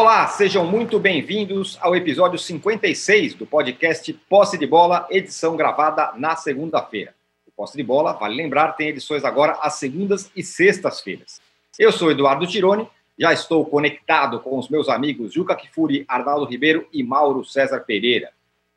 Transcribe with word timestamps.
Olá, 0.00 0.26
sejam 0.28 0.64
muito 0.64 0.98
bem-vindos 0.98 1.76
ao 1.78 1.94
episódio 1.94 2.38
56 2.38 3.34
do 3.34 3.44
podcast 3.44 4.10
Posse 4.30 4.56
de 4.56 4.66
Bola, 4.66 5.06
edição 5.10 5.58
gravada 5.58 6.12
na 6.16 6.34
segunda-feira. 6.36 7.14
O 7.46 7.50
Posse 7.50 7.76
de 7.76 7.82
Bola, 7.82 8.14
vale 8.14 8.34
lembrar, 8.34 8.72
tem 8.76 8.88
edições 8.88 9.26
agora 9.26 9.58
às 9.60 9.74
segundas 9.74 10.32
e 10.34 10.42
sextas-feiras. 10.42 11.42
Eu 11.78 11.92
sou 11.92 12.10
Eduardo 12.10 12.46
Tironi, 12.46 12.88
já 13.18 13.30
estou 13.34 13.62
conectado 13.66 14.40
com 14.40 14.58
os 14.58 14.70
meus 14.70 14.88
amigos 14.88 15.34
Juca 15.34 15.54
Kifuri, 15.54 16.06
Arnaldo 16.08 16.46
Ribeiro 16.46 16.88
e 16.90 17.02
Mauro 17.02 17.44
César 17.44 17.80
Pereira. 17.80 18.30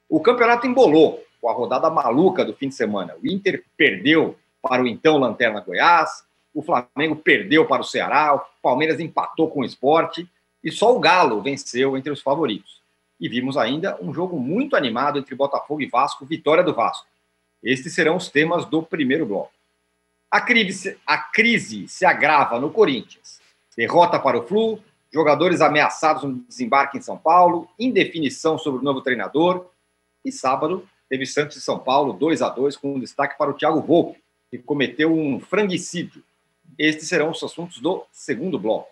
O 0.10 0.20
campeonato 0.20 0.68
embolou 0.68 1.24
com 1.40 1.48
a 1.48 1.54
rodada 1.54 1.90
maluca 1.90 2.44
do 2.44 2.54
fim 2.54 2.68
de 2.68 2.76
semana. 2.76 3.16
O 3.24 3.26
Inter 3.26 3.64
perdeu 3.78 4.36
para 4.62 4.84
o 4.84 4.88
então 4.88 5.18
Lanterna 5.20 5.62
Goiás, 5.62 6.26
o 6.54 6.62
Flamengo 6.62 7.16
perdeu 7.16 7.66
para 7.66 7.82
o 7.82 7.86
Ceará, 7.86 8.36
o 8.36 8.42
Palmeiras 8.62 9.00
empatou 9.00 9.50
com 9.50 9.62
o 9.62 9.66
esporte 9.66 10.28
e 10.64 10.72
só 10.72 10.96
o 10.96 11.00
Galo 11.00 11.42
venceu 11.42 11.98
entre 11.98 12.12
os 12.12 12.22
favoritos. 12.22 12.82
E 13.20 13.28
vimos 13.28 13.58
ainda 13.58 13.98
um 14.02 14.14
jogo 14.14 14.40
muito 14.40 14.76
animado 14.76 15.20
entre 15.20 15.36
Botafogo 15.36 15.82
e 15.82 15.88
Vasco, 15.88 16.26
vitória 16.26 16.64
do 16.64 16.74
Vasco. 16.74 17.08
Estes 17.62 17.94
serão 17.94 18.16
os 18.16 18.30
temas 18.30 18.66
do 18.66 18.82
primeiro 18.82 19.26
bloco. 19.26 19.52
A 20.30 20.42
crise, 20.42 20.98
a 21.06 21.18
crise 21.18 21.88
se 21.88 22.06
agrava 22.06 22.60
no 22.60 22.72
Corinthians. 22.72 23.40
Derrota 23.78 24.20
para 24.20 24.38
o 24.38 24.48
Flu, 24.48 24.80
jogadores 25.14 25.62
ameaçados 25.62 26.24
no 26.24 26.36
desembarque 26.48 26.98
em 26.98 27.02
São 27.02 27.18
Paulo, 27.18 27.70
indefinição 27.80 28.58
sobre 28.58 28.82
o 28.82 28.84
novo 28.84 29.02
treinador. 29.02 29.68
E 30.26 30.32
sábado 30.32 30.88
teve 31.08 31.26
Santos 31.26 31.58
e 31.58 31.62
São 31.62 31.78
Paulo 31.78 32.14
2 32.14 32.42
a 32.42 32.50
2 32.50 32.76
com 32.78 32.96
um 32.96 33.00
destaque 33.00 33.38
para 33.38 33.52
o 33.52 33.54
Thiago 33.54 33.82
Volpe, 33.82 34.20
que 34.50 34.58
cometeu 34.58 35.14
um 35.14 35.40
frangicídio. 35.40 36.24
Estes 36.78 37.08
serão 37.08 37.30
os 37.30 37.44
assuntos 37.44 37.80
do 37.80 38.04
segundo 38.12 38.58
bloco. 38.58 38.90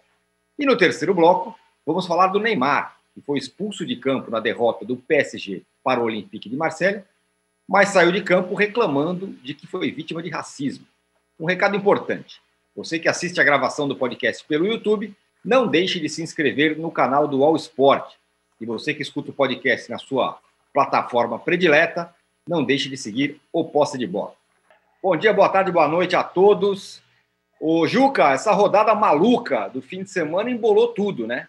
E 0.59 0.65
no 0.65 0.77
terceiro 0.77 1.13
bloco, 1.13 1.57
Vamos 1.85 2.05
falar 2.05 2.27
do 2.27 2.39
Neymar, 2.39 2.95
que 3.13 3.21
foi 3.21 3.37
expulso 3.37 3.85
de 3.85 3.95
campo 3.95 4.29
na 4.29 4.39
derrota 4.39 4.85
do 4.85 4.95
PSG 4.95 5.63
para 5.83 5.99
o 5.99 6.03
Olympique 6.03 6.47
de 6.47 6.55
Marseille, 6.55 7.03
mas 7.67 7.89
saiu 7.89 8.11
de 8.11 8.21
campo 8.21 8.53
reclamando 8.53 9.27
de 9.41 9.53
que 9.53 9.65
foi 9.65 9.91
vítima 9.91 10.21
de 10.21 10.29
racismo. 10.29 10.85
Um 11.39 11.45
recado 11.45 11.75
importante: 11.75 12.41
você 12.75 12.99
que 12.99 13.09
assiste 13.09 13.41
a 13.41 13.43
gravação 13.43 13.87
do 13.87 13.95
podcast 13.95 14.45
pelo 14.45 14.67
YouTube, 14.67 15.15
não 15.43 15.67
deixe 15.67 15.99
de 15.99 16.07
se 16.07 16.21
inscrever 16.21 16.77
no 16.77 16.91
canal 16.91 17.27
do 17.27 17.43
All 17.43 17.55
Sport. 17.55 18.13
E 18.59 18.65
você 18.65 18.93
que 18.93 19.01
escuta 19.01 19.31
o 19.31 19.33
podcast 19.33 19.89
na 19.89 19.97
sua 19.97 20.39
plataforma 20.71 21.39
predileta, 21.39 22.13
não 22.47 22.63
deixe 22.63 22.89
de 22.89 22.97
seguir 22.97 23.41
o 23.51 23.63
Posse 23.63 23.97
de 23.97 24.05
Bola. 24.05 24.35
Bom 25.01 25.17
dia, 25.17 25.33
boa 25.33 25.49
tarde, 25.49 25.71
boa 25.71 25.87
noite 25.87 26.15
a 26.15 26.23
todos. 26.23 27.01
O 27.59 27.87
Juca, 27.87 28.31
essa 28.31 28.51
rodada 28.51 28.93
maluca 28.93 29.67
do 29.69 29.81
fim 29.81 30.03
de 30.03 30.11
semana 30.11 30.49
embolou 30.49 30.89
tudo, 30.89 31.25
né? 31.25 31.47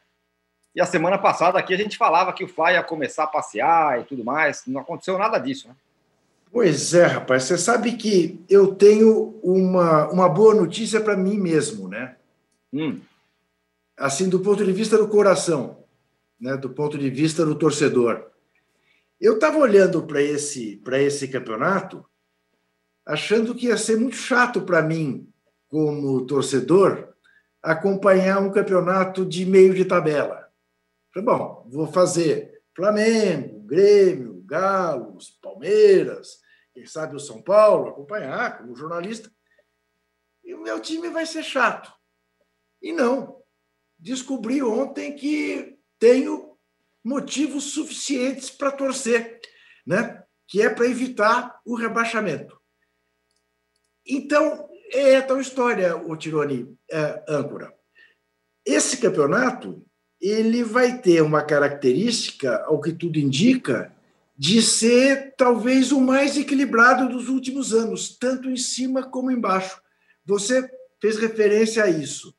E 0.75 0.81
a 0.81 0.87
semana 0.87 1.19
passada 1.19 1.59
aqui 1.59 1.75
a 1.75 1.77
gente 1.77 1.99
falava 1.99 2.33
que 2.33 2.45
o 2.45 2.49
Fly 2.49 2.73
ia 2.75 2.83
começar 2.83 3.25
a 3.25 3.29
passear 3.29 4.01
e 4.01 4.05
tudo 4.05 4.25
mais. 4.25 4.63
Não 4.67 4.81
aconteceu 4.81 5.19
nada 5.19 5.39
disso, 5.39 5.69
né? 5.69 5.75
Pois 6.51 6.93
é, 6.93 7.07
rapaz. 7.07 7.45
Você 7.45 7.57
sabe 7.57 7.93
que 7.93 8.45
eu 8.49 8.75
tenho 8.75 9.39
uma, 9.43 10.09
uma 10.11 10.29
boa 10.29 10.55
notícia 10.55 11.01
para 11.01 11.17
mim 11.17 11.39
mesmo, 11.39 11.89
né? 11.89 12.17
Hum. 12.73 13.01
Assim, 13.97 14.29
do 14.29 14.41
ponto 14.41 14.65
de 14.65 14.73
vista 14.73 14.97
do 14.97 15.09
coração, 15.09 15.79
né? 16.41 16.57
do 16.57 16.71
ponto 16.71 16.99
de 16.99 17.09
vista 17.09 17.45
do 17.45 17.55
torcedor. 17.55 18.31
Eu 19.21 19.35
estava 19.35 19.57
olhando 19.59 20.03
para 20.03 20.21
esse, 20.21 20.83
esse 20.95 21.29
campeonato, 21.29 22.05
achando 23.07 23.55
que 23.55 23.67
ia 23.67 23.77
ser 23.77 23.97
muito 23.97 24.17
chato 24.17 24.63
para 24.63 24.83
mim, 24.83 25.29
como 25.69 26.27
torcedor, 26.27 27.09
acompanhar 27.63 28.41
um 28.41 28.51
campeonato 28.51 29.25
de 29.25 29.47
meio 29.47 29.73
de 29.73 29.85
tabela. 29.85 30.42
Falei, 31.13 31.27
bom, 31.27 31.69
vou 31.71 31.87
fazer 31.87 32.63
Flamengo, 32.75 33.61
Grêmio, 33.61 34.43
Galo, 34.45 35.19
Palmeiras, 35.43 36.41
quem 36.73 36.87
sabe 36.87 37.15
o 37.17 37.21
São 37.21 37.43
Paulo, 37.43 37.91
acompanhar 37.91 38.59
como 38.59 38.75
jornalista. 38.75 39.31
E 40.43 40.55
o 40.55 40.61
meu 40.61 40.81
time 40.81 41.11
vai 41.11 41.27
ser 41.27 41.43
chato. 41.43 41.93
E 42.81 42.93
não. 42.93 43.43
Descobri 43.99 44.63
ontem 44.63 45.15
que 45.15 45.79
tenho 45.99 46.59
motivos 47.05 47.73
suficientes 47.75 48.51
para 48.51 48.73
torcer, 48.73 49.41
né? 49.87 50.25
que 50.49 50.63
é 50.63 50.69
para 50.69 50.87
evitar 50.87 51.61
o 51.65 51.75
rebaixamento. 51.75 52.61
Então, 54.07 54.69
é 54.91 55.21
tal 55.21 55.41
história, 55.41 55.97
o 55.97 56.17
Tironi 56.17 56.77
é, 56.91 57.25
âncora. 57.29 57.73
Esse 58.65 58.97
campeonato 58.99 59.87
ele 60.23 60.63
vai 60.63 61.01
ter 61.01 61.21
uma 61.21 61.43
característica, 61.43 62.63
ao 62.67 62.81
que 62.81 62.93
tudo 62.93 63.19
indica, 63.19 63.93
de 64.39 64.63
ser 64.63 65.35
talvez 65.37 65.91
o 65.91 66.01
mais 66.01 66.37
equilibrado 66.37 67.09
dos 67.09 67.29
últimos 67.29 67.75
anos, 67.75 68.17
tanto 68.17 68.49
em 68.49 68.57
cima 68.57 69.03
como 69.03 69.33
embaixo. 69.33 69.83
Você 70.25 70.71
fez 71.01 71.19
referência 71.19 71.83
a 71.83 71.91
isso. 71.91 72.33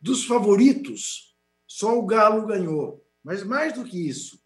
Dos 0.00 0.24
favoritos, 0.24 1.36
só 1.66 1.98
o 1.98 2.06
Galo 2.06 2.46
ganhou. 2.46 3.04
Mas 3.22 3.44
mais 3.44 3.74
do 3.74 3.84
que 3.84 4.08
isso, 4.08 4.40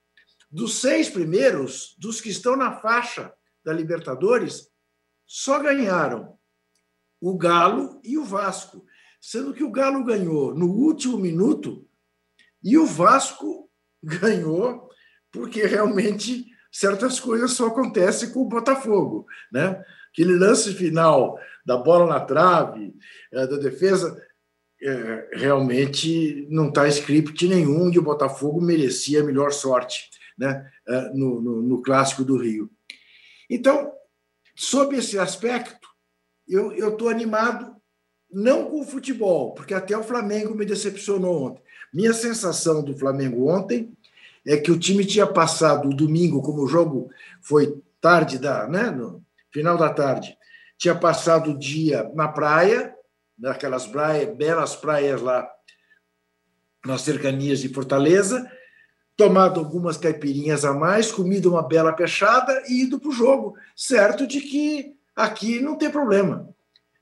dos 0.51 0.81
seis 0.81 1.09
primeiros, 1.09 1.95
dos 1.99 2.21
que 2.21 2.31
estão 2.31 2.57
na 2.57 2.81
faixa 2.81 3.33
da 3.65 3.73
Libertadores, 3.73 4.69
só 5.25 5.61
ganharam 5.61 6.37
o 7.21 7.37
Galo 7.39 8.01
e 8.03 8.19
o 8.19 8.25
Vasco. 8.25 8.85
Sendo 9.21 9.55
que 9.55 9.63
o 9.63 9.71
Galo 9.71 10.03
ganhou 10.03 10.53
no 10.53 10.67
último 10.67 11.17
minuto 11.17 11.89
e 12.63 12.77
o 12.79 12.87
Vasco 12.87 13.69
ganhou 14.03 14.89
porque 15.31 15.65
realmente 15.67 16.47
certas 16.71 17.19
coisas 17.19 17.53
só 17.53 17.69
acontecem 17.69 18.31
com 18.31 18.41
o 18.41 18.49
Botafogo, 18.49 19.27
né? 19.51 19.83
Aquele 20.11 20.37
lance 20.37 20.75
final 20.75 21.39
da 21.65 21.77
bola 21.77 22.07
na 22.07 22.21
trave, 22.21 22.95
é, 23.33 23.47
da 23.47 23.57
defesa, 23.57 24.21
é, 24.83 25.29
realmente 25.33 26.47
não 26.51 26.69
está 26.69 26.87
script 26.89 27.49
nenhum 27.49 27.91
e 27.91 27.99
o 27.99 28.03
Botafogo 28.03 28.61
merecia 28.61 29.23
a 29.23 29.25
melhor 29.25 29.53
sorte 29.53 30.11
né? 30.37 30.71
É, 30.87 31.01
no, 31.11 31.41
no, 31.41 31.63
no 31.63 31.83
clássico 31.83 32.25
do 32.25 32.37
Rio. 32.37 32.71
Então, 33.49 33.93
sob 34.57 34.97
esse 34.97 35.19
aspecto, 35.19 35.89
eu 36.49 36.73
estou 36.89 37.09
animado 37.09 37.77
não 38.31 38.71
com 38.71 38.81
o 38.81 38.85
futebol, 38.85 39.55
porque 39.55 39.75
até 39.75 39.97
o 39.97 40.03
Flamengo 40.03 40.55
me 40.55 40.65
decepcionou 40.65 41.51
ontem, 41.51 41.62
minha 41.93 42.13
sensação 42.13 42.83
do 42.83 42.97
Flamengo 42.97 43.49
ontem 43.49 43.93
é 44.47 44.57
que 44.57 44.71
o 44.71 44.79
time 44.79 45.05
tinha 45.05 45.27
passado 45.27 45.89
o 45.89 45.95
domingo, 45.95 46.43
como 46.43 46.63
o 46.63 46.69
jogo 46.69 47.11
foi 47.41 47.81
tarde 48.01 48.39
da, 48.39 48.67
né, 48.67 48.91
no 48.91 49.23
final 49.51 49.77
da 49.77 49.91
tarde, 49.91 50.37
tinha 50.77 50.95
passado 50.95 51.53
o 51.53 51.59
dia 51.59 52.11
na 52.15 52.27
praia, 52.27 52.95
naquelas 53.39 53.87
praia, 53.87 54.27
belas 54.27 54.75
praias 54.75 55.21
lá 55.21 55.49
nas 56.85 57.03
cercanias 57.03 57.61
de 57.61 57.69
Fortaleza, 57.69 58.51
tomado 59.17 59.61
algumas 59.61 59.97
caipirinhas 59.97 60.65
a 60.65 60.73
mais, 60.73 61.13
comido 61.13 61.51
uma 61.51 61.63
bela 61.63 61.93
peixada 61.93 62.65
e 62.69 62.83
ido 62.83 62.99
para 62.99 63.11
o 63.11 63.13
jogo, 63.13 63.57
certo 63.77 64.27
de 64.27 64.41
que 64.41 64.97
aqui 65.15 65.61
não 65.61 65.77
tem 65.77 65.91
problema. 65.91 66.49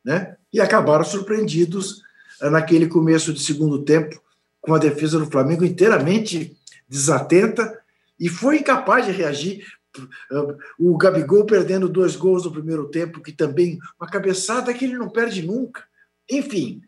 Né? 0.04 0.36
E 0.52 0.60
acabaram 0.60 1.04
surpreendidos 1.04 2.02
eh, 2.42 2.50
naquele 2.50 2.88
começo 2.88 3.32
de 3.32 3.40
segundo 3.40 3.82
tempo, 3.82 4.20
com 4.60 4.75
a 4.75 4.78
defesa 4.78 5.19
do 5.19 5.31
Flamengo 5.31 5.65
inteiramente 5.65 6.56
desatenta 6.88 7.81
e 8.19 8.28
foi 8.28 8.59
incapaz 8.59 9.06
de 9.06 9.12
reagir. 9.12 9.65
O 10.78 10.97
Gabigol 10.97 11.47
perdendo 11.47 11.88
dois 11.88 12.14
gols 12.14 12.44
no 12.44 12.52
primeiro 12.52 12.88
tempo, 12.88 13.23
que 13.23 13.32
também 13.32 13.79
uma 13.99 14.08
cabeçada 14.08 14.73
que 14.75 14.84
ele 14.84 14.99
não 14.99 15.08
perde 15.08 15.43
nunca. 15.43 15.84
Enfim, 16.31 16.82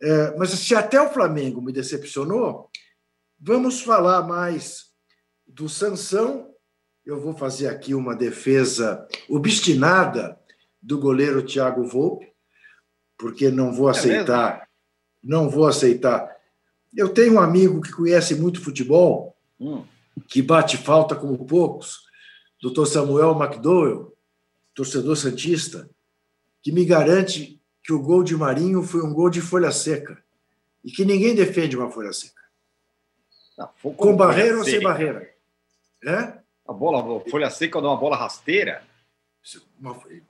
é, 0.00 0.36
mas 0.36 0.50
se 0.50 0.74
até 0.74 1.00
o 1.00 1.10
Flamengo 1.10 1.60
me 1.60 1.72
decepcionou, 1.72 2.70
vamos 3.38 3.80
falar 3.80 4.22
mais 4.22 4.86
do 5.46 5.68
Sansão. 5.68 6.52
Eu 7.04 7.20
vou 7.20 7.34
fazer 7.34 7.68
aqui 7.68 7.94
uma 7.94 8.14
defesa 8.14 9.06
obstinada 9.28 10.38
do 10.80 10.98
goleiro 10.98 11.44
Thiago 11.44 11.84
Volpe, 11.84 12.32
porque 13.16 13.50
não 13.50 13.72
vou 13.72 13.88
é 13.88 13.92
aceitar, 13.92 14.62
é 14.62 14.66
não 15.22 15.48
vou 15.48 15.66
aceitar 15.66 16.37
eu 16.96 17.08
tenho 17.08 17.34
um 17.34 17.40
amigo 17.40 17.80
que 17.80 17.92
conhece 17.92 18.34
muito 18.34 18.60
futebol, 18.60 19.36
hum. 19.60 19.84
que 20.26 20.42
bate 20.42 20.76
falta 20.76 21.14
como 21.14 21.44
poucos, 21.44 22.02
doutor 22.60 22.86
Samuel 22.86 23.38
McDowell, 23.38 24.16
torcedor 24.74 25.16
santista, 25.16 25.88
que 26.62 26.72
me 26.72 26.84
garante 26.84 27.60
que 27.82 27.92
o 27.92 28.02
gol 28.02 28.22
de 28.22 28.36
Marinho 28.36 28.82
foi 28.82 29.02
um 29.02 29.12
gol 29.12 29.30
de 29.30 29.40
folha 29.40 29.72
seca 29.72 30.22
e 30.84 30.90
que 30.90 31.04
ninguém 31.04 31.34
defende 31.34 31.76
uma 31.76 31.90
folha 31.90 32.12
seca. 32.12 32.42
Não, 33.56 33.68
com 33.94 34.16
barreira 34.16 34.58
ou 34.58 34.64
sem 34.64 34.80
barreira? 34.80 35.34
É? 36.04 36.38
A 36.66 36.72
bola, 36.72 37.00
a 37.00 37.30
folha 37.30 37.50
seca 37.50 37.78
ou 37.78 37.84
uma 37.84 37.96
bola 37.96 38.16
rasteira? 38.16 38.82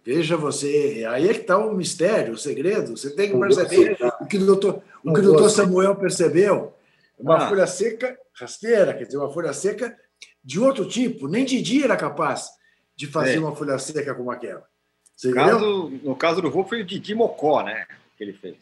Veja 0.04 0.36
você, 0.36 1.04
aí 1.08 1.28
é 1.28 1.34
que 1.34 1.40
está 1.40 1.58
o 1.58 1.74
mistério, 1.74 2.34
o 2.34 2.38
segredo. 2.38 2.96
Você 2.96 3.10
tem 3.10 3.30
que 3.30 3.38
perceber 3.38 3.96
o 4.20 4.26
que 4.26 4.36
o 4.36 4.46
doutor, 4.46 4.82
o 5.02 5.12
que 5.12 5.20
o 5.20 5.22
doutor 5.22 5.50
Samuel 5.50 5.96
percebeu. 5.96 6.74
Uma 7.18 7.36
ah. 7.36 7.48
folha 7.48 7.66
seca 7.66 8.16
rasteira, 8.32 8.94
quer 8.94 9.04
dizer, 9.04 9.18
uma 9.18 9.32
folha 9.32 9.52
seca 9.52 9.96
de 10.44 10.60
outro 10.60 10.86
tipo. 10.86 11.26
Nem 11.26 11.44
Didi 11.44 11.82
era 11.82 11.96
capaz 11.96 12.50
de 12.94 13.06
fazer 13.06 13.36
é. 13.36 13.38
uma 13.40 13.56
folha 13.56 13.78
seca 13.78 14.14
como 14.14 14.30
aquela. 14.30 14.64
Você 15.16 15.32
caso, 15.32 15.90
no 16.02 16.14
caso 16.14 16.40
do 16.40 16.50
voo, 16.50 16.64
foi 16.64 16.82
o 16.82 16.84
Didi 16.84 17.12
Mocó, 17.14 17.62
né? 17.64 17.86
Que 18.16 18.22
ele 18.22 18.34
fez. 18.34 18.56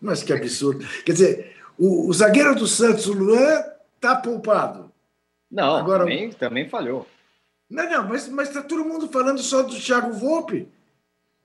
Mas 0.00 0.24
que 0.24 0.32
absurdo. 0.32 0.84
Quer 1.04 1.12
dizer, 1.12 1.56
o, 1.78 2.08
o 2.08 2.12
zagueiro 2.12 2.56
do 2.56 2.66
Santos, 2.66 3.06
o 3.06 3.12
Luan, 3.12 3.62
está 3.94 4.16
poupado. 4.16 4.90
Não, 5.48 5.76
Agora, 5.76 6.00
também, 6.00 6.32
também 6.32 6.68
falhou. 6.68 7.06
Não, 7.72 7.88
não, 7.90 8.08
mas 8.08 8.28
está 8.28 8.62
todo 8.62 8.84
mundo 8.84 9.08
falando 9.08 9.40
só 9.40 9.62
do 9.62 9.74
Thiago 9.74 10.12
Volpe. 10.12 10.68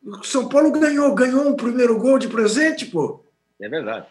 O 0.03 0.23
São 0.23 0.49
Paulo 0.49 0.71
ganhou, 0.71 1.15
ganhou 1.15 1.47
um 1.47 1.55
primeiro 1.55 1.97
gol 1.97 2.19
de 2.19 2.27
presente, 2.27 2.85
pô. 2.85 3.23
É 3.59 3.69
verdade. 3.69 4.05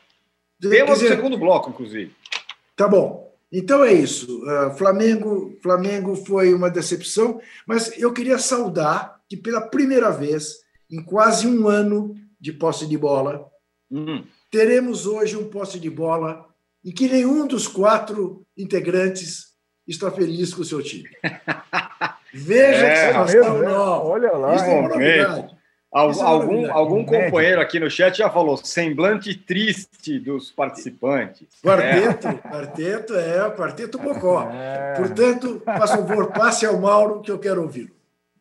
Temos 0.58 1.02
o 1.02 1.06
segundo 1.06 1.36
bloco, 1.36 1.68
inclusive. 1.68 2.14
Tá 2.74 2.88
bom. 2.88 3.30
Então 3.52 3.84
é 3.84 3.92
isso. 3.92 4.42
Uh, 4.44 4.74
Flamengo, 4.76 5.58
Flamengo 5.62 6.16
foi 6.16 6.54
uma 6.54 6.70
decepção, 6.70 7.38
mas 7.66 7.96
eu 7.98 8.12
queria 8.12 8.38
saudar 8.38 9.20
que 9.28 9.36
pela 9.36 9.60
primeira 9.60 10.10
vez 10.10 10.60
em 10.90 11.02
quase 11.02 11.46
um 11.46 11.68
ano 11.68 12.14
de 12.40 12.52
posse 12.52 12.86
de 12.86 12.96
bola, 12.96 13.46
hum. 13.90 14.24
teremos 14.50 15.06
hoje 15.06 15.36
um 15.36 15.48
posse 15.50 15.78
de 15.78 15.90
bola 15.90 16.46
em 16.82 16.90
que 16.90 17.08
nenhum 17.08 17.46
dos 17.46 17.68
quatro 17.68 18.46
integrantes 18.56 19.54
está 19.86 20.10
feliz 20.10 20.54
com 20.54 20.62
o 20.62 20.64
seu 20.64 20.82
time. 20.82 21.08
Veja 22.36 22.86
é, 22.86 22.90
que 22.90 23.28
situação 23.30 23.64
é, 23.64 23.68
Olha 23.68 24.32
lá. 24.32 24.54
Isso 24.54 24.64
é 24.64 24.68
uma 24.68 25.56
algum, 25.96 26.72
algum 26.72 27.04
companheiro 27.04 27.60
aqui 27.60 27.80
no 27.80 27.90
chat 27.90 28.18
já 28.18 28.28
falou 28.28 28.56
semblante 28.56 29.34
triste 29.34 30.18
dos 30.18 30.50
participantes. 30.50 31.46
Quarteto, 31.64 32.28
é. 32.28 32.34
quarteto 32.34 33.14
é 33.14 33.50
quarteto 33.50 33.98
Bocó. 33.98 34.46
É. 34.56 34.94
Portanto, 34.96 35.62
por 35.64 35.88
favor, 35.88 36.32
passe 36.32 36.66
ao 36.66 36.78
Mauro 36.78 37.20
que 37.20 37.30
eu 37.30 37.38
quero 37.38 37.62
ouvi-lo. 37.62 37.90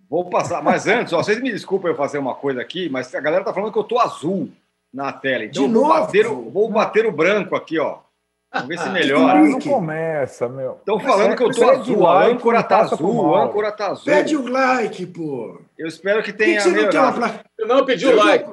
Vou 0.09 0.30
passar, 0.30 0.62
mas 0.62 0.88
antes, 0.88 1.13
ó, 1.13 1.18
vocês 1.18 1.42
me 1.42 1.51
desculpem 1.51 1.92
eu 1.92 1.97
fazer 1.97 2.18
uma 2.18 2.36
coisa 2.36 2.62
aqui, 2.62 2.89
mas 2.89 3.13
a 3.13 3.19
galera 3.19 3.44
tá 3.44 3.53
falando 3.53 3.71
que 3.71 3.80
eu 3.80 3.83
tô 3.83 4.00
azul 4.00 4.50
na 4.94 5.12
tela. 5.12 5.45
Então, 5.45 5.63
De 5.63 5.69
novo? 5.69 5.88
Vou 5.88 6.00
bater, 6.00 6.27
vou 6.27 6.69
bater 6.69 7.06
o 7.06 7.12
branco 7.12 7.56
aqui, 7.56 7.80
ó. 7.80 7.97
Vamos 8.56 8.68
ver 8.69 8.80
se 8.80 8.90
melhora. 8.90 9.40
Não 9.44 9.60
começa, 9.60 10.48
meu. 10.48 10.78
Estão 10.78 11.00
falando 11.00 11.36
que 11.36 11.44
eu 11.44 11.52
tô 11.52 11.69
azul. 11.69 12.07
A 12.07 12.25
âncora 12.25 12.63
tá 12.63 12.80
azul. 12.80 13.36
A 13.36 13.44
âncora 13.44 13.72
tá 13.72 13.88
azul. 13.88 14.06
Pede 14.06 14.38
o 14.38 14.48
like, 14.48 15.06
pô. 15.07 15.62
Eu 15.78 15.88
espero 15.88 16.24
que 16.24 16.31
tenha. 16.31 16.62
Que 16.62 16.69
que 16.69 16.75
você 16.75 16.98
não, 16.98 17.13
pra... 17.13 17.44
eu 17.57 17.68
não 17.68 17.86
pedi 17.86 18.07
o 18.07 18.16
like. 18.16 18.50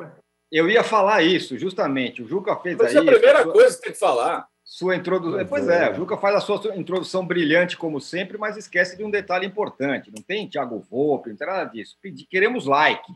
Eu 0.51 0.69
ia 0.69 0.83
falar 0.83 1.23
isso, 1.23 1.57
justamente. 1.57 2.23
O 2.23 2.29
Juca 2.29 2.57
fez 2.57 2.77
Mas 2.77 2.89
aí. 2.89 2.97
é 2.97 3.01
a 3.01 3.13
primeira 3.13 3.43
sua... 3.43 3.53
coisa 3.53 3.77
que 3.77 3.83
tem 3.85 3.93
que 3.93 3.99
falar. 3.99 4.47
Sua 4.65 4.97
introdução. 4.97 5.47
Pois 5.47 5.69
é, 5.69 5.91
o 5.91 5.95
Juca 5.95 6.17
faz 6.17 6.37
a 6.37 6.41
sua 6.41 6.77
introdução 6.77 7.27
brilhante, 7.27 7.77
como 7.77 8.01
sempre, 8.01 8.39
mas 8.39 8.57
esquece 8.57 8.97
de 8.97 9.05
um 9.05 9.11
detalhe 9.11 9.47
importante. 9.47 10.11
Não 10.15 10.23
tem 10.23 10.49
Thiago 10.49 10.79
Volpe, 10.91 11.31
não 11.31 11.37
tem 11.37 11.47
nada 11.47 11.65
disso. 11.65 11.97
Queremos 12.29 12.67
like. 12.67 13.13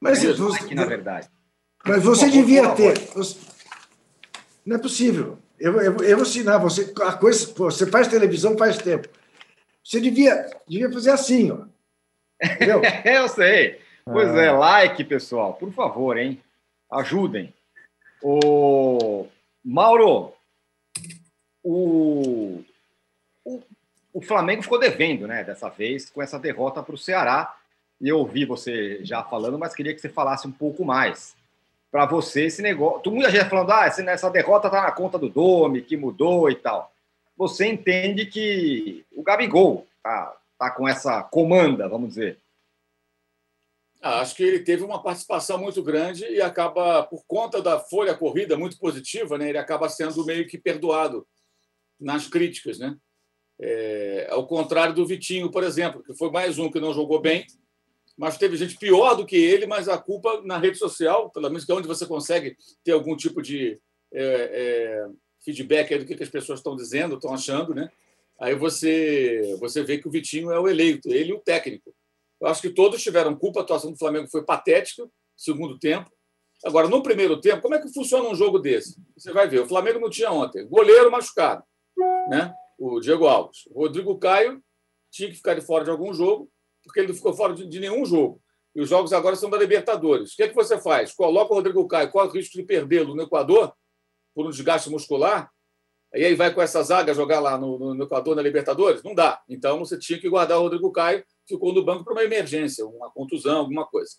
Mas 0.00 0.20
Queremos 0.20 0.38
você... 0.38 0.60
like, 0.60 0.74
na 0.74 0.84
verdade. 0.84 1.28
Mas 1.84 2.02
você 2.02 2.30
devia 2.30 2.68
ter. 2.70 2.94
Não 4.64 4.76
é 4.76 4.78
possível. 4.78 5.38
Eu, 5.60 5.78
eu, 5.78 5.96
eu 5.98 6.16
vou 6.16 6.26
ensinar 6.26 6.56
você. 6.56 6.90
A 7.02 7.12
coisa, 7.12 7.52
você 7.54 7.86
faz 7.86 8.08
televisão 8.08 8.56
faz 8.56 8.78
tempo. 8.78 9.06
Você 9.84 10.00
devia, 10.00 10.50
devia 10.66 10.90
fazer 10.90 11.10
assim, 11.10 11.50
ó. 11.50 11.66
Entendeu? 12.42 12.80
eu 13.04 13.28
sei. 13.28 13.78
Pois 14.04 14.34
é, 14.34 14.48
ah. 14.48 14.58
like, 14.58 15.04
pessoal, 15.04 15.52
por 15.54 15.70
favor, 15.72 16.16
hein? 16.16 16.42
Ajudem. 16.90 17.52
O 18.22 19.26
Mauro, 19.62 20.32
o, 21.62 22.64
o, 23.44 23.62
o 24.14 24.22
Flamengo 24.22 24.62
ficou 24.62 24.78
devendo, 24.78 25.26
né? 25.26 25.44
Dessa 25.44 25.68
vez, 25.68 26.08
com 26.08 26.22
essa 26.22 26.38
derrota 26.38 26.82
para 26.82 26.94
o 26.94 26.98
Ceará. 26.98 27.54
E 28.00 28.08
eu 28.08 28.18
ouvi 28.18 28.46
você 28.46 29.04
já 29.04 29.22
falando, 29.22 29.58
mas 29.58 29.74
queria 29.74 29.94
que 29.94 30.00
você 30.00 30.08
falasse 30.08 30.48
um 30.48 30.52
pouco 30.52 30.86
mais 30.86 31.36
para 31.90 32.06
você 32.06 32.44
esse 32.44 32.62
negócio. 32.62 33.00
Todo 33.00 33.14
mundo 33.14 33.28
já 33.30 33.48
falando, 33.48 33.70
ah, 33.72 33.86
essa 33.86 34.30
derrota 34.30 34.68
está 34.68 34.82
na 34.82 34.92
conta 34.92 35.18
do 35.18 35.28
Dome, 35.28 35.82
que 35.82 35.96
mudou 35.96 36.50
e 36.50 36.54
tal. 36.54 36.92
Você 37.36 37.66
entende 37.66 38.26
que 38.26 39.04
o 39.12 39.22
Gabigol 39.22 39.86
tá, 40.02 40.36
tá 40.58 40.70
com 40.70 40.88
essa 40.88 41.22
comanda, 41.22 41.88
vamos 41.88 42.10
dizer. 42.10 42.38
Ah, 44.02 44.20
acho 44.20 44.34
que 44.34 44.42
ele 44.42 44.60
teve 44.60 44.82
uma 44.82 45.02
participação 45.02 45.58
muito 45.58 45.82
grande 45.82 46.24
e 46.24 46.40
acaba, 46.40 47.02
por 47.02 47.24
conta 47.26 47.60
da 47.60 47.78
folha 47.78 48.14
corrida 48.14 48.56
muito 48.56 48.78
positiva, 48.78 49.36
né, 49.36 49.50
ele 49.50 49.58
acaba 49.58 49.90
sendo 49.90 50.24
meio 50.24 50.46
que 50.46 50.56
perdoado 50.56 51.26
nas 51.98 52.26
críticas. 52.26 52.78
Né? 52.78 52.96
É, 53.58 54.28
ao 54.30 54.46
contrário 54.46 54.94
do 54.94 55.06
Vitinho, 55.06 55.50
por 55.50 55.62
exemplo, 55.62 56.02
que 56.02 56.14
foi 56.14 56.30
mais 56.30 56.58
um 56.58 56.70
que 56.70 56.80
não 56.80 56.94
jogou 56.94 57.20
bem, 57.20 57.46
mas 58.20 58.36
teve 58.36 58.54
gente 58.54 58.76
pior 58.76 59.14
do 59.14 59.24
que 59.24 59.34
ele, 59.34 59.66
mas 59.66 59.88
a 59.88 59.96
culpa 59.96 60.42
na 60.44 60.58
rede 60.58 60.76
social, 60.76 61.30
pelo 61.30 61.48
menos 61.48 61.64
que 61.64 61.72
é 61.72 61.74
onde 61.74 61.88
você 61.88 62.04
consegue 62.04 62.54
ter 62.84 62.92
algum 62.92 63.16
tipo 63.16 63.40
de 63.40 63.80
é, 64.12 64.22
é, 64.22 65.06
feedback 65.42 65.96
do 65.96 66.04
que 66.04 66.22
as 66.22 66.28
pessoas 66.28 66.58
estão 66.58 66.76
dizendo, 66.76 67.14
estão 67.14 67.32
achando, 67.32 67.74
né? 67.74 67.90
Aí 68.38 68.54
você, 68.54 69.56
você 69.58 69.82
vê 69.82 69.96
que 69.96 70.06
o 70.06 70.10
Vitinho 70.10 70.52
é 70.52 70.60
o 70.60 70.68
eleito, 70.68 71.08
ele 71.08 71.32
o 71.32 71.40
técnico. 71.40 71.94
Eu 72.38 72.48
acho 72.48 72.60
que 72.60 72.68
todos 72.68 73.02
tiveram 73.02 73.34
culpa, 73.34 73.60
a 73.60 73.62
atuação 73.62 73.90
do 73.90 73.98
Flamengo 73.98 74.28
foi 74.28 74.44
patética, 74.44 75.08
segundo 75.34 75.78
tempo. 75.78 76.10
Agora, 76.62 76.88
no 76.88 77.02
primeiro 77.02 77.40
tempo, 77.40 77.62
como 77.62 77.74
é 77.74 77.80
que 77.80 77.90
funciona 77.90 78.28
um 78.28 78.34
jogo 78.34 78.58
desse? 78.58 79.00
Você 79.16 79.32
vai 79.32 79.48
ver, 79.48 79.60
o 79.60 79.66
Flamengo 79.66 79.98
não 79.98 80.10
tinha 80.10 80.30
ontem. 80.30 80.68
Goleiro 80.68 81.10
machucado, 81.10 81.64
né? 82.28 82.52
o 82.78 83.00
Diego 83.00 83.26
Alves. 83.26 83.66
O 83.70 83.80
Rodrigo 83.80 84.18
Caio 84.18 84.62
tinha 85.10 85.30
que 85.30 85.36
ficar 85.36 85.54
de 85.54 85.62
fora 85.62 85.84
de 85.84 85.90
algum 85.90 86.12
jogo 86.12 86.50
porque 86.90 87.00
ele 87.00 87.14
ficou 87.14 87.32
fora 87.32 87.54
de, 87.54 87.66
de 87.66 87.78
nenhum 87.80 88.04
jogo. 88.04 88.42
E 88.74 88.80
os 88.80 88.88
jogos 88.88 89.12
agora 89.12 89.36
são 89.36 89.48
da 89.48 89.56
Libertadores. 89.56 90.32
O 90.32 90.36
que 90.36 90.42
é 90.42 90.48
que 90.48 90.54
você 90.54 90.80
faz? 90.80 91.12
Coloca 91.12 91.52
o 91.52 91.56
Rodrigo 91.56 91.86
Caio, 91.88 92.10
corre 92.10 92.28
o 92.28 92.32
risco 92.32 92.56
de 92.56 92.64
perdê-lo 92.64 93.14
no 93.14 93.22
Equador 93.22 93.72
por 94.34 94.46
um 94.46 94.50
desgaste 94.50 94.90
muscular, 94.90 95.50
e 96.14 96.24
aí 96.24 96.34
vai 96.34 96.52
com 96.52 96.60
essa 96.60 96.82
zaga 96.82 97.14
jogar 97.14 97.38
lá 97.38 97.56
no, 97.56 97.94
no, 97.94 98.04
Equador, 98.04 98.34
na 98.34 98.42
Libertadores? 98.42 99.02
Não 99.02 99.14
dá. 99.14 99.40
Então 99.48 99.78
você 99.78 99.96
tinha 99.96 100.18
que 100.18 100.28
guardar 100.28 100.58
o 100.58 100.62
Rodrigo 100.62 100.90
Caio, 100.90 101.24
ficou 101.48 101.72
no 101.72 101.84
banco 101.84 102.04
para 102.04 102.12
uma 102.12 102.24
emergência, 102.24 102.84
uma 102.84 103.10
contusão, 103.10 103.58
alguma 103.58 103.86
coisa. 103.86 104.12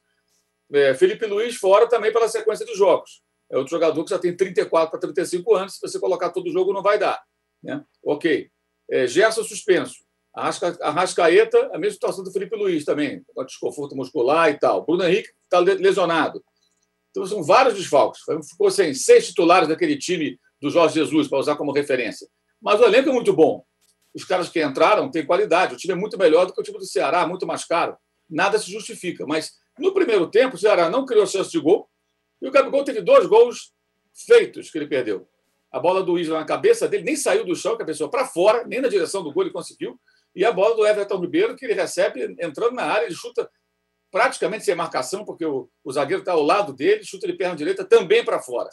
É, 0.74 0.94
Felipe 0.94 1.26
Luiz 1.26 1.58
fora 1.58 1.88
também 1.88 2.12
pela 2.14 2.30
sequência 2.30 2.66
dos 2.66 2.78
jogos. 2.78 3.22
É 3.50 3.58
outro 3.58 3.72
jogador 3.72 4.02
que 4.06 4.10
já 4.10 4.20
tem 4.20 4.36
34 4.36 4.90
para 4.90 5.00
35 5.00 5.54
anos, 5.56 5.76
se 5.76 5.82
você 5.82 6.00
colocar 6.00 6.30
todo 6.30 6.48
o 6.48 6.52
jogo 6.52 6.72
não 6.72 6.82
vai 6.82 6.98
dar. 6.98 7.22
Né? 7.62 7.84
Ok. 8.02 8.50
É, 8.90 9.06
Gerson 9.06 9.44
suspenso. 9.44 10.06
A 10.34 10.50
Rascaeta, 10.92 11.72
a 11.74 11.78
mesma 11.78 11.94
situação 11.94 12.24
do 12.24 12.32
Felipe 12.32 12.56
Luiz 12.56 12.86
também, 12.86 13.24
com 13.34 13.46
desconforto 13.46 13.96
muscular 13.96 14.50
e 14.50 14.58
tal. 14.58 14.86
Bruno 14.86 15.04
Henrique 15.04 15.30
está 15.44 15.60
lesionado. 15.60 16.42
Então, 17.10 17.26
são 17.26 17.44
vários 17.44 17.76
desfalques. 17.76 18.22
Ficou 18.50 18.72
sem 18.72 18.94
seis 18.94 19.28
titulares 19.28 19.68
daquele 19.68 19.98
time 19.98 20.40
do 20.62 20.70
Jorge 20.70 20.96
Jesus, 20.96 21.28
para 21.28 21.40
usar 21.40 21.56
como 21.58 21.74
referência. 21.74 22.28
Mas 22.62 22.80
o 22.80 22.86
elenco 22.86 23.10
é 23.10 23.12
muito 23.12 23.34
bom. 23.34 23.66
Os 24.14 24.24
caras 24.24 24.48
que 24.48 24.64
entraram 24.64 25.10
têm 25.12 25.26
qualidade. 25.26 25.74
O 25.74 25.78
time 25.78 25.94
é 25.94 25.96
muito 25.96 26.18
melhor 26.18 26.46
do 26.46 26.54
que 26.54 26.62
o 26.62 26.64
time 26.64 26.78
do 26.78 26.86
Ceará, 26.86 27.28
muito 27.28 27.46
mais 27.46 27.66
caro. 27.66 27.98
Nada 28.30 28.58
se 28.58 28.72
justifica. 28.72 29.26
Mas 29.26 29.54
no 29.78 29.94
primeiro 29.94 30.30
tempo, 30.30 30.56
o 30.56 30.60
Ceará 30.60 30.90
não 30.90 31.06
criou 31.06 31.26
chance 31.28 31.52
de 31.52 31.60
gol. 31.60 31.90
E 32.42 32.48
o 32.48 32.52
Gabigol 32.52 32.84
teve 32.84 33.02
dois 33.02 33.26
gols 33.26 33.74
feitos 34.14 34.70
que 34.70 34.78
ele 34.78 34.88
perdeu. 34.88 35.28
A 35.72 35.80
bola 35.80 36.04
do 36.04 36.20
Isla 36.20 36.40
na 36.40 36.46
cabeça 36.46 36.88
dele 36.88 37.04
nem 37.04 37.16
saiu 37.16 37.46
do 37.46 37.56
chão, 37.56 37.76
que 37.78 37.84
a 37.84 37.86
pessoa 37.86 38.10
para 38.10 38.26
fora, 38.26 38.66
nem 38.66 38.82
na 38.82 38.88
direção 38.88 39.24
do 39.24 39.32
gol 39.32 39.44
ele 39.44 39.52
conseguiu. 39.52 40.00
E 40.36 40.46
a 40.46 40.52
bola 40.52 40.76
do 40.76 40.86
Everton 40.86 41.20
Ribeiro, 41.20 41.56
que 41.56 41.66
ele 41.66 41.74
recebe 41.74 42.36
entrando 42.40 42.74
na 42.74 42.84
área, 42.84 43.06
ele 43.06 43.16
chuta 43.16 43.50
praticamente 44.10 44.66
sem 44.66 44.76
marcação, 44.76 45.24
porque 45.24 45.46
o, 45.46 45.70
o 45.84 45.92
zagueiro 45.92 46.22
está 46.22 46.34
ao 46.34 46.44
lado 46.44 46.74
dele, 46.74 47.04
chuta 47.04 47.28
de 47.28 47.34
perna 47.34 47.56
direita 47.56 47.86
também 47.86 48.24
para 48.24 48.42
fora. 48.42 48.70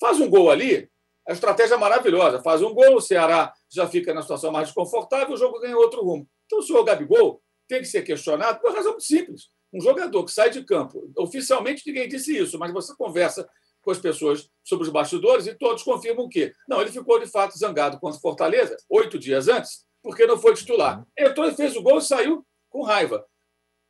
Faz 0.00 0.20
um 0.20 0.28
gol 0.28 0.50
ali, 0.50 0.88
a 1.28 1.32
estratégia 1.32 1.74
é 1.74 1.78
maravilhosa. 1.78 2.42
Faz 2.42 2.62
um 2.62 2.72
gol, 2.72 2.96
o 2.96 3.00
Ceará 3.00 3.52
já 3.70 3.86
fica 3.86 4.14
na 4.14 4.22
situação 4.22 4.50
mais 4.50 4.68
desconfortável, 4.68 5.34
o 5.34 5.36
jogo 5.36 5.60
ganha 5.60 5.76
outro 5.76 6.02
rumo. 6.02 6.28
Então, 6.46 6.58
o 6.58 6.62
senhor 6.62 6.82
Gabigol 6.84 7.42
tem 7.68 7.80
que 7.80 7.86
ser 7.86 8.02
questionado 8.02 8.60
por 8.60 8.70
uma 8.70 8.76
razão 8.76 8.92
muito 8.92 9.04
simples. 9.04 9.48
Um 9.72 9.80
jogador 9.80 10.24
que 10.24 10.32
sai 10.32 10.50
de 10.50 10.64
campo, 10.64 11.08
oficialmente 11.16 11.84
ninguém 11.86 12.08
disse 12.08 12.36
isso, 12.36 12.58
mas 12.58 12.72
você 12.72 12.92
conversa 12.96 13.48
com 13.80 13.92
as 13.92 13.98
pessoas 13.98 14.48
sobre 14.64 14.86
os 14.86 14.92
bastidores 14.92 15.46
e 15.46 15.54
todos 15.54 15.82
confirmam 15.82 16.28
que 16.28 16.52
não, 16.68 16.80
ele 16.80 16.90
ficou 16.90 17.18
de 17.20 17.26
fato 17.26 17.56
zangado 17.56 17.98
contra 18.00 18.18
o 18.18 18.20
Fortaleza 18.20 18.76
oito 18.88 19.18
dias 19.18 19.48
antes 19.48 19.84
porque 20.02 20.26
não 20.26 20.38
foi 20.38 20.54
titular. 20.54 21.06
Entrou 21.18 21.48
e 21.48 21.54
fez 21.54 21.76
o 21.76 21.82
gol 21.82 21.98
e 21.98 22.02
saiu 22.02 22.46
com 22.68 22.82
raiva. 22.82 23.26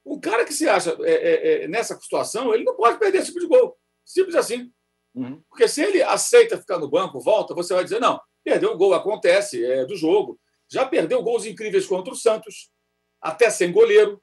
Um 0.05 0.19
cara 0.19 0.45
que 0.45 0.53
se 0.53 0.69
acha 0.69 0.97
é, 1.03 1.13
é, 1.13 1.65
é, 1.65 1.69
nessa 1.69 1.99
situação, 2.01 2.55
ele 2.55 2.65
não 2.65 2.75
pode 2.75 2.99
perder 2.99 3.19
esse 3.19 3.29
tipo 3.29 3.41
de 3.41 3.47
gol. 3.47 3.77
Simples 4.05 4.35
assim. 4.35 4.73
Uhum. 5.15 5.43
Porque 5.49 5.69
se 5.69 5.83
ele 5.83 6.03
aceita 6.03 6.59
ficar 6.59 6.79
no 6.79 6.89
banco, 6.89 7.21
volta, 7.21 7.55
você 7.55 7.75
vai 7.75 7.85
dizer: 7.85 8.01
não, 8.01 8.21
perdeu 8.43 8.73
o 8.73 8.77
gol, 8.77 8.95
acontece, 8.95 9.65
é 9.65 9.85
do 9.85 9.97
jogo. 9.97 10.41
Já 10.71 10.87
perdeu 10.87 11.23
gols 11.23 11.45
incríveis 11.45 11.87
contra 11.87 12.13
o 12.13 12.17
Santos, 12.17 12.71
até 13.21 13.51
sem 13.51 13.73
goleiro. 13.73 14.23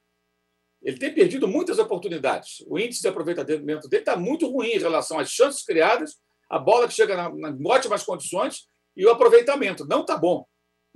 Ele 0.81 0.97
tem 0.97 1.13
perdido 1.13 1.47
muitas 1.47 1.79
oportunidades. 1.79 2.63
O 2.67 2.79
índice 2.79 3.01
de 3.01 3.07
aproveitamento 3.07 3.89
dele 3.89 4.01
está 4.01 4.15
muito 4.15 4.49
ruim 4.49 4.69
em 4.69 4.79
relação 4.79 5.19
às 5.19 5.29
chances 5.29 5.63
criadas, 5.63 6.15
A 6.49 6.57
bola 6.57 6.87
que 6.87 6.93
chega 6.93 7.17
na, 7.17 7.29
na, 7.29 7.49
em 7.49 7.67
ótimas 7.67 8.03
condições 8.03 8.67
e 8.95 9.05
o 9.05 9.09
aproveitamento. 9.09 9.85
Não 9.85 10.01
está 10.01 10.15
bom. 10.15 10.45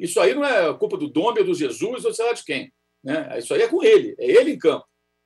Isso 0.01 0.19
aí 0.19 0.33
não 0.33 0.43
é 0.43 0.73
culpa 0.79 0.97
do 0.97 1.07
Dome 1.07 1.41
ou 1.41 1.45
do 1.45 1.53
Jesus 1.53 2.03
ou 2.03 2.11
sei 2.11 2.25
lá 2.25 2.33
de 2.33 2.43
quem. 2.43 2.73
Né? 3.03 3.37
Isso 3.37 3.53
aí 3.53 3.61
é 3.61 3.67
com 3.67 3.83
ele, 3.83 4.15
é 4.17 4.25
ele 4.31 4.51
em 4.53 4.57
campo. 4.57 4.83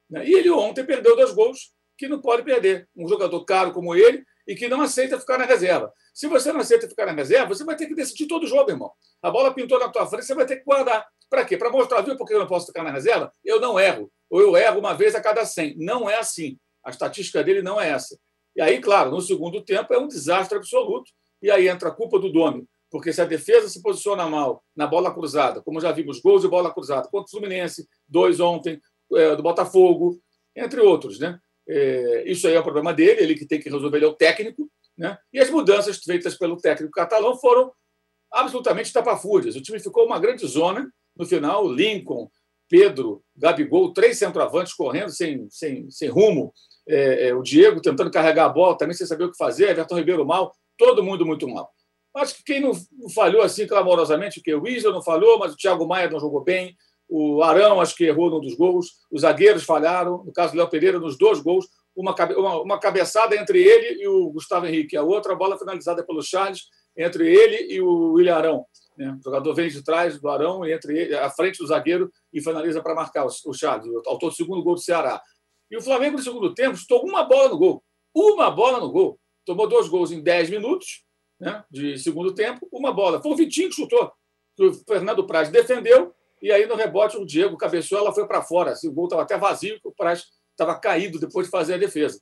Né? 0.10 0.28
E 0.28 0.34
ele 0.34 0.50
ontem 0.50 0.84
perdeu 0.84 1.16
dois 1.16 1.32
gols 1.32 1.74
que 1.98 2.10
não 2.10 2.20
pode 2.20 2.44
perder. 2.44 2.90
Um 2.94 3.08
jogador 3.08 3.44
caro 3.46 3.72
como 3.72 3.96
ele 3.96 4.22
e 4.46 4.54
que 4.54 4.68
não 4.68 4.82
aceita 4.82 5.18
ficar 5.18 5.38
na 5.38 5.46
reserva. 5.46 5.94
Se 6.14 6.28
você 6.28 6.52
não 6.52 6.60
aceita 6.60 6.90
ficar 6.90 7.06
na 7.06 7.14
reserva, 7.14 7.48
você 7.48 7.64
vai 7.64 7.78
ter 7.78 7.88
que 7.88 7.96
decidir 7.96 8.28
todo 8.28 8.44
o 8.44 8.48
jogo, 8.48 8.70
irmão. 8.70 8.92
A 9.22 9.32
bola 9.32 9.54
pintou 9.54 9.80
na 9.80 9.88
tua 9.88 10.06
frente, 10.08 10.26
você 10.26 10.36
vai 10.36 10.46
ter 10.46 10.58
que 10.58 10.66
guardar. 10.66 11.08
Para 11.30 11.46
quê? 11.46 11.56
Para 11.58 11.70
mostrar, 11.70 12.02
viu, 12.02 12.18
porque 12.18 12.34
eu 12.34 12.40
não 12.40 12.48
posso 12.48 12.68
ficar 12.68 12.84
na 12.84 12.92
reserva? 12.92 13.34
Eu 13.46 13.62
não 13.62 13.80
erro. 13.80 14.12
Ou 14.30 14.42
eu 14.42 14.58
erro 14.58 14.80
uma 14.80 14.94
vez 14.94 15.16
a 15.16 15.22
cada 15.22 15.46
100. 15.46 15.78
Não 15.78 16.10
é 16.10 16.18
assim. 16.18 16.58
A 16.84 16.90
estatística 16.90 17.42
dele 17.42 17.62
não 17.62 17.80
é 17.80 17.90
essa. 17.90 18.20
E 18.56 18.62
aí, 18.62 18.80
claro, 18.82 19.10
no 19.10 19.22
segundo 19.22 19.64
tempo 19.64 19.94
é 19.94 19.98
um 19.98 20.08
desastre 20.08 20.58
absoluto. 20.58 21.10
E 21.42 21.50
aí 21.50 21.68
entra 21.68 21.90
a 21.90 21.92
culpa 21.92 22.20
do 22.20 22.32
Domi. 22.32 22.68
Porque 22.96 23.12
se 23.12 23.22
a 23.22 23.26
defesa 23.26 23.68
se 23.68 23.82
posiciona 23.82 24.26
mal 24.26 24.64
na 24.74 24.88
bola 24.88 25.14
cruzada, 25.14 25.62
como 25.62 25.82
já 25.82 25.92
vimos, 25.92 26.22
gols 26.22 26.44
de 26.44 26.48
bola 26.48 26.74
cruzada 26.74 27.10
contra 27.10 27.28
o 27.28 27.30
Fluminense, 27.30 27.86
dois 28.08 28.40
ontem, 28.40 28.80
é, 29.14 29.36
do 29.36 29.44
Botafogo, 29.44 30.18
entre 30.56 30.80
outros, 30.80 31.20
né? 31.20 31.38
É, 31.68 32.24
isso 32.26 32.48
aí 32.48 32.54
é 32.54 32.60
o 32.60 32.64
problema 32.64 32.94
dele, 32.94 33.22
ele 33.22 33.36
que 33.36 33.46
tem 33.46 33.60
que 33.60 33.70
resolver, 33.70 33.98
ele 33.98 34.06
é 34.06 34.08
o 34.08 34.14
técnico. 34.14 34.72
Né? 34.98 35.18
E 35.34 35.42
as 35.42 35.50
mudanças 35.50 35.98
feitas 35.98 36.38
pelo 36.38 36.56
técnico 36.56 36.94
catalão 36.94 37.38
foram 37.38 37.70
absolutamente 38.32 38.94
tapafúrdias. 38.94 39.58
O 39.58 39.62
time 39.62 39.78
ficou 39.78 40.06
uma 40.06 40.18
grande 40.18 40.48
zona 40.48 40.90
no 41.18 41.26
final. 41.26 41.70
Lincoln, 41.70 42.30
Pedro, 42.70 43.22
Gabigol, 43.36 43.92
três 43.92 44.18
centroavantes 44.18 44.74
correndo 44.74 45.10
sem, 45.10 45.50
sem, 45.50 45.92
sem 45.92 46.08
rumo. 46.08 46.54
É, 46.88 47.28
é, 47.28 47.36
o 47.36 47.44
Diego 47.44 47.82
tentando 47.82 48.10
carregar 48.10 48.46
a 48.46 48.50
bola, 48.50 48.78
também 48.78 48.96
sem 48.96 49.06
saber 49.06 49.26
o 49.26 49.32
que 49.32 49.38
fazer. 49.38 49.72
Everton 49.72 49.98
Ribeiro 49.98 50.26
mal, 50.26 50.56
todo 50.78 51.04
mundo 51.04 51.26
muito 51.26 51.46
mal. 51.46 51.76
Acho 52.16 52.36
que 52.38 52.44
quem 52.44 52.62
não 52.62 52.72
falhou 53.14 53.42
assim 53.42 53.68
clamorosamente, 53.68 54.42
que 54.42 54.56
o 54.56 54.66
Isla 54.66 54.92
não 54.92 55.04
falhou, 55.04 55.38
mas 55.38 55.54
o 55.54 55.58
Thiago 55.58 55.86
Maia 55.86 56.10
não 56.10 56.20
jogou 56.20 56.42
bem. 56.42 56.76
O 57.10 57.44
Arão, 57.44 57.82
acho 57.82 57.94
que 57.94 58.06
errou 58.06 58.30
num 58.30 58.40
dos 58.40 58.56
gols. 58.56 58.94
Os 59.12 59.22
zagueiros 59.22 59.64
falharam. 59.64 60.24
No 60.24 60.32
caso 60.32 60.54
do 60.54 60.58
Léo 60.58 60.70
Pereira, 60.70 60.98
nos 60.98 61.18
dois 61.18 61.42
gols. 61.42 61.68
Uma, 61.94 62.16
uma, 62.38 62.62
uma, 62.62 62.80
cabeçada 62.80 63.36
entre 63.36 63.62
ele 63.62 64.02
e 64.02 64.08
o 64.08 64.30
Gustavo 64.30 64.66
Henrique. 64.66 64.96
A 64.96 65.04
outra 65.04 65.36
bola 65.36 65.58
finalizada 65.58 66.06
pelo 66.06 66.22
Charles, 66.22 66.64
entre 66.98 67.28
ele 67.28 67.74
e 67.74 67.82
o 67.82 68.14
William 68.14 68.36
Arão. 68.36 68.66
Né? 68.98 69.14
O 69.20 69.24
jogador 69.24 69.54
vem 69.54 69.70
de 69.70 69.84
trás 69.84 70.20
do 70.20 70.30
Arão, 70.30 70.66
entre 70.66 70.98
ele, 70.98 71.16
à 71.16 71.30
frente 71.30 71.58
do 71.58 71.68
zagueiro 71.68 72.10
e 72.34 72.42
finaliza 72.42 72.82
para 72.82 72.96
marcar 72.96 73.26
o, 73.26 73.30
o 73.46 73.54
Charles, 73.54 73.88
o 73.88 74.10
autor 74.10 74.30
do 74.30 74.36
segundo 74.36 74.64
gol 74.64 74.76
do 74.76 74.82
Ceará. 74.82 75.22
E 75.70 75.78
o 75.78 75.82
Flamengo, 75.82 76.18
no 76.18 76.24
segundo 76.24 76.54
tempo, 76.54 76.78
chutou 76.78 77.06
uma 77.06 77.24
bola 77.24 77.50
no 77.50 77.58
gol. 77.58 77.84
Uma 78.14 78.50
bola 78.50 78.80
no 78.80 78.90
gol. 78.90 79.20
Tomou 79.46 79.68
dois 79.68 79.88
gols 79.88 80.12
em 80.12 80.22
10 80.22 80.50
minutos 80.50 81.05
né, 81.40 81.64
de 81.70 81.98
segundo 81.98 82.34
tempo, 82.34 82.68
uma 82.72 82.94
bola. 82.94 83.22
Foi 83.22 83.32
o 83.32 83.36
Vitinho 83.36 83.70
que 83.70 83.76
chutou. 83.76 84.12
O 84.60 84.74
Fernando 84.88 85.26
Praz 85.26 85.50
defendeu 85.50 86.14
e 86.42 86.52
aí, 86.52 86.66
no 86.66 86.76
rebote, 86.76 87.18
o 87.18 87.26
Diego 87.26 87.58
cabeceou, 87.58 88.02
ela 88.02 88.14
foi 88.14 88.28
para 88.28 88.42
fora. 88.42 88.72
Assim, 88.72 88.88
o 88.88 88.92
gol 88.92 89.06
estava 89.06 89.24
até 89.24 89.38
vazio, 89.38 89.80
o 89.84 89.92
Praz 89.92 90.26
estava 90.52 90.80
caído 90.80 91.20
depois 91.20 91.48
de 91.48 91.52
fazer 91.52 91.74
a 91.74 91.78
defesa. 91.78 92.22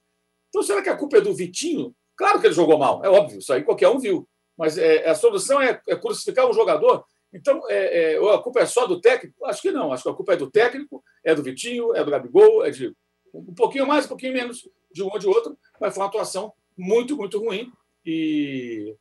Então, 0.50 0.64
será 0.64 0.82
que 0.82 0.90
a 0.90 0.96
culpa 0.96 1.18
é 1.18 1.22
do 1.22 1.34
Vitinho? 1.34 1.96
Claro 2.16 2.40
que 2.40 2.48
ele 2.48 2.54
jogou 2.54 2.78
mal, 2.78 3.04
é 3.04 3.10
óbvio, 3.10 3.40
isso 3.40 3.52
aí 3.52 3.64
qualquer 3.64 3.90
um 3.90 4.00
viu. 4.00 4.26
Mas 4.58 4.78
é, 4.78 5.10
a 5.10 5.16
solução 5.16 5.60
é, 5.60 5.82
é, 5.90 5.96
crucificar 5.96 6.48
um 6.48 6.54
jogador. 6.54 7.04
Então, 7.34 7.64
é, 7.68 8.14
é, 8.14 8.34
a 8.34 8.38
culpa 8.38 8.60
é 8.60 8.66
só 8.66 8.86
do 8.86 9.02
técnico? 9.02 9.44
Acho 9.46 9.62
que 9.62 9.72
não. 9.72 9.92
Acho 9.92 10.04
que 10.04 10.10
a 10.10 10.14
culpa 10.14 10.34
é 10.34 10.38
do 10.38 10.50
técnico, 10.50 11.04
é 11.24 11.34
do 11.34 11.42
Vitinho, 11.42 11.96
é 11.96 12.04
do 12.04 12.12
Gabigol, 12.12 12.64
é 12.64 12.70
de 12.70 12.96
um 13.34 13.54
pouquinho 13.54 13.88
mais, 13.88 14.06
um 14.06 14.10
pouquinho 14.10 14.32
menos 14.32 14.70
de 14.92 15.02
um 15.02 15.10
ou 15.12 15.18
de 15.18 15.28
outro, 15.28 15.58
mas 15.82 15.94
foi 15.94 16.04
uma 16.04 16.08
atuação 16.08 16.54
muito, 16.78 17.18
muito 17.18 17.40
ruim. 17.40 17.72
E 18.06 18.96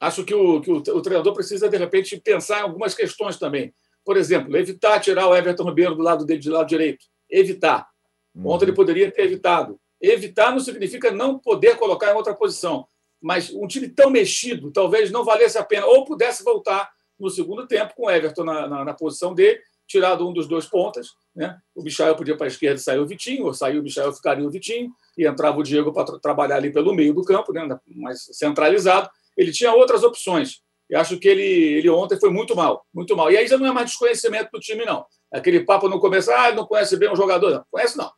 acho 0.00 0.24
que 0.24 0.34
o, 0.34 0.60
que 0.60 0.70
o, 0.70 0.76
o 0.76 1.02
treinador 1.02 1.32
precisa, 1.32 1.68
de 1.68 1.76
repente, 1.76 2.20
pensar 2.20 2.60
em 2.60 2.62
algumas 2.62 2.94
questões 2.94 3.38
também. 3.38 3.74
Por 4.04 4.16
exemplo, 4.16 4.54
evitar 4.56 5.00
tirar 5.00 5.26
o 5.26 5.34
Everton 5.34 5.64
Ribeiro 5.64 5.94
do 5.94 6.02
lado 6.02 6.24
dele, 6.24 6.40
de 6.40 6.50
lado 6.50 6.68
direito. 6.68 7.06
Evitar. 7.30 7.86
Uhum. 8.34 8.48
Ontem 8.48 8.66
ele 8.66 8.72
poderia 8.72 9.10
ter 9.10 9.22
evitado. 9.22 9.80
Evitar 10.00 10.52
não 10.52 10.60
significa 10.60 11.10
não 11.10 11.38
poder 11.38 11.76
colocar 11.76 12.12
em 12.12 12.14
outra 12.14 12.34
posição. 12.34 12.86
Mas 13.20 13.50
um 13.50 13.66
time 13.66 13.88
tão 13.88 14.10
mexido 14.10 14.70
talvez 14.70 15.10
não 15.10 15.24
valesse 15.24 15.56
a 15.56 15.64
pena. 15.64 15.86
Ou 15.86 16.04
pudesse 16.04 16.44
voltar 16.44 16.90
no 17.18 17.30
segundo 17.30 17.66
tempo 17.66 17.94
com 17.94 18.06
o 18.06 18.10
Everton 18.10 18.44
na, 18.44 18.68
na, 18.68 18.84
na 18.84 18.94
posição 18.94 19.34
dele, 19.34 19.60
tirado 19.86 20.28
um 20.28 20.32
dos 20.32 20.46
dois 20.46 20.66
pontas. 20.66 21.08
Né? 21.34 21.56
O 21.74 21.82
Michael 21.82 22.16
podia 22.16 22.36
para 22.36 22.46
a 22.46 22.48
esquerda 22.48 22.76
e 22.76 22.82
saiu 22.82 23.02
o 23.02 23.06
Vitinho, 23.06 23.46
ou 23.46 23.54
saiu 23.54 23.80
o 23.80 23.82
Michael 23.82 24.12
ficaria 24.12 24.46
o 24.46 24.50
Vitinho, 24.50 24.90
e 25.16 25.26
entrava 25.26 25.58
o 25.58 25.62
Diego 25.62 25.92
para 25.92 26.04
tra 26.04 26.18
trabalhar 26.18 26.56
ali 26.56 26.72
pelo 26.72 26.94
meio 26.94 27.14
do 27.14 27.22
campo, 27.22 27.52
né? 27.52 27.66
mais 27.86 28.24
centralizado. 28.32 29.08
Ele 29.36 29.52
tinha 29.52 29.72
outras 29.72 30.02
opções. 30.02 30.62
E 30.88 30.94
acho 30.94 31.18
que 31.18 31.26
ele, 31.26 31.42
ele 31.42 31.88
ontem 31.88 32.18
foi 32.18 32.30
muito 32.30 32.54
mal, 32.54 32.84
muito 32.92 33.16
mal. 33.16 33.30
E 33.30 33.36
aí 33.36 33.46
já 33.46 33.56
não 33.56 33.66
é 33.66 33.72
mais 33.72 33.86
desconhecimento 33.86 34.50
do 34.52 34.60
time, 34.60 34.84
não. 34.84 35.04
Aquele 35.32 35.64
papo 35.64 35.88
no 35.88 35.98
começo, 35.98 36.30
ah, 36.30 36.52
não 36.52 36.66
conhece 36.66 36.96
bem 36.96 37.10
um 37.10 37.16
jogador. 37.16 37.50
Não, 37.50 37.64
conhece 37.70 37.96
não. 37.96 38.12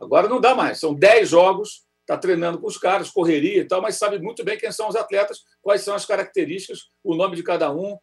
Agora 0.00 0.28
não 0.28 0.40
dá 0.40 0.54
mais. 0.54 0.80
São 0.80 0.94
10 0.94 1.28
jogos, 1.28 1.84
está 2.00 2.16
treinando 2.16 2.58
com 2.58 2.66
os 2.66 2.78
caras, 2.78 3.10
correria 3.10 3.60
e 3.60 3.64
tal, 3.64 3.82
mas 3.82 3.96
sabe 3.96 4.18
muito 4.18 4.42
bem 4.42 4.56
quem 4.56 4.72
são 4.72 4.88
os 4.88 4.96
atletas, 4.96 5.40
quais 5.60 5.82
são 5.82 5.94
as 5.94 6.06
características, 6.06 6.88
o 7.04 7.14
nome 7.14 7.36
de 7.36 7.42
cada 7.42 7.70
um, 7.70 7.98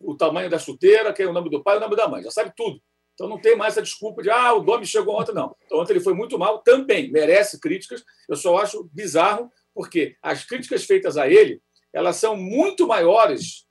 o 0.00 0.16
tamanho 0.16 0.48
da 0.48 0.58
chuteira, 0.58 1.12
quem 1.12 1.26
é 1.26 1.28
o 1.28 1.32
nome 1.32 1.50
do 1.50 1.62
pai, 1.62 1.76
o 1.76 1.80
nome 1.80 1.94
da 1.94 2.08
mãe. 2.08 2.22
Já 2.22 2.30
sabe 2.30 2.52
tudo. 2.56 2.80
Então 3.14 3.28
não 3.28 3.38
tem 3.38 3.54
mais 3.54 3.76
a 3.76 3.82
desculpa 3.82 4.22
de 4.22 4.30
ah, 4.30 4.54
o 4.54 4.60
Domi 4.60 4.86
chegou 4.86 5.20
ontem, 5.20 5.34
não. 5.34 5.54
Então, 5.64 5.78
ontem 5.78 5.92
ele 5.92 6.00
foi 6.00 6.14
muito 6.14 6.38
mal, 6.38 6.60
também 6.60 7.10
merece 7.12 7.60
críticas. 7.60 8.02
Eu 8.28 8.36
só 8.36 8.56
acho 8.56 8.88
bizarro, 8.92 9.50
porque 9.74 10.16
as 10.22 10.44
críticas 10.44 10.84
feitas 10.84 11.16
a 11.18 11.28
ele 11.28 11.60
elas 11.92 12.16
são 12.16 12.36
muito 12.36 12.86
maiores, 12.86 13.66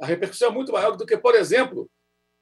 a 0.00 0.06
repercussão 0.06 0.48
é 0.48 0.52
muito 0.52 0.72
maior 0.72 0.96
do 0.96 1.06
que, 1.06 1.16
por 1.16 1.34
exemplo, 1.34 1.90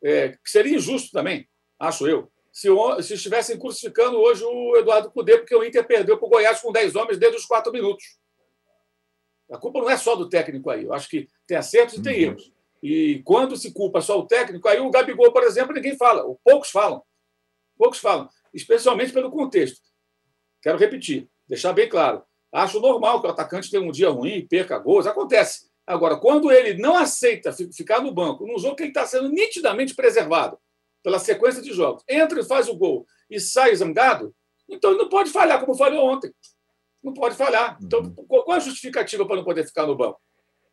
é, 0.02 0.30
que 0.30 0.50
seria 0.50 0.76
injusto 0.76 1.10
também, 1.12 1.48
acho 1.78 2.06
eu, 2.06 2.30
se, 2.54 2.68
se 3.02 3.14
estivessem 3.14 3.58
crucificando 3.58 4.16
hoje 4.16 4.44
o 4.44 4.76
Eduardo 4.76 5.10
Cudê, 5.10 5.38
porque 5.38 5.56
o 5.56 5.64
Inter 5.64 5.84
perdeu 5.84 6.16
para 6.16 6.26
o 6.26 6.30
Goiás 6.30 6.60
com 6.60 6.70
10 6.70 6.94
homens 6.94 7.18
desde 7.18 7.36
os 7.36 7.44
quatro 7.44 7.72
minutos. 7.72 8.04
A 9.50 9.58
culpa 9.58 9.80
não 9.80 9.90
é 9.90 9.96
só 9.96 10.14
do 10.14 10.28
técnico 10.28 10.70
aí. 10.70 10.84
Eu 10.84 10.92
acho 10.92 11.08
que 11.08 11.28
tem 11.48 11.56
acertos 11.56 11.96
e 11.96 12.02
tem 12.02 12.14
uhum. 12.14 12.30
erros. 12.30 12.52
E 12.80 13.22
quando 13.24 13.56
se 13.56 13.72
culpa 13.72 14.00
só 14.00 14.18
o 14.20 14.26
técnico, 14.26 14.68
aí 14.68 14.78
o 14.78 14.90
Gabigol, 14.90 15.32
por 15.32 15.42
exemplo, 15.42 15.74
ninguém 15.74 15.96
fala, 15.96 16.22
ou 16.22 16.40
poucos 16.44 16.70
falam. 16.70 17.02
Poucos 17.76 17.98
falam, 17.98 18.28
especialmente 18.52 19.12
pelo 19.12 19.32
contexto. 19.32 19.80
Quero 20.62 20.78
repetir, 20.78 21.28
deixar 21.48 21.72
bem 21.72 21.88
claro. 21.88 22.22
Acho 22.54 22.78
normal 22.78 23.20
que 23.20 23.26
o 23.26 23.30
atacante 23.30 23.68
tenha 23.68 23.82
um 23.82 23.90
dia 23.90 24.08
ruim 24.08 24.46
perca 24.46 24.78
gols, 24.78 25.08
acontece. 25.08 25.68
Agora, 25.84 26.16
quando 26.16 26.52
ele 26.52 26.80
não 26.80 26.96
aceita 26.96 27.52
ficar 27.52 28.00
no 28.00 28.14
banco, 28.14 28.46
num 28.46 28.56
jogo 28.58 28.76
que 28.76 28.84
ele 28.84 28.90
está 28.90 29.04
sendo 29.04 29.28
nitidamente 29.28 29.92
preservado 29.92 30.56
pela 31.02 31.18
sequência 31.18 31.60
de 31.60 31.72
jogos, 31.72 32.04
entra 32.08 32.40
e 32.40 32.44
faz 32.44 32.68
o 32.68 32.76
gol 32.76 33.04
e 33.28 33.40
sai 33.40 33.74
zangado, 33.74 34.32
então 34.70 34.92
ele 34.92 35.00
não 35.00 35.08
pode 35.08 35.30
falhar, 35.30 35.58
como 35.58 35.74
falhou 35.74 36.06
ontem. 36.06 36.32
Não 37.02 37.12
pode 37.12 37.34
falhar. 37.34 37.76
Então, 37.82 38.00
uhum. 38.00 38.14
qual 38.26 38.52
a 38.52 38.60
justificativa 38.60 39.26
para 39.26 39.36
não 39.36 39.44
poder 39.44 39.66
ficar 39.66 39.84
no 39.86 39.96
banco? 39.96 40.20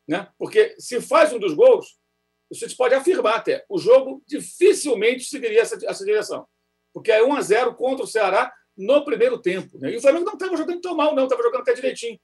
Né? 0.07 0.27
Porque 0.37 0.75
se 0.77 1.01
faz 1.01 1.33
um 1.33 1.39
dos 1.39 1.53
gols, 1.53 1.99
você 2.47 2.69
pode 2.75 2.93
afirmar 2.93 3.37
até, 3.37 3.65
o 3.67 3.79
jogo 3.79 4.23
dificilmente 4.27 5.23
seguiria 5.23 5.61
essa, 5.61 5.79
essa 5.83 6.05
direção. 6.05 6.47
Porque 6.93 7.11
é 7.11 7.23
1 7.23 7.33
a 7.33 7.41
0 7.41 7.75
contra 7.75 8.05
o 8.05 8.07
Ceará 8.07 8.53
no 8.81 9.05
primeiro 9.05 9.37
tempo. 9.37 9.77
Né? 9.79 9.93
E 9.93 9.97
o 9.97 10.01
Flamengo 10.01 10.25
não 10.25 10.33
estava 10.33 10.57
jogando 10.57 10.81
tão 10.81 10.95
mal, 10.95 11.15
não, 11.15 11.25
estava 11.25 11.43
jogando 11.43 11.61
até 11.61 11.73
direitinho. 11.73 12.19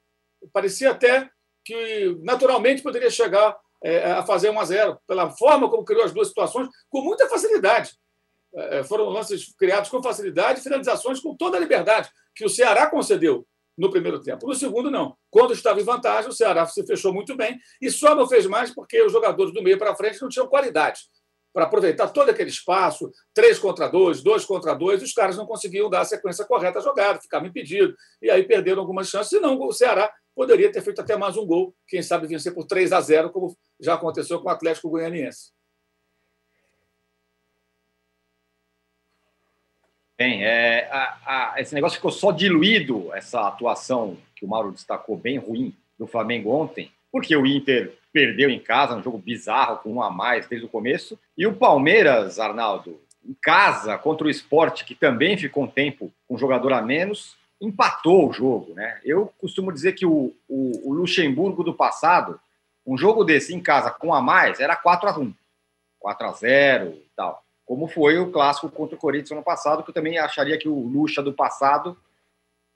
Parecia 0.51 0.91
até 0.91 1.29
que 1.63 2.17
naturalmente 2.21 2.81
poderia 2.81 3.09
chegar 3.09 3.55
é, 3.83 4.11
a 4.11 4.23
fazer 4.23 4.49
1 4.49 4.59
a 4.59 4.65
0 4.65 4.99
pela 5.07 5.29
forma 5.29 5.69
como 5.69 5.85
criou 5.85 6.03
as 6.03 6.11
duas 6.11 6.29
situações, 6.29 6.67
com 6.89 7.01
muita 7.01 7.29
facilidade. 7.29 7.91
É, 8.55 8.83
foram 8.83 9.09
lances 9.09 9.53
criados 9.55 9.89
com 9.89 10.01
facilidade, 10.01 10.61
finalizações 10.61 11.19
com 11.19 11.35
toda 11.35 11.57
a 11.57 11.59
liberdade 11.59 12.09
que 12.35 12.45
o 12.45 12.49
Ceará 12.49 12.89
concedeu 12.89 13.45
no 13.77 13.91
primeiro 13.91 14.19
tempo. 14.19 14.47
No 14.47 14.55
segundo, 14.55 14.89
não. 14.89 15.15
Quando 15.29 15.53
estava 15.53 15.79
em 15.79 15.83
vantagem, 15.83 16.29
o 16.29 16.33
Ceará 16.33 16.65
se 16.65 16.83
fechou 16.87 17.13
muito 17.13 17.35
bem 17.35 17.59
e 17.79 17.91
só 17.91 18.15
não 18.15 18.27
fez 18.27 18.47
mais 18.47 18.73
porque 18.73 18.99
os 19.03 19.11
jogadores 19.11 19.53
do 19.53 19.61
meio 19.61 19.77
para 19.77 19.95
frente 19.95 20.19
não 20.21 20.29
tinham 20.29 20.47
qualidade 20.47 21.01
para 21.57 21.65
aproveitar 21.65 22.09
todo 22.09 22.29
aquele 22.29 22.51
espaço, 22.51 23.11
três 23.33 23.57
contra 23.57 23.87
dois, 23.87 24.21
dois 24.21 24.45
contra 24.45 24.75
dois, 24.75 25.01
os 25.01 25.11
caras 25.11 25.35
não 25.35 25.47
conseguiam 25.47 25.89
dar 25.89 26.01
a 26.01 26.05
sequência 26.05 26.45
correta 26.45 26.77
à 26.77 26.81
jogada, 26.83 27.19
ficavam 27.19 27.47
impedidos, 27.47 27.95
e 28.21 28.29
aí 28.29 28.43
perderam 28.43 28.81
algumas 28.81 29.09
chances, 29.09 29.29
senão 29.29 29.59
o 29.59 29.71
Ceará 29.73 30.13
poderia 30.35 30.71
ter 30.71 30.83
feito 30.83 31.01
até 31.01 31.17
mais 31.17 31.35
um 31.35 31.47
gol, 31.47 31.73
quem 31.87 32.03
sabe 32.03 32.27
vencer 32.27 32.53
por 32.53 32.65
3 32.67 32.93
a 32.93 33.01
0, 33.01 33.31
como 33.31 33.57
já 33.79 33.95
aconteceu 33.95 34.39
com 34.39 34.49
o 34.49 34.51
Atlético 34.51 34.87
Goianiense. 34.87 35.51
Bem, 40.15 40.45
é, 40.45 40.87
a, 40.91 41.53
a, 41.55 41.59
esse 41.59 41.73
negócio 41.73 41.95
ficou 41.95 42.11
só 42.11 42.31
diluído, 42.31 43.11
essa 43.15 43.47
atuação 43.47 44.15
que 44.35 44.45
o 44.45 44.47
Mauro 44.47 44.71
destacou 44.71 45.17
bem 45.17 45.39
ruim 45.39 45.75
do 45.97 46.05
Flamengo 46.05 46.51
ontem, 46.51 46.91
porque 47.11 47.35
o 47.35 47.47
Inter 47.47 47.97
perdeu 48.17 48.49
em 48.49 48.59
casa, 48.59 48.95
um 48.95 49.03
jogo 49.03 49.19
bizarro, 49.19 49.77
com 49.77 49.93
um 49.93 50.01
a 50.01 50.09
mais 50.09 50.47
desde 50.47 50.65
o 50.65 50.69
começo. 50.69 51.19
E 51.37 51.45
o 51.45 51.53
Palmeiras, 51.53 52.39
Arnaldo, 52.39 52.99
em 53.23 53.35
casa, 53.39 53.95
contra 53.95 54.25
o 54.25 54.29
esporte, 54.29 54.83
que 54.85 54.95
também 54.95 55.37
ficou 55.37 55.65
um 55.65 55.67
tempo 55.67 56.11
com 56.27 56.33
um 56.33 56.37
jogador 56.37 56.73
a 56.73 56.81
menos, 56.81 57.37
empatou 57.61 58.27
o 58.27 58.33
jogo, 58.33 58.73
né? 58.73 58.99
Eu 59.05 59.31
costumo 59.37 59.71
dizer 59.71 59.93
que 59.93 60.03
o, 60.03 60.33
o, 60.49 60.89
o 60.89 60.93
Luxemburgo 60.93 61.63
do 61.63 61.75
passado, 61.75 62.39
um 62.83 62.97
jogo 62.97 63.23
desse 63.23 63.53
em 63.53 63.61
casa 63.61 63.91
com 63.91 64.11
a 64.11 64.19
mais, 64.19 64.59
era 64.59 64.75
4 64.75 65.09
a 65.09 65.19
1 65.19 65.31
4 65.99 66.27
a 66.27 66.31
0 66.31 66.87
e 66.89 67.09
tal. 67.15 67.43
Como 67.67 67.87
foi 67.87 68.17
o 68.17 68.31
clássico 68.31 68.67
contra 68.67 68.95
o 68.95 68.99
Corinthians 68.99 69.33
ano 69.33 69.43
passado, 69.43 69.83
que 69.83 69.91
eu 69.91 69.93
também 69.93 70.17
acharia 70.17 70.57
que 70.57 70.67
o 70.67 70.87
Luxa 70.87 71.21
do 71.21 71.33
passado 71.33 71.95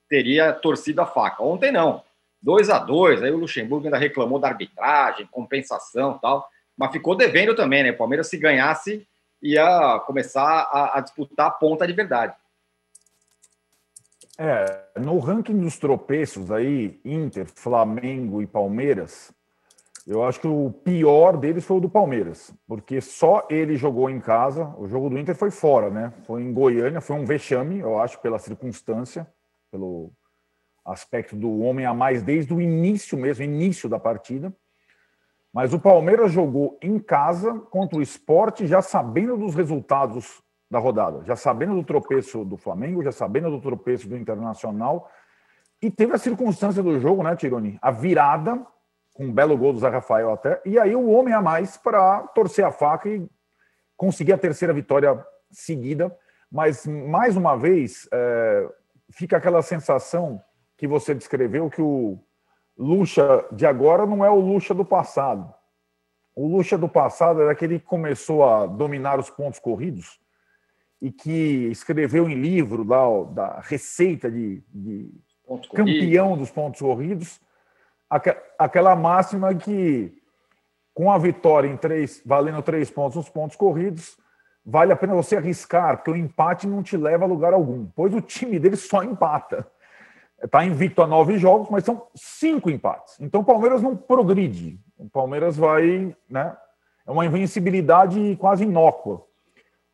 teria 0.08 0.54
torcido 0.54 1.02
a 1.02 1.08
faca. 1.08 1.42
Ontem 1.42 1.72
não. 1.72 2.04
2 2.42 2.70
a 2.70 2.80
2 2.80 3.24
aí 3.24 3.32
o 3.32 3.38
Luxemburgo 3.38 3.86
ainda 3.86 3.98
reclamou 3.98 4.40
da 4.40 4.48
arbitragem, 4.48 5.28
compensação 5.32 6.18
tal, 6.18 6.48
mas 6.78 6.92
ficou 6.92 7.16
devendo 7.16 7.56
também, 7.56 7.84
né? 7.84 7.92
O 7.92 7.98
Palmeiras, 7.98 8.28
se 8.28 8.38
ganhasse, 8.38 9.08
ia 9.42 10.00
começar 10.06 10.44
a, 10.44 10.98
a 10.98 11.02
disputar 11.02 11.48
a 11.48 11.52
ponta 11.52 11.86
de 11.86 11.94
verdade. 11.94 12.36
É, 14.38 15.00
no 15.00 15.20
ranking 15.20 15.60
dos 15.60 15.78
tropeços 15.78 16.52
aí, 16.52 17.00
Inter, 17.06 17.46
Flamengo 17.46 18.42
e 18.42 18.48
Palmeiras, 18.48 19.32
eu 20.08 20.24
acho 20.24 20.40
que 20.40 20.48
o 20.48 20.72
pior 20.72 21.38
deles 21.38 21.64
foi 21.64 21.78
o 21.78 21.82
do 21.82 21.90
Palmeiras, 21.90 22.52
porque 22.68 23.00
só 23.02 23.46
ele 23.50 23.76
jogou 23.76 24.10
em 24.10 24.20
casa. 24.20 24.74
O 24.78 24.88
jogo 24.88 25.10
do 25.10 25.20
Inter 25.20 25.36
foi 25.36 25.52
fora, 25.52 25.92
né? 25.92 26.12
Foi 26.26 26.42
em 26.42 26.52
Goiânia, 26.52 27.02
foi 27.02 27.16
um 27.16 27.26
vexame, 27.26 27.80
eu 27.80 28.00
acho, 28.00 28.20
pela 28.20 28.40
circunstância, 28.40 29.28
pelo 29.70 30.12
aspecto 30.92 31.36
do 31.36 31.62
homem 31.62 31.86
a 31.86 31.94
mais 31.94 32.22
desde 32.22 32.54
o 32.54 32.62
início 32.62 33.18
mesmo, 33.18 33.44
início 33.44 33.88
da 33.90 34.00
partida. 34.00 34.54
Mas 35.54 35.74
o 35.74 35.80
Palmeiras 35.80 36.32
jogou 36.32 36.78
em 36.82 36.98
casa 36.98 37.54
contra 37.72 37.98
o 37.98 38.02
esporte, 38.02 38.66
já 38.66 38.82
sabendo 38.82 39.38
dos 39.38 39.54
resultados 39.54 40.42
da 40.70 40.80
rodada, 40.80 41.24
já 41.26 41.36
sabendo 41.36 41.76
do 41.76 41.84
tropeço 41.84 42.46
do 42.46 42.56
Flamengo, 42.56 43.04
já 43.04 43.12
sabendo 43.12 43.52
do 43.52 43.60
tropeço 43.60 44.08
do 44.08 44.16
Internacional. 44.16 45.12
E 45.82 45.92
teve 45.92 46.14
a 46.14 46.18
circunstância 46.18 46.82
do 46.82 46.98
jogo, 47.00 47.22
né, 47.22 47.36
Tironi? 47.36 47.78
A 47.82 47.92
virada, 47.92 48.66
com 49.14 49.26
um 49.26 49.34
belo 49.34 49.58
gol 49.58 49.74
do 49.74 49.80
Zé 49.80 49.90
Rafael 49.90 50.32
até, 50.32 50.62
e 50.64 50.80
aí 50.80 50.96
o 50.96 51.10
homem 51.10 51.34
a 51.34 51.42
mais 51.42 51.76
para 51.76 52.22
torcer 52.28 52.64
a 52.64 52.72
faca 52.72 53.10
e 53.10 53.28
conseguir 53.98 54.32
a 54.32 54.38
terceira 54.38 54.74
vitória 54.74 55.22
seguida. 55.52 56.16
Mas, 56.50 56.88
mais 56.88 57.36
uma 57.36 57.58
vez, 57.58 58.08
é, 58.12 58.70
fica 59.10 59.38
aquela 59.38 59.62
sensação 59.62 60.42
que 60.82 60.88
você 60.88 61.14
descreveu 61.14 61.70
que 61.70 61.80
o 61.80 62.18
Lucha 62.76 63.46
de 63.52 63.68
agora 63.68 64.04
não 64.04 64.26
é 64.26 64.32
o 64.32 64.40
Lucha 64.40 64.74
do 64.74 64.84
passado. 64.84 65.54
O 66.36 66.48
Lucha 66.48 66.76
do 66.76 66.90
passado 66.90 67.40
era 67.40 67.52
aquele 67.52 67.78
que 67.78 67.86
começou 67.86 68.44
a 68.44 68.66
dominar 68.66 69.20
os 69.20 69.30
pontos 69.30 69.60
corridos 69.60 70.20
e 71.00 71.12
que 71.12 71.68
escreveu 71.70 72.28
em 72.28 72.34
livro 72.34 72.84
lá 72.84 73.08
ó, 73.08 73.26
da 73.26 73.60
receita 73.60 74.32
de, 74.32 74.64
de 74.74 75.14
campeão 75.72 76.36
dos 76.36 76.50
pontos 76.50 76.82
corridos, 76.82 77.40
aquela 78.58 78.96
máxima 78.96 79.54
que 79.54 80.12
com 80.96 81.12
a 81.12 81.18
vitória 81.20 81.68
em 81.68 81.78
três, 81.78 82.24
valendo 82.26 82.64
três 82.64 82.90
pontos 82.90 83.18
nos 83.18 83.30
pontos 83.30 83.56
corridos, 83.56 84.18
vale 84.66 84.92
a 84.92 84.96
pena 84.96 85.14
você 85.14 85.38
arriscar, 85.38 85.98
porque 85.98 86.10
o 86.10 86.16
empate 86.16 86.66
não 86.66 86.82
te 86.82 86.98
leva 86.98 87.24
a 87.24 87.28
lugar 87.28 87.54
algum, 87.54 87.86
pois 87.86 88.16
o 88.16 88.20
time 88.20 88.58
dele 88.58 88.76
só 88.76 89.04
empata. 89.04 89.72
Está 90.44 90.66
invicto 90.66 91.02
a 91.02 91.08
nove 91.08 91.38
jogos, 91.38 91.70
mas 91.70 91.84
são 91.84 92.08
cinco 92.16 92.70
empates. 92.70 93.20
Então 93.20 93.42
o 93.42 93.46
Palmeiras 93.46 93.82
não 93.82 93.96
progride. 93.96 94.80
O 94.98 95.10
Palmeiras 95.10 95.56
vai. 95.56 96.16
Né, 96.30 96.56
é 97.06 97.12
uma 97.12 97.26
invencibilidade 97.26 98.36
quase 98.38 98.64
inócua. 98.64 99.26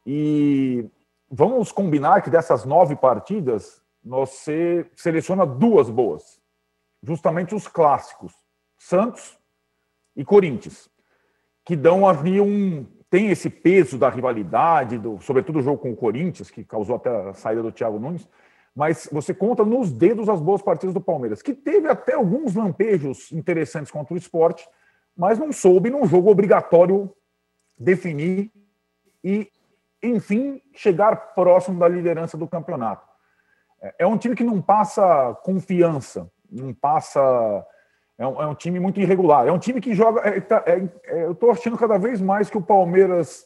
E 0.06 0.90
vamos 1.30 1.72
combinar 1.72 2.22
que 2.22 2.30
dessas 2.30 2.64
nove 2.64 2.96
partidas, 2.96 3.82
você 4.04 4.90
seleciona 4.96 5.46
duas 5.46 5.90
boas. 5.90 6.40
Justamente 7.04 7.54
os 7.54 7.68
clássicos, 7.68 8.34
Santos 8.78 9.38
e 10.16 10.24
Corinthians, 10.24 10.90
que 11.66 11.76
dão 11.76 12.08
ali 12.08 12.40
um. 12.40 12.86
tem 13.10 13.30
esse 13.30 13.50
peso 13.50 13.98
da 13.98 14.10
rivalidade, 14.10 14.98
do, 14.98 15.20
sobretudo 15.22 15.60
o 15.60 15.62
jogo 15.62 15.78
com 15.78 15.92
o 15.92 15.96
Corinthians, 15.96 16.50
que 16.50 16.64
causou 16.64 16.96
até 16.96 17.10
a 17.10 17.34
saída 17.34 17.62
do 17.62 17.72
Thiago 17.72 18.00
Nunes 18.00 18.28
mas 18.78 19.10
você 19.12 19.34
conta 19.34 19.66
nos 19.66 19.92
dedos 19.92 20.30
as 20.30 20.40
boas 20.40 20.62
partidas 20.62 20.94
do 20.94 21.02
Palmeiras, 21.02 21.42
que 21.42 21.52
teve 21.52 21.88
até 21.88 22.14
alguns 22.14 22.54
lampejos 22.54 23.32
interessantes 23.32 23.92
contra 23.92 24.14
o 24.14 24.18
esporte, 24.18 24.70
mas 25.18 25.40
não 25.40 25.52
soube, 25.52 25.90
num 25.90 26.06
jogo 26.06 26.30
obrigatório, 26.30 27.12
definir 27.76 28.52
e, 29.24 29.52
enfim, 30.04 30.62
chegar 30.76 31.34
próximo 31.34 31.80
da 31.80 31.88
liderança 31.88 32.38
do 32.38 32.48
campeonato. 32.48 33.04
É, 33.82 33.96
é 33.98 34.08
um 34.08 34.16
time 34.16 34.36
que 34.36 34.44
não 34.44 34.62
passa 34.62 35.34
confiança, 35.42 36.32
não 36.48 36.72
passa. 36.72 37.20
É 38.16 38.28
um, 38.28 38.42
é 38.44 38.46
um 38.46 38.54
time 38.54 38.80
muito 38.80 39.00
irregular. 39.00 39.48
É 39.48 39.52
um 39.52 39.58
time 39.58 39.82
que 39.82 39.96
joga. 39.96 40.22
É, 40.22 40.40
tá, 40.40 40.64
é, 40.68 40.88
é 41.06 41.24
eu 41.24 41.32
estou 41.32 41.50
achando 41.50 41.80
cada 41.80 41.98
vez 41.98 42.22
mais 42.22 42.48
que 42.48 42.60
o 42.60 42.62
Palmeiras 42.62 43.44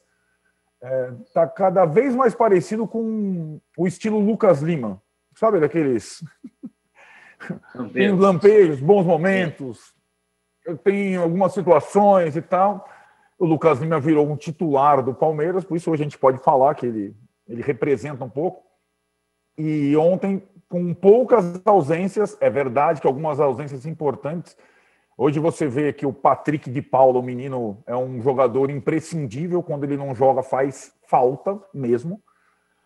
está 1.24 1.48
cada 1.48 1.86
vez 1.86 2.14
mais 2.14 2.36
parecido 2.36 2.86
com 2.86 3.62
o 3.78 3.88
estilo 3.88 4.20
Lucas 4.20 4.62
Lima 4.62 5.01
sabe, 5.36 5.60
daqueles. 5.60 6.24
tem 7.94 8.12
lampejos, 8.12 8.80
bons 8.80 9.06
momentos, 9.06 9.94
tem 10.84 11.16
algumas 11.16 11.54
situações 11.54 12.36
e 12.36 12.42
tal. 12.42 12.88
O 13.38 13.46
Lucas 13.46 13.80
Lima 13.80 14.00
virou 14.00 14.30
um 14.30 14.36
titular 14.36 15.02
do 15.02 15.14
Palmeiras, 15.14 15.64
por 15.64 15.76
isso 15.76 15.90
hoje 15.90 16.04
a 16.04 16.06
gente 16.06 16.18
pode 16.18 16.38
falar 16.44 16.76
que 16.76 16.86
ele, 16.86 17.16
ele 17.48 17.62
representa 17.62 18.24
um 18.24 18.30
pouco. 18.30 18.64
E 19.58 19.96
ontem, 19.98 20.44
com 20.70 20.94
poucas 20.94 21.62
ausências, 21.66 22.38
é 22.40 22.50
verdade 22.50 23.02
que 23.02 23.08
algumas 23.08 23.40
ausências 23.40 23.86
importantes. 23.86 24.56
Hoje 25.18 25.40
você 25.40 25.68
vê 25.68 25.92
que 25.92 26.06
o 26.06 26.14
Patrick 26.14 26.70
de 26.70 26.82
Paula, 26.82 27.20
o 27.20 27.24
menino, 27.24 27.84
é 27.86 27.96
um 27.96 28.22
jogador 28.22 28.70
imprescindível. 28.70 29.62
Quando 29.62 29.84
ele 29.84 29.98
não 29.98 30.16
joga, 30.16 30.42
faz 30.42 30.94
falta 31.08 31.60
mesmo. 31.74 32.22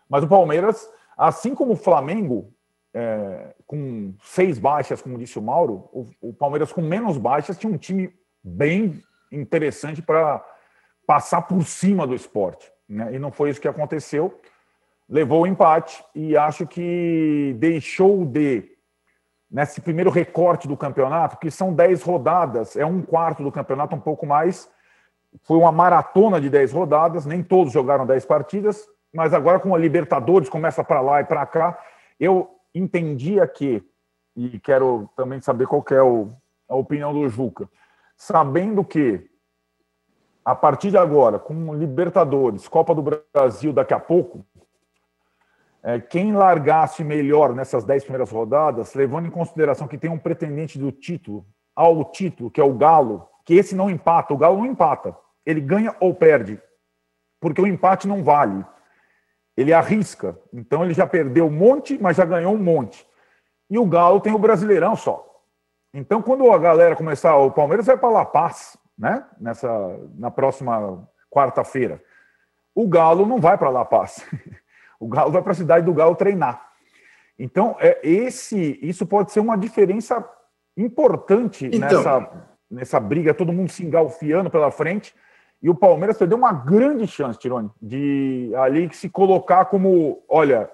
Mas 0.08 0.24
o 0.24 0.28
Palmeiras 0.28 0.90
Assim 1.16 1.54
como 1.54 1.72
o 1.72 1.76
Flamengo, 1.76 2.52
é, 2.92 3.54
com 3.66 4.14
seis 4.22 4.58
baixas, 4.58 5.00
como 5.00 5.18
disse 5.18 5.38
o 5.38 5.42
Mauro, 5.42 5.88
o, 5.92 6.06
o, 6.20 6.32
Palmeiras 6.32 6.72
com 6.72 6.82
menos 6.82 7.16
baixas 7.16 7.58
tinha 7.58 7.72
um 7.72 7.78
time 7.78 8.14
bem 8.42 9.02
interessante 9.32 10.02
para 10.02 10.44
passar 11.06 11.42
por 11.42 11.64
cima 11.64 12.06
do 12.06 12.14
esporte. 12.14 12.70
Né? 12.88 13.14
E 13.14 13.18
não 13.18 13.32
foi 13.32 13.50
isso 13.50 13.60
que 13.60 13.68
aconteceu. 13.68 14.40
Levou 15.08 15.42
o 15.42 15.46
empate 15.46 16.04
e 16.14 16.36
acho 16.36 16.66
que 16.66 17.54
deixou 17.58 18.24
de, 18.24 18.76
nesse 19.50 19.80
primeiro 19.80 20.10
recorte 20.10 20.68
do 20.68 20.76
campeonato, 20.76 21.38
que 21.38 21.50
são 21.50 21.72
dez 21.72 22.02
rodadas, 22.02 22.76
é 22.76 22.84
um 22.84 23.00
quarto 23.00 23.42
do 23.42 23.52
campeonato, 23.52 23.94
um 23.94 24.00
pouco 24.00 24.26
mais. 24.26 24.68
Foi 25.42 25.56
uma 25.56 25.72
maratona 25.72 26.40
de 26.40 26.50
dez 26.50 26.72
rodadas, 26.72 27.24
nem 27.24 27.42
todos 27.42 27.72
jogaram 27.72 28.06
dez 28.06 28.24
partidas, 28.24 28.88
mas 29.16 29.32
agora 29.32 29.58
com 29.58 29.74
a 29.74 29.78
Libertadores 29.78 30.50
começa 30.50 30.84
para 30.84 31.00
lá 31.00 31.22
e 31.22 31.24
para 31.24 31.46
cá, 31.46 31.82
eu 32.20 32.50
entendia 32.74 33.48
que, 33.48 33.82
e 34.36 34.60
quero 34.60 35.08
também 35.16 35.40
saber 35.40 35.66
qual 35.66 35.82
é 35.90 36.02
o, 36.02 36.28
a 36.68 36.76
opinião 36.76 37.14
do 37.14 37.26
Juca, 37.26 37.66
sabendo 38.14 38.84
que 38.84 39.26
a 40.44 40.54
partir 40.54 40.90
de 40.90 40.98
agora, 40.98 41.38
com 41.38 41.74
Libertadores, 41.74 42.68
Copa 42.68 42.94
do 42.94 43.02
Brasil 43.02 43.72
daqui 43.72 43.94
a 43.94 43.98
pouco, 43.98 44.44
é, 45.82 45.98
quem 45.98 46.34
largasse 46.34 47.02
melhor 47.02 47.54
nessas 47.54 47.84
dez 47.84 48.04
primeiras 48.04 48.30
rodadas, 48.30 48.92
levando 48.92 49.28
em 49.28 49.30
consideração 49.30 49.88
que 49.88 49.96
tem 49.96 50.10
um 50.10 50.18
pretendente 50.18 50.78
do 50.78 50.92
título, 50.92 51.46
ao 51.74 52.04
título, 52.04 52.50
que 52.50 52.60
é 52.60 52.64
o 52.64 52.74
Galo, 52.74 53.26
que 53.46 53.54
esse 53.54 53.74
não 53.74 53.88
empata, 53.88 54.34
o 54.34 54.36
Galo 54.36 54.58
não 54.58 54.66
empata, 54.66 55.16
ele 55.44 55.60
ganha 55.60 55.96
ou 56.00 56.14
perde, 56.14 56.60
porque 57.40 57.62
o 57.62 57.66
empate 57.66 58.06
não 58.06 58.22
vale 58.22 58.62
ele 59.56 59.72
arrisca. 59.72 60.38
Então 60.52 60.84
ele 60.84 60.94
já 60.94 61.06
perdeu 61.06 61.46
um 61.46 61.50
monte, 61.50 61.98
mas 62.00 62.16
já 62.16 62.24
ganhou 62.24 62.54
um 62.54 62.62
monte. 62.62 63.06
E 63.70 63.78
o 63.78 63.86
Galo 63.86 64.20
tem 64.20 64.34
o 64.34 64.38
Brasileirão 64.38 64.94
só. 64.94 65.24
Então 65.94 66.20
quando 66.20 66.50
a 66.52 66.58
galera 66.58 66.96
começar, 66.96 67.36
o 67.36 67.50
Palmeiras 67.50 67.86
vai 67.86 67.96
para 67.96 68.08
La 68.10 68.24
Paz, 68.24 68.76
né? 68.98 69.24
Nessa 69.40 69.68
na 70.16 70.30
próxima 70.30 71.08
quarta-feira. 71.30 72.02
O 72.74 72.86
Galo 72.86 73.24
não 73.24 73.38
vai 73.38 73.56
para 73.56 73.70
La 73.70 73.84
Paz. 73.84 74.24
O 74.98 75.08
Galo 75.08 75.30
vai 75.30 75.42
para 75.42 75.52
a 75.52 75.54
cidade 75.54 75.84
do 75.84 75.92
Galo 75.92 76.14
treinar. 76.14 76.70
Então, 77.38 77.76
é 77.78 78.00
esse, 78.02 78.78
isso 78.82 79.06
pode 79.06 79.30
ser 79.30 79.40
uma 79.40 79.56
diferença 79.56 80.26
importante 80.76 81.66
então, 81.66 81.80
nessa, 81.80 82.48
nessa 82.70 83.00
briga, 83.00 83.34
todo 83.34 83.52
mundo 83.52 83.70
se 83.70 83.84
engalfiando 83.84 84.50
pela 84.50 84.70
frente. 84.70 85.14
E 85.62 85.70
o 85.70 85.74
Palmeiras 85.74 86.18
perdeu 86.18 86.36
uma 86.36 86.52
grande 86.52 87.06
chance, 87.06 87.38
Tirone, 87.38 87.70
de 87.80 88.52
ali 88.56 88.92
se 88.92 89.08
colocar 89.08 89.64
como, 89.66 90.22
olha, 90.28 90.70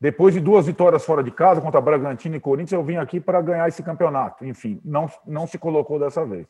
depois 0.00 0.34
de 0.34 0.40
duas 0.40 0.66
vitórias 0.66 1.04
fora 1.04 1.22
de 1.22 1.30
casa 1.30 1.60
contra 1.60 1.80
Bragantino 1.80 2.36
e 2.36 2.40
Corinthians, 2.40 2.72
eu 2.72 2.84
vim 2.84 2.96
aqui 2.96 3.20
para 3.20 3.40
ganhar 3.40 3.68
esse 3.68 3.82
campeonato. 3.82 4.44
Enfim, 4.44 4.80
não, 4.84 5.10
não 5.26 5.46
se 5.46 5.58
colocou 5.58 5.98
dessa 5.98 6.24
vez. 6.24 6.46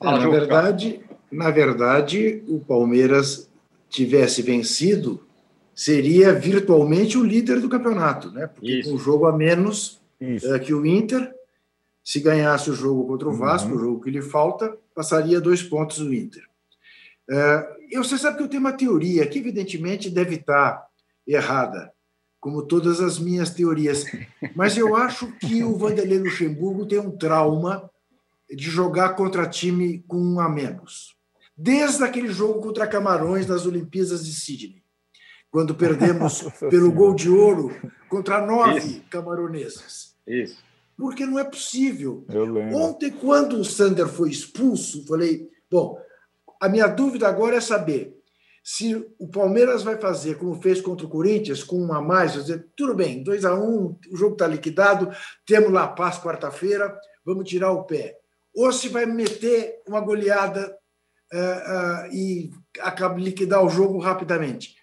É, 0.00 0.04
na 0.04 0.28
verdade, 0.28 1.00
na 1.30 1.50
verdade, 1.50 2.42
o 2.48 2.58
Palmeiras 2.60 3.50
tivesse 3.88 4.42
vencido, 4.42 5.22
seria 5.74 6.32
virtualmente 6.32 7.16
o 7.16 7.24
líder 7.24 7.60
do 7.60 7.68
campeonato, 7.68 8.30
né? 8.32 8.46
Porque 8.46 8.80
Isso. 8.80 8.90
com 8.90 8.96
um 8.96 8.98
jogo 8.98 9.26
a 9.26 9.32
menos 9.36 10.00
uh, 10.20 10.60
que 10.60 10.74
o 10.74 10.84
Inter, 10.84 11.32
se 12.02 12.20
ganhasse 12.20 12.70
o 12.70 12.74
jogo 12.74 13.06
contra 13.06 13.28
o 13.28 13.32
Vasco, 13.32 13.68
uhum. 13.68 13.76
o 13.76 13.78
jogo 13.78 14.00
que 14.02 14.10
lhe 14.10 14.22
falta, 14.22 14.76
passaria 14.94 15.40
dois 15.40 15.62
pontos 15.62 15.98
o 15.98 16.12
Inter. 16.12 16.42
Uh, 17.30 17.80
eu, 17.90 18.02
você 18.02 18.18
sabe 18.18 18.36
que 18.36 18.42
eu 18.42 18.48
tenho 18.48 18.60
uma 18.60 18.72
teoria 18.72 19.24
que, 19.26 19.38
evidentemente, 19.38 20.10
deve 20.10 20.34
estar 20.34 20.84
errada, 21.26 21.92
como 22.40 22.62
todas 22.66 23.00
as 23.00 23.20
minhas 23.20 23.50
teorias, 23.50 24.04
mas 24.56 24.76
eu 24.76 24.96
acho 24.96 25.30
que 25.38 25.62
o 25.62 25.76
Vanderlei 25.76 26.18
Luxemburgo 26.18 26.86
tem 26.86 26.98
um 26.98 27.16
trauma 27.16 27.88
de 28.50 28.68
jogar 28.68 29.10
contra 29.10 29.48
time 29.48 30.02
com 30.08 30.16
um 30.16 30.40
a 30.40 30.48
menos. 30.48 31.14
Desde 31.56 32.02
aquele 32.02 32.32
jogo 32.32 32.60
contra 32.60 32.86
Camarões 32.86 33.46
nas 33.46 33.64
Olimpíadas 33.64 34.24
de 34.24 34.32
Sydney, 34.32 34.82
quando 35.50 35.74
perdemos 35.74 36.42
pelo 36.70 36.90
gol 36.90 37.14
de 37.14 37.28
ouro 37.28 37.70
contra 38.08 38.44
nove 38.44 38.78
Isso. 38.78 39.02
camaroneses. 39.10 40.16
Isso. 40.26 40.58
Porque 40.96 41.24
não 41.26 41.38
é 41.38 41.44
possível. 41.44 42.24
Ontem, 42.74 43.10
quando 43.10 43.56
o 43.56 43.64
Sander 43.64 44.06
foi 44.06 44.30
expulso, 44.30 45.06
falei: 45.06 45.48
bom, 45.70 45.98
a 46.60 46.68
minha 46.68 46.86
dúvida 46.86 47.26
agora 47.26 47.56
é 47.56 47.60
saber 47.60 48.16
se 48.62 48.94
o 49.18 49.26
Palmeiras 49.28 49.82
vai 49.82 49.96
fazer 49.96 50.36
como 50.36 50.60
fez 50.60 50.80
contra 50.80 51.06
o 51.06 51.10
Corinthians, 51.10 51.64
com 51.64 51.80
um 51.80 51.92
a 51.94 52.02
mais, 52.02 52.34
dizer, 52.34 52.68
tudo 52.76 52.94
bem, 52.94 53.22
2 53.22 53.44
a 53.46 53.54
1 53.54 53.58
um, 53.58 53.98
o 54.12 54.16
jogo 54.16 54.34
está 54.34 54.46
liquidado, 54.46 55.10
temos 55.46 55.72
lá 55.72 55.88
paz 55.88 56.18
quarta-feira, 56.18 56.94
vamos 57.24 57.48
tirar 57.48 57.72
o 57.72 57.84
pé 57.84 58.20
ou 58.54 58.72
se 58.72 58.88
vai 58.88 59.06
meter 59.06 59.80
uma 59.86 60.00
goleada 60.00 60.76
uh, 61.32 62.08
uh, 62.08 62.14
e 62.14 62.50
acaba 62.80 63.18
liquidar 63.18 63.64
o 63.64 63.68
jogo 63.68 63.98
rapidamente. 63.98 64.76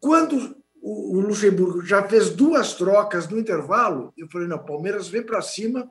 Quando 0.00 0.56
o, 0.80 1.16
o 1.16 1.20
Luxemburgo 1.20 1.84
já 1.84 2.02
fez 2.08 2.30
duas 2.30 2.74
trocas 2.74 3.28
no 3.28 3.38
intervalo, 3.38 4.12
eu 4.16 4.28
falei: 4.30 4.48
não, 4.48 4.64
Palmeiras 4.64 5.08
vem 5.08 5.22
para 5.22 5.42
cima, 5.42 5.90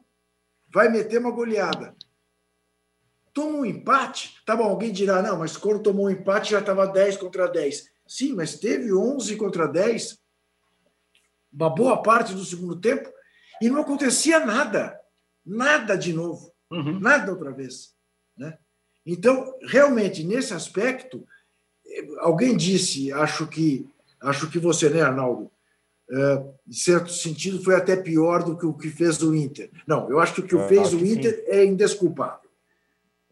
vai 0.74 0.90
meter 0.90 1.20
uma 1.20 1.32
goleada. 1.32 1.96
Toma 3.38 3.60
um 3.60 3.66
empate, 3.66 4.36
tá 4.48 4.56
bom, 4.56 4.64
alguém 4.64 4.92
dirá, 4.92 5.22
não, 5.22 5.38
mas 5.38 5.56
quando 5.56 5.84
tomou 5.84 6.08
um 6.08 6.10
empate 6.10 6.50
já 6.50 6.60
estava 6.60 6.88
10 6.88 7.18
contra 7.18 7.48
10. 7.48 7.88
Sim, 8.08 8.34
mas 8.34 8.58
teve 8.58 8.92
11 8.92 9.36
contra 9.36 9.68
10, 9.68 10.18
uma 11.54 11.70
boa 11.70 12.02
parte 12.02 12.34
do 12.34 12.44
segundo 12.44 12.76
tempo, 12.76 13.08
e 13.62 13.70
não 13.70 13.82
acontecia 13.82 14.44
nada. 14.44 15.00
Nada 15.46 15.96
de 15.96 16.14
novo. 16.14 16.52
Uhum. 16.72 17.00
Nada 17.00 17.32
outra 17.32 17.52
vez. 17.52 17.94
Né? 18.36 18.58
Então, 19.06 19.54
realmente, 19.68 20.24
nesse 20.24 20.56
aspecto, 20.56 21.24
alguém 22.18 22.58
disse, 22.58 23.14
acho 23.14 23.46
que, 23.46 23.88
acho 24.20 24.50
que 24.50 24.58
você, 24.58 24.90
né, 24.90 25.02
Arnaldo? 25.02 25.52
Uh, 26.10 26.56
em 26.68 26.74
certo 26.74 27.12
sentido, 27.12 27.64
foi 27.64 27.76
até 27.76 27.96
pior 27.96 28.44
do 28.44 28.58
que 28.58 28.66
o 28.66 28.74
que 28.74 28.90
fez 28.90 29.22
o 29.22 29.36
Inter. 29.36 29.70
Não, 29.86 30.10
eu 30.10 30.20
acho 30.20 30.34
que 30.34 30.42
o 30.42 30.48
que 30.48 30.56
eu 30.56 30.68
fez 30.68 30.92
o 30.92 31.06
Inter 31.06 31.36
sim. 31.36 31.52
é 31.52 31.64
indesculpável. 31.64 32.47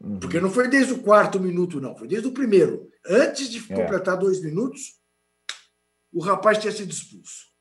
Uhum. 0.05 0.19
Porque 0.19 0.39
não 0.39 0.51
foi 0.51 0.69
desde 0.69 0.93
o 0.93 1.01
quarto 1.01 1.39
minuto, 1.39 1.81
não, 1.81 1.97
foi 1.97 2.07
desde 2.07 2.27
o 2.27 2.31
primeiro. 2.31 2.89
Antes 3.05 3.49
de 3.49 3.57
é. 3.73 3.75
completar 3.75 4.17
dois 4.17 4.41
minutos, 4.41 4.99
o 6.13 6.21
rapaz 6.21 6.59
tinha 6.59 6.71
sido 6.71 6.91
expulso. 6.91 7.53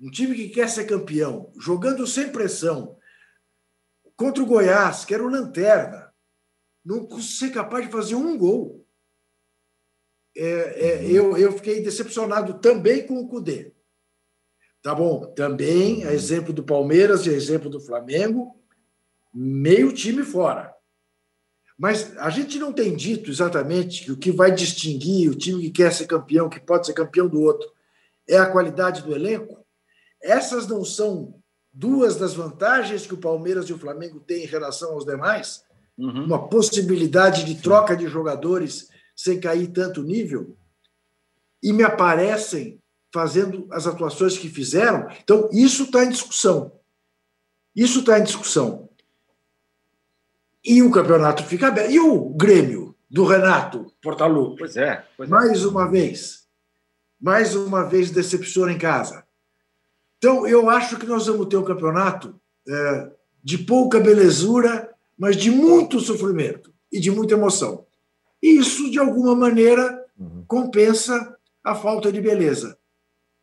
Um 0.00 0.10
time 0.10 0.34
que 0.34 0.48
quer 0.48 0.68
ser 0.68 0.84
campeão, 0.84 1.52
jogando 1.58 2.06
sem 2.06 2.30
pressão, 2.30 2.98
Contra 4.18 4.42
o 4.42 4.46
Goiás, 4.46 5.04
que 5.04 5.14
era 5.14 5.22
o 5.22 5.28
lanterna, 5.28 6.12
não 6.84 7.08
ser 7.20 7.50
capaz 7.50 7.86
de 7.86 7.92
fazer 7.92 8.16
um 8.16 8.36
gol. 8.36 8.84
É, 10.36 10.44
é, 10.44 11.04
eu, 11.04 11.38
eu 11.38 11.52
fiquei 11.52 11.80
decepcionado 11.80 12.58
também 12.58 13.06
com 13.06 13.14
o 13.14 13.28
Cudê. 13.28 13.72
Tá 14.82 14.92
bom, 14.92 15.32
também, 15.34 16.04
a 16.04 16.12
exemplo 16.12 16.52
do 16.52 16.64
Palmeiras 16.64 17.26
e 17.26 17.30
a 17.30 17.32
exemplo 17.32 17.70
do 17.70 17.80
Flamengo, 17.80 18.60
meio 19.32 19.92
time 19.92 20.24
fora. 20.24 20.74
Mas 21.78 22.16
a 22.18 22.28
gente 22.28 22.58
não 22.58 22.72
tem 22.72 22.96
dito 22.96 23.30
exatamente 23.30 24.04
que 24.04 24.10
o 24.10 24.16
que 24.16 24.32
vai 24.32 24.50
distinguir 24.50 25.30
o 25.30 25.36
time 25.36 25.62
que 25.62 25.70
quer 25.70 25.92
ser 25.92 26.06
campeão, 26.08 26.48
que 26.48 26.58
pode 26.58 26.86
ser 26.86 26.92
campeão 26.92 27.28
do 27.28 27.40
outro, 27.40 27.70
é 28.28 28.36
a 28.36 28.50
qualidade 28.50 29.02
do 29.02 29.14
elenco. 29.14 29.64
Essas 30.20 30.66
não 30.66 30.84
são 30.84 31.40
duas 31.72 32.16
das 32.16 32.34
vantagens 32.34 33.06
que 33.06 33.14
o 33.14 33.18
Palmeiras 33.18 33.66
e 33.66 33.72
o 33.72 33.78
Flamengo 33.78 34.18
têm 34.18 34.42
em 34.42 34.48
relação 34.48 34.92
aos 34.92 35.04
demais, 35.04 35.62
uhum. 35.96 36.24
uma 36.24 36.48
possibilidade 36.48 37.44
de 37.44 37.62
troca 37.62 37.96
de 37.96 38.08
jogadores 38.08 38.88
sem 39.14 39.38
cair 39.38 39.68
tanto 39.68 40.02
nível, 40.02 40.56
e 41.62 41.72
me 41.72 41.84
aparecem 41.84 42.80
fazendo 43.12 43.66
as 43.70 43.86
atuações 43.86 44.36
que 44.36 44.48
fizeram. 44.48 45.08
Então, 45.22 45.48
isso 45.52 45.84
está 45.84 46.04
em 46.04 46.10
discussão. 46.10 46.72
Isso 47.74 48.00
está 48.00 48.18
em 48.18 48.24
discussão. 48.24 48.87
E 50.64 50.82
o 50.82 50.90
campeonato 50.90 51.44
fica 51.44 51.68
aberto. 51.68 51.90
E 51.90 52.00
o 52.00 52.30
Grêmio 52.30 52.94
do 53.10 53.24
Renato 53.24 53.92
Portaluppi? 54.02 54.58
Pois 54.58 54.76
é. 54.76 55.04
Pois 55.16 55.28
é. 55.28 55.32
mais 55.32 55.64
uma 55.64 55.88
vez. 55.88 56.46
Mais 57.20 57.54
uma 57.54 57.84
vez 57.84 58.10
decepciona 58.10 58.72
em 58.72 58.78
casa. 58.78 59.24
Então, 60.18 60.46
eu 60.46 60.68
acho 60.68 60.98
que 60.98 61.06
nós 61.06 61.26
vamos 61.26 61.46
ter 61.46 61.56
um 61.56 61.64
campeonato 61.64 62.38
é, 62.68 63.10
de 63.42 63.58
pouca 63.58 64.00
belezura, 64.00 64.92
mas 65.16 65.36
de 65.36 65.50
muito 65.50 66.00
sofrimento 66.00 66.72
e 66.92 67.00
de 67.00 67.10
muita 67.10 67.34
emoção. 67.34 67.86
E 68.42 68.58
isso, 68.58 68.90
de 68.90 68.98
alguma 68.98 69.34
maneira, 69.34 70.04
uhum. 70.18 70.44
compensa 70.46 71.36
a 71.62 71.74
falta 71.74 72.12
de 72.12 72.20
beleza. 72.20 72.78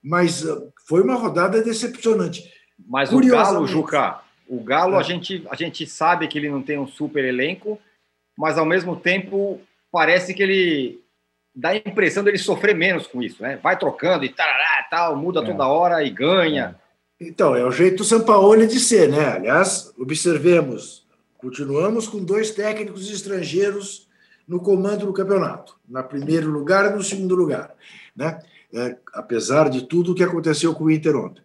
Mas 0.01 0.43
uh, 0.43 0.71
foi 0.87 1.01
uma 1.01 1.15
rodada 1.15 1.61
decepcionante. 1.61 2.43
Mas 2.87 3.11
o 3.11 3.19
Galo, 3.19 3.65
Juca, 3.65 4.21
o 4.47 4.63
Galo, 4.63 4.95
é. 4.95 4.99
a, 4.99 5.03
gente, 5.03 5.45
a 5.49 5.55
gente 5.55 5.87
sabe 5.87 6.27
que 6.27 6.37
ele 6.37 6.49
não 6.49 6.61
tem 6.61 6.77
um 6.77 6.87
super 6.87 7.23
elenco, 7.25 7.79
mas 8.37 8.57
ao 8.57 8.65
mesmo 8.65 8.95
tempo 8.95 9.59
parece 9.91 10.33
que 10.33 10.43
ele 10.43 10.99
dá 11.55 11.69
a 11.69 11.77
impressão 11.77 12.23
dele 12.23 12.37
sofrer 12.37 12.75
menos 12.75 13.07
com 13.07 13.23
isso, 13.23 13.41
né? 13.41 13.57
Vai 13.63 13.77
trocando 13.77 14.25
e 14.25 14.29
tarará, 14.29 14.85
tal, 14.89 15.15
muda 15.15 15.41
é. 15.41 15.45
toda 15.45 15.67
hora 15.67 16.03
e 16.03 16.09
ganha. 16.09 16.75
Então, 17.19 17.55
é 17.55 17.63
o 17.63 17.71
jeito 17.71 17.97
do 17.97 18.03
Sampaoli 18.03 18.67
de 18.67 18.79
ser, 18.79 19.09
né? 19.09 19.25
Aliás, 19.25 19.93
observemos, 19.97 21.07
continuamos 21.37 22.07
com 22.07 22.23
dois 22.23 22.51
técnicos 22.51 23.09
estrangeiros 23.09 24.07
no 24.45 24.59
comando 24.59 25.05
do 25.05 25.13
campeonato, 25.13 25.77
na 25.87 26.03
primeiro 26.03 26.49
lugar 26.49 26.91
e 26.91 26.95
no 26.95 27.03
segundo 27.03 27.35
lugar, 27.35 27.73
né? 28.15 28.39
É, 28.73 28.97
apesar 29.13 29.69
de 29.69 29.83
tudo 29.83 30.11
o 30.11 30.15
que 30.15 30.23
aconteceu 30.23 30.75
com 30.75 30.83
o 30.83 30.91
Inter 30.91 31.15
ontem. 31.15 31.44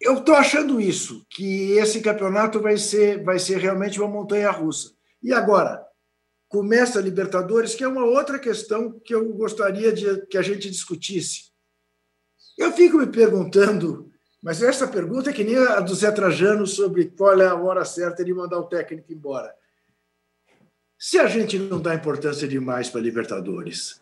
Eu 0.00 0.18
estou 0.18 0.34
achando 0.34 0.80
isso, 0.80 1.26
que 1.28 1.72
esse 1.72 2.00
campeonato 2.00 2.60
vai 2.60 2.76
ser, 2.76 3.22
vai 3.24 3.38
ser 3.38 3.58
realmente 3.58 4.00
uma 4.00 4.08
montanha 4.08 4.50
russa. 4.50 4.92
E 5.20 5.32
agora, 5.32 5.84
começa 6.48 6.98
a 6.98 7.02
Libertadores, 7.02 7.74
que 7.74 7.82
é 7.82 7.88
uma 7.88 8.04
outra 8.04 8.38
questão 8.38 8.98
que 9.00 9.14
eu 9.14 9.32
gostaria 9.34 9.92
de 9.92 10.26
que 10.26 10.38
a 10.38 10.42
gente 10.42 10.70
discutisse. 10.70 11.50
Eu 12.56 12.72
fico 12.72 12.98
me 12.98 13.06
perguntando, 13.06 14.10
mas 14.42 14.62
essa 14.62 14.86
pergunta 14.86 15.30
é 15.30 15.32
que 15.32 15.44
nem 15.44 15.56
a 15.56 15.80
do 15.80 15.94
Zé 15.94 16.10
Trajano 16.12 16.66
sobre 16.66 17.06
qual 17.06 17.40
é 17.40 17.46
a 17.46 17.54
hora 17.54 17.84
certa 17.84 18.24
de 18.24 18.32
mandar 18.32 18.58
o 18.58 18.68
técnico 18.68 19.12
embora. 19.12 19.52
Se 20.96 21.18
a 21.18 21.26
gente 21.26 21.58
não 21.58 21.80
dá 21.80 21.94
importância 21.94 22.46
demais 22.48 22.88
para 22.88 23.00
Libertadores, 23.00 24.00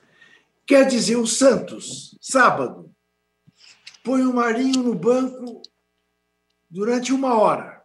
quer 0.67 0.87
dizer, 0.87 1.17
o 1.17 1.27
Santos, 1.27 2.17
sábado, 2.21 2.91
põe 4.03 4.23
o 4.23 4.33
Marinho 4.33 4.83
no 4.83 4.95
banco 4.95 5.61
durante 6.77 7.13
uma 7.13 7.39
hora, 7.39 7.83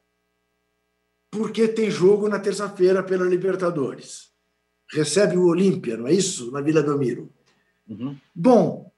porque 1.32 1.67
tem 1.67 1.89
jogo 1.89 2.27
na 2.27 2.39
terça-feira 2.39 3.01
pela 3.01 3.25
Libertadores 3.25 4.32
recebe 4.91 5.38
o 5.38 5.47
Olímpia, 5.47 5.97
não 5.97 6.08
é 6.08 6.13
isso? 6.13 6.51
Na 6.51 6.62
Vila 6.62 6.84
Belmiro. 6.84 7.32
Uhum. 7.88 8.17
Bom, 8.36 8.91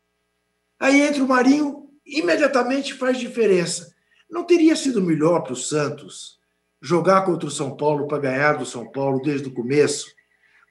aí 0.80 1.02
entra 1.02 1.24
o 1.24 1.28
Marinho, 1.28 1.90
imediatamente 2.06 2.94
faz 2.94 3.18
diferença. 3.20 3.94
Não 4.30 4.44
teria 4.44 4.76
sido 4.76 5.02
melhor 5.02 5.42
para 5.42 5.54
o 5.54 5.58
Santos 5.58 6.40
jogar 6.82 7.22
contra 7.22 7.48
o 7.48 7.52
São 7.52 7.78
Paulo 7.78 8.08
para 8.08 8.20
ganhar 8.20 8.54
do 8.58 8.66
São 8.66 8.92
Paulo 8.92 9.22
desde 9.22 9.48
o 9.48 9.54
começo 9.54 10.12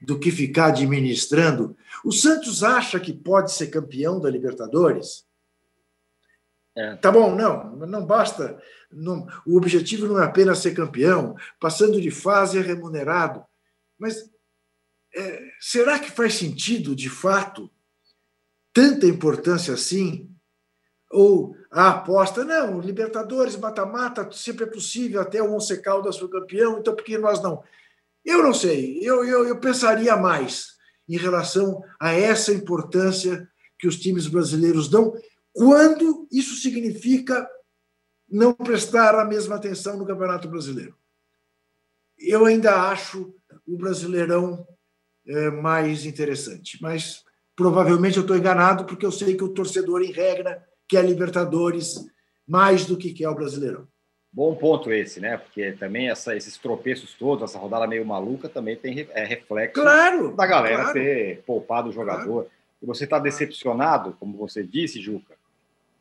do 0.01 0.19
que 0.19 0.33
ficar 0.33 0.67
administrando? 0.67 1.77
O 2.05 2.11
Santos 2.11 2.65
acha 2.65 2.99
que 2.99 3.13
pode 3.13 3.53
ser 3.53 3.69
campeão 3.69 4.21
da 4.21 4.29
Libertadores? 4.29 5.25
É. 6.75 6.97
Tá 6.97 7.13
bom, 7.13 7.35
não, 7.35 7.77
não 7.77 8.05
basta. 8.05 8.61
Não, 8.93 9.27
o 9.47 9.57
objetivo 9.57 10.07
não 10.07 10.21
é 10.21 10.25
apenas 10.25 10.59
ser 10.59 10.75
campeão, 10.75 11.37
passando 11.61 12.01
de 12.01 12.11
fase 12.11 12.59
é 12.59 12.61
remunerado. 12.61 13.45
Mas 13.99 14.31
é, 15.15 15.43
será 15.61 15.99
que 15.99 16.11
faz 16.11 16.35
sentido, 16.35 16.97
de 16.97 17.09
fato, 17.09 17.71
tanta 18.73 19.07
importância 19.07 19.75
assim? 19.75 20.29
Ou 21.11 21.55
a 21.71 21.91
aposta, 21.91 22.45
não, 22.45 22.81
Libertadores, 22.81 23.57
mata-mata, 23.57 24.31
sempre 24.33 24.65
é 24.65 24.67
possível, 24.69 25.21
até 25.21 25.43
o 25.43 25.55
Once 25.55 25.81
Caldas 25.83 26.19
foi 26.19 26.29
campeão, 26.29 26.79
então 26.79 26.95
por 26.95 27.05
que 27.05 27.19
nós 27.19 27.43
não? 27.43 27.63
Eu 28.25 28.43
não 28.43 28.55
sei, 28.55 28.99
eu, 29.03 29.25
eu, 29.25 29.47
eu 29.47 29.59
pensaria 29.59 30.17
mais 30.17 30.73
em 31.09 31.17
relação 31.17 31.83
a 32.01 32.13
essa 32.13 32.53
importância 32.53 33.49
que 33.79 33.87
os 33.87 33.99
times 33.99 34.27
brasileiros 34.27 34.89
dão, 34.89 35.13
quando 35.53 36.27
isso 36.33 36.55
significa 36.57 37.47
não 38.33 38.55
prestar 38.55 39.15
a 39.15 39.25
mesma 39.27 39.57
atenção 39.57 39.99
no 39.99 40.07
Campeonato 40.07 40.49
Brasileiro. 40.49 40.97
Eu 42.19 42.47
ainda 42.47 42.89
acho 42.89 43.35
o 43.67 43.77
Brasileirão 43.77 44.67
é, 45.27 45.51
mais 45.51 46.07
interessante, 46.07 46.79
mas 46.81 47.25
provavelmente 47.55 48.17
eu 48.17 48.23
estou 48.23 48.37
enganado, 48.37 48.87
porque 48.87 49.05
eu 49.05 49.13
sei 49.13 49.37
que 49.37 49.45
o 49.45 49.51
torcedor, 49.51 50.03
em 50.03 50.13
regra, 50.13 50.67
quer 50.89 51.05
Libertadores 51.05 52.07
mais 52.49 52.87
do 52.87 52.97
que 52.97 53.13
quer 53.13 53.29
o 53.29 53.35
Brasileirão. 53.35 53.87
Bom 54.33 54.55
ponto 54.55 54.91
esse, 54.91 55.21
né? 55.21 55.37
Porque 55.37 55.73
também 55.73 56.09
essa, 56.09 56.35
esses 56.35 56.57
tropeços 56.57 57.13
todos, 57.13 57.45
essa 57.45 57.59
rodada 57.59 57.87
meio 57.87 58.07
maluca, 58.07 58.49
também 58.49 58.77
tem 58.77 59.07
é, 59.11 59.25
reflexo 59.25 59.83
claro, 59.83 60.35
da 60.35 60.47
galera 60.47 60.85
claro. 60.85 60.93
ter 60.95 61.43
poupado 61.43 61.91
o 61.91 61.93
jogador. 61.93 62.45
Claro. 62.45 62.51
E 62.83 62.87
você 62.87 63.05
está 63.05 63.19
decepcionado, 63.19 64.17
como 64.19 64.39
você 64.39 64.63
disse, 64.63 65.03
Juca. 65.03 65.35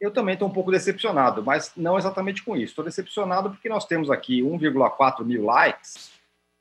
Eu 0.01 0.09
também 0.09 0.33
estou 0.33 0.47
um 0.47 0.51
pouco 0.51 0.71
decepcionado, 0.71 1.43
mas 1.43 1.71
não 1.77 1.95
exatamente 1.95 2.43
com 2.43 2.57
isso. 2.57 2.71
Estou 2.71 2.83
decepcionado 2.83 3.51
porque 3.51 3.69
nós 3.69 3.85
temos 3.85 4.09
aqui 4.09 4.41
1,4 4.41 5.23
mil 5.23 5.45
likes, 5.45 6.09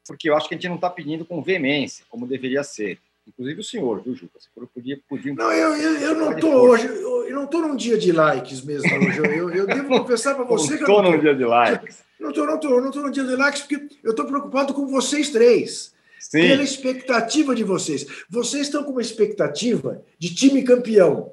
porque 0.07 0.29
eu 0.29 0.37
acho 0.37 0.46
que 0.46 0.55
a 0.55 0.59
gente 0.59 0.68
não 0.68 0.74
está 0.76 0.90
pedindo 0.90 1.24
com 1.24 1.42
veemência, 1.42 2.05
como 2.11 2.26
deveria 2.26 2.62
ser. 2.62 2.98
Inclusive 3.26 3.61
o 3.61 3.64
senhor, 3.64 4.03
viu, 4.03 4.14
Juca? 4.14 4.38
Você 4.38 4.48
podia, 4.74 5.00
podia 5.09 5.35
Não, 5.35 5.50
eu, 5.53 5.74
eu, 5.74 6.00
eu 6.00 6.14
não 6.16 6.33
estou 6.33 6.53
hoje, 6.53 6.87
eu 6.87 7.35
não 7.35 7.44
estou 7.44 7.62
num 7.62 7.76
dia 7.76 7.96
de 7.96 8.12
likes 8.12 8.62
mesmo 8.62 8.94
hoje. 8.94 9.18
Eu, 9.18 9.50
eu 9.50 9.66
devo 9.66 9.88
confessar 9.88 10.35
para 10.35 10.44
você 10.46 10.76
que 10.76 10.83
eu 10.83 10.88
não 10.88 10.96
estou 10.96 11.12
num 11.12 11.20
dia 11.20 11.35
de 11.35 11.44
likes. 11.44 12.11
Não 12.20 12.29
estou, 12.29 12.44
não 12.44 12.57
estou, 12.57 12.81
não 12.83 12.88
estou 12.88 13.03
num 13.03 13.11
dia 13.11 13.24
de 13.24 13.35
likes 13.35 13.62
porque 13.62 13.96
eu 14.05 14.11
estou 14.11 14.26
preocupado 14.26 14.74
com 14.74 14.87
vocês 14.87 15.31
três. 15.31 15.94
Sim. 16.18 16.48
Pela 16.48 16.62
expectativa 16.62 17.55
de 17.55 17.64
vocês. 17.64 18.07
Vocês 18.29 18.66
estão 18.66 18.85
com 18.85 18.90
uma 18.90 19.00
expectativa 19.00 20.05
de 20.18 20.35
time 20.35 20.62
campeão. 20.62 21.33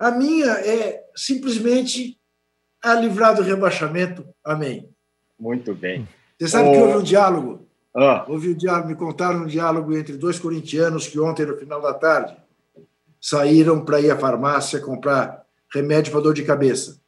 A 0.00 0.10
minha 0.10 0.50
é 0.52 1.04
simplesmente 1.14 2.18
a 2.82 2.94
livrar 2.94 3.36
do 3.36 3.42
rebaixamento. 3.42 4.26
Amém. 4.42 4.88
Muito 5.38 5.74
bem. 5.74 6.08
Você 6.38 6.48
sabe 6.48 6.70
oh. 6.70 6.72
que 6.72 6.78
houve 6.78 6.96
um 6.96 7.02
diálogo 7.02 7.70
ah. 7.94 8.24
Houve 8.28 8.50
um 8.50 8.54
diálogo, 8.54 8.88
me 8.88 8.94
contaram 8.94 9.42
um 9.42 9.46
diálogo 9.46 9.96
entre 9.96 10.16
dois 10.16 10.38
corintianos 10.38 11.08
que 11.08 11.18
ontem, 11.18 11.44
no 11.44 11.56
final 11.56 11.82
da 11.82 11.92
tarde, 11.92 12.36
saíram 13.20 13.84
para 13.84 14.00
ir 14.00 14.10
à 14.10 14.16
farmácia 14.16 14.80
comprar 14.80 15.44
remédio 15.72 16.12
para 16.12 16.20
dor 16.20 16.34
de 16.34 16.44
cabeça. 16.44 17.00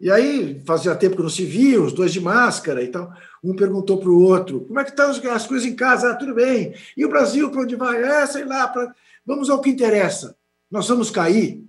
E 0.00 0.10
aí, 0.10 0.60
fazia 0.66 0.94
tempo 0.94 1.16
que 1.16 1.22
não 1.22 1.28
se 1.28 1.44
via, 1.44 1.80
os 1.80 1.92
dois 1.92 2.12
de 2.12 2.20
máscara. 2.20 2.82
Então, 2.82 3.12
um 3.44 3.54
perguntou 3.54 3.98
para 3.98 4.08
o 4.08 4.22
outro: 4.22 4.62
como 4.62 4.80
é 4.80 4.84
que 4.84 4.90
estão 4.90 5.10
as 5.10 5.46
coisas 5.46 5.68
em 5.68 5.76
casa? 5.76 6.10
Ah, 6.10 6.16
tudo 6.16 6.34
bem. 6.34 6.74
E 6.96 7.04
o 7.04 7.08
Brasil, 7.08 7.50
para 7.50 7.60
onde 7.60 7.76
vai? 7.76 8.02
É, 8.02 8.26
sei 8.26 8.44
lá, 8.44 8.66
pra... 8.66 8.92
vamos 9.24 9.50
ao 9.50 9.60
que 9.60 9.70
interessa. 9.70 10.36
Nós 10.70 10.88
vamos 10.88 11.10
cair? 11.10 11.64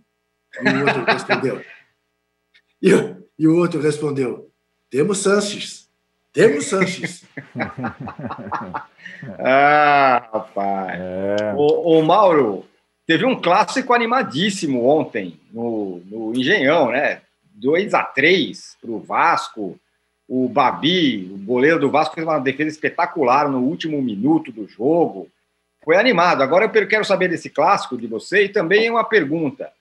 E 0.59 0.69
o 0.69 0.85
outro 0.85 1.03
respondeu. 1.05 1.65
E, 2.81 2.89
e 3.39 3.47
o 3.47 3.55
outro 3.57 3.81
respondeu: 3.81 4.51
temos 4.91 5.19
Sanches. 5.19 5.89
Temos 6.33 6.65
Sanches. 6.65 7.23
ah, 9.39 10.29
rapaz. 10.33 10.99
É. 10.99 11.53
O, 11.55 11.97
o, 11.97 12.03
Mauro, 12.03 12.65
teve 13.07 13.25
um 13.25 13.39
clássico 13.39 13.93
animadíssimo 13.93 14.85
ontem 14.85 15.39
no, 15.53 16.01
no 16.05 16.33
Engenhão, 16.35 16.91
né? 16.91 17.21
2 17.53 17.93
a 17.93 18.03
3 18.03 18.77
para 18.81 18.91
o 18.91 18.99
Vasco. 18.99 19.79
O 20.27 20.49
Babi, 20.49 21.29
o 21.33 21.37
goleiro 21.37 21.79
do 21.79 21.89
Vasco, 21.89 22.15
fez 22.15 22.27
uma 22.27 22.39
defesa 22.39 22.69
espetacular 22.69 23.49
no 23.49 23.59
último 23.59 24.01
minuto 24.01 24.51
do 24.51 24.67
jogo. 24.67 25.29
Foi 25.83 25.95
animado. 25.95 26.41
Agora 26.41 26.65
eu 26.65 26.87
quero 26.87 27.05
saber 27.05 27.29
desse 27.29 27.49
clássico 27.49 27.97
de 27.97 28.07
você 28.07 28.43
e 28.43 28.49
também 28.49 28.89
uma 28.89 29.05
pergunta. 29.05 29.71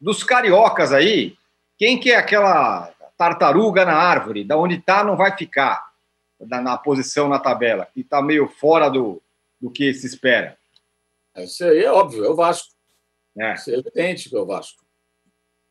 Dos 0.00 0.22
cariocas 0.22 0.92
aí, 0.92 1.36
quem 1.78 1.98
que 1.98 2.10
é 2.10 2.16
aquela 2.16 2.92
tartaruga 3.16 3.84
na 3.84 3.94
árvore, 3.94 4.44
da 4.44 4.56
onde 4.56 4.76
está 4.76 5.02
não 5.02 5.16
vai 5.16 5.36
ficar 5.36 5.90
na, 6.40 6.60
na 6.60 6.76
posição 6.76 7.28
na 7.28 7.38
tabela, 7.38 7.88
e 7.96 8.00
está 8.00 8.20
meio 8.20 8.48
fora 8.48 8.88
do, 8.88 9.22
do 9.60 9.70
que 9.70 9.92
se 9.94 10.06
espera. 10.06 10.56
Isso 11.36 11.64
aí 11.64 11.84
é 11.84 11.90
óbvio, 11.90 12.24
é 12.24 12.28
o 12.28 12.34
Vasco. 12.34 12.74
É. 13.38 13.54
Isso 13.54 13.70
é 13.70 13.74
evidente 13.74 14.28
que 14.28 14.36
é 14.36 14.38
o 14.38 14.46
Vasco. 14.46 14.84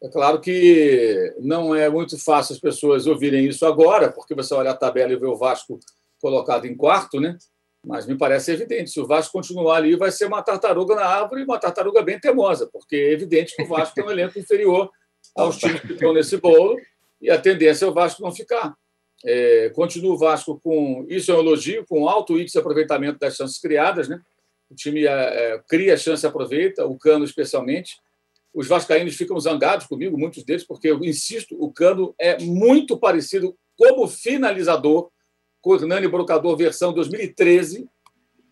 É 0.03 0.09
claro 0.09 0.39
que 0.39 1.33
não 1.39 1.73
é 1.73 1.89
muito 1.89 2.17
fácil 2.23 2.53
as 2.53 2.59
pessoas 2.59 3.07
ouvirem 3.07 3.45
isso 3.45 3.65
agora, 3.65 4.11
porque 4.11 4.35
você 4.35 4.53
olha 4.53 4.71
a 4.71 4.77
tabela 4.77 5.13
e 5.13 5.15
vê 5.15 5.25
o 5.25 5.37
Vasco 5.37 5.79
colocado 6.21 6.65
em 6.65 6.75
quarto, 6.75 7.19
né? 7.19 7.37
Mas 7.85 8.07
me 8.07 8.17
parece 8.17 8.51
evidente, 8.51 8.89
se 8.89 8.99
o 8.99 9.05
Vasco 9.05 9.33
continuar 9.33 9.77
ali, 9.77 9.95
vai 9.95 10.11
ser 10.11 10.25
uma 10.25 10.41
tartaruga 10.41 10.95
na 10.95 11.05
árvore 11.05 11.41
e 11.41 11.43
uma 11.45 11.59
tartaruga 11.59 12.01
bem 12.01 12.19
teimosa, 12.19 12.67
porque 12.71 12.95
é 12.95 13.11
evidente 13.11 13.55
que 13.55 13.61
o 13.61 13.67
Vasco 13.67 13.93
tem 13.93 14.03
um 14.03 14.11
elenco 14.11 14.39
inferior 14.39 14.89
aos 15.35 15.57
times 15.57 15.81
que 15.81 15.93
estão 15.93 16.13
nesse 16.13 16.37
bolo 16.37 16.77
e 17.21 17.29
a 17.29 17.39
tendência 17.39 17.85
é 17.85 17.87
o 17.87 17.93
Vasco 17.93 18.23
não 18.23 18.31
ficar. 18.31 18.75
É, 19.23 19.69
continua 19.69 20.13
o 20.13 20.17
Vasco 20.17 20.59
com, 20.63 21.05
isso 21.07 21.31
é 21.31 21.35
um 21.35 21.39
elogio, 21.39 21.85
com 21.87 22.09
alto 22.09 22.37
índice 22.37 22.53
de 22.53 22.59
aproveitamento 22.59 23.19
das 23.19 23.35
chances 23.35 23.59
criadas, 23.59 24.07
né? 24.07 24.19
O 24.69 24.75
time 24.75 25.05
é, 25.05 25.09
é, 25.09 25.61
cria 25.67 25.95
chance 25.95 26.25
aproveita, 26.25 26.85
o 26.85 26.97
Cano 26.97 27.23
especialmente. 27.23 27.97
Os 28.53 28.67
vascaínos 28.67 29.15
ficam 29.15 29.39
zangados 29.39 29.85
comigo, 29.85 30.17
muitos 30.17 30.43
deles, 30.43 30.65
porque 30.65 30.89
eu 30.89 31.03
insisto, 31.03 31.55
o 31.59 31.71
Cano 31.71 32.15
é 32.19 32.39
muito 32.39 32.97
parecido 32.97 33.55
como 33.77 34.07
finalizador 34.07 35.09
com 35.65 35.71
o 35.71 35.75
Hernani 35.75 36.07
Brocador 36.07 36.55
versão 36.55 36.93
2013. 36.93 37.89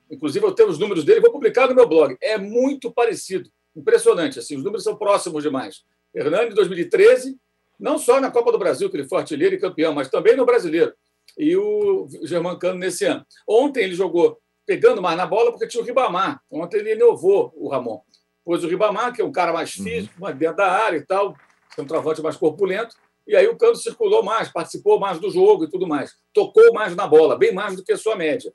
Inclusive, 0.10 0.44
eu 0.44 0.52
tenho 0.52 0.70
os 0.70 0.80
números 0.80 1.06
dele, 1.06 1.22
vou 1.22 1.32
publicar 1.32 1.68
no 1.68 1.76
meu 1.76 1.88
blog. 1.88 2.18
É 2.20 2.40
muito 2.40 2.92
parecido, 2.92 3.48
impressionante. 3.76 4.40
Assim, 4.40 4.58
os 4.58 4.64
números 4.64 4.84
são 4.84 4.96
próximos 4.98 5.44
demais. 5.44 5.84
Hernani 6.12 6.56
2013 6.56 7.38
não 7.80 8.00
só 8.00 8.20
na 8.20 8.32
Copa 8.32 8.52
do 8.52 8.58
Brasil, 8.58 8.90
que 8.90 8.98
ele 8.98 9.08
foi 9.08 9.20
artilheiro 9.20 9.54
e 9.54 9.60
campeão, 9.60 9.94
mas 9.94 10.10
também 10.10 10.36
no 10.36 10.46
Brasileiro. 10.46 10.92
E 11.38 11.56
o 11.56 12.08
Germancano 12.24 12.80
nesse 12.80 13.06
ano. 13.06 13.24
Ontem 13.48 13.84
ele 13.84 13.94
jogou 13.94 14.40
pegando 14.66 15.02
mais 15.02 15.16
na 15.16 15.28
bola 15.28 15.52
porque 15.52 15.68
tinha 15.68 15.84
o 15.84 15.86
Ribamar. 15.86 16.42
Ontem 16.50 16.78
ele 16.78 16.94
inovou 16.94 17.54
o 17.56 17.70
Ramon. 17.70 18.02
Pôs 18.44 18.64
o 18.64 18.68
Ribamar, 18.68 19.14
que 19.14 19.22
é 19.22 19.26
um 19.26 19.32
cara 19.32 19.54
mais 19.54 19.78
uhum. 19.78 19.84
físico, 19.84 20.20
mais 20.20 20.36
dentro 20.36 20.58
da 20.58 20.72
área 20.72 20.98
e 20.98 21.06
tal, 21.06 21.36
um 21.78 21.86
travante 21.86 22.24
mais 22.24 22.38
corpulento. 22.38 22.96
E 23.28 23.36
aí 23.36 23.48
o 23.48 23.58
Cano 23.58 23.76
circulou 23.76 24.24
mais, 24.24 24.52
participou 24.52 25.00
mais 25.00 25.20
do 25.20 25.30
jogo 25.30 25.66
e 25.66 25.70
tudo 25.70 25.88
mais. 25.88 26.12
Tocou 26.34 26.74
mais 26.74 26.96
na 26.96 27.08
bola, 27.08 27.38
bem 27.38 27.54
mais 27.54 27.76
do 27.76 27.84
que 27.84 27.94
a 27.94 27.98
sua 27.98 28.16
média. 28.16 28.54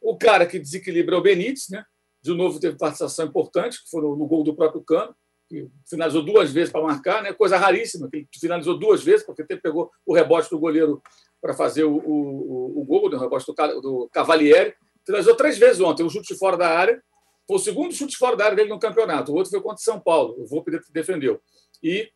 O 0.00 0.16
cara 0.16 0.46
que 0.46 0.58
desequilibra 0.58 1.16
é 1.16 1.18
o 1.18 1.22
Benítez, 1.22 1.68
né? 1.70 1.84
De 2.22 2.32
novo 2.32 2.60
teve 2.60 2.76
participação 2.76 3.26
importante, 3.26 3.82
que 3.82 3.90
foi 3.90 4.00
no, 4.02 4.16
no 4.16 4.26
gol 4.26 4.44
do 4.44 4.54
próprio 4.54 4.82
Cano 4.82 5.14
que 5.48 5.68
finalizou 5.88 6.22
duas 6.24 6.50
vezes 6.50 6.72
para 6.72 6.82
marcar, 6.82 7.22
né? 7.22 7.32
coisa 7.32 7.56
raríssima, 7.56 8.08
que 8.08 8.16
ele 8.18 8.28
finalizou 8.40 8.78
duas 8.78 9.02
vezes, 9.02 9.24
porque 9.24 9.44
ele 9.48 9.60
pegou 9.60 9.90
o 10.06 10.14
rebote 10.14 10.50
do 10.50 10.58
goleiro 10.58 11.02
para 11.40 11.54
fazer 11.54 11.84
o, 11.84 11.96
o, 11.96 12.80
o 12.80 12.84
gol, 12.84 13.10
né? 13.10 13.16
o 13.16 13.20
rebote 13.20 13.46
do, 13.46 13.80
do 13.80 14.08
Cavalieri. 14.12 14.74
Finalizou 15.04 15.36
três 15.36 15.58
vezes 15.58 15.80
ontem, 15.80 16.02
um 16.02 16.08
chute 16.08 16.34
fora 16.36 16.56
da 16.56 16.68
área. 16.68 17.02
Foi 17.46 17.56
o 17.56 17.60
segundo 17.60 17.92
chute 17.92 18.16
fora 18.16 18.36
da 18.36 18.46
área 18.46 18.56
dele 18.56 18.70
no 18.70 18.78
campeonato. 18.78 19.30
O 19.30 19.34
outro 19.34 19.50
foi 19.50 19.60
contra 19.60 19.82
São 19.82 20.00
Paulo. 20.00 20.34
O 20.38 20.46
Volpe 20.46 20.70
defendeu. 20.90 21.40
E 21.82 22.08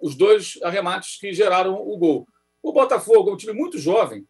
os 0.00 0.14
dois 0.14 0.58
arremates 0.62 1.18
que 1.18 1.32
geraram 1.32 1.74
o 1.74 1.96
gol. 1.96 2.26
O 2.62 2.72
Botafogo 2.72 3.30
é 3.30 3.32
um 3.32 3.36
time 3.36 3.52
muito 3.52 3.78
jovem 3.78 4.26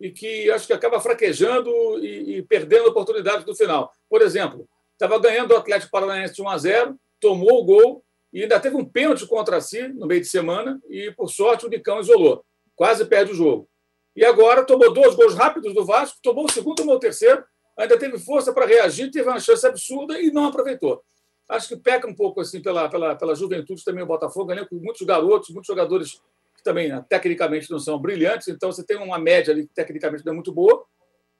e 0.00 0.10
que 0.10 0.50
acho 0.50 0.66
que 0.66 0.72
acaba 0.72 1.00
fraquejando 1.00 1.70
e, 2.04 2.36
e 2.36 2.42
perdendo 2.42 2.88
oportunidades 2.88 3.44
no 3.44 3.54
final. 3.54 3.92
Por 4.08 4.22
exemplo, 4.22 4.68
estava 4.92 5.18
ganhando 5.18 5.52
o 5.52 5.56
Atlético 5.56 5.90
Paranaense 5.90 6.34
de 6.34 6.42
1 6.42 6.48
a 6.48 6.58
0 6.58 7.00
tomou 7.20 7.60
o 7.60 7.64
gol 7.64 8.04
e 8.32 8.42
ainda 8.42 8.60
teve 8.60 8.76
um 8.76 8.84
pênalti 8.84 9.26
contra 9.26 9.60
si 9.60 9.88
no 9.88 10.06
meio 10.06 10.20
de 10.20 10.28
semana 10.28 10.80
e, 10.88 11.10
por 11.12 11.28
sorte, 11.28 11.66
o 11.66 11.68
Nicão 11.68 12.00
isolou. 12.00 12.44
Quase 12.76 13.04
perde 13.04 13.32
o 13.32 13.34
jogo. 13.34 13.68
E 14.14 14.24
agora 14.24 14.64
tomou 14.64 14.92
dois 14.92 15.14
gols 15.14 15.34
rápidos 15.34 15.74
do 15.74 15.84
Vasco, 15.84 16.18
tomou 16.22 16.44
o 16.44 16.50
segundo, 16.50 16.76
tomou 16.76 16.96
o 16.96 17.00
terceiro, 17.00 17.44
ainda 17.76 17.98
teve 17.98 18.18
força 18.18 18.52
para 18.52 18.66
reagir, 18.66 19.10
teve 19.10 19.28
uma 19.28 19.40
chance 19.40 19.66
absurda 19.66 20.20
e 20.20 20.30
não 20.30 20.46
aproveitou. 20.46 21.02
Acho 21.48 21.68
que 21.68 21.76
peca 21.76 22.06
um 22.06 22.14
pouco 22.14 22.40
assim 22.40 22.60
pela, 22.60 22.88
pela, 22.88 23.14
pela 23.14 23.34
juventude 23.34 23.82
também 23.84 24.04
o 24.04 24.06
Botafogo, 24.06 24.54
né, 24.54 24.66
com 24.68 24.76
muitos 24.76 25.06
garotos, 25.06 25.50
muitos 25.50 25.66
jogadores 25.66 26.20
que 26.56 26.62
também 26.62 26.88
né, 26.88 27.04
tecnicamente 27.08 27.70
não 27.70 27.78
são 27.78 27.98
brilhantes, 27.98 28.48
então 28.48 28.70
você 28.70 28.84
tem 28.84 28.98
uma 28.98 29.18
média 29.18 29.52
ali 29.52 29.66
que 29.66 29.72
tecnicamente 29.72 30.24
não 30.26 30.32
é 30.32 30.34
muito 30.34 30.52
boa, 30.52 30.84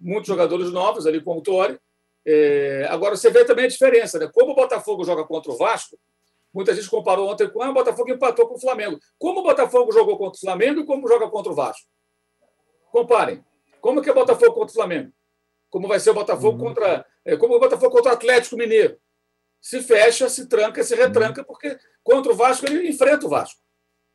muitos 0.00 0.28
jogadores 0.28 0.72
novos 0.72 1.06
ali 1.06 1.20
com 1.20 1.36
o 1.36 1.42
Torre, 1.42 1.78
é, 2.30 2.86
agora, 2.90 3.16
você 3.16 3.30
vê 3.30 3.42
também 3.42 3.64
a 3.64 3.68
diferença, 3.68 4.18
né? 4.18 4.28
Como 4.30 4.52
o 4.52 4.54
Botafogo 4.54 5.02
joga 5.02 5.24
contra 5.24 5.50
o 5.50 5.56
Vasco, 5.56 5.98
muita 6.52 6.74
gente 6.74 6.90
comparou 6.90 7.30
ontem 7.30 7.48
com 7.48 7.62
ah, 7.62 7.70
o 7.70 7.72
Botafogo 7.72 8.10
empatou 8.10 8.46
com 8.46 8.56
o 8.56 8.60
Flamengo. 8.60 8.98
Como 9.18 9.40
o 9.40 9.42
Botafogo 9.42 9.90
jogou 9.92 10.18
contra 10.18 10.36
o 10.36 10.40
Flamengo 10.40 10.80
e 10.80 10.84
como 10.84 11.08
joga 11.08 11.26
contra 11.30 11.50
o 11.50 11.54
Vasco? 11.54 11.88
Comparem. 12.92 13.42
Como 13.80 14.02
que 14.02 14.10
é 14.10 14.12
o 14.12 14.14
Botafogo 14.14 14.52
contra 14.52 14.70
o 14.70 14.74
Flamengo? 14.74 15.10
Como 15.70 15.88
vai 15.88 15.98
ser 16.00 16.10
o 16.10 16.14
Botafogo 16.14 16.58
uhum. 16.58 16.68
contra. 16.68 17.06
É, 17.24 17.34
como 17.34 17.54
o 17.54 17.58
Botafogo 17.60 17.92
contra 17.92 18.10
o 18.10 18.14
Atlético 18.14 18.58
Mineiro? 18.58 18.98
Se 19.60 19.82
fecha, 19.82 20.28
se 20.28 20.46
tranca, 20.46 20.82
se 20.82 20.94
retranca, 20.94 21.44
porque 21.44 21.78
contra 22.02 22.32
o 22.32 22.36
Vasco 22.36 22.66
ele 22.66 22.88
enfrenta 22.88 23.26
o 23.26 23.28
Vasco. 23.28 23.60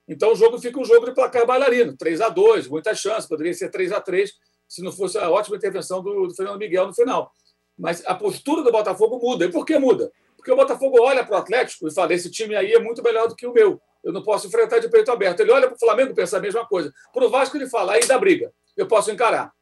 Então 0.07 0.33
o 0.33 0.35
jogo 0.35 0.59
fica 0.59 0.79
um 0.79 0.85
jogo 0.85 1.05
de 1.05 1.13
placar 1.13 1.45
bailarino, 1.45 1.95
3 1.95 2.21
a 2.21 2.29
2 2.29 2.67
muita 2.67 2.93
chance, 2.93 3.27
poderia 3.27 3.53
ser 3.53 3.69
3 3.69 3.91
a 3.91 4.01
3 4.01 4.31
se 4.67 4.81
não 4.81 4.91
fosse 4.91 5.17
a 5.17 5.29
ótima 5.29 5.55
intervenção 5.55 6.01
do, 6.01 6.27
do 6.27 6.35
Fernando 6.35 6.57
Miguel 6.57 6.87
no 6.87 6.93
final. 6.93 7.31
Mas 7.77 8.03
a 8.05 8.15
postura 8.15 8.61
do 8.61 8.71
Botafogo 8.71 9.19
muda. 9.19 9.45
E 9.45 9.51
por 9.51 9.65
que 9.65 9.77
muda? 9.77 10.11
Porque 10.35 10.51
o 10.51 10.55
Botafogo 10.55 11.01
olha 11.01 11.23
para 11.23 11.35
o 11.35 11.39
Atlético 11.39 11.87
e 11.87 11.93
fala: 11.93 12.13
esse 12.13 12.29
time 12.29 12.55
aí 12.55 12.73
é 12.73 12.79
muito 12.79 13.01
melhor 13.01 13.27
do 13.27 13.35
que 13.35 13.47
o 13.47 13.53
meu. 13.53 13.81
Eu 14.03 14.11
não 14.11 14.21
posso 14.21 14.47
enfrentar 14.47 14.79
de 14.79 14.89
peito 14.89 15.11
aberto. 15.11 15.39
Ele 15.39 15.51
olha 15.51 15.67
para 15.67 15.75
o 15.75 15.79
Flamengo 15.79 16.11
e 16.11 16.15
pensa 16.15 16.37
a 16.37 16.41
mesma 16.41 16.65
coisa. 16.67 16.93
Para 17.13 17.25
o 17.25 17.29
Vasco, 17.29 17.55
ele 17.55 17.67
fala: 17.67 17.93
aí 17.93 18.05
dá 18.05 18.17
briga. 18.17 18.53
Eu 18.75 18.87
posso 18.87 19.11
encarar. 19.11 19.53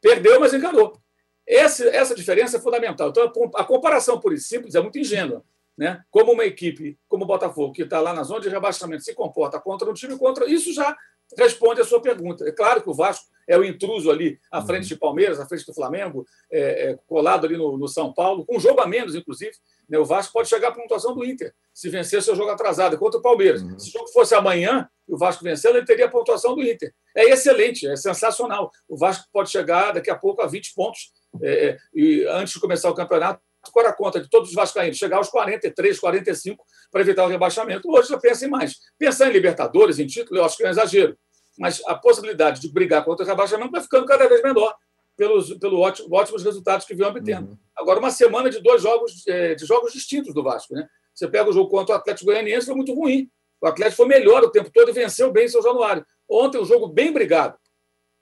Perdeu, 0.00 0.38
mas 0.38 0.52
encarou. 0.52 1.00
Essa, 1.46 1.88
essa 1.88 2.14
diferença 2.14 2.56
é 2.56 2.60
fundamental. 2.60 3.10
Então, 3.10 3.32
a 3.54 3.64
comparação 3.64 4.20
por 4.20 4.32
isso 4.32 4.48
simples 4.48 4.74
é 4.74 4.80
muito 4.80 4.98
ingênua. 4.98 5.44
Né? 5.76 6.02
Como 6.10 6.32
uma 6.32 6.44
equipe 6.44 6.98
como 7.06 7.24
o 7.24 7.26
Botafogo, 7.26 7.72
que 7.72 7.82
está 7.82 8.00
lá 8.00 8.14
na 8.14 8.22
zona 8.22 8.40
de 8.40 8.48
rebaixamento, 8.48 9.04
se 9.04 9.14
comporta 9.14 9.60
contra 9.60 9.88
um 9.88 9.92
time 9.92 10.16
contra. 10.18 10.50
Isso 10.50 10.72
já 10.72 10.96
responde 11.36 11.80
a 11.80 11.84
sua 11.84 12.00
pergunta. 12.00 12.48
É 12.48 12.52
claro 12.52 12.82
que 12.82 12.88
o 12.88 12.94
Vasco 12.94 13.26
é 13.48 13.56
o 13.56 13.64
intruso 13.64 14.10
ali 14.10 14.38
à 14.50 14.62
frente 14.62 14.82
uhum. 14.82 14.88
de 14.88 14.96
Palmeiras, 14.96 15.40
à 15.40 15.46
frente 15.46 15.64
do 15.66 15.74
Flamengo, 15.74 16.26
é, 16.50 16.90
é, 16.90 16.98
colado 17.06 17.46
ali 17.46 17.56
no, 17.56 17.76
no, 17.76 17.88
São 17.88 18.12
Paulo, 18.12 18.44
com 18.44 18.56
um 18.56 18.60
jogo 18.60 18.80
a 18.80 18.86
menos, 18.86 19.14
inclusive. 19.14 19.52
Né? 19.88 19.98
O 19.98 20.04
Vasco 20.04 20.32
pode 20.32 20.48
chegar 20.48 20.68
à 20.68 20.72
pontuação 20.72 21.14
do 21.14 21.24
Inter, 21.24 21.54
se 21.72 21.88
vencer 21.88 22.22
seu 22.22 22.34
jogo 22.34 22.50
atrasado 22.50 22.98
contra 22.98 23.18
o 23.18 23.22
Palmeiras. 23.22 23.62
Uhum. 23.62 23.78
Se 23.78 23.88
o 23.88 23.92
jogo 23.92 24.08
fosse 24.08 24.34
amanhã 24.34 24.88
e 25.08 25.14
o 25.14 25.18
Vasco 25.18 25.44
vencendo, 25.44 25.76
ele 25.76 25.86
teria 25.86 26.06
a 26.06 26.10
pontuação 26.10 26.54
do 26.54 26.62
Inter. 26.62 26.92
É 27.14 27.24
excelente, 27.30 27.86
é 27.86 27.96
sensacional. 27.96 28.70
O 28.88 28.96
Vasco 28.96 29.26
pode 29.32 29.50
chegar 29.50 29.92
daqui 29.92 30.10
a 30.10 30.16
pouco 30.16 30.42
a 30.42 30.46
20 30.46 30.74
pontos. 30.74 31.12
É, 31.42 31.66
é, 31.68 31.78
e 31.94 32.24
antes 32.28 32.54
de 32.54 32.60
começar 32.60 32.90
o 32.90 32.94
campeonato, 32.94 33.40
qual 33.72 33.86
a 33.86 33.92
conta 33.92 34.20
de 34.20 34.28
todos 34.28 34.50
os 34.50 34.54
vascaínos? 34.54 34.96
Chegar 34.96 35.16
aos 35.16 35.28
43, 35.28 35.98
45 35.98 36.64
para 36.90 37.00
evitar 37.00 37.24
o 37.24 37.28
rebaixamento. 37.28 37.90
Hoje 37.90 38.08
já 38.08 38.18
pensa 38.18 38.46
em 38.46 38.48
mais. 38.48 38.76
Pensar 38.98 39.28
em 39.28 39.32
Libertadores, 39.32 39.98
em 39.98 40.06
título, 40.06 40.40
eu 40.40 40.44
acho 40.44 40.56
que 40.56 40.64
é 40.64 40.68
um 40.68 40.70
exagero. 40.70 41.16
Mas 41.58 41.82
a 41.86 41.94
possibilidade 41.94 42.60
de 42.60 42.70
brigar 42.70 43.04
contra 43.04 43.24
o 43.24 43.28
rebaixamento 43.28 43.72
vai 43.72 43.80
ficando 43.80 44.06
cada 44.06 44.28
vez 44.28 44.42
menor 44.42 44.74
pelos 45.16 45.54
pelo 45.54 45.80
ótimo, 45.80 46.08
ótimos 46.14 46.44
resultados 46.44 46.86
que 46.86 46.94
vem 46.94 47.06
obtendo. 47.06 47.50
Uhum. 47.50 47.58
Agora, 47.74 47.98
uma 47.98 48.10
semana 48.10 48.50
de 48.50 48.60
dois 48.60 48.82
jogos, 48.82 49.26
é, 49.26 49.54
de 49.54 49.64
jogos 49.64 49.92
distintos 49.92 50.34
do 50.34 50.42
Vasco. 50.42 50.74
Né? 50.74 50.86
Você 51.14 51.26
pega 51.26 51.48
o 51.48 51.52
jogo 51.52 51.70
contra 51.70 51.94
o 51.94 51.98
Atlético 51.98 52.26
Goianiense, 52.26 52.66
foi 52.66 52.74
muito 52.74 52.94
ruim. 52.94 53.30
O 53.60 53.66
Atlético 53.66 53.96
foi 53.96 54.06
melhor 54.06 54.42
o 54.44 54.50
tempo 54.50 54.70
todo 54.70 54.90
e 54.90 54.92
venceu 54.92 55.32
bem 55.32 55.48
seu 55.48 55.62
Januário. 55.62 56.04
Ontem, 56.28 56.60
um 56.60 56.64
jogo 56.64 56.86
bem 56.88 57.12
brigado. 57.12 57.56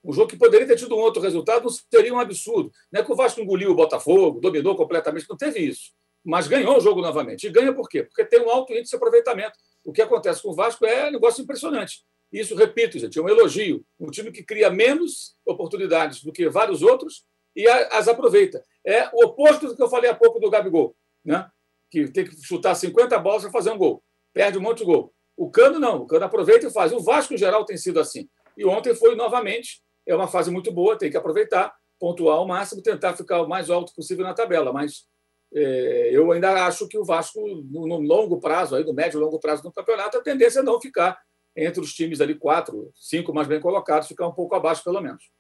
Um 0.05 0.13
jogo 0.13 0.29
que 0.29 0.37
poderia 0.37 0.67
ter 0.67 0.77
tido 0.77 0.95
um 0.95 1.01
outro 1.01 1.23
resultado, 1.23 1.65
não 1.65 1.71
seria 1.71 2.13
um 2.13 2.19
absurdo. 2.19 2.71
Não 2.93 3.01
é 3.01 3.05
que 3.05 3.11
o 3.11 3.17
Vasco 3.17 3.41
engoliu 3.41 3.71
o 3.71 3.75
Botafogo, 3.75 4.41
dominou 4.41 4.77
completamente, 4.77 5.27
não 5.29 5.37
teve 5.37 5.61
isso. 5.61 5.93
Mas 6.23 6.47
ganhou 6.47 6.77
o 6.77 6.81
jogo 6.81 7.01
novamente. 7.01 7.47
E 7.47 7.51
ganha 7.51 7.73
por 7.73 7.89
quê? 7.89 8.03
Porque 8.03 8.25
tem 8.25 8.41
um 8.41 8.51
alto 8.51 8.73
índice 8.73 8.91
de 8.91 8.97
aproveitamento. 8.97 9.59
O 9.85 9.93
que 9.93 10.03
acontece 10.03 10.43
com 10.43 10.51
o 10.51 10.55
Vasco 10.55 10.85
é 10.85 11.09
um 11.09 11.13
negócio 11.13 11.43
impressionante. 11.43 12.03
Isso, 12.33 12.55
repito, 12.55 12.99
gente, 12.99 13.19
é 13.19 13.23
um 13.23 13.29
elogio. 13.29 13.85
Um 13.99 14.11
time 14.11 14.31
que 14.31 14.43
cria 14.43 14.71
menos 14.71 15.37
oportunidades 15.47 16.23
do 16.23 16.33
que 16.33 16.49
vários 16.49 16.83
outros 16.83 17.25
e 17.55 17.67
as 17.69 18.09
aproveita. 18.09 18.63
É 18.85 19.09
o 19.13 19.27
oposto 19.27 19.69
do 19.69 19.77
que 19.77 19.83
eu 19.83 19.89
falei 19.89 20.11
há 20.11 20.15
pouco 20.15 20.41
do 20.41 20.51
Gabigol, 20.51 20.97
né? 21.25 21.49
que 21.91 22.09
tem 22.09 22.25
que 22.25 22.37
chutar 22.43 22.75
50 22.75 23.17
bolas 23.21 23.43
para 23.43 23.53
fazer 23.53 23.71
um 23.71 23.79
gol. 23.79 24.03
Perde 24.33 24.59
um 24.59 24.61
monte 24.61 24.79
de 24.79 24.85
gol. 24.85 25.15
O 25.37 25.49
Cano 25.51 25.79
não. 25.79 25.99
O 25.99 26.07
Cano 26.07 26.25
aproveita 26.25 26.67
e 26.67 26.71
faz. 26.71 26.93
O 26.93 26.99
Vasco, 26.99 27.33
em 27.35 27.39
geral, 27.39 27.65
tem 27.65 27.77
sido 27.77 28.01
assim. 28.01 28.29
E 28.57 28.65
ontem 28.65 28.95
foi 28.95 29.15
novamente 29.15 29.81
é 30.07 30.15
uma 30.15 30.29
fase 30.29 30.51
muito 30.51 30.71
boa, 30.73 30.99
tem 30.99 31.11
que 31.11 31.17
aproveitar, 31.17 31.75
pontuar 31.99 32.37
ao 32.37 32.47
máximo, 32.47 32.83
tentar 32.83 33.15
ficar 33.17 33.43
o 33.43 33.49
mais 33.49 33.71
alto 33.71 33.95
possível 33.95 34.25
na 34.25 34.35
tabela. 34.35 34.73
Mas 34.73 35.07
é, 35.53 36.11
eu 36.13 36.31
ainda 36.33 36.67
acho 36.67 36.89
que 36.89 36.99
o 36.99 37.05
Vasco, 37.05 37.41
no, 37.71 37.87
no, 37.87 38.01
longo 38.01 38.41
prazo, 38.41 38.75
aí, 38.75 38.85
no 38.85 38.93
médio 38.93 39.19
e 39.19 39.23
longo 39.23 39.39
prazo 39.39 39.63
do 39.63 39.73
campeonato, 39.73 40.19
a 40.19 40.23
tendência 40.23 40.61
é 40.61 40.63
não 40.63 40.81
ficar 40.81 41.19
entre 41.57 41.81
os 41.81 41.95
times 41.95 42.21
ali, 42.21 42.35
quatro, 42.35 42.91
cinco 42.95 43.33
mais 43.33 43.47
bem 43.47 43.61
colocados, 43.61 44.09
ficar 44.09 44.27
um 44.27 44.33
pouco 44.33 44.55
abaixo, 44.55 44.83
pelo 44.83 45.01
menos. 45.01 45.31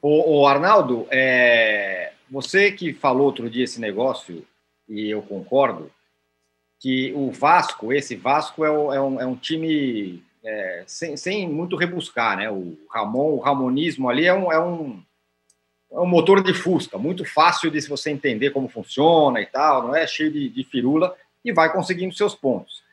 O, 0.00 0.40
o 0.40 0.46
Arnaldo, 0.46 1.06
é, 1.10 2.12
você 2.30 2.72
que 2.72 2.94
falou 2.94 3.26
outro 3.26 3.50
dia 3.50 3.64
esse 3.64 3.80
negócio, 3.80 4.46
e 4.88 5.10
eu 5.10 5.20
concordo, 5.20 5.90
que 6.78 7.12
o 7.14 7.30
Vasco, 7.30 7.92
esse 7.92 8.16
Vasco 8.16 8.64
é, 8.64 8.68
é, 8.68 9.00
um, 9.00 9.20
é 9.20 9.26
um 9.26 9.36
time 9.36 10.22
é, 10.46 10.84
sem, 10.86 11.16
sem, 11.16 11.48
muito 11.48 11.76
rebuscar, 11.76 12.36
né? 12.36 12.48
O 12.48 12.78
Ramon, 12.88 13.32
o 13.32 13.40
Ramonismo 13.40 14.08
ali 14.08 14.26
é 14.26 14.32
um, 14.32 14.52
é 14.52 14.62
um, 14.62 15.02
é 15.90 15.98
um 15.98 16.06
motor 16.06 16.40
de 16.40 16.54
Fusca, 16.54 16.96
muito 16.96 17.24
fácil 17.24 17.68
de 17.68 17.80
você 17.80 18.10
entender 18.10 18.50
como 18.50 18.68
funciona 18.68 19.40
e 19.40 19.46
tal, 19.46 19.88
não 19.88 19.96
é 19.96 20.06
cheio 20.06 20.30
de, 20.30 20.48
de 20.48 20.62
firula 20.62 21.16
e 21.44 21.52
vai 21.52 21.72
conseguindo 21.72 22.14
seus 22.14 22.34
pontos. 22.34 22.84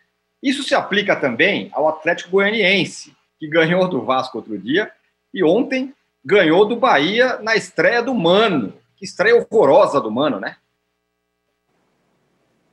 Isso 0.42 0.64
se 0.64 0.74
aplica 0.74 1.16
também 1.16 1.70
ao 1.74 1.88
Atlético 1.88 2.32
Goianiense, 2.32 3.16
que 3.40 3.48
ganhou 3.48 3.88
do 3.88 4.04
Vasco 4.04 4.40
outro 4.40 4.58
dia 4.58 4.92
e 5.32 5.44
ontem 5.44 5.94
ganhou 6.26 6.66
do 6.66 6.76
Bahia 6.76 7.38
na 7.38 7.56
estreia 7.56 8.02
do 8.02 8.16
Mano. 8.16 8.74
Que 8.98 9.06
estreia 9.06 9.36
horrorosa 9.36 10.02
do 10.02 10.12
Mano, 10.12 10.40
né? 10.40 10.58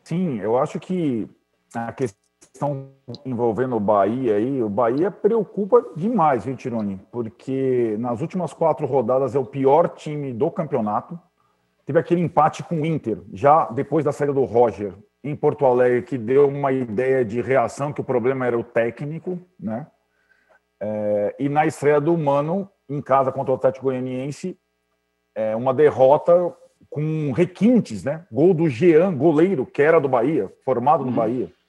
Sim, 0.05 0.41
eu 0.41 0.59
acho 0.59 0.81
que 0.81 1.29
a 1.75 1.93
questão 1.93 2.20
questão 2.61 2.91
envolvendo 3.25 3.77
o 3.77 3.81
Bahia 3.81 4.37
aí, 4.37 4.63
o 4.63 4.69
Bahia 4.69 5.11
preocupa 5.11 5.83
demais, 5.97 6.45
viu, 6.45 6.55
Tironi? 6.55 7.01
Porque 7.11 7.97
nas 7.99 8.21
últimas 8.21 8.53
quatro 8.53 8.87
rodadas 8.87 9.35
é 9.35 9.39
o 9.39 9.45
pior 9.45 9.89
time 9.89 10.33
do 10.33 10.51
campeonato. 10.51 11.19
Teve 11.87 11.99
aquele 11.99 12.21
empate 12.21 12.63
com 12.63 12.83
o 12.83 12.87
Inter, 12.87 13.19
já 13.33 13.65
depois 13.71 14.05
da 14.05 14.13
saída 14.13 14.35
do 14.35 14.45
Roger 14.45 14.93
em 15.25 15.35
Porto 15.35 15.65
Alegre, 15.65 16.03
que 16.03 16.19
deu 16.19 16.49
uma 16.49 16.71
ideia 16.71 17.25
de 17.25 17.41
reação, 17.41 17.93
que 17.93 18.01
o 18.01 18.05
problema 18.05 18.47
era 18.47 18.59
o 18.59 18.65
técnico, 18.65 19.39
né? 19.59 19.87
É, 20.79 21.37
e 21.39 21.49
na 21.49 21.67
estreia 21.67 22.01
do 22.01 22.17
Mano, 22.17 22.71
em 22.89 23.03
casa 23.03 23.33
contra 23.33 23.53
o 23.53 23.55
Atlético 23.55 23.87
Goianiense, 23.87 24.59
é, 25.35 25.55
uma 25.57 25.75
derrota 25.75 26.55
com 26.89 27.33
requintes, 27.33 28.05
né? 28.05 28.27
Gol 28.31 28.55
do 28.55 28.69
Jean, 28.69 29.15
goleiro, 29.15 29.67
que 29.67 29.83
era 29.83 30.01
do 30.01 30.09
Bahia, 30.09 30.51
formado 30.65 31.05
no 31.05 31.11
uhum. 31.11 31.17
Bahia 31.17 31.60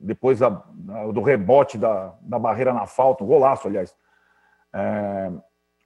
depois 0.00 0.38
da, 0.38 0.48
do 0.48 1.20
rebote 1.20 1.76
da, 1.76 2.14
da 2.22 2.38
barreira 2.38 2.72
na 2.72 2.86
falta, 2.86 3.22
um 3.22 3.26
golaço, 3.26 3.68
aliás. 3.68 3.94
É, 4.72 5.30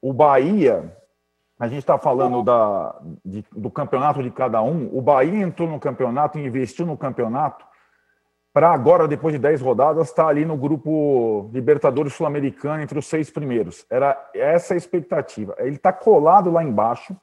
o 0.00 0.12
Bahia, 0.12 0.96
a 1.58 1.66
gente 1.66 1.80
está 1.80 1.98
falando 1.98 2.42
da, 2.42 2.94
de, 3.24 3.44
do 3.52 3.70
campeonato 3.70 4.22
de 4.22 4.30
cada 4.30 4.62
um, 4.62 4.88
o 4.92 5.02
Bahia 5.02 5.42
entrou 5.42 5.68
no 5.68 5.80
campeonato, 5.80 6.38
investiu 6.38 6.86
no 6.86 6.96
campeonato, 6.96 7.64
para 8.54 8.70
agora, 8.70 9.08
depois 9.08 9.34
de 9.34 9.40
10 9.40 9.60
rodadas, 9.60 10.08
estar 10.08 10.24
tá 10.24 10.28
ali 10.28 10.44
no 10.44 10.56
grupo 10.56 11.50
Libertadores 11.52 12.14
Sul-Americano 12.14 12.80
entre 12.80 12.96
os 12.96 13.06
seis 13.06 13.28
primeiros. 13.28 13.84
Era 13.90 14.30
essa 14.32 14.74
a 14.74 14.76
expectativa. 14.76 15.56
Ele 15.58 15.74
está 15.74 15.92
colado 15.92 16.52
lá 16.52 16.62
embaixo. 16.62 17.16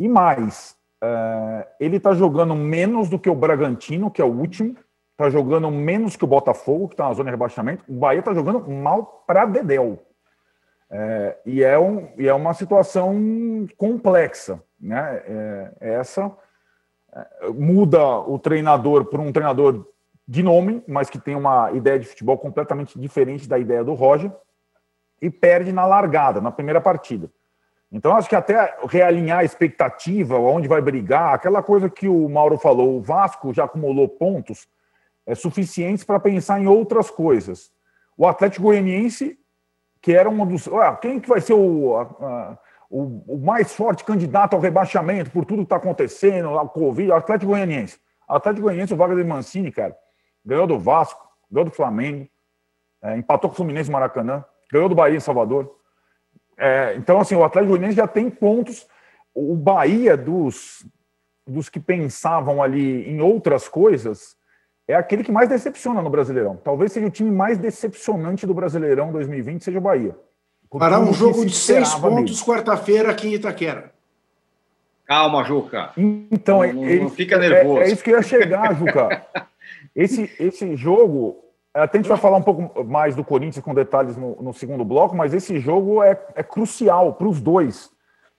E 0.00 0.08
mais, 0.08 0.76
é, 1.00 1.68
ele 1.78 1.98
está 1.98 2.14
jogando 2.14 2.52
menos 2.56 3.08
do 3.08 3.16
que 3.16 3.30
o 3.30 3.34
Bragantino, 3.34 4.10
que 4.10 4.20
é 4.20 4.24
o 4.24 4.36
último, 4.36 4.74
está 5.14 5.30
jogando 5.30 5.70
menos 5.70 6.16
que 6.16 6.24
o 6.24 6.28
Botafogo, 6.28 6.88
que 6.88 6.94
está 6.94 7.08
na 7.08 7.14
zona 7.14 7.30
de 7.30 7.30
rebaixamento. 7.30 7.84
O 7.88 7.94
Bahia 7.94 8.18
está 8.18 8.34
jogando 8.34 8.68
mal 8.68 9.24
para 9.26 9.46
Dedéu. 9.46 10.02
É, 10.90 11.36
e, 11.46 11.62
é 11.62 11.78
um, 11.78 12.08
e 12.18 12.28
é 12.28 12.34
uma 12.34 12.52
situação 12.52 13.66
complexa. 13.76 14.60
Né? 14.80 15.22
É, 15.26 15.72
é 15.80 15.94
essa 15.94 16.30
é, 17.14 17.48
muda 17.48 18.04
o 18.20 18.38
treinador 18.38 19.04
por 19.06 19.20
um 19.20 19.32
treinador 19.32 19.86
de 20.26 20.42
nome, 20.42 20.82
mas 20.86 21.08
que 21.08 21.18
tem 21.18 21.36
uma 21.36 21.70
ideia 21.72 21.98
de 21.98 22.06
futebol 22.06 22.36
completamente 22.36 22.98
diferente 22.98 23.48
da 23.48 23.58
ideia 23.58 23.84
do 23.84 23.94
Roger, 23.94 24.32
e 25.22 25.30
perde 25.30 25.72
na 25.72 25.86
largada, 25.86 26.40
na 26.40 26.50
primeira 26.50 26.80
partida. 26.80 27.30
Então, 27.92 28.16
acho 28.16 28.28
que 28.28 28.34
até 28.34 28.76
realinhar 28.88 29.38
a 29.38 29.44
expectativa, 29.44 30.36
onde 30.36 30.66
vai 30.66 30.80
brigar, 30.80 31.32
aquela 31.32 31.62
coisa 31.62 31.88
que 31.88 32.08
o 32.08 32.28
Mauro 32.28 32.58
falou, 32.58 32.96
o 32.96 33.00
Vasco 33.00 33.54
já 33.54 33.64
acumulou 33.64 34.08
pontos, 34.08 34.66
é, 35.26 35.34
suficientes 35.34 36.04
para 36.04 36.20
pensar 36.20 36.60
em 36.60 36.66
outras 36.66 37.10
coisas. 37.10 37.72
O 38.16 38.26
Atlético 38.26 38.64
Goianiense, 38.64 39.38
que 40.00 40.12
era 40.12 40.28
um 40.28 40.46
dos. 40.46 40.66
Ué, 40.66 40.96
quem 41.00 41.18
que 41.18 41.28
vai 41.28 41.40
ser 41.40 41.54
o, 41.54 41.96
a, 41.96 42.58
o, 42.90 43.34
o, 43.34 43.38
mais 43.38 43.74
forte 43.74 44.04
candidato 44.04 44.54
ao 44.54 44.60
rebaixamento 44.60 45.30
por 45.30 45.44
tudo 45.44 45.58
que 45.58 45.64
está 45.64 45.76
acontecendo, 45.76 46.58
a 46.58 46.68
Covid? 46.68 47.10
O 47.10 47.14
Atlético 47.14 47.52
Goianiense. 47.52 47.98
O 48.28 48.34
Atlético 48.34 48.64
Goianiense, 48.64 48.94
o 48.94 48.96
Wagner 48.96 49.26
Mancini, 49.26 49.72
cara, 49.72 49.96
ganhou 50.44 50.66
do 50.66 50.78
Vasco, 50.78 51.26
ganhou 51.50 51.64
do 51.68 51.74
Flamengo, 51.74 52.28
é, 53.02 53.16
empatou 53.16 53.50
com 53.50 53.54
o 53.54 53.56
Fluminense 53.56 53.90
Maracanã, 53.90 54.44
ganhou 54.72 54.88
do 54.88 54.94
Bahia 54.94 55.16
em 55.16 55.20
Salvador. 55.20 55.78
É, 56.56 56.94
então, 56.96 57.20
assim, 57.20 57.34
o 57.34 57.44
Atlético 57.44 57.70
Goianiense 57.70 57.96
já 57.96 58.06
tem 58.06 58.30
pontos. 58.30 58.86
O 59.34 59.56
Bahia, 59.56 60.16
dos, 60.16 60.86
dos 61.46 61.68
que 61.68 61.80
pensavam 61.80 62.62
ali 62.62 63.08
em 63.08 63.20
outras 63.20 63.68
coisas, 63.68 64.36
é 64.86 64.94
aquele 64.94 65.24
que 65.24 65.32
mais 65.32 65.48
decepciona 65.48 66.02
no 66.02 66.10
Brasileirão. 66.10 66.56
Talvez 66.62 66.92
seja 66.92 67.06
o 67.06 67.10
time 67.10 67.30
mais 67.30 67.58
decepcionante 67.58 68.46
do 68.46 68.54
Brasileirão 68.54 69.10
2020, 69.12 69.64
seja 69.64 69.78
o 69.78 69.82
Bahia. 69.82 70.14
Fará 70.78 70.98
um 70.98 71.12
jogo 71.12 71.44
de 71.46 71.54
seis 71.54 71.94
pontos 71.94 72.42
quarta-feira 72.42 73.10
aqui 73.10 73.28
em 73.28 73.34
Itaquera. 73.34 73.92
Calma, 75.06 75.44
Juca. 75.44 75.90
Então, 75.96 76.62
não, 76.62 76.72
não, 76.72 76.94
não 77.02 77.10
fica 77.10 77.38
nervoso. 77.38 77.80
É, 77.80 77.84
é, 77.84 77.92
isso 77.92 78.02
que 78.02 78.10
eu 78.10 78.16
ia 78.16 78.22
chegar, 78.22 78.74
Juca. 78.74 79.24
esse, 79.94 80.30
esse 80.40 80.74
jogo, 80.76 81.44
até 81.72 81.98
a 81.98 82.00
gente 82.00 82.08
vai 82.08 82.18
falar 82.18 82.38
um 82.38 82.42
pouco 82.42 82.84
mais 82.84 83.14
do 83.14 83.22
Corinthians 83.22 83.64
com 83.64 83.74
detalhes 83.74 84.16
no, 84.16 84.36
no 84.42 84.52
segundo 84.52 84.84
bloco, 84.84 85.14
mas 85.14 85.34
esse 85.34 85.58
jogo 85.60 86.02
é, 86.02 86.18
é 86.34 86.42
crucial 86.42 87.14
para 87.14 87.28
os 87.28 87.40
dois. 87.40 87.90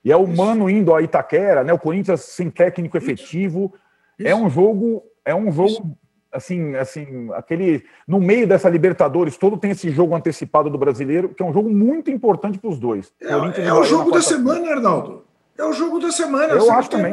E 0.04 0.12
é 0.12 0.16
o 0.16 0.26
Mano 0.26 0.68
indo 0.70 0.94
a 0.94 1.02
Itaquera, 1.02 1.64
né? 1.64 1.72
O 1.72 1.78
Corinthians 1.78 2.20
sem 2.20 2.50
técnico 2.50 2.96
efetivo. 2.96 3.72
É 4.18 4.34
um 4.34 4.48
jogo, 4.48 5.02
é 5.24 5.34
um 5.34 5.50
jogo 5.50 5.96
assim, 6.32 6.74
assim, 6.76 7.28
aquele 7.34 7.84
no 8.06 8.20
meio 8.20 8.46
dessa 8.46 8.68
Libertadores 8.68 9.36
todo 9.36 9.56
tem 9.56 9.70
esse 9.70 9.90
jogo 9.90 10.14
antecipado 10.14 10.68
do 10.70 10.78
brasileiro, 10.78 11.30
que 11.30 11.42
é 11.42 11.46
um 11.46 11.52
jogo 11.52 11.68
muito 11.70 12.10
importante 12.10 12.58
para 12.58 12.70
os 12.70 12.78
dois. 12.78 13.12
É, 13.20 13.66
é 13.66 13.72
o 13.72 13.84
jogo 13.84 14.10
da 14.10 14.22
semana, 14.22 14.70
Arnaldo. 14.72 15.24
É 15.58 15.64
o 15.64 15.72
jogo 15.72 15.98
da 15.98 16.10
semana. 16.12 16.52
Eu 16.52 16.70
acho 16.70 16.90
também. 16.90 17.12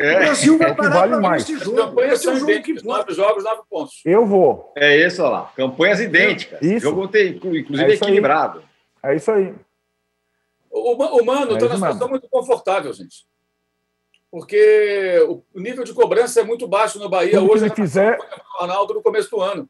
É, 0.00 0.14
o 0.14 0.18
Brasil 0.20 0.58
vai 0.58 0.70
é 0.70 0.74
parar 0.74 0.90
vale 0.90 1.16
mais. 1.16 1.42
esse 1.42 1.58
jogo. 1.58 2.00
Esse 2.02 2.28
é 2.28 2.32
um 2.32 2.36
jogo 2.36 2.62
que 2.62 2.84
nove 2.84 3.12
jogos, 3.14 3.42
nove 3.42 3.62
pontos. 3.68 4.00
Eu 4.04 4.24
vou. 4.24 4.72
É 4.76 4.96
isso 4.96 5.22
lá. 5.22 5.50
Campanhas 5.56 5.98
idênticas. 5.98 6.62
Isso. 6.62 6.80
Jogo 6.86 7.08
tem, 7.08 7.30
inclusive, 7.34 7.66
É 7.90 7.94
isso 7.94 8.04
aí. 8.04 8.10
equilibrado. 8.10 8.62
É 9.02 9.16
isso 9.16 9.30
aí. 9.32 9.54
O, 10.70 10.92
o 10.92 11.24
Mano 11.24 11.52
É 11.52 11.54
está 11.54 11.56
isso 11.56 11.64
numa 11.64 11.68
mesmo. 11.68 11.76
situação 11.76 12.08
muito 12.08 12.28
confortável, 12.28 12.92
gente. 12.92 13.26
Porque 14.30 15.18
o 15.54 15.60
nível 15.60 15.84
de 15.84 15.94
cobrança 15.94 16.40
é 16.40 16.44
muito 16.44 16.66
baixo 16.68 16.98
no 16.98 17.08
Bahia 17.08 17.30
que 17.32 17.38
hoje. 17.38 17.64
ele 17.64 17.74
fizer- 17.74 18.18
O 18.18 18.60
Ronaldo 18.60 18.94
no 18.94 19.02
começo 19.02 19.30
do 19.30 19.40
ano. 19.40 19.68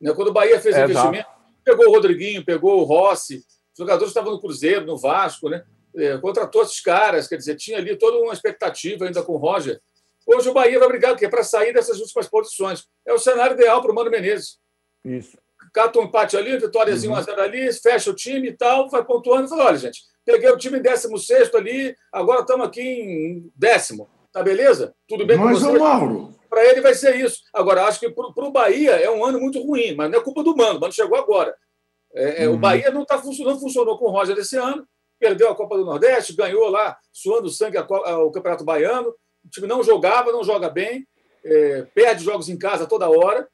Né, 0.00 0.12
Quando 0.14 0.28
o 0.28 0.32
Bahia 0.32 0.60
fez 0.60 0.76
É, 0.76 0.84
investimento, 0.84 1.28
pegou 1.64 1.86
o 1.86 1.92
Rodriguinho, 1.92 2.44
pegou 2.44 2.80
o 2.80 2.84
Rossi, 2.84 3.36
os 3.72 3.78
jogadores 3.78 4.08
estavam 4.10 4.32
no 4.32 4.40
Cruzeiro, 4.40 4.84
no 4.84 4.96
Vasco, 4.96 5.48
né? 5.48 5.64
É, 5.96 6.16
contratou 6.18 6.62
esses 6.62 6.80
caras, 6.80 7.26
quer 7.28 7.36
dizer, 7.36 7.56
tinha 7.56 7.78
ali 7.78 7.96
toda 7.96 8.18
uma 8.18 8.32
expectativa 8.32 9.04
ainda 9.06 9.22
com 9.22 9.32
o 9.32 9.36
Roger. 9.38 9.80
Hoje 10.26 10.48
o 10.48 10.52
Bahia 10.52 10.78
vai 10.78 10.88
brigar? 10.88 11.16
Para 11.16 11.42
sair 11.42 11.72
dessas 11.72 11.98
últimas 12.00 12.28
posições. 12.28 12.86
É 13.06 13.12
o 13.12 13.18
cenário 13.18 13.54
ideal 13.54 13.80
para 13.80 13.90
o 13.90 13.94
Mano 13.94 14.10
Menezes. 14.10 14.58
Isso. 15.04 15.38
cata 15.72 15.98
um 15.98 16.04
empate 16.04 16.36
ali, 16.36 16.56
vitóriazinho 16.58 17.12
Uhum. 17.12 17.18
1x0 17.20 17.40
ali, 17.40 17.72
fecha 17.72 18.10
o 18.10 18.14
time 18.14 18.48
e 18.48 18.52
tal, 18.52 18.88
vai 18.88 19.04
pontuando 19.04 19.46
e 19.46 19.48
fala: 19.48 19.66
olha, 19.66 19.76
gente, 19.78 20.00
peguei 20.32 20.50
o 20.50 20.58
time 20.58 20.78
em 20.78 20.82
16 20.82 21.54
ali, 21.54 21.96
agora 22.12 22.40
estamos 22.42 22.66
aqui 22.66 22.82
em 22.82 23.52
décimo. 23.56 24.08
Tá 24.30 24.42
beleza? 24.42 24.94
Tudo 25.08 25.24
bem 25.26 25.38
com 25.38 25.44
Mas, 25.44 25.60
você? 25.60 25.76
ô 25.76 25.78
Mauro, 25.80 26.34
Para 26.50 26.64
ele 26.66 26.80
vai 26.82 26.94
ser 26.94 27.16
isso. 27.16 27.40
Agora, 27.52 27.84
acho 27.86 27.98
que 28.00 28.10
para 28.10 28.44
o 28.44 28.50
Bahia 28.50 28.90
é 28.92 29.10
um 29.10 29.24
ano 29.24 29.40
muito 29.40 29.60
ruim, 29.62 29.94
mas 29.94 30.10
não 30.10 30.18
é 30.18 30.22
culpa 30.22 30.42
do 30.42 30.54
Mano. 30.54 30.76
O 30.78 30.80
Mano 30.80 30.92
chegou 30.92 31.16
agora. 31.18 31.54
É, 32.14 32.44
é, 32.44 32.48
O 32.48 32.52
Uhum. 32.52 32.58
Bahia 32.58 32.90
não, 32.90 33.04
tá, 33.06 33.16
não 33.16 33.58
funcionou 33.58 33.98
com 33.98 34.04
o 34.06 34.10
Roger 34.10 34.36
esse 34.38 34.56
ano, 34.56 34.86
perdeu 35.18 35.48
a 35.50 35.54
Copa 35.56 35.76
do 35.78 35.84
Nordeste, 35.84 36.36
ganhou 36.36 36.68
lá, 36.68 36.96
suando 37.12 37.48
sangue 37.50 37.76
a 37.78 37.82
a- 37.82 38.18
o 38.22 38.30
Campeonato 38.30 38.64
Baiano. 38.64 39.08
O 39.44 39.48
time 39.50 39.66
não 39.66 39.82
jogava, 39.82 40.30
não 40.32 40.44
joga 40.44 40.68
bem, 40.68 41.06
é, 41.44 41.82
perde 41.94 42.22
jogos 42.24 42.48
em 42.50 42.58
casa 42.58 42.86
toda 42.86 43.08
hora. 43.08 43.48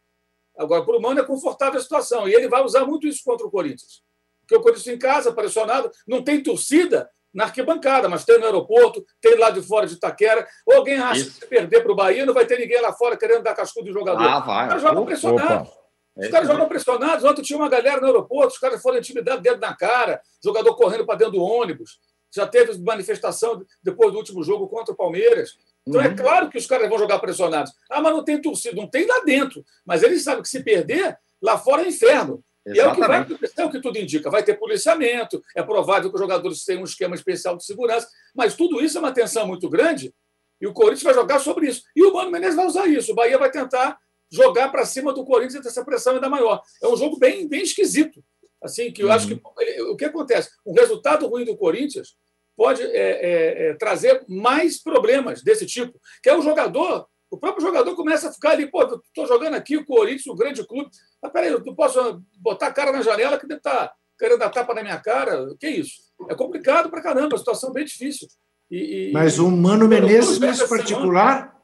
Agora, 0.57 0.85
para 0.85 0.97
o 0.97 1.01
Mano 1.01 1.21
é 1.21 1.25
confortável 1.25 1.79
a 1.79 1.83
situação. 1.83 2.29
E 2.29 2.35
ele 2.35 2.49
vai 2.49 2.63
usar 2.65 2.85
muito 2.85 3.07
isso 3.09 3.23
contra 3.25 3.47
o 3.47 3.51
Corinthians. 3.51 4.03
Porque 4.47 4.57
o 4.57 4.61
Corinthians 4.61 4.87
em 4.95 4.99
casa, 4.99 5.33
pressionado, 5.33 5.91
não 6.07 6.23
tem 6.23 6.43
torcida 6.43 7.09
na 7.33 7.45
arquibancada, 7.45 8.09
mas 8.09 8.25
tem 8.25 8.39
no 8.39 8.45
aeroporto, 8.45 9.05
tem 9.21 9.37
lá 9.37 9.51
de 9.51 9.61
fora 9.61 9.87
de 9.87 9.95
Itaquera. 9.95 10.47
Ou 10.67 10.77
alguém 10.77 10.99
acha 10.99 11.21
Isso. 11.21 11.31
que 11.33 11.41
se 11.41 11.47
perder 11.47 11.83
para 11.83 11.91
o 11.93 11.97
Bahia, 11.97 12.25
não 12.25 12.33
vai 12.35 12.47
ter 12.47 12.59
ninguém 12.59 12.81
lá 12.81 12.93
fora 12.93 13.17
querendo 13.17 13.43
dar 13.43 13.55
cascudo 13.55 13.87
de 13.87 13.93
jogador. 13.93 14.23
Ah, 14.23 14.39
os 14.41 14.47
vai. 14.47 14.69
caras 14.69 14.83
jogam 14.83 15.05
pressionados. 15.05 15.69
Opa. 15.69 15.79
Os 16.17 16.29
caras 16.29 16.47
jogam 16.47 16.69
pressionados. 16.69 17.25
Ontem 17.25 17.43
tinha 17.43 17.59
uma 17.59 17.69
galera 17.69 18.01
no 18.01 18.07
aeroporto, 18.07 18.53
os 18.53 18.59
caras 18.59 18.81
foram 18.81 18.99
intimidados 18.99 19.43
dedo 19.43 19.59
na 19.61 19.75
cara, 19.77 20.21
jogador 20.43 20.77
correndo 20.77 21.05
para 21.05 21.17
dentro 21.19 21.33
do 21.35 21.43
ônibus. 21.43 21.99
Já 22.33 22.47
teve 22.47 22.79
manifestação 22.81 23.65
depois 23.83 24.13
do 24.13 24.19
último 24.19 24.43
jogo 24.45 24.69
contra 24.69 24.93
o 24.95 24.97
Palmeiras. 24.97 25.57
Então 25.87 26.01
é 26.01 26.09
Uhum. 26.09 26.17
claro 26.17 26.49
que 26.49 26.57
os 26.59 26.67
caras 26.67 26.89
vão 26.89 26.99
jogar 26.99 27.19
pressionados. 27.19 27.73
Ah, 27.91 28.01
mas 28.01 28.13
não 28.13 28.25
tem 28.25 28.41
torcida. 28.41 28.77
Não 28.77 28.89
tem 28.89 29.07
lá 29.07 29.21
dentro. 29.25 29.65
Mas 29.85 30.03
eles 30.05 30.23
sabem 30.23 30.43
que 30.43 30.49
se 30.49 30.63
perder, 30.63 31.19
lá 31.43 31.59
fora 31.59 31.83
é 31.83 31.89
inferno. 31.89 32.43
E 32.67 32.81
é 32.81 32.87
o 32.87 32.95
que 32.95 33.01
vai 33.01 33.21
acontecer, 33.21 33.61
é 33.61 33.65
o 33.65 33.71
que 33.71 33.81
tudo 33.81 33.99
indica. 33.99 34.31
Vai 34.31 34.43
ter 34.43 34.55
policiamento, 34.55 35.43
é 35.55 35.63
provável 35.63 36.09
que 36.09 36.17
os 36.17 36.21
jogadores 36.21 36.65
tenham 36.65 36.81
um 36.81 36.85
esquema 36.85 37.15
especial 37.15 37.57
de 37.57 37.65
segurança, 37.65 38.09
mas 38.35 38.55
tudo 38.55 38.83
isso 38.83 38.97
é 38.97 39.01
uma 39.01 39.13
tensão 39.13 39.47
muito 39.47 39.69
grande 39.69 40.15
e 40.61 40.67
o 40.67 40.73
Corinthians 40.73 41.03
vai 41.03 41.15
jogar 41.15 41.39
sobre 41.41 41.69
isso. 41.69 41.83
E 41.95 42.03
o 42.03 42.13
Mano 42.13 42.31
Menezes 42.31 42.57
vai 42.57 42.67
usar 42.67 42.87
isso. 42.87 43.13
O 43.13 43.15
Bahia 43.15 43.37
vai 43.37 43.51
tentar 43.51 43.99
jogar 44.31 44.71
para 44.71 44.87
cima 44.87 45.13
do 45.13 45.25
Corinthians 45.25 45.57
e 45.57 45.63
ter 45.63 45.69
essa 45.69 45.85
pressão 45.85 46.15
ainda 46.15 46.29
maior. 46.29 46.63
É 46.83 46.89
um 46.89 46.97
jogo 46.97 47.19
bem, 47.19 47.47
bem 47.47 47.63
esquisito. 47.63 48.25
Assim, 48.63 48.91
que 48.91 49.03
eu 49.03 49.13
acho 49.13 49.29
que 49.29 49.39
o 49.83 49.97
que 49.97 50.07
acontece? 50.07 50.49
Um 50.65 50.73
resultado 50.73 51.27
ruim 51.27 51.45
do 51.45 51.57
Corinthians 51.57 52.17
pode 52.57 52.83
é, 52.83 52.87
é, 52.87 53.69
é, 53.69 53.75
trazer 53.75 54.25
mais 54.27 54.83
problemas 54.83 55.43
desse 55.43 55.67
tipo. 55.67 56.01
Que 56.23 56.31
é 56.31 56.37
o 56.37 56.41
jogador, 56.41 57.07
o 57.31 57.39
próprio 57.39 57.67
jogador 57.67 57.95
começa 57.97 58.29
a 58.29 58.33
ficar 58.33 58.51
ali, 58.51 58.71
pô, 58.71 58.83
estou 58.83 59.27
jogando 59.27 59.55
aqui 59.55 59.77
o 59.77 59.85
Corinthians, 59.85 60.27
o 60.27 60.35
grande 60.37 60.65
clube. 60.67 60.91
Mas 61.23 61.33
peraí, 61.33 61.51
eu 61.51 61.65
não 61.65 61.75
posso 61.75 62.23
botar 62.39 62.69
a 62.69 62.73
cara 62.73 62.93
na 62.93 63.03
janela 63.03 63.39
que 63.39 63.47
deve 63.47 63.59
estar 63.59 63.93
querendo 64.19 64.39
dar 64.39 64.51
tapa 64.51 64.73
na 64.75 64.83
minha 64.83 64.99
cara. 65.01 65.47
Que 65.59 65.69
isso? 65.69 65.95
É 66.29 66.35
complicado 66.35 66.89
pra 66.91 67.03
caramba, 67.03 67.35
a 67.35 67.39
situação 67.39 67.71
é 67.71 67.73
bem 67.75 67.85
difícil. 67.85 68.29
E, 68.71 69.09
e- 69.11 69.13
mas 69.13 69.39
o 69.39 69.51
Mano 69.51 69.89
Menezes, 69.89 70.39
nesse 70.39 70.63
a 70.63 70.67
semana- 70.67 70.83
particular, 70.83 71.61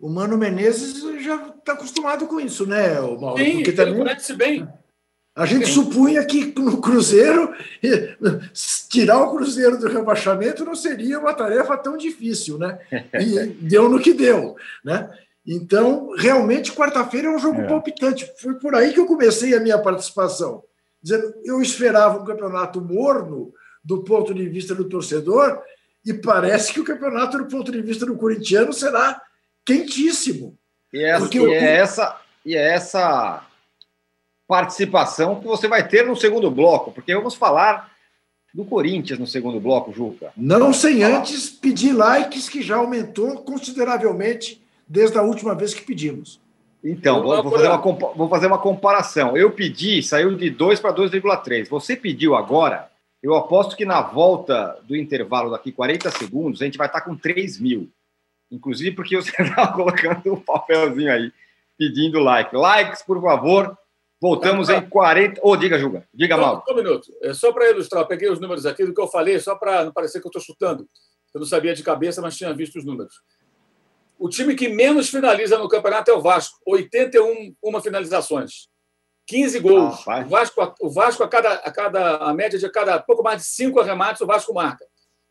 o 0.00 0.08
Mano 0.08 0.36
Menezes 0.38 1.02
já 1.22 1.48
está 1.48 1.74
acostumado 1.74 2.26
com 2.26 2.40
isso, 2.40 2.66
né, 2.66 2.98
Mauro? 3.00 3.38
Sim, 3.38 3.56
Porque 3.56 3.70
ele 3.70 3.76
também 3.76 3.96
conhece 3.98 4.34
bem. 4.34 4.66
A 5.34 5.46
gente 5.46 5.66
Sim. 5.66 5.72
supunha 5.74 6.24
que 6.24 6.52
no 6.58 6.80
Cruzeiro, 6.80 7.54
tirar 8.88 9.18
o 9.22 9.34
Cruzeiro 9.36 9.78
do 9.78 9.88
rebaixamento 9.88 10.64
não 10.64 10.74
seria 10.74 11.18
uma 11.18 11.32
tarefa 11.34 11.76
tão 11.76 11.96
difícil, 11.96 12.58
né? 12.58 12.78
E 13.20 13.46
deu 13.62 13.88
no 13.88 14.00
que 14.00 14.12
deu, 14.12 14.56
né? 14.84 15.08
Então, 15.46 16.12
realmente, 16.16 16.72
quarta-feira 16.72 17.28
é 17.28 17.30
um 17.34 17.38
jogo 17.38 17.62
É. 17.62 17.66
palpitante. 17.66 18.30
Foi 18.40 18.54
por 18.54 18.74
aí 18.74 18.92
que 18.92 19.00
eu 19.00 19.06
comecei 19.06 19.54
a 19.56 19.60
minha 19.60 19.78
participação. 19.78 20.62
Dizendo, 21.02 21.32
eu 21.44 21.62
esperava 21.62 22.18
um 22.20 22.24
campeonato 22.24 22.80
morno 22.80 23.52
do 23.82 24.04
ponto 24.04 24.34
de 24.34 24.46
vista 24.48 24.74
do 24.74 24.84
torcedor 24.84 25.60
e 26.04 26.12
parece 26.12 26.72
que 26.74 26.80
o 26.80 26.84
campeonato 26.84 27.38
do 27.38 27.46
ponto 27.46 27.72
de 27.72 27.80
vista 27.80 28.04
do 28.04 28.16
corintiano 28.16 28.72
será 28.72 29.20
quentíssimo. 29.64 30.58
E, 30.92 31.02
essa, 31.02 31.20
Porque 31.20 31.38
e, 31.38 31.40
o- 31.40 31.50
é 31.52 31.76
essa, 31.78 32.16
e 32.44 32.54
é 32.56 32.74
essa 32.74 33.42
participação 34.50 35.38
que 35.38 35.46
você 35.46 35.68
vai 35.68 35.86
ter 35.86 36.04
no 36.04 36.16
segundo 36.16 36.50
bloco, 36.50 36.90
porque 36.90 37.14
vamos 37.14 37.36
falar 37.36 37.88
do 38.52 38.64
Corinthians 38.64 39.16
no 39.16 39.26
segundo 39.28 39.60
bloco, 39.60 39.92
Juca. 39.92 40.32
Não 40.36 40.72
sem 40.72 41.04
antes 41.04 41.48
pedir 41.48 41.92
likes, 41.92 42.48
que 42.48 42.60
já 42.60 42.74
aumentou 42.74 43.44
consideravelmente 43.44 44.60
desde 44.88 45.16
a 45.16 45.22
última 45.22 45.54
vez 45.54 45.72
que 45.72 45.82
pedimos. 45.82 46.40
Então, 46.82 47.22
vou, 47.22 47.40
vou 47.44 47.52
fazer 47.52 47.68
uma, 47.68 47.78
vou 48.16 48.28
fazer 48.28 48.46
uma 48.48 48.58
comparação. 48.58 49.36
Eu 49.36 49.52
pedi, 49.52 50.02
saiu 50.02 50.36
de 50.36 50.50
2 50.50 50.80
para 50.80 50.92
2,3. 50.92 51.68
Você 51.68 51.94
pediu 51.94 52.34
agora, 52.34 52.90
eu 53.22 53.36
aposto 53.36 53.76
que 53.76 53.84
na 53.84 54.00
volta 54.00 54.76
do 54.82 54.96
intervalo 54.96 55.52
daqui 55.52 55.70
40 55.70 56.10
segundos, 56.10 56.60
a 56.60 56.64
gente 56.64 56.76
vai 56.76 56.88
estar 56.88 57.02
com 57.02 57.14
3 57.14 57.60
mil. 57.60 57.88
Inclusive 58.50 58.96
porque 58.96 59.14
você 59.14 59.30
estava 59.30 59.70
colocando 59.72 60.32
um 60.32 60.40
papelzinho 60.40 61.12
aí, 61.12 61.32
pedindo 61.78 62.18
like. 62.18 62.56
Likes, 62.56 63.02
por 63.02 63.22
favor. 63.22 63.78
Voltamos 64.20 64.68
em 64.68 64.86
40. 64.86 65.40
Ô, 65.42 65.56
diga, 65.56 65.78
Juga. 65.78 66.06
Diga, 66.12 66.36
Mauro. 66.36 66.62
só 66.66 66.74
um 66.74 66.76
minuto. 66.76 67.12
É 67.22 67.32
só 67.32 67.52
para 67.52 67.70
ilustrar, 67.70 68.02
eu 68.02 68.06
peguei 68.06 68.28
os 68.30 68.38
números 68.38 68.66
aqui 68.66 68.84
do 68.84 68.92
que 68.92 69.00
eu 69.00 69.08
falei, 69.08 69.40
só 69.40 69.54
para 69.54 69.84
não 69.84 69.92
parecer 69.92 70.20
que 70.20 70.26
eu 70.26 70.30
estou 70.30 70.42
chutando. 70.42 70.86
Eu 71.32 71.40
não 71.40 71.46
sabia 71.46 71.74
de 71.74 71.82
cabeça, 71.82 72.20
mas 72.20 72.36
tinha 72.36 72.52
visto 72.52 72.78
os 72.78 72.84
números. 72.84 73.14
O 74.18 74.28
time 74.28 74.54
que 74.54 74.68
menos 74.68 75.08
finaliza 75.08 75.56
no 75.56 75.68
campeonato 75.68 76.10
é 76.10 76.14
o 76.14 76.20
Vasco, 76.20 76.58
81 76.66 77.54
uma 77.62 77.80
finalizações. 77.80 78.68
15 79.26 79.60
gols. 79.60 79.98
Rapaz. 80.00 80.26
o 80.26 80.28
Vasco, 80.28 80.74
o 80.80 80.90
Vasco 80.90 81.22
a, 81.22 81.28
cada, 81.28 81.54
a, 81.54 81.70
cada, 81.72 82.16
a 82.16 82.34
média 82.34 82.58
de 82.58 82.68
cada 82.68 82.98
pouco 82.98 83.22
mais 83.22 83.40
de 83.40 83.46
cinco 83.46 83.80
arremates, 83.80 84.20
o 84.20 84.26
Vasco 84.26 84.52
marca. 84.52 84.84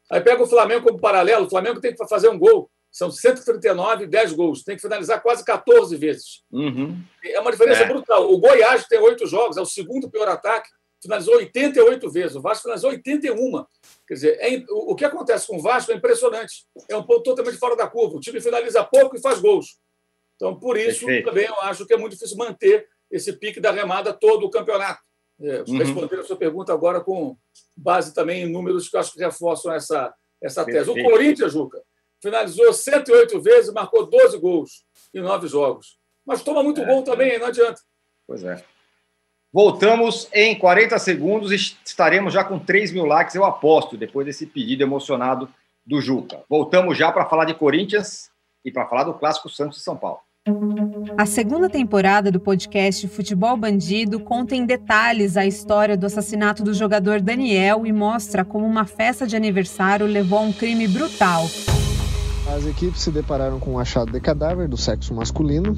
Aí 0.09 0.21
pega 0.21 0.41
o 0.41 0.47
Flamengo 0.47 0.87
como 0.87 0.99
paralelo, 0.99 1.45
o 1.45 1.49
Flamengo 1.49 1.79
tem 1.79 1.93
que 1.93 2.07
fazer 2.07 2.29
um 2.29 2.39
gol. 2.39 2.71
São 2.91 3.11
139 3.11 4.03
e 4.05 4.07
10 4.07 4.33
gols. 4.33 4.63
Tem 4.63 4.75
que 4.75 4.81
finalizar 4.81 5.21
quase 5.21 5.43
14 5.45 5.95
vezes. 5.95 6.43
Uhum. 6.51 6.99
É 7.23 7.39
uma 7.39 7.51
diferença 7.51 7.83
É. 7.83 7.87
brutal. 7.87 8.31
O 8.31 8.37
Goiás 8.39 8.85
tem 8.87 8.99
oito 8.99 9.25
jogos, 9.27 9.57
é 9.57 9.61
o 9.61 9.65
segundo 9.65 10.09
pior 10.09 10.27
ataque, 10.27 10.69
finalizou 11.01 11.35
88 11.35 12.09
vezes. 12.09 12.35
O 12.35 12.41
Vasco 12.41 12.63
finalizou 12.63 12.89
81. 12.89 13.65
Quer 14.07 14.13
dizer, 14.15 14.37
é 14.41 14.63
o 14.69 14.95
que 14.95 15.05
acontece 15.05 15.47
com 15.47 15.57
o 15.57 15.61
Vasco 15.61 15.91
é 15.91 15.95
impressionante. 15.95 16.65
É 16.89 16.97
um 16.97 17.03
ponto 17.03 17.23
totalmente 17.23 17.57
fora 17.57 17.75
da 17.75 17.87
curva. 17.87 18.17
O 18.17 18.19
time 18.19 18.41
finaliza 18.41 18.83
pouco 18.83 19.15
e 19.15 19.21
faz 19.21 19.39
gols. 19.39 19.77
Então, 20.35 20.57
por 20.59 20.77
isso, 20.77 21.05
Perfeito. 21.05 21.25
também 21.29 21.45
eu 21.45 21.61
acho 21.61 21.85
que 21.85 21.93
é 21.93 21.97
muito 21.97 22.13
difícil 22.13 22.37
manter 22.37 22.87
esse 23.11 23.33
pique 23.33 23.59
da 23.59 23.71
remada 23.71 24.13
todo 24.13 24.45
o 24.45 24.49
campeonato. 24.49 24.99
É, 25.41 25.63
Uhum. 25.67 25.77
Responder 25.77 26.19
a 26.19 26.23
sua 26.23 26.35
pergunta 26.35 26.73
agora 26.73 26.99
com 27.01 27.37
base 27.77 28.13
também 28.13 28.43
em 28.43 28.51
números 28.51 28.89
que 28.89 28.95
eu 28.97 28.99
acho 28.99 29.13
que 29.13 29.19
reforçam 29.19 29.71
essa, 29.73 30.13
essa 30.43 30.65
tese. 30.65 30.89
O. 30.89 30.93
Corinthians, 31.03 31.53
Juca, 31.53 31.81
finalizou 32.21 32.71
108 32.73 33.41
vezes, 33.41 33.73
marcou 33.73 34.05
12 34.05 34.37
gols 34.37 34.83
em 35.13 35.21
nove 35.21 35.47
jogos. 35.47 35.97
Mas 36.25 36.43
toma 36.43 36.61
muito 36.63 36.81
É. 36.81 36.85
gol 36.85 37.03
também, 37.03 37.39
não 37.39 37.47
adianta. 37.47 37.81
Pois 38.27 38.43
é. 38.43 38.63
Voltamos 39.51 40.29
em 40.31 40.55
40 40.57 40.99
segundos 40.99 41.51
e 41.51 41.55
estaremos 41.83 42.33
já 42.33 42.43
com 42.43 42.59
3 42.59 42.91
mil 42.91 43.05
likes, 43.05 43.33
eu 43.33 43.43
aposto, 43.43 43.97
depois 43.97 44.25
desse 44.25 44.45
pedido 44.45 44.83
emocionado 44.83 45.49
do 45.83 45.99
Juca. 45.99 46.43
Voltamos 46.47 46.95
já 46.95 47.11
para 47.11 47.25
falar 47.25 47.45
de 47.45 47.55
Corinthians 47.55 48.29
e 48.63 48.71
para 48.71 48.85
falar 48.85 49.05
do 49.05 49.13
clássico 49.15 49.49
Santos 49.49 49.79
e 49.79 49.81
São 49.81 49.97
Paulo. 49.97 50.19
A 51.17 51.25
segunda 51.25 51.69
temporada 51.69 52.31
do 52.31 52.39
podcast 52.39 53.07
Futebol 53.07 53.57
Bandido 53.57 54.19
conta 54.19 54.55
em 54.55 54.65
detalhes 54.65 55.35
a 55.35 55.45
história 55.45 55.97
do 55.97 56.05
assassinato 56.05 56.63
do 56.63 56.73
jogador 56.73 57.19
Daniel 57.21 57.85
e 57.85 57.91
mostra 57.91 58.45
como 58.45 58.65
uma 58.65 58.85
festa 58.85 59.25
de 59.25 59.35
aniversário 59.35 60.05
levou 60.05 60.39
a 60.39 60.43
um 60.43 60.53
crime 60.53 60.87
brutal. 60.87 61.43
As 62.55 62.65
equipes 62.65 63.01
se 63.01 63.11
depararam 63.11 63.59
com 63.59 63.73
um 63.73 63.79
achado 63.79 64.11
de 64.11 64.19
cadáver 64.19 64.67
do 64.67 64.75
sexo 64.75 65.13
masculino. 65.13 65.77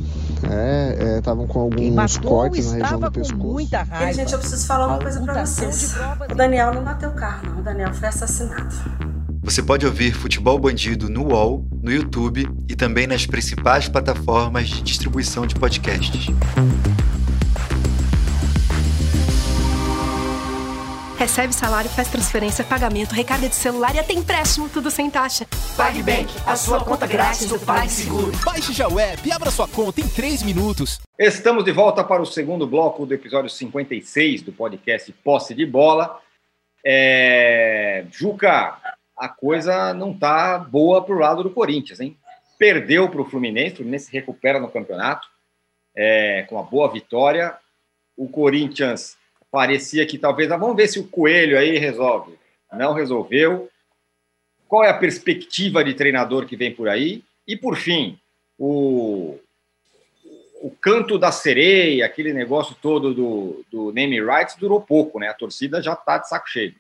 Estavam 1.18 1.44
é, 1.44 1.46
é, 1.46 1.48
com 1.48 1.60
alguns 1.60 2.18
cortes 2.18 2.72
na 2.72 2.80
região 2.80 3.00
do 3.00 3.12
pescoço. 3.12 3.44
Muita 3.44 3.84
raiva. 3.84 4.12
E, 4.12 4.14
gente, 4.14 4.34
eu 4.34 4.40
preciso 4.40 4.66
falar 4.66 4.88
uma 4.88 5.00
coisa 5.00 5.22
para 5.22 5.46
vocês. 5.46 5.96
O 6.30 6.36
Daniel 6.36 6.74
não 6.74 6.84
bateu 6.84 7.10
o 7.10 7.14
carro, 7.14 7.50
não. 7.50 7.60
O 7.60 7.64
Daniel 7.64 7.94
foi 7.94 8.08
assassinado. 8.08 8.76
Você 9.44 9.62
pode 9.62 9.86
ouvir 9.86 10.14
Futebol 10.14 10.58
Bandido 10.60 11.10
no 11.10 11.30
UOL, 11.30 11.66
no 11.82 11.92
YouTube 11.92 12.48
e 12.70 12.76
também 12.76 13.08
nas 13.08 13.26
principais 13.26 13.90
plataformas 13.90 14.70
de 14.70 14.82
distribuição 14.84 15.48
de 15.48 15.56
podcasts. 15.56 16.28
Recebe 21.22 21.54
salário, 21.54 21.88
faz 21.88 22.10
transferência, 22.10 22.66
pagamento, 22.66 23.12
recarga 23.12 23.48
de 23.48 23.54
celular 23.54 23.94
e 23.94 24.00
até 24.00 24.12
empréstimo, 24.12 24.68
tudo 24.68 24.90
sem 24.90 25.08
taxa. 25.08 25.46
PagBank, 25.78 26.28
a 26.48 26.56
sua 26.56 26.84
conta 26.84 27.06
grátis 27.06 27.46
do 27.46 27.60
PagSeguro. 27.60 28.32
Baixe 28.44 28.74
já 28.74 28.88
o 28.88 29.00
app 29.00 29.30
e 29.30 29.32
abra 29.32 29.52
sua 29.52 29.68
conta 29.68 30.02
em 30.02 30.08
3 30.08 30.42
minutos. 30.42 31.00
Estamos 31.20 31.64
de 31.64 31.72
volta 31.72 32.04
para 32.04 32.24
o 32.24 32.26
segundo 32.26 32.66
bloco 32.66 33.06
do 33.06 33.14
episódio 33.14 33.52
56 33.52 34.42
do 34.42 34.52
podcast 34.52 35.12
Posse 35.24 35.54
de 35.54 35.64
Bola. 35.64 36.20
É... 36.84 38.04
Juca, 38.10 38.80
a 39.16 39.30
coisa 39.30 39.94
não 39.94 40.18
tá 40.18 40.58
boa 40.58 41.04
para 41.04 41.14
o 41.14 41.20
lado 41.20 41.44
do 41.44 41.52
Corinthians, 41.52 42.00
hein? 42.00 42.18
Perdeu 42.58 43.08
para 43.08 43.22
o 43.22 43.26
Fluminense, 43.26 43.74
o 43.74 43.78
Fluminense 43.78 44.06
se 44.06 44.12
recupera 44.12 44.60
no 44.60 44.72
campeonato 44.72 45.28
é, 45.96 46.48
com 46.50 46.56
uma 46.56 46.64
boa 46.64 46.92
vitória. 46.92 47.56
O 48.18 48.28
Corinthians 48.28 49.21
parecia 49.52 50.06
que 50.06 50.18
talvez, 50.18 50.50
ah, 50.50 50.58
vamos 50.58 50.76
ver 50.76 50.88
se 50.88 50.98
o 51.00 51.08
Coelho 51.08 51.60
aí 51.60 51.78
resolve. 51.78 52.40
Não 52.72 52.94
resolveu. 52.94 53.70
Qual 54.68 54.84
é 54.84 54.90
a 54.90 54.98
perspectiva 54.98 55.84
de 55.84 55.94
treinador 55.94 56.46
que 56.46 56.56
vem 56.56 56.74
por 56.74 56.88
aí? 56.88 57.22
E, 57.46 57.58
por 57.58 57.76
fim, 57.76 58.18
o, 58.58 59.38
o 60.62 60.72
canto 60.80 61.18
da 61.18 61.32
sereia, 61.32 62.06
aquele 62.06 62.32
negócio 62.32 62.76
todo 62.82 63.14
do, 63.14 63.66
do 63.70 63.92
name 63.92 64.22
rights, 64.22 64.56
durou 64.56 64.80
pouco, 64.80 65.20
né? 65.20 65.28
A 65.28 65.34
torcida 65.34 65.82
já 65.82 65.94
está 65.94 66.18
de 66.18 66.30
saco 66.30 66.50
cheio. 66.50 66.74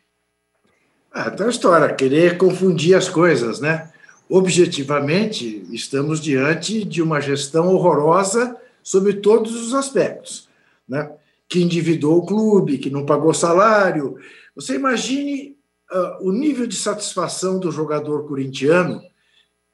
Ah, 1.12 1.30
então, 1.34 1.50
história, 1.50 1.94
querer 1.94 2.38
confundir 2.38 2.96
as 2.96 3.10
coisas, 3.10 3.60
né? 3.60 3.92
Objetivamente, 4.30 5.66
estamos 5.74 6.22
diante 6.22 6.86
de 6.86 7.02
uma 7.02 7.20
gestão 7.20 7.68
horrorosa 7.68 8.56
sobre 8.82 9.16
todos 9.16 9.54
os 9.54 9.74
aspectos, 9.74 10.48
né? 10.88 11.12
Que 11.52 11.62
endividou 11.62 12.18
o 12.18 12.26
clube, 12.26 12.78
que 12.78 12.90
não 12.90 13.06
pagou 13.06 13.34
salário. 13.34 14.16
Você 14.56 14.76
imagine 14.76 15.58
uh, 15.92 16.26
o 16.26 16.32
nível 16.32 16.66
de 16.66 16.78
satisfação 16.78 17.60
do 17.60 17.70
jogador 17.70 18.26
corintiano 18.26 19.02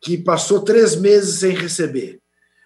que 0.01 0.17
passou 0.17 0.61
três 0.61 0.95
meses 0.95 1.39
sem 1.39 1.51
receber. 1.51 2.19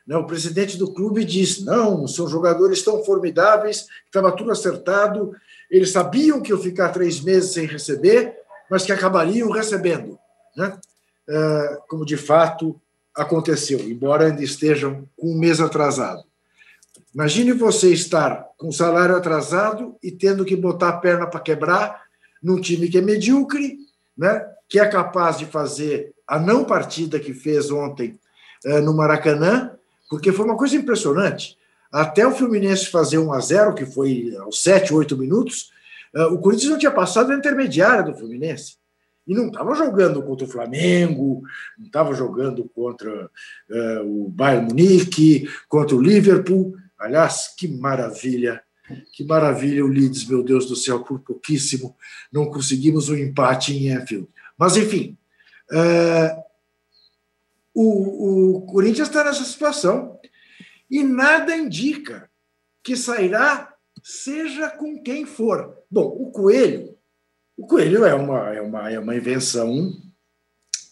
Né? 0.07 0.15
O 0.15 0.25
presidente 0.25 0.77
do 0.77 0.93
clube 0.93 1.25
disse: 1.25 1.65
não, 1.65 2.07
são 2.07 2.25
jogadores 2.25 2.81
tão 2.83 3.03
formidáveis, 3.03 3.85
estava 4.05 4.31
tudo 4.31 4.49
acertado, 4.49 5.35
eles 5.69 5.91
sabiam 5.91 6.41
que 6.41 6.53
eu 6.53 6.57
ficar 6.57 6.87
três 6.89 7.19
meses 7.19 7.51
sem 7.51 7.65
receber, 7.65 8.33
mas 8.69 8.85
que 8.85 8.93
acabariam 8.93 9.51
recebendo. 9.51 10.17
Né? 10.55 10.79
Uh, 11.27 11.81
como 11.89 12.05
de 12.05 12.15
fato 12.15 12.79
aconteceu, 13.13 13.81
embora 13.81 14.27
ainda 14.27 14.41
estejam 14.41 15.05
com 15.17 15.33
um 15.33 15.37
mês 15.37 15.59
atrasado. 15.59 16.23
Imagine 17.13 17.51
você 17.51 17.91
estar 17.91 18.47
com 18.57 18.71
salário 18.71 19.15
atrasado 19.15 19.95
e 20.01 20.11
tendo 20.11 20.45
que 20.45 20.55
botar 20.55 20.89
a 20.89 20.97
perna 20.97 21.27
para 21.27 21.39
quebrar 21.39 22.03
num 22.41 22.59
time 22.59 22.87
que 22.87 22.97
é 22.97 23.01
medíocre, 23.01 23.77
né? 24.17 24.45
que 24.67 24.79
é 24.79 24.87
capaz 24.87 25.37
de 25.37 25.45
fazer 25.45 26.13
a 26.25 26.39
não 26.39 26.63
partida 26.63 27.19
que 27.19 27.33
fez 27.33 27.69
ontem 27.69 28.17
eh, 28.63 28.79
no 28.79 28.95
Maracanã, 28.95 29.71
porque 30.09 30.31
foi 30.31 30.45
uma 30.45 30.55
coisa 30.55 30.77
impressionante. 30.77 31.57
Até 31.91 32.25
o 32.25 32.31
Fluminense 32.31 32.87
fazer 32.87 33.17
1 33.17 33.33
a 33.33 33.39
0 33.41 33.75
que 33.75 33.85
foi 33.85 34.33
aos 34.39 34.63
7, 34.63 34.93
8 34.93 35.17
minutos, 35.17 35.71
eh, 36.15 36.25
o 36.27 36.37
Corinthians 36.37 36.71
não 36.71 36.77
tinha 36.77 36.91
passado 36.91 37.31
a 37.31 37.35
intermediária 37.35 38.03
do 38.03 38.17
Fluminense. 38.17 38.77
E 39.27 39.33
não 39.33 39.47
estava 39.47 39.75
jogando 39.75 40.23
contra 40.23 40.45
o 40.45 40.49
Flamengo, 40.49 41.43
não 41.77 41.85
estava 41.85 42.13
jogando 42.13 42.63
contra 42.73 43.29
uh, 43.69 44.03
o 44.03 44.29
Bayern 44.29 44.67
Munique, 44.67 45.47
contra 45.69 45.95
o 45.95 46.01
Liverpool. 46.01 46.75
Aliás, 47.01 47.53
que 47.57 47.67
maravilha, 47.67 48.61
que 49.13 49.23
maravilha 49.23 49.83
o 49.83 49.87
Leeds, 49.87 50.25
meu 50.25 50.43
Deus 50.43 50.67
do 50.67 50.75
céu, 50.75 51.03
por 51.03 51.19
pouquíssimo 51.19 51.95
não 52.31 52.45
conseguimos 52.45 53.09
um 53.09 53.15
empate 53.15 53.73
em 53.73 53.91
Anfield. 53.91 54.27
Mas, 54.57 54.77
enfim, 54.77 55.17
é, 55.71 56.37
o, 57.73 58.57
o 58.57 58.61
Corinthians 58.67 59.07
está 59.07 59.23
nessa 59.23 59.43
situação 59.43 60.19
e 60.89 61.03
nada 61.03 61.55
indica 61.55 62.29
que 62.83 62.95
sairá, 62.95 63.73
seja 64.03 64.69
com 64.69 65.01
quem 65.01 65.25
for. 65.25 65.77
Bom, 65.89 66.05
o 66.07 66.31
Coelho, 66.31 66.95
o 67.57 67.65
Coelho 67.65 68.05
é 68.05 68.13
uma, 68.13 68.53
é 68.53 68.61
uma, 68.61 68.91
é 68.91 68.99
uma 68.99 69.15
invenção 69.15 69.91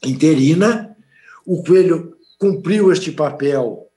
interina. 0.05 0.95
O 1.45 1.63
Coelho 1.63 2.17
cumpriu 2.37 2.91
este 2.91 3.11
papel 3.11 3.88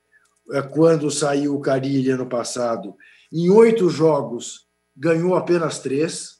quando 0.71 1.09
saiu 1.09 1.55
o 1.55 1.61
Carilli 1.61 2.09
ano 2.09 2.25
passado, 2.25 2.95
em 3.31 3.49
oito 3.49 3.89
jogos 3.89 4.67
ganhou 4.95 5.35
apenas 5.35 5.79
três, 5.79 6.39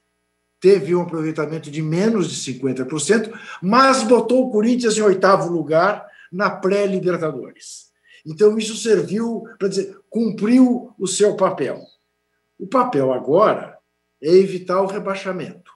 teve 0.59 0.95
um 0.95 1.01
aproveitamento 1.01 1.69
de 1.69 1.81
menos 1.81 2.29
de 2.29 2.53
50%, 2.53 3.33
mas 3.61 4.03
botou 4.03 4.45
o 4.47 4.51
Corinthians 4.51 4.97
em 4.97 5.01
oitavo 5.01 5.51
lugar 5.51 6.05
na 6.31 6.49
pré-Libertadores. 6.49 7.91
Então, 8.25 8.57
isso 8.57 8.77
serviu 8.77 9.43
para 9.59 9.67
dizer, 9.67 9.99
cumpriu 10.09 10.93
o 10.97 11.07
seu 11.07 11.35
papel. 11.35 11.81
O 12.57 12.65
papel 12.65 13.11
agora 13.11 13.77
é 14.21 14.29
evitar 14.29 14.81
o 14.81 14.87
rebaixamento. 14.87 15.71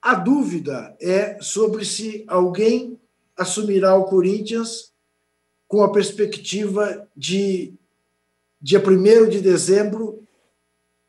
A 0.00 0.14
dúvida 0.14 0.96
é 1.00 1.38
sobre 1.40 1.84
se 1.84 2.24
alguém 2.26 2.98
assumirá 3.36 3.94
o 3.94 4.04
Corinthians 4.04 4.93
com 5.74 5.82
a 5.82 5.90
perspectiva 5.90 7.04
de, 7.16 7.74
dia 8.62 8.78
1 8.78 9.28
de 9.28 9.40
dezembro, 9.40 10.24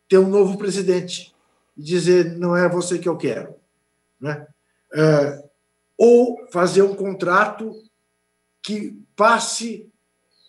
ter 0.10 0.18
um 0.18 0.28
novo 0.28 0.58
presidente 0.58 1.36
e 1.78 1.84
dizer: 1.84 2.36
não 2.40 2.58
é 2.58 2.68
você 2.68 2.98
que 2.98 3.08
eu 3.08 3.16
quero. 3.16 3.54
Né? 4.20 4.48
É, 4.92 5.44
ou 5.96 6.48
fazer 6.52 6.82
um 6.82 6.96
contrato 6.96 7.74
que 8.64 9.00
passe 9.16 9.88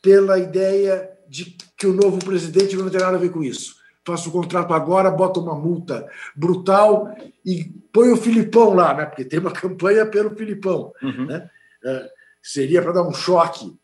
pela 0.00 0.38
ideia 0.38 1.12
de 1.28 1.54
que 1.76 1.86
o 1.86 1.92
novo 1.92 2.18
presidente 2.18 2.74
não 2.74 2.88
tem 2.88 3.00
nada 3.02 3.18
a 3.18 3.20
ver 3.20 3.28
com 3.28 3.42
isso. 3.42 3.76
Faça 4.02 4.30
o 4.30 4.32
contrato 4.32 4.72
agora, 4.72 5.10
bota 5.10 5.40
uma 5.40 5.54
multa 5.54 6.10
brutal 6.34 7.14
e 7.44 7.64
põe 7.92 8.10
o 8.10 8.16
Filipão 8.16 8.72
lá, 8.72 8.94
né? 8.94 9.04
porque 9.04 9.26
tem 9.26 9.40
uma 9.40 9.52
campanha 9.52 10.06
pelo 10.06 10.34
Filipão. 10.34 10.90
Uhum. 11.02 11.26
Né? 11.26 11.50
É, 11.84 12.10
seria 12.42 12.80
para 12.80 12.92
dar 12.92 13.06
um 13.06 13.12
choque 13.12 13.76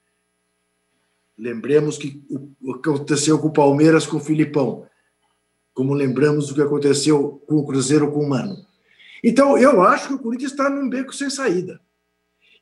Lembremos 1.38 1.96
que 1.96 2.22
o 2.60 2.74
que 2.74 2.88
aconteceu 2.88 3.38
com 3.38 3.48
o 3.48 3.52
Palmeiras 3.52 4.06
com 4.06 4.18
o 4.18 4.20
Filipão, 4.20 4.86
como 5.74 5.94
lembramos 5.94 6.50
o 6.50 6.54
que 6.54 6.62
aconteceu 6.62 7.42
com 7.46 7.56
o 7.56 7.66
Cruzeiro 7.66 8.10
com 8.12 8.20
o 8.20 8.28
Mano. 8.28 8.56
Então, 9.24 9.56
eu 9.56 9.82
acho 9.82 10.08
que 10.08 10.14
o 10.14 10.18
Corinthians 10.18 10.50
está 10.50 10.68
num 10.68 10.88
beco 10.88 11.14
sem 11.14 11.30
saída. 11.30 11.80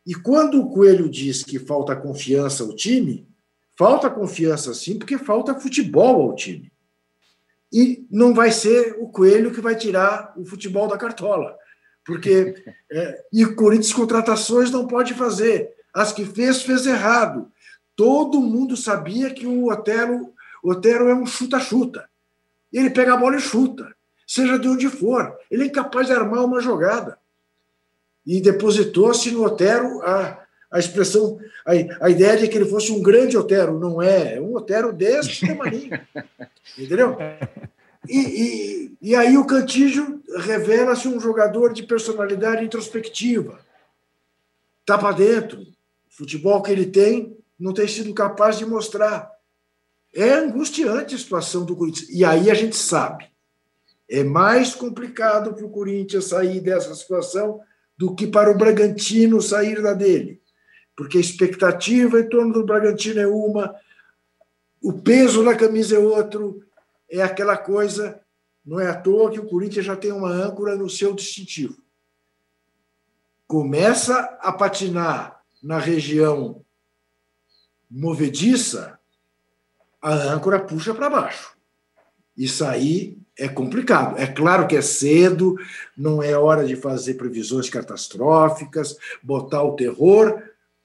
E 0.06 0.14
quando 0.14 0.60
o 0.60 0.70
Coelho 0.70 1.08
diz 1.08 1.42
que 1.42 1.58
falta 1.58 1.96
confiança 1.96 2.62
ao 2.62 2.74
time, 2.74 3.26
falta 3.76 4.10
confiança 4.10 4.74
sim, 4.74 4.98
porque 4.98 5.18
falta 5.18 5.58
futebol 5.58 6.22
ao 6.22 6.34
time. 6.34 6.70
E 7.72 8.06
não 8.10 8.34
vai 8.34 8.50
ser 8.50 8.96
o 8.98 9.08
Coelho 9.08 9.52
que 9.52 9.60
vai 9.60 9.76
tirar 9.76 10.34
o 10.36 10.44
futebol 10.44 10.88
da 10.88 10.98
cartola. 10.98 11.56
Porque. 12.04 12.54
É, 12.92 13.24
e 13.32 13.44
o 13.44 13.54
Corinthians 13.54 13.92
contratações 13.92 14.68
não 14.68 14.84
pode 14.84 15.14
fazer. 15.14 15.70
As 15.94 16.12
que 16.12 16.24
fez, 16.24 16.60
fez 16.62 16.84
errado. 16.86 17.48
Todo 17.96 18.40
mundo 18.40 18.76
sabia 18.76 19.30
que 19.30 19.46
o 19.46 19.70
Otero, 19.70 20.32
o 20.62 20.70
Otero 20.70 21.08
é 21.08 21.14
um 21.14 21.26
chuta-chuta. 21.26 22.08
Ele 22.72 22.90
pega 22.90 23.14
a 23.14 23.16
bola 23.16 23.36
e 23.36 23.40
chuta, 23.40 23.94
seja 24.26 24.58
de 24.58 24.68
onde 24.68 24.88
for. 24.88 25.36
Ele 25.50 25.64
é 25.64 25.66
incapaz 25.66 26.06
de 26.06 26.12
armar 26.12 26.44
uma 26.44 26.60
jogada. 26.60 27.18
E 28.26 28.40
depositou-se 28.40 29.30
no 29.30 29.44
Otero 29.44 30.00
a, 30.02 30.44
a 30.70 30.78
expressão, 30.78 31.38
a, 31.66 32.06
a 32.06 32.10
ideia 32.10 32.36
de 32.36 32.48
que 32.48 32.56
ele 32.56 32.70
fosse 32.70 32.92
um 32.92 33.02
grande 33.02 33.36
Otero. 33.36 33.78
Não 33.78 34.00
é, 34.00 34.36
é 34.36 34.40
um 34.40 34.54
Otero 34.54 34.92
desse 34.92 35.46
tamanho. 35.46 36.00
Entendeu? 36.78 37.16
E, 38.08 38.18
e, 38.18 38.96
e, 39.02 39.16
aí 39.16 39.36
o 39.36 39.44
Cantígio 39.44 40.22
revela-se 40.38 41.06
um 41.06 41.20
jogador 41.20 41.72
de 41.72 41.82
personalidade 41.82 42.64
introspectiva. 42.64 43.60
Está 44.80 44.96
para 44.96 45.16
dentro. 45.16 45.60
O 45.60 45.66
futebol 46.08 46.62
que 46.62 46.72
ele 46.72 46.86
tem 46.86 47.36
não 47.60 47.74
tem 47.74 47.86
sido 47.86 48.12
capaz 48.14 48.56
de 48.56 48.64
mostrar. 48.64 49.30
É 50.14 50.32
angustiante 50.32 51.14
a 51.14 51.18
situação 51.18 51.64
do 51.64 51.76
Corinthians. 51.76 52.08
E 52.08 52.24
aí 52.24 52.50
a 52.50 52.54
gente 52.54 52.74
sabe. 52.74 53.28
É 54.08 54.24
mais 54.24 54.74
complicado 54.74 55.54
para 55.54 55.64
o 55.64 55.70
Corinthians 55.70 56.24
sair 56.24 56.60
dessa 56.60 56.94
situação 56.94 57.60
do 57.96 58.14
que 58.14 58.26
para 58.26 58.50
o 58.50 58.56
Bragantino 58.56 59.40
sair 59.42 59.82
da 59.82 59.92
dele. 59.92 60.40
porque 60.96 61.16
a 61.18 61.20
expectativa 61.20 62.20
em 62.20 62.28
torno 62.28 62.52
do 62.52 62.66
Bragantino 62.66 63.20
é 63.20 63.26
uma, 63.26 63.74
o 64.82 64.92
peso 64.92 65.42
na 65.42 65.54
camisa 65.54 65.96
é 65.96 65.98
outro, 65.98 66.62
é 67.10 67.22
aquela 67.22 67.56
coisa. 67.56 68.20
Não 68.64 68.78
é 68.78 68.86
à 68.86 68.94
toa 68.94 69.30
que 69.30 69.40
o 69.40 69.48
Corinthians 69.48 69.86
já 69.86 69.96
tem 69.96 70.12
uma 70.12 70.30
âncora 70.30 70.76
no 70.76 70.90
seu 70.90 71.14
distintivo. 71.14 71.76
Começa 73.46 74.18
a 74.40 74.52
patinar 74.52 75.42
na 75.62 75.78
região 75.78 76.62
movediça, 77.90 78.98
a 80.00 80.12
âncora 80.12 80.60
puxa 80.60 80.94
para 80.94 81.10
baixo. 81.10 81.56
Isso 82.36 82.64
aí 82.64 83.18
é 83.36 83.48
complicado. 83.48 84.18
É 84.18 84.26
claro 84.26 84.66
que 84.66 84.76
é 84.76 84.82
cedo, 84.82 85.56
não 85.96 86.22
é 86.22 86.36
hora 86.36 86.64
de 86.64 86.76
fazer 86.76 87.14
previsões 87.14 87.68
catastróficas, 87.68 88.96
botar 89.22 89.62
o 89.62 89.74
terror, 89.74 90.42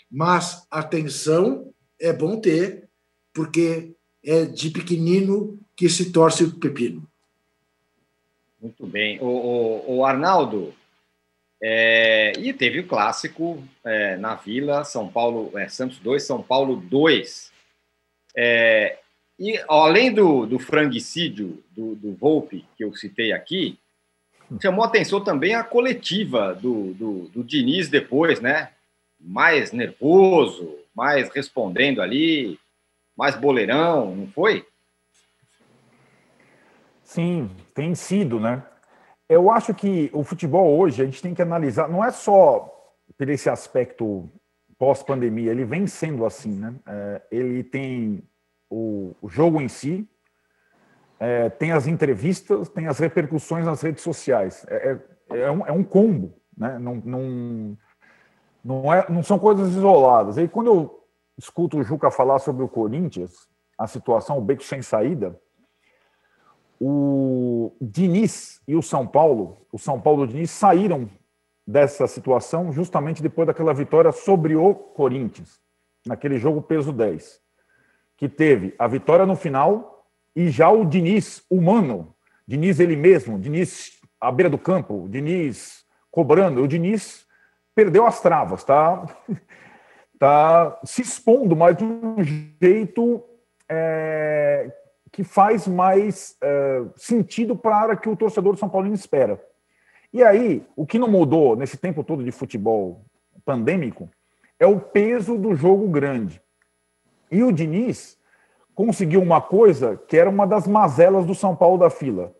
mas 0.09 0.65
atenção 0.71 1.73
é 1.99 2.11
bom 2.11 2.39
ter, 2.39 2.87
porque 3.33 3.91
é 4.23 4.45
de 4.45 4.69
pequenino 4.69 5.59
que 5.75 5.89
se 5.89 6.11
torce 6.11 6.43
o 6.43 6.59
pepino. 6.59 7.07
Muito 8.61 8.87
bem. 8.87 9.19
O, 9.21 9.25
o, 9.25 9.97
o 9.97 10.05
Arnaldo, 10.05 10.73
é, 11.67 12.33
e 12.37 12.53
teve 12.53 12.81
o 12.81 12.87
clássico 12.87 13.67
é, 13.83 14.17
na 14.17 14.35
Vila, 14.35 14.83
São 14.83 15.07
Paulo, 15.07 15.57
é, 15.57 15.67
Santos 15.67 15.97
2, 15.97 16.21
São 16.21 16.39
Paulo 16.39 16.75
2. 16.75 17.51
É, 18.37 18.99
e 19.39 19.59
além 19.67 20.13
do, 20.13 20.45
do 20.45 20.59
frangicídio 20.59 21.63
do, 21.71 21.95
do 21.95 22.13
Volpe, 22.13 22.63
que 22.77 22.83
eu 22.83 22.95
citei 22.95 23.31
aqui, 23.31 23.79
chamou 24.61 24.85
atenção 24.85 25.23
também 25.23 25.55
a 25.55 25.63
coletiva 25.63 26.53
do, 26.53 26.93
do, 26.93 27.29
do 27.29 27.43
Diniz 27.43 27.89
depois, 27.89 28.39
né? 28.39 28.69
Mais 29.19 29.71
nervoso, 29.71 30.77
mais 30.93 31.29
respondendo 31.29 31.99
ali, 31.99 32.59
mais 33.17 33.35
boleirão, 33.35 34.15
não 34.15 34.27
foi? 34.27 34.67
Sim, 37.03 37.49
tem 37.73 37.95
sido, 37.95 38.39
né? 38.39 38.61
Eu 39.27 39.49
acho 39.49 39.73
que 39.73 40.09
o 40.13 40.23
futebol 40.23 40.77
hoje 40.77 41.01
a 41.01 41.05
gente 41.05 41.21
tem 41.21 41.33
que 41.33 41.41
analisar, 41.41 41.89
não 41.89 42.03
é 42.03 42.11
só 42.11 42.71
por 43.17 43.29
esse 43.29 43.49
aspecto 43.49 44.29
pós-pandemia, 44.77 45.51
ele 45.51 45.65
vem 45.65 45.87
sendo 45.87 46.25
assim, 46.25 46.51
né? 46.51 46.75
É, 46.85 47.21
ele 47.31 47.63
tem 47.63 48.23
o, 48.69 49.15
o, 49.21 49.29
jogo 49.29 49.61
em 49.61 49.67
si, 49.67 50.07
é, 51.19 51.49
tem 51.49 51.71
as 51.71 51.87
entrevistas, 51.87 52.69
tem 52.69 52.87
as 52.87 52.99
repercussões 52.99 53.65
nas 53.65 53.81
redes 53.81 54.03
sociais. 54.03 54.65
É, 54.67 54.97
é, 55.31 55.39
é 55.39 55.51
um, 55.51 55.65
é 55.65 55.71
um, 55.71 55.83
combo, 55.83 56.33
né? 56.55 56.77
Não, 56.77 56.95
não, 56.95 57.77
não, 58.63 58.93
é, 58.93 59.05
não 59.09 59.23
são 59.23 59.39
coisas 59.39 59.69
isoladas. 59.69 60.37
E 60.37 60.47
quando 60.47 60.67
eu 60.67 61.03
escuto 61.37 61.77
o 61.77 61.83
Juca 61.83 62.11
falar 62.11 62.39
sobre 62.39 62.63
o 62.63 62.67
Corinthians, 62.67 63.47
a 63.77 63.87
situação, 63.87 64.37
o 64.37 64.41
beco 64.41 64.63
sem 64.63 64.81
saída, 64.81 65.39
o 66.79 67.71
Diniz 67.79 68.61
e 68.67 68.75
o 68.75 68.81
São 68.81 69.07
Paulo, 69.07 69.65
o 69.71 69.77
São 69.77 69.99
Paulo 69.99 70.23
e 70.23 70.25
o 70.25 70.27
Diniz 70.27 70.51
saíram 70.51 71.09
dessa 71.65 72.05
situação 72.07 72.71
justamente 72.71 73.23
depois 73.23 73.47
daquela 73.47 73.73
vitória 73.73 74.11
sobre 74.11 74.55
o 74.55 74.73
Corinthians, 74.73 75.59
naquele 76.05 76.37
jogo 76.37 76.61
peso 76.61 76.91
10, 76.91 77.41
que 78.17 78.29
teve 78.29 78.75
a 78.77 78.87
vitória 78.87 79.25
no 79.25 79.35
final 79.35 80.07
e 80.35 80.49
já 80.49 80.69
o 80.69 80.85
Diniz 80.85 81.43
humano, 81.49 82.13
Diniz 82.47 82.79
ele 82.79 82.95
mesmo, 82.95 83.39
Diniz 83.39 83.99
à 84.19 84.31
beira 84.31 84.49
do 84.49 84.57
campo, 84.57 85.07
Diniz 85.09 85.85
cobrando, 86.11 86.61
o 86.61 86.67
Diniz 86.67 87.25
perdeu 87.73 88.05
as 88.05 88.21
travas, 88.21 88.63
tá? 88.63 89.05
tá 90.19 90.79
se 90.83 91.01
expondo, 91.01 91.55
mas 91.55 91.75
de 91.75 91.83
um 91.83 92.15
jeito 92.61 93.23
é, 93.67 94.71
que 95.15 95.23
faz 95.23 95.65
mais 95.65 96.35
é, 96.43 96.83
sentido 96.97 97.55
para 97.55 97.95
que 97.95 98.09
o 98.09 98.17
torcedor 98.17 98.51
do 98.51 98.59
São 98.59 98.67
Paulino 98.67 98.95
espera. 98.95 99.41
E 100.11 100.21
aí, 100.21 100.61
o 100.75 100.85
que 100.85 100.99
não 100.99 101.07
mudou 101.07 101.55
nesse 101.55 101.77
tempo 101.77 102.03
todo 102.03 102.21
de 102.21 102.33
futebol 102.33 103.05
pandêmico 103.45 104.09
é 104.59 104.67
o 104.67 104.77
peso 104.77 105.37
do 105.37 105.55
jogo 105.55 105.87
grande. 105.87 106.41
E 107.31 107.41
o 107.43 107.51
Diniz 107.53 108.17
conseguiu 108.73 109.21
uma 109.21 109.39
coisa 109.39 109.95
que 109.95 110.17
era 110.17 110.29
uma 110.29 110.45
das 110.45 110.67
mazelas 110.67 111.25
do 111.25 111.33
São 111.33 111.55
Paulo 111.55 111.77
da 111.77 111.89
fila: 111.89 112.35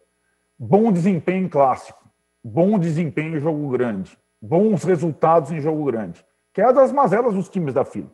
bom 0.59 0.91
desempenho 0.91 1.45
em 1.45 1.49
clássico, 1.49 2.03
bom 2.43 2.78
desempenho 2.78 3.38
em 3.38 3.39
jogo 3.39 3.69
grande, 3.69 4.17
bons 4.41 4.84
resultados 4.84 5.49
em 5.49 5.61
jogo 5.61 5.86
grande 5.86 6.26
que 6.55 6.61
é 6.61 6.63
a 6.63 6.71
das 6.71 6.89
mazelas 6.89 7.34
dos 7.34 7.49
times 7.49 7.73
da 7.73 7.84
fila. 7.84 8.07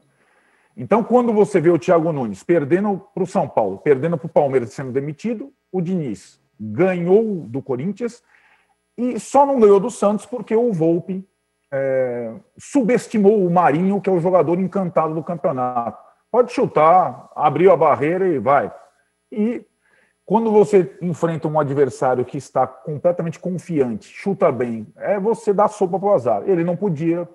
Então, 0.76 1.04
quando 1.04 1.34
você 1.34 1.60
vê 1.60 1.70
o 1.70 1.80
Thiago 1.80 2.12
Nunes 2.12 2.44
perdendo 2.44 3.02
para 3.14 3.24
o 3.24 3.28
São 3.28 3.48
Paulo, 3.48 3.78
perdendo 3.80 4.18
para 4.18 4.28
o 4.28 4.30
Palmeiras 4.30 4.74
sendo 4.74 4.92
demitido, 4.92 5.52
o 5.72 5.82
Diniz 5.82 6.40
ganhou 6.60 7.42
do 7.48 7.62
Corinthians 7.62 8.24
e 8.98 9.20
só 9.20 9.46
não 9.46 9.60
ganhou 9.60 9.80
do 9.80 9.90
Santos 9.90 10.26
porque 10.26 10.56
o 10.56 10.72
Volpe 10.72 11.28
é, 11.72 12.34
subestimou 12.58 13.46
o 13.46 13.50
Marinho, 13.50 14.02
que 14.02 14.10
é 14.10 14.14
o 14.14 14.20
jogador 14.20 14.60
encantado 14.60 15.14
do 15.14 15.24
campeonato. 15.24 15.98
Pode 16.30 16.52
chutar, 16.52 17.30
abriu 17.36 17.72
a 17.72 17.78
barreira 17.78 18.28
e 18.28 18.40
vai. 18.40 18.72
E 19.32 19.66
quando 20.26 20.52
você 20.52 20.98
enfrenta 21.02 21.48
um 21.48 21.60
adversário 21.60 22.24
que 22.24 22.38
está 22.38 22.66
completamente 22.66 23.40
confiante, 23.40 24.08
chuta 24.08 24.52
bem, 24.52 24.88
é 24.98 25.20
você 25.20 25.52
dar 25.54 25.68
sopa 25.68 26.00
para 26.00 26.10
o 26.10 26.14
azar. 26.14 26.44
Ele 26.46 26.64
não 26.64 26.76
podia 26.76 27.28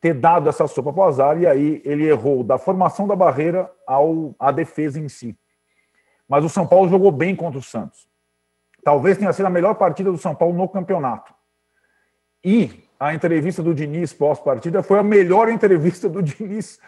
ter 0.00 0.14
dado 0.14 0.48
essa 0.48 0.66
sopa 0.66 0.92
para 0.92 1.02
o 1.02 1.06
azar, 1.06 1.40
e 1.40 1.46
aí 1.46 1.82
ele 1.84 2.06
errou 2.06 2.42
da 2.42 2.56
formação 2.56 3.06
da 3.06 3.14
barreira 3.14 3.70
ao 3.86 4.34
à 4.38 4.50
defesa 4.50 4.98
em 4.98 5.08
si. 5.08 5.36
Mas 6.28 6.44
o 6.44 6.48
São 6.48 6.66
Paulo 6.66 6.88
jogou 6.88 7.12
bem 7.12 7.36
contra 7.36 7.58
o 7.58 7.62
Santos. 7.62 8.08
Talvez 8.82 9.18
tenha 9.18 9.32
sido 9.32 9.46
a 9.46 9.50
melhor 9.50 9.74
partida 9.74 10.10
do 10.10 10.16
São 10.16 10.34
Paulo 10.34 10.56
no 10.56 10.68
campeonato. 10.68 11.34
E 12.42 12.84
a 12.98 13.12
entrevista 13.12 13.62
do 13.62 13.74
Diniz 13.74 14.12
pós-partida 14.12 14.82
foi 14.82 14.98
a 14.98 15.02
melhor 15.02 15.48
entrevista 15.52 16.08
do 16.08 16.22
Diniz 16.22 16.78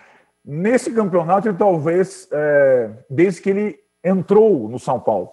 nesse 0.45 0.93
campeonato 0.93 1.49
e 1.49 1.55
talvez 1.55 2.29
é, 2.33 2.91
desde 3.11 3.43
que 3.43 3.51
ele 3.51 3.79
entrou 4.03 4.69
no 4.69 4.79
São 4.79 4.99
Paulo. 4.99 5.31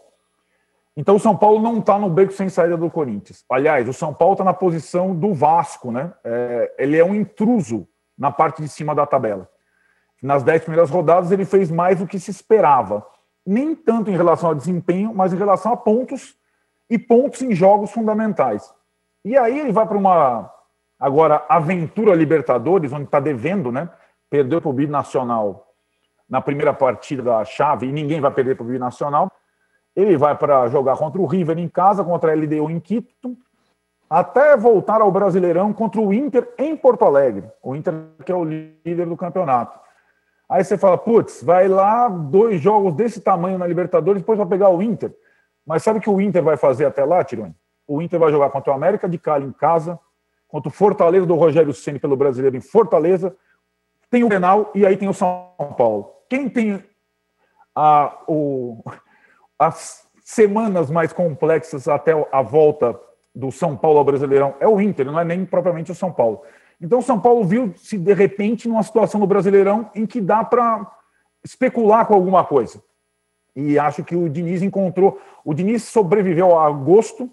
Então 0.99 1.15
o 1.15 1.19
São 1.19 1.33
Paulo 1.33 1.61
não 1.61 1.79
está 1.79 1.97
no 1.97 2.09
beco 2.09 2.33
sem 2.33 2.49
saída 2.49 2.75
do 2.75 2.89
Corinthians. 2.89 3.45
Aliás, 3.49 3.87
o 3.87 3.93
São 3.93 4.13
Paulo 4.13 4.33
está 4.33 4.43
na 4.43 4.53
posição 4.53 5.15
do 5.15 5.33
Vasco, 5.33 5.93
né? 5.93 6.11
É, 6.25 6.75
ele 6.77 6.97
é 6.97 7.05
um 7.05 7.15
intruso 7.15 7.87
na 8.17 8.29
parte 8.29 8.61
de 8.61 8.67
cima 8.67 8.93
da 8.93 9.05
tabela. 9.05 9.49
Nas 10.21 10.43
dez 10.43 10.61
primeiras 10.61 10.89
rodadas 10.89 11.31
ele 11.31 11.45
fez 11.45 11.71
mais 11.71 11.99
do 11.99 12.05
que 12.05 12.19
se 12.19 12.29
esperava. 12.29 13.07
Nem 13.45 13.73
tanto 13.73 14.11
em 14.11 14.17
relação 14.17 14.49
ao 14.49 14.55
desempenho, 14.55 15.13
mas 15.15 15.31
em 15.31 15.37
relação 15.37 15.71
a 15.71 15.77
pontos 15.77 16.35
e 16.89 16.99
pontos 16.99 17.41
em 17.41 17.55
jogos 17.55 17.91
fundamentais. 17.91 18.69
E 19.23 19.37
aí 19.37 19.57
ele 19.57 19.71
vai 19.71 19.87
para 19.87 19.97
uma 19.97 20.53
agora 20.99 21.45
aventura 21.47 22.13
Libertadores, 22.13 22.91
onde 22.91 23.05
está 23.05 23.21
devendo, 23.21 23.71
né? 23.71 23.89
Perdeu 24.29 24.59
para 24.59 24.69
o 24.69 24.73
Binacional 24.73 25.65
na 26.29 26.41
primeira 26.41 26.73
partida 26.73 27.23
da 27.23 27.45
chave 27.45 27.87
e 27.87 27.91
ninguém 27.93 28.19
vai 28.19 28.31
perder 28.31 28.57
para 28.57 28.65
o 28.65 28.67
Binacional 28.67 29.31
ele 29.99 30.17
vai 30.17 30.35
para 30.35 30.67
jogar 30.67 30.95
contra 30.97 31.21
o 31.21 31.25
River 31.25 31.57
em 31.57 31.67
casa, 31.67 32.03
contra 32.03 32.31
a 32.31 32.35
LDU 32.35 32.69
em 32.69 32.79
Quito, 32.79 33.35
até 34.09 34.55
voltar 34.55 35.01
ao 35.01 35.11
Brasileirão 35.11 35.73
contra 35.73 35.99
o 35.99 36.13
Inter 36.13 36.47
em 36.57 36.75
Porto 36.75 37.05
Alegre. 37.05 37.49
O 37.61 37.75
Inter 37.75 37.93
que 38.25 38.31
é 38.31 38.35
o 38.35 38.43
líder 38.43 39.05
do 39.05 39.17
campeonato. 39.17 39.79
Aí 40.47 40.63
você 40.63 40.77
fala, 40.77 40.97
putz, 40.97 41.43
vai 41.43 41.67
lá, 41.67 42.07
dois 42.07 42.59
jogos 42.59 42.95
desse 42.95 43.21
tamanho 43.21 43.57
na 43.57 43.67
Libertadores, 43.67 44.21
depois 44.21 44.37
vai 44.37 44.47
pegar 44.47 44.69
o 44.69 44.81
Inter. 44.81 45.13
Mas 45.65 45.83
sabe 45.83 45.99
o 45.99 46.01
que 46.01 46.09
o 46.09 46.19
Inter 46.19 46.41
vai 46.41 46.57
fazer 46.57 46.85
até 46.85 47.03
lá, 47.05 47.23
Tironi? 47.23 47.55
O 47.87 48.01
Inter 48.01 48.19
vai 48.19 48.31
jogar 48.31 48.49
contra 48.49 48.71
o 48.71 48.75
América 48.75 49.07
de 49.07 49.19
Cali 49.19 49.45
em 49.45 49.51
casa, 49.51 49.99
contra 50.47 50.69
o 50.69 50.73
Fortaleza 50.73 51.25
do 51.25 51.35
Rogério 51.35 51.73
Ceni 51.73 51.99
pelo 51.99 52.17
Brasileiro 52.17 52.57
em 52.57 52.61
Fortaleza, 52.61 53.35
tem 54.09 54.23
o 54.23 54.29
Penal 54.29 54.71
e 54.73 54.85
aí 54.85 54.97
tem 54.97 55.07
o 55.07 55.13
São 55.13 55.51
Paulo. 55.77 56.11
Quem 56.27 56.49
tem 56.49 56.83
a, 57.75 58.17
o, 58.27 58.83
as 59.59 60.07
semanas 60.23 60.89
mais 60.89 61.11
complexas 61.11 61.87
até 61.87 62.13
a 62.31 62.41
volta 62.41 62.99
do 63.35 63.51
São 63.51 63.75
Paulo 63.75 63.99
ao 63.99 64.05
Brasileirão 64.05 64.55
é 64.59 64.67
o 64.67 64.79
Inter, 64.79 65.05
não 65.05 65.19
é 65.19 65.25
nem 65.25 65.45
propriamente 65.45 65.91
o 65.91 65.95
São 65.95 66.11
Paulo. 66.11 66.41
Então, 66.81 66.99
o 66.99 67.03
São 67.03 67.19
Paulo 67.19 67.43
viu-se, 67.43 67.97
de 67.97 68.13
repente, 68.13 68.67
numa 68.67 68.83
situação 68.83 69.19
no 69.19 69.27
Brasileirão 69.27 69.91
em 69.93 70.05
que 70.05 70.21
dá 70.21 70.43
para 70.45 70.89
especular 71.43 72.05
com 72.05 72.13
alguma 72.13 72.45
coisa. 72.45 72.81
E 73.55 73.77
acho 73.77 74.03
que 74.03 74.15
o 74.15 74.29
Diniz 74.29 74.61
encontrou. 74.61 75.19
O 75.43 75.53
Diniz 75.53 75.83
sobreviveu 75.83 76.57
a 76.57 76.67
agosto 76.67 77.29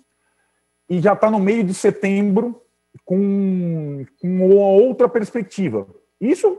e 0.88 1.00
já 1.00 1.12
está 1.12 1.30
no 1.30 1.38
meio 1.38 1.62
de 1.62 1.74
setembro 1.74 2.60
com, 3.04 4.04
com 4.20 4.48
outra 4.50 5.08
perspectiva. 5.08 5.86
Isso 6.20 6.58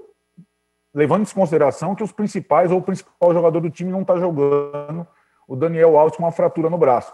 levando 0.94 1.28
em 1.30 1.34
consideração 1.34 1.94
que 1.94 2.04
os 2.04 2.12
principais 2.12 2.72
ou 2.72 2.80
o 2.80 2.82
principal 2.82 3.34
jogador 3.34 3.60
do 3.60 3.70
time 3.70 3.92
não 3.92 4.02
está 4.02 4.18
jogando 4.18 5.06
o 5.48 5.56
Daniel 5.56 5.98
Alves 5.98 6.18
com 6.18 6.24
uma 6.24 6.32
fratura 6.32 6.70
no 6.70 6.78
braço. 6.78 7.14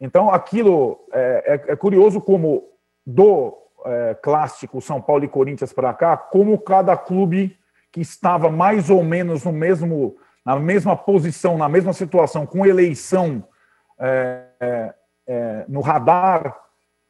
Então, 0.00 0.30
aquilo 0.30 0.98
é, 1.12 1.62
é, 1.68 1.72
é 1.72 1.76
curioso 1.76 2.20
como 2.20 2.64
do 3.04 3.56
é, 3.84 4.14
clássico 4.14 4.80
São 4.80 5.00
Paulo 5.00 5.24
e 5.24 5.28
Corinthians 5.28 5.72
para 5.72 5.92
cá, 5.94 6.16
como 6.16 6.58
cada 6.58 6.96
clube 6.96 7.56
que 7.92 8.00
estava 8.00 8.50
mais 8.50 8.90
ou 8.90 9.02
menos 9.02 9.44
no 9.44 9.52
mesmo, 9.52 10.16
na 10.44 10.56
mesma 10.56 10.96
posição, 10.96 11.56
na 11.56 11.68
mesma 11.68 11.92
situação, 11.92 12.44
com 12.44 12.66
eleição 12.66 13.44
é, 13.98 14.44
é, 14.60 14.94
é 15.26 15.64
no 15.68 15.80
radar, 15.80 16.56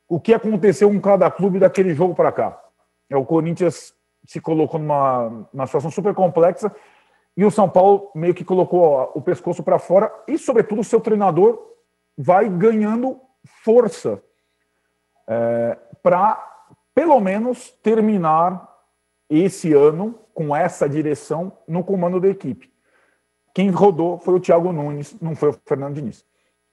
o 0.09 0.21
que 0.21 0.33
aconteceu 0.33 0.89
com 0.89 1.01
cada 1.01 1.31
clube 1.31 1.59
daquele 1.59 1.95
jogo 1.95 2.15
para 2.15 2.31
cá. 2.31 2.61
É, 3.11 3.17
o 3.17 3.25
Corinthians 3.25 3.93
se 4.25 4.41
colocou 4.41 4.79
numa, 4.79 5.49
numa 5.53 5.67
situação 5.67 5.91
super 5.91 6.15
complexa 6.15 6.71
e 7.37 7.45
o 7.45 7.51
São 7.51 7.69
Paulo 7.69 8.11
meio 8.15 8.35
que 8.35 8.45
colocou 8.45 9.13
o 9.15 9.21
pescoço 9.21 9.63
para 9.63 9.79
fora 9.79 10.13
e, 10.27 10.39
sobretudo, 10.39 10.81
o 10.81 10.85
seu 10.85 11.01
treinador 11.01 11.61
vai 12.17 12.49
ganhando 12.49 13.21
força 13.63 14.23
é, 15.29 15.77
para, 16.03 16.43
pelo 16.95 17.21
menos, 17.21 17.71
terminar 17.83 18.75
esse 19.29 19.73
ano 19.75 20.19
com 20.33 20.55
essa 20.55 20.89
direção 20.89 21.53
no 21.69 21.85
comando 21.85 22.21
da 22.21 22.29
equipe. 22.29 22.73
Quem 23.55 23.71
rodou 23.71 24.19
foi 24.19 24.35
o 24.35 24.41
Thiago 24.41 24.73
Nunes, 24.73 25.17
não 25.21 25.35
foi 25.35 25.51
o 25.51 25.59
Fernando 25.65 25.95
Diniz. 25.95 26.25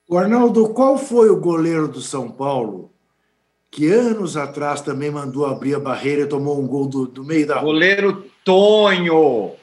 O 0.09 0.17
Arnaldo, 0.17 0.69
qual 0.69 0.97
foi 0.97 1.29
o 1.29 1.39
goleiro 1.39 1.87
do 1.87 2.01
São 2.01 2.29
Paulo 2.29 2.93
que 3.73 3.91
anos 3.91 4.37
atrás 4.37 4.81
também 4.81 5.09
mandou 5.09 5.47
abrir 5.47 5.73
a 5.73 5.79
barreira 5.79 6.21
e 6.21 6.27
tomou 6.27 6.59
um 6.59 6.67
gol 6.67 6.85
do, 6.85 7.07
do 7.07 7.23
meio 7.23 7.47
da 7.47 7.59
Goleiro 7.59 8.25
Tonho. 8.45 9.53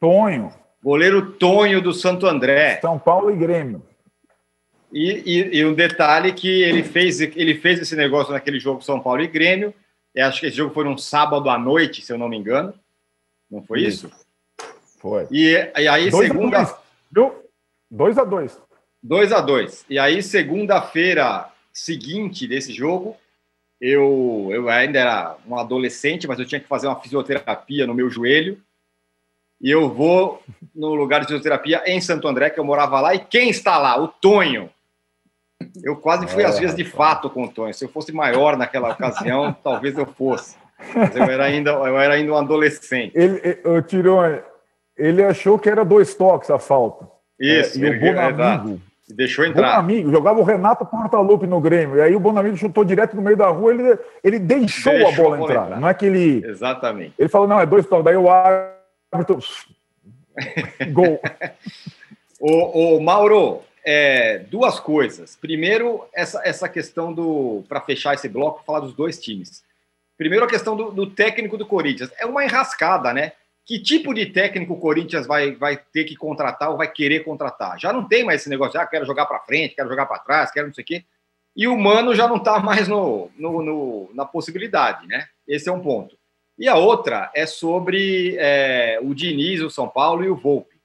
Tonho. 0.00 0.52
Goleiro 0.82 1.32
Tonho 1.32 1.82
do 1.82 1.92
Santo 1.92 2.26
André. 2.26 2.80
São 2.80 2.98
Paulo 2.98 3.30
e 3.30 3.36
Grêmio. 3.36 3.82
E, 4.92 5.22
e, 5.24 5.58
e, 5.58 5.64
um 5.64 5.74
detalhe 5.74 6.32
que 6.32 6.62
ele 6.62 6.82
fez, 6.82 7.20
ele 7.20 7.54
fez 7.54 7.78
esse 7.78 7.94
negócio 7.94 8.32
naquele 8.32 8.58
jogo 8.58 8.82
São 8.82 8.98
Paulo 8.98 9.22
e 9.22 9.28
Grêmio. 9.28 9.72
Eu 10.12 10.26
acho 10.26 10.40
que 10.40 10.46
esse 10.46 10.56
jogo 10.56 10.74
foi 10.74 10.88
um 10.88 10.98
sábado 10.98 11.48
à 11.48 11.56
noite, 11.56 12.02
se 12.02 12.12
eu 12.12 12.18
não 12.18 12.28
me 12.28 12.36
engano. 12.36 12.74
Não 13.48 13.62
foi 13.62 13.82
isso? 13.82 14.08
isso? 14.08 14.26
Foi. 14.98 15.28
E, 15.30 15.52
e 15.76 15.86
aí, 15.86 16.10
dois 16.10 16.28
segunda. 16.28 16.78
2 17.90 18.18
a 18.18 18.24
2 18.24 18.58
2 19.02 19.32
a 19.32 19.40
2 19.40 19.86
E 19.88 19.98
aí, 19.98 20.22
segunda-feira 20.22 21.48
seguinte 21.72 22.46
desse 22.46 22.72
jogo, 22.72 23.16
eu, 23.80 24.48
eu 24.52 24.68
ainda 24.68 24.98
era 24.98 25.36
um 25.46 25.56
adolescente, 25.56 26.26
mas 26.26 26.38
eu 26.38 26.44
tinha 26.44 26.60
que 26.60 26.68
fazer 26.68 26.86
uma 26.86 27.00
fisioterapia 27.00 27.86
no 27.86 27.94
meu 27.94 28.10
joelho. 28.10 28.60
E 29.60 29.70
eu 29.70 29.88
vou 29.92 30.42
no 30.74 30.94
lugar 30.94 31.20
de 31.20 31.26
fisioterapia 31.26 31.82
em 31.86 32.00
Santo 32.00 32.26
André, 32.26 32.50
que 32.50 32.58
eu 32.58 32.64
morava 32.64 33.00
lá. 33.00 33.14
E 33.14 33.18
quem 33.18 33.50
está 33.50 33.76
lá? 33.78 34.00
O 34.00 34.08
Tonho. 34.08 34.70
Eu 35.84 35.96
quase 35.96 36.26
fui 36.26 36.44
às 36.44 36.58
vezes 36.58 36.74
de 36.74 36.84
fato 36.84 37.28
com 37.28 37.44
o 37.44 37.48
Tonho. 37.48 37.74
Se 37.74 37.84
eu 37.84 37.88
fosse 37.88 38.10
maior 38.12 38.56
naquela 38.56 38.90
ocasião, 38.90 39.54
talvez 39.62 39.96
eu 39.98 40.06
fosse. 40.06 40.56
Mas 40.94 41.14
eu 41.14 41.24
era 41.24 41.44
ainda, 41.44 41.72
eu 41.72 41.98
era 41.98 42.14
ainda 42.14 42.32
um 42.32 42.36
adolescente. 42.36 43.12
Ele, 43.14 43.58
o 43.64 43.82
Tirone, 43.82 44.40
ele 44.96 45.22
achou 45.22 45.58
que 45.58 45.68
era 45.68 45.84
dois 45.84 46.14
toques 46.14 46.50
a 46.50 46.58
falta. 46.58 47.06
Isso, 47.38 47.82
é, 47.84 47.88
e 47.88 47.90
o 47.90 48.00
Bonamigo. 48.00 48.80
É 48.86 48.90
deixou 49.14 49.44
entrar. 49.44 49.76
Bonamigo, 49.76 50.10
jogava 50.10 50.40
o 50.40 50.44
Renato 50.44 50.86
Portaluppi 50.86 51.46
no 51.46 51.60
Grêmio. 51.60 51.96
E 51.96 52.00
aí 52.00 52.14
o 52.14 52.20
Bonamigo 52.20 52.56
chutou 52.56 52.84
direto 52.84 53.14
no 53.16 53.22
meio 53.22 53.36
da 53.36 53.48
rua, 53.48 53.72
ele, 53.72 53.98
ele 54.22 54.38
deixou, 54.38 54.92
deixou 54.92 55.08
a 55.08 55.16
bola, 55.16 55.42
entrar. 55.42 55.64
entrar. 55.64 55.80
Não 55.80 55.88
é 55.88 55.94
que 55.94 56.06
ele. 56.06 56.44
Exatamente. 56.46 57.14
Ele 57.18 57.28
falou, 57.28 57.48
não, 57.48 57.60
é 57.60 57.66
dois 57.66 57.86
toques. 57.86 58.04
Daí 58.04 58.16
o 58.16 58.28
árbitro. 59.10 59.40
Gol. 60.92 61.20
o, 62.40 62.96
o 62.96 63.00
Mauro, 63.02 63.62
é, 63.84 64.38
duas 64.38 64.78
coisas. 64.78 65.36
Primeiro, 65.36 66.06
essa, 66.14 66.40
essa 66.44 66.68
questão 66.68 67.12
do. 67.12 67.64
Para 67.68 67.80
fechar 67.80 68.14
esse 68.14 68.28
bloco, 68.28 68.64
falar 68.64 68.80
dos 68.80 68.94
dois 68.94 69.18
times. 69.20 69.62
Primeiro, 70.16 70.44
a 70.44 70.48
questão 70.48 70.76
do, 70.76 70.90
do, 70.90 71.06
técnico 71.08 71.56
do 71.56 71.66
Corinthians. 71.66 72.10
É 72.18 72.26
uma 72.26 72.44
enrascada, 72.44 73.12
né? 73.12 73.32
Que 73.64 73.78
tipo 73.78 74.12
de 74.12 74.26
técnico 74.26 74.74
o 74.74 74.80
Corinthians 74.80 75.26
vai, 75.26 75.52
vai 75.52 75.76
ter 75.76 76.04
que 76.04 76.16
contratar 76.16 76.70
ou 76.70 76.76
vai 76.76 76.90
querer 76.90 77.20
contratar? 77.20 77.78
Já 77.78 77.92
não 77.92 78.06
tem 78.06 78.24
mais 78.24 78.40
esse 78.40 78.50
negócio 78.50 78.72
de, 78.72 78.78
ah, 78.78 78.86
quero 78.86 79.06
jogar 79.06 79.26
para 79.26 79.40
frente, 79.40 79.74
quero 79.74 79.88
jogar 79.88 80.06
para 80.06 80.18
trás, 80.18 80.50
quero 80.50 80.66
não 80.66 80.74
sei 80.74 80.82
o 80.82 80.86
quê. 80.86 81.04
E 81.56 81.66
o 81.66 81.78
Mano 81.78 82.14
já 82.14 82.28
não 82.28 82.36
está 82.36 82.58
mais 82.58 82.88
no, 82.88 83.30
no, 83.36 83.62
no, 83.62 84.10
na 84.14 84.24
possibilidade, 84.24 85.06
né? 85.06 85.26
Esse 85.46 85.68
é 85.68 85.72
um 85.72 85.80
ponto. 85.80 86.16
E 86.60 86.68
a 86.68 86.76
outra 86.76 87.32
é 87.34 87.46
sobre 87.46 88.36
é, 88.38 89.00
o 89.02 89.14
Diniz, 89.14 89.62
o 89.62 89.70
São 89.70 89.88
Paulo 89.88 90.22
e 90.22 90.28
o 90.28 90.36
Volpe. 90.36 90.78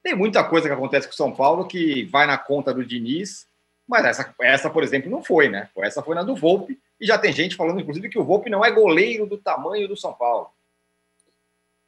Tem 0.00 0.14
muita 0.14 0.44
coisa 0.44 0.68
que 0.68 0.72
acontece 0.72 1.08
com 1.08 1.12
o 1.12 1.16
São 1.16 1.34
Paulo 1.34 1.66
que 1.66 2.04
vai 2.04 2.24
na 2.24 2.38
conta 2.38 2.72
do 2.72 2.86
Diniz, 2.86 3.48
mas 3.84 4.04
essa, 4.04 4.32
essa, 4.40 4.70
por 4.70 4.84
exemplo, 4.84 5.10
não 5.10 5.24
foi, 5.24 5.48
né? 5.48 5.70
Essa 5.78 6.04
foi 6.04 6.14
na 6.14 6.22
do 6.22 6.36
Volpe, 6.36 6.78
e 7.00 7.04
já 7.04 7.18
tem 7.18 7.32
gente 7.32 7.56
falando, 7.56 7.80
inclusive, 7.80 8.08
que 8.08 8.18
o 8.18 8.24
Volpe 8.24 8.48
não 8.48 8.64
é 8.64 8.70
goleiro 8.70 9.26
do 9.26 9.36
tamanho 9.36 9.88
do 9.88 9.96
São 9.96 10.12
Paulo. 10.12 10.50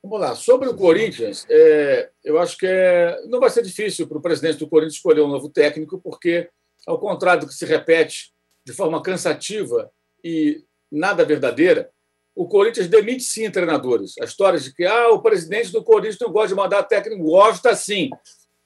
Vamos 0.02 0.20
lá. 0.20 0.34
Sobre 0.34 0.68
o 0.68 0.74
Corinthians, 0.74 1.46
é, 1.48 2.10
eu 2.24 2.36
acho 2.40 2.58
que 2.58 2.66
é, 2.66 3.16
não 3.26 3.38
vai 3.38 3.50
ser 3.50 3.62
difícil 3.62 4.08
para 4.08 4.18
o 4.18 4.22
presidente 4.22 4.58
do 4.58 4.66
Corinthians 4.66 4.94
escolher 4.94 5.20
um 5.20 5.28
novo 5.28 5.48
técnico, 5.48 6.00
porque, 6.00 6.50
ao 6.84 6.98
contrário 6.98 7.42
do 7.42 7.46
que 7.46 7.54
se 7.54 7.64
repete 7.64 8.32
de 8.66 8.72
forma 8.72 9.00
cansativa 9.00 9.88
e 10.24 10.64
nada 10.90 11.24
verdadeira, 11.24 11.92
o 12.34 12.46
Corinthians 12.46 12.88
demite 12.88 13.22
sim 13.22 13.50
treinadores. 13.50 14.14
A 14.20 14.24
história 14.24 14.58
de 14.58 14.72
que 14.72 14.84
ah, 14.84 15.10
o 15.10 15.20
presidente 15.20 15.72
do 15.72 15.82
Corinthians 15.82 16.18
não 16.20 16.32
gosta 16.32 16.48
de 16.48 16.54
mandar 16.54 16.82
técnico, 16.84 17.22
gosta 17.22 17.74
sim. 17.74 18.10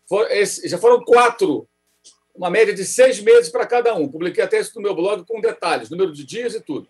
For, 0.08 0.30
esse, 0.30 0.68
já 0.68 0.78
foram 0.78 1.02
quatro, 1.02 1.68
uma 2.34 2.50
média 2.50 2.74
de 2.74 2.84
seis 2.84 3.20
meses 3.20 3.50
para 3.50 3.66
cada 3.66 3.94
um. 3.94 4.08
Publiquei 4.08 4.44
até 4.44 4.60
isso 4.60 4.72
no 4.76 4.82
meu 4.82 4.94
blog 4.94 5.24
com 5.26 5.40
detalhes, 5.40 5.90
número 5.90 6.12
de 6.12 6.24
dias 6.24 6.54
e 6.54 6.60
tudo. 6.60 6.88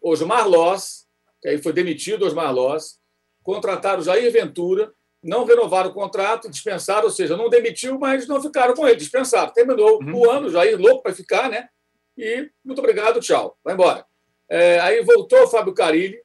Osmar 0.00 0.48
Loss, 0.48 1.06
que 1.42 1.48
aí 1.48 1.58
foi 1.58 1.72
demitido 1.72 2.24
Osmar 2.24 2.52
Loss, 2.52 2.98
contrataram 3.42 4.02
Jair 4.02 4.30
Ventura, 4.32 4.92
não 5.22 5.44
renovaram 5.44 5.90
o 5.90 5.94
contrato, 5.94 6.48
dispensaram, 6.48 7.04
ou 7.04 7.10
seja, 7.10 7.36
não 7.36 7.50
demitiu, 7.50 7.98
mas 7.98 8.26
não 8.26 8.40
ficaram 8.40 8.74
com 8.74 8.86
ele, 8.86 8.96
dispensaram. 8.96 9.52
Terminou 9.52 10.00
uhum. 10.00 10.14
o 10.14 10.30
ano, 10.30 10.50
Jair 10.50 10.78
louco 10.78 11.02
para 11.02 11.14
ficar, 11.14 11.50
né? 11.50 11.68
E 12.16 12.48
muito 12.64 12.78
obrigado, 12.78 13.20
tchau, 13.20 13.58
vai 13.64 13.74
embora. 13.74 14.07
É, 14.50 14.80
aí 14.80 15.02
voltou 15.02 15.42
o 15.42 15.48
Fábio 15.48 15.74
Carilli, 15.74 16.20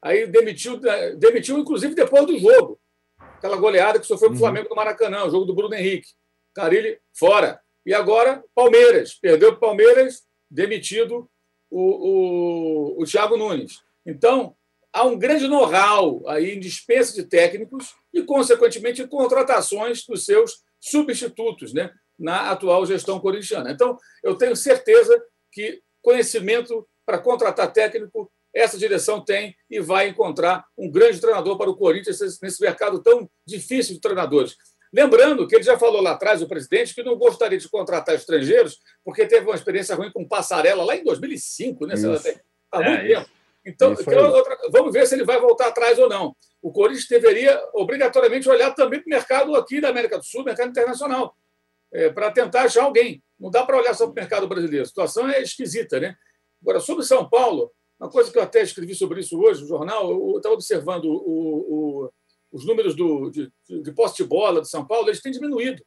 aí 0.00 0.26
demitiu, 0.26 0.80
é, 0.86 1.16
demitiu 1.16 1.58
inclusive 1.58 1.94
depois 1.94 2.26
do 2.26 2.38
jogo. 2.38 2.78
Aquela 3.18 3.56
goleada 3.56 3.98
que 3.98 4.06
sofreu 4.06 4.30
para 4.30 4.34
o 4.34 4.38
uhum. 4.38 4.40
Flamengo 4.40 4.68
no 4.70 4.76
Maracanã, 4.76 5.24
o 5.24 5.30
jogo 5.30 5.44
do 5.44 5.54
Bruno 5.54 5.74
Henrique. 5.74 6.08
Carilli 6.54 6.98
fora. 7.12 7.60
E 7.84 7.92
agora, 7.92 8.42
Palmeiras. 8.54 9.14
Perdeu 9.14 9.50
para 9.50 9.56
o 9.56 9.60
Palmeiras, 9.60 10.24
demitido 10.50 11.28
o, 11.70 12.96
o, 12.98 13.02
o 13.02 13.04
Thiago 13.04 13.36
Nunes. 13.36 13.82
Então, 14.04 14.56
há 14.92 15.04
um 15.04 15.18
grande 15.18 15.46
know-how 15.46 16.26
aí 16.28 16.52
em 16.52 16.60
dispensa 16.60 17.14
de 17.14 17.24
técnicos 17.24 17.94
e, 18.12 18.22
consequentemente, 18.22 19.02
em 19.02 19.06
contratações 19.06 20.04
dos 20.06 20.24
seus 20.24 20.62
substitutos 20.80 21.72
né, 21.74 21.92
na 22.18 22.50
atual 22.50 22.86
gestão 22.86 23.20
corintiana. 23.20 23.70
Então, 23.70 23.98
eu 24.22 24.36
tenho 24.36 24.56
certeza 24.56 25.22
que 25.52 25.82
conhecimento 26.00 26.86
para 27.06 27.18
contratar 27.18 27.72
técnico, 27.72 28.30
essa 28.52 28.76
direção 28.76 29.24
tem 29.24 29.54
e 29.70 29.80
vai 29.80 30.08
encontrar 30.08 30.64
um 30.76 30.90
grande 30.90 31.20
treinador 31.20 31.56
para 31.56 31.70
o 31.70 31.76
Corinthians 31.76 32.18
nesse 32.42 32.60
mercado 32.60 33.02
tão 33.02 33.30
difícil 33.46 33.94
de 33.94 34.00
treinadores. 34.00 34.56
Lembrando 34.92 35.46
que 35.46 35.54
ele 35.54 35.62
já 35.62 35.78
falou 35.78 36.00
lá 36.00 36.12
atrás, 36.12 36.40
o 36.40 36.48
presidente, 36.48 36.94
que 36.94 37.02
não 37.02 37.16
gostaria 37.16 37.58
de 37.58 37.68
contratar 37.68 38.14
estrangeiros, 38.14 38.78
porque 39.04 39.26
teve 39.26 39.44
uma 39.46 39.54
experiência 39.54 39.94
ruim 39.94 40.10
com 40.10 40.26
Passarela 40.26 40.84
lá 40.84 40.96
em 40.96 41.04
2005, 41.04 41.86
né? 41.86 41.94
Há 42.72 42.82
muito 42.82 43.02
é, 43.02 43.14
tempo. 43.14 43.30
Então, 43.66 43.94
outra, 44.32 44.56
vamos 44.70 44.92
ver 44.92 45.06
se 45.06 45.14
ele 45.14 45.24
vai 45.24 45.40
voltar 45.40 45.66
atrás 45.66 45.98
ou 45.98 46.08
não. 46.08 46.34
O 46.62 46.72
Corinthians 46.72 47.08
deveria 47.08 47.60
obrigatoriamente 47.74 48.48
olhar 48.48 48.72
também 48.74 49.00
para 49.00 49.06
o 49.08 49.10
mercado 49.10 49.56
aqui 49.56 49.80
da 49.80 49.88
América 49.88 50.18
do 50.18 50.24
Sul, 50.24 50.44
mercado 50.44 50.70
internacional, 50.70 51.36
é, 51.92 52.08
para 52.08 52.30
tentar 52.30 52.62
achar 52.62 52.84
alguém. 52.84 53.22
Não 53.38 53.50
dá 53.50 53.64
para 53.64 53.76
olhar 53.76 53.92
só 53.92 54.04
para 54.06 54.12
o 54.12 54.14
mercado 54.14 54.48
brasileiro. 54.48 54.84
A 54.84 54.88
situação 54.88 55.28
é 55.28 55.42
esquisita, 55.42 55.98
né? 55.98 56.16
Agora, 56.62 56.80
sobre 56.80 57.04
São 57.04 57.28
Paulo, 57.28 57.70
uma 57.98 58.10
coisa 58.10 58.30
que 58.30 58.38
eu 58.38 58.42
até 58.42 58.62
escrevi 58.62 58.94
sobre 58.94 59.20
isso 59.20 59.38
hoje 59.40 59.62
no 59.62 59.68
jornal, 59.68 60.10
eu 60.10 60.36
estava 60.36 60.54
observando 60.54 61.06
o, 61.06 62.04
o, 62.04 62.10
os 62.52 62.66
números 62.66 62.94
do, 62.94 63.30
de, 63.30 63.50
de 63.68 63.92
posse 63.92 64.16
de 64.16 64.24
bola 64.24 64.60
de 64.60 64.68
São 64.68 64.86
Paulo, 64.86 65.08
eles 65.08 65.20
têm 65.20 65.32
diminuído. 65.32 65.82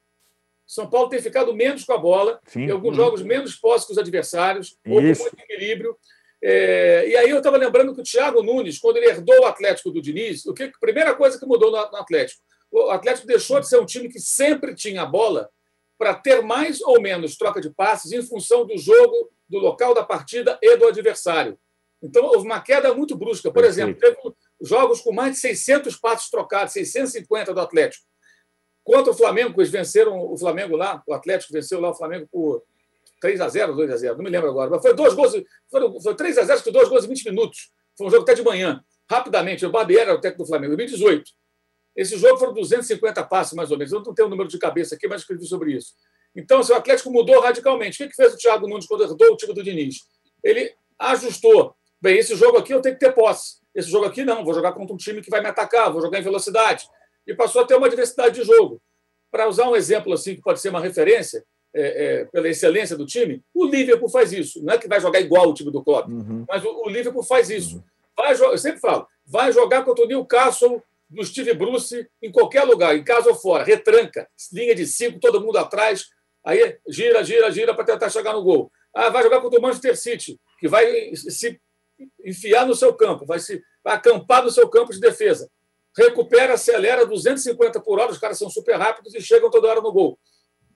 São 0.66 0.88
Paulo 0.88 1.10
tem 1.10 1.20
ficado 1.20 1.54
menos 1.54 1.84
com 1.84 1.94
a 1.94 1.98
bola, 1.98 2.40
Sim. 2.46 2.66
em 2.66 2.72
alguns 2.72 2.96
jogos 2.96 3.24
menos 3.24 3.56
posse 3.56 3.88
com 3.88 3.94
os 3.94 3.98
adversários, 3.98 4.78
ou 4.86 4.96
com 4.96 5.02
muito 5.02 5.40
equilíbrio. 5.40 5.98
É, 6.42 7.10
e 7.10 7.18
aí 7.18 7.30
eu 7.30 7.40
estava 7.40 7.58
lembrando 7.58 7.94
que 7.94 8.02
o 8.02 8.04
Thiago 8.04 8.44
Nunes, 8.44 8.78
quando 8.78 8.98
ele 8.98 9.08
herdou 9.08 9.42
o 9.42 9.46
Atlético 9.46 9.92
do 9.92 10.02
Diniz, 10.02 10.46
o 10.46 10.54
que, 10.54 10.64
a 10.64 10.72
primeira 10.80 11.16
coisa 11.16 11.40
que 11.40 11.46
mudou 11.46 11.72
no 11.72 11.78
Atlético, 11.78 12.42
o 12.72 12.92
Atlético 12.92 13.28
deixou 13.28 13.60
de 13.60 13.68
ser 13.68 13.80
um 13.80 13.86
time 13.86 14.10
que 14.10 14.20
sempre 14.20 14.76
tinha 14.76 15.02
a 15.02 15.06
bola 15.06 15.50
para 16.00 16.16
ter 16.16 16.42
mais 16.42 16.82
ou 16.82 17.02
menos 17.02 17.36
troca 17.36 17.60
de 17.60 17.70
passes 17.70 18.14
em 18.14 18.22
função 18.22 18.66
do 18.66 18.78
jogo 18.78 19.30
do 19.50 19.60
local 19.60 19.94
da 19.94 20.02
partida 20.02 20.58
e 20.62 20.78
do 20.78 20.88
adversário. 20.88 21.60
Então, 22.02 22.24
houve 22.24 22.46
uma 22.46 22.62
queda 22.62 22.94
muito 22.94 23.18
brusca. 23.18 23.52
Por 23.52 23.66
exemplo, 23.66 24.00
teve 24.00 24.18
jogos 24.62 25.02
com 25.02 25.12
mais 25.12 25.34
de 25.34 25.42
600 25.42 25.98
passos 25.98 26.30
trocados, 26.30 26.72
650 26.72 27.54
do 27.54 27.60
Atlético. 27.60 28.06
Contra 28.82 29.12
o 29.12 29.16
Flamengo, 29.16 29.60
eles 29.60 29.70
venceram 29.70 30.18
o 30.18 30.38
Flamengo 30.38 30.78
lá, 30.78 31.04
o 31.06 31.14
Atlético 31.14 31.52
venceu 31.52 31.82
lá 31.82 31.90
o 31.90 31.96
Flamengo 31.96 32.28
por 32.32 32.64
3 33.20 33.42
a 33.42 33.50
0 33.50 33.76
2 33.76 33.92
a 33.92 33.98
0 33.98 34.16
não 34.16 34.24
me 34.24 34.30
lembro 34.30 34.50
agora. 34.50 34.70
Mas 34.70 34.82
foi 34.82 34.94
dois 34.94 35.14
gols, 35.14 35.34
foi, 35.70 36.02
foi 36.02 36.16
3 36.16 36.38
a 36.38 36.44
0 36.44 36.60
foi 36.62 36.72
dois 36.72 36.88
gols 36.88 37.04
em 37.04 37.10
20 37.10 37.26
minutos. 37.26 37.72
Foi 37.98 38.08
um 38.08 38.10
jogo 38.10 38.24
até 38.24 38.34
de 38.34 38.42
manhã. 38.42 38.82
Rapidamente, 39.12 39.66
o 39.66 39.70
Barbieri 39.70 40.04
era 40.04 40.16
o 40.16 40.22
técnico 40.22 40.44
do 40.44 40.48
Flamengo, 40.48 40.74
em 40.74 40.78
2018. 40.78 41.30
Esse 41.96 42.18
jogo 42.18 42.38
foram 42.38 42.54
250 42.54 43.24
passes, 43.26 43.54
mais 43.54 43.72
ou 43.72 43.78
menos. 43.78 43.92
Eu 43.92 44.02
não 44.02 44.14
tenho 44.14 44.28
o 44.28 44.32
número 44.32 44.48
de 44.48 44.58
cabeça 44.58 44.96
aqui, 44.96 45.08
mas 45.08 45.22
escrevi 45.22 45.46
sobre 45.46 45.74
isso. 45.74 45.94
Então, 46.36 46.62
o 46.62 46.74
Atlético 46.74 47.12
mudou 47.12 47.40
radicalmente. 47.42 48.04
O 48.04 48.08
que 48.08 48.16
fez 48.16 48.34
o 48.34 48.38
Thiago 48.38 48.68
Nunes 48.68 48.86
quando 48.86 49.04
herdou 49.04 49.34
o 49.34 49.38
time 49.38 49.54
do 49.54 49.64
Diniz? 49.64 49.98
Ele 50.44 50.74
ajustou. 50.98 51.76
Bem, 52.02 52.18
esse 52.18 52.36
jogo 52.36 52.58
aqui 52.58 52.74
eu 52.74 52.82
tenho 52.82 52.96
que 52.96 53.06
ter 53.06 53.14
posse. 53.14 53.60
Esse 53.74 53.90
jogo 53.90 54.06
aqui 54.06 54.24
não. 54.24 54.46
Vou 54.46 54.54
jogar 54.54 54.74
contra 54.74 54.94
um 54.94 54.98
time 54.98 55.22
que 55.22 55.30
vai 55.30 55.42
me 55.42 55.48
atacar, 55.48 55.92
vou 55.92 56.02
jogar 56.02 56.20
em 56.20 56.24
velocidade. 56.24 56.88
E 57.28 57.34
passou 57.34 57.62
a 57.62 57.66
ter 57.66 57.76
uma 57.76 57.90
diversidade 57.90 58.40
de 58.40 58.46
jogo. 58.46 58.82
Para 59.32 59.48
usar 59.48 59.70
um 59.70 59.76
exemplo 59.76 60.14
assim 60.14 60.36
que 60.36 60.42
pode 60.42 60.60
ser 60.60 60.70
uma 60.70 60.80
referência, 60.80 61.44
é, 61.74 61.82
é, 62.22 62.26
pela 62.26 62.48
excelência 62.48 62.98
do 62.98 63.06
time, 63.06 63.44
o 63.54 63.66
Liverpool 63.66 64.10
faz 64.10 64.34
isso. 64.34 64.64
Não 64.64 64.74
é 64.74 64.78
que 64.78 64.88
vai 64.88 65.00
jogar 65.00 65.20
igual 65.20 65.50
o 65.50 65.54
time 65.54 65.72
do 65.72 65.84
Klopp, 65.84 66.10
uhum. 66.10 66.46
mas 66.48 66.64
o, 66.64 66.84
o, 66.86 66.90
Liverpool 66.90 67.24
faz 67.24 67.50
isso. 67.50 67.76
Uhum. 67.76 67.84
Vai, 68.18 68.34
eu 68.34 68.58
sempre 68.58 68.80
falo, 68.80 69.08
vai 69.26 69.52
jogar 69.52 69.84
contra 69.84 70.04
o 70.04 70.08
Newcastle 70.08 70.82
do 71.10 71.24
Steve 71.26 71.54
Bruce 71.54 72.08
em 72.22 72.32
qualquer 72.32 72.64
lugar, 72.64 72.96
em 72.96 73.04
casa 73.04 73.30
ou 73.30 73.36
fora, 73.36 73.64
retranca, 73.64 74.28
linha 74.54 74.76
de 74.76 74.86
cinco, 74.86 75.20
todo 75.20 75.42
mundo 75.42 75.58
atrás, 75.58 76.06
aí 76.46 76.78
gira, 76.88 77.24
gira, 77.24 77.52
gira 77.52 77.74
para 77.74 77.86
tentar 77.86 78.10
chegar 78.10 78.34
no 78.34 78.44
gol. 78.44 78.72
Ah, 78.94 79.10
vai 79.10 79.24
jogar 79.24 79.42
contra 79.42 79.60
o 79.60 79.62
Manchester 79.62 79.98
City, 79.98 80.40
que 80.60 80.68
vai 80.68 81.14
se 81.16 81.60
enfiar 82.24 82.66
no 82.66 82.76
seu 82.76 82.94
campo, 82.94 83.26
vai 83.26 83.40
se 83.40 83.62
vai 83.84 83.96
acampar 83.96 84.44
no 84.44 84.52
seu 84.52 84.70
campo 84.70 84.92
de 84.92 85.00
defesa. 85.00 85.50
Recupera, 85.98 86.54
acelera 86.54 87.06
250 87.06 87.80
por 87.82 88.00
hora, 88.00 88.12
os 88.12 88.18
caras 88.18 88.38
são 88.38 88.50
super 88.50 88.76
rápidos 88.78 89.14
e 89.16 89.22
chegam 89.22 89.50
toda 89.50 89.68
hora 89.68 89.82
no 89.82 89.92
gol. 89.92 90.20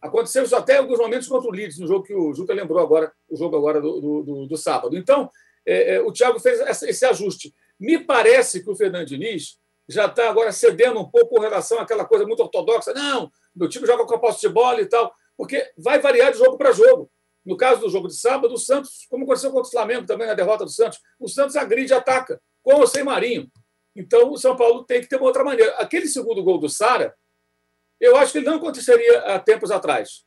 Aconteceu 0.02 0.44
isso 0.44 0.56
até 0.56 0.76
em 0.76 0.80
alguns 0.80 1.00
momentos 1.00 1.28
contra 1.28 1.48
o 1.48 1.54
Leeds, 1.54 1.80
no 1.80 1.88
jogo 1.88 2.04
que 2.04 2.14
o 2.14 2.34
Juca 2.34 2.54
lembrou 2.54 2.80
agora, 2.80 3.12
o 3.30 3.38
jogo 3.38 3.56
agora 3.56 3.80
do, 3.80 4.02
do, 4.02 4.48
do 4.48 4.58
sábado. 4.58 4.98
Então, 4.98 5.30
é, 5.66 5.96
é, 5.96 6.02
o 6.02 6.12
Thiago 6.12 6.40
fez 6.40 6.60
esse 6.60 7.06
ajuste. 7.06 7.54
Me 7.80 8.00
parece 8.00 8.62
que 8.62 8.70
o 8.70 8.76
Fernando 8.76 9.08
Diniz 9.08 9.58
já 9.88 10.06
está 10.06 10.30
agora 10.30 10.52
cedendo 10.52 11.00
um 11.00 11.10
pouco 11.10 11.36
com 11.36 11.42
relação 11.42 11.80
àquela 11.80 12.06
coisa 12.06 12.26
muito 12.26 12.42
ortodoxa. 12.42 12.94
Não, 12.94 13.32
meu 13.56 13.68
time 13.68 13.86
joga 13.86 14.06
com 14.06 14.16
a 14.16 14.20
posse 14.20 14.42
de 14.42 14.50
bola 14.50 14.82
e 14.82 14.86
tal, 14.86 15.14
porque 15.38 15.72
vai 15.78 16.00
variar 16.00 16.32
de 16.32 16.38
jogo 16.38 16.58
para 16.58 16.72
jogo. 16.72 17.10
No 17.46 17.58
caso 17.58 17.82
do 17.82 17.90
jogo 17.90 18.08
de 18.08 18.16
sábado, 18.16 18.54
o 18.54 18.58
Santos, 18.58 19.06
como 19.10 19.26
aconteceu 19.26 19.52
contra 19.52 19.68
o 19.68 19.72
Flamengo 19.72 20.06
também 20.06 20.28
na 20.28 20.34
derrota 20.34 20.64
do 20.64 20.72
Santos, 20.72 21.00
o 21.20 21.28
Santos 21.28 21.56
agride 21.56 21.92
e 21.92 21.96
ataca, 21.96 22.42
com 22.62 22.76
ou 22.76 22.88
sem 22.88 23.04
Marinho. 23.04 23.52
Então, 23.96 24.32
o 24.32 24.38
São 24.38 24.56
Paulo 24.56 24.86
tem 24.86 25.02
que 25.02 25.08
ter 25.08 25.18
uma 25.18 25.26
outra 25.26 25.44
maneira. 25.44 25.74
Aquele 25.76 26.08
segundo 26.08 26.42
gol 26.42 26.58
do 26.58 26.70
Sara, 26.70 27.14
eu 28.00 28.16
acho 28.16 28.32
que 28.32 28.38
ele 28.40 28.48
não 28.48 28.56
aconteceria 28.56 29.20
há 29.20 29.40
tempos 29.40 29.72
atrás. 29.72 30.24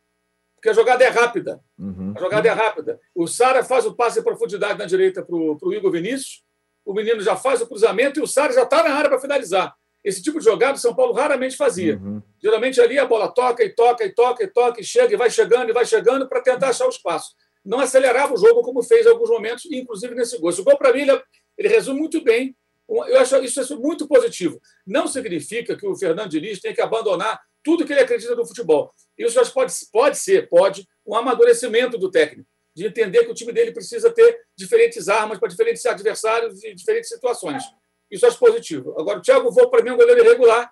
Porque 0.54 0.68
a 0.68 0.72
jogada 0.72 1.04
é 1.04 1.08
rápida. 1.08 1.60
Uhum. 1.78 2.12
A 2.16 2.20
jogada 2.20 2.48
é 2.48 2.52
rápida. 2.52 3.00
O 3.14 3.26
Sara 3.26 3.64
faz 3.64 3.86
o 3.86 3.94
passe 3.94 4.20
em 4.20 4.22
profundidade 4.22 4.78
na 4.78 4.84
direita 4.84 5.24
para 5.24 5.34
o 5.34 5.72
Igor 5.72 5.90
Vinícius, 5.90 6.44
o 6.86 6.94
menino 6.94 7.20
já 7.20 7.36
faz 7.36 7.60
o 7.60 7.66
cruzamento 7.66 8.18
e 8.18 8.22
o 8.22 8.26
Sara 8.26 8.52
já 8.52 8.62
está 8.62 8.82
na 8.82 8.94
área 8.94 9.10
para 9.10 9.20
finalizar. 9.20 9.74
Esse 10.02 10.22
tipo 10.22 10.38
de 10.38 10.44
jogada 10.44 10.74
o 10.74 10.80
São 10.80 10.94
Paulo 10.94 11.12
raramente 11.12 11.56
fazia. 11.56 11.96
Uhum. 11.96 12.22
Geralmente 12.40 12.80
ali 12.80 12.98
a 12.98 13.04
bola 13.04 13.28
toca 13.28 13.64
e 13.64 13.70
toca 13.70 14.04
e 14.04 14.10
toca 14.10 14.44
e 14.44 14.46
toca 14.46 14.80
e 14.80 14.84
chega 14.84 15.12
e 15.12 15.16
vai 15.16 15.28
chegando 15.28 15.68
e 15.68 15.72
vai 15.72 15.84
chegando 15.84 16.28
para 16.28 16.40
tentar 16.40 16.68
achar 16.68 16.86
o 16.86 16.90
espaço. 16.90 17.34
Não 17.64 17.80
acelerava 17.80 18.32
o 18.32 18.36
jogo 18.38 18.62
como 18.62 18.82
fez 18.82 19.04
em 19.04 19.08
alguns 19.10 19.28
momentos, 19.28 19.66
inclusive 19.66 20.14
nesse 20.14 20.38
gol. 20.38 20.50
Esse 20.50 20.62
gol, 20.62 20.78
para 20.78 20.92
mim, 20.92 21.00
ele, 21.00 21.20
ele 21.58 21.68
resume 21.68 21.98
muito 21.98 22.22
bem 22.22 22.54
eu 22.88 23.18
acho 23.18 23.36
isso 23.42 23.80
muito 23.80 24.06
positivo. 24.06 24.60
Não 24.86 25.06
significa 25.06 25.76
que 25.76 25.86
o 25.86 25.96
Fernando 25.96 26.30
Diniz 26.30 26.60
tem 26.60 26.72
que 26.72 26.80
abandonar 26.80 27.40
tudo 27.62 27.84
que 27.84 27.92
ele 27.92 28.00
acredita 28.00 28.34
no 28.36 28.46
futebol. 28.46 28.92
Isso 29.18 29.52
pode, 29.52 29.72
pode 29.92 30.18
ser, 30.18 30.48
pode, 30.48 30.86
um 31.04 31.16
amadurecimento 31.16 31.98
do 31.98 32.10
técnico, 32.10 32.48
de 32.76 32.86
entender 32.86 33.24
que 33.24 33.30
o 33.30 33.34
time 33.34 33.52
dele 33.52 33.72
precisa 33.72 34.12
ter 34.12 34.38
diferentes 34.54 35.08
armas 35.08 35.38
para 35.38 35.48
diferentes 35.48 35.84
adversários 35.86 36.62
e 36.62 36.74
diferentes 36.74 37.08
situações. 37.08 37.62
Isso 38.10 38.26
acho 38.26 38.38
positivo. 38.38 38.94
Agora, 39.00 39.18
o 39.18 39.22
Thiago 39.22 39.50
Vô, 39.50 39.70
para 39.70 39.82
mim, 39.82 39.88
é 39.88 39.92
um 39.94 39.96
goleiro 39.96 40.22
irregular, 40.22 40.70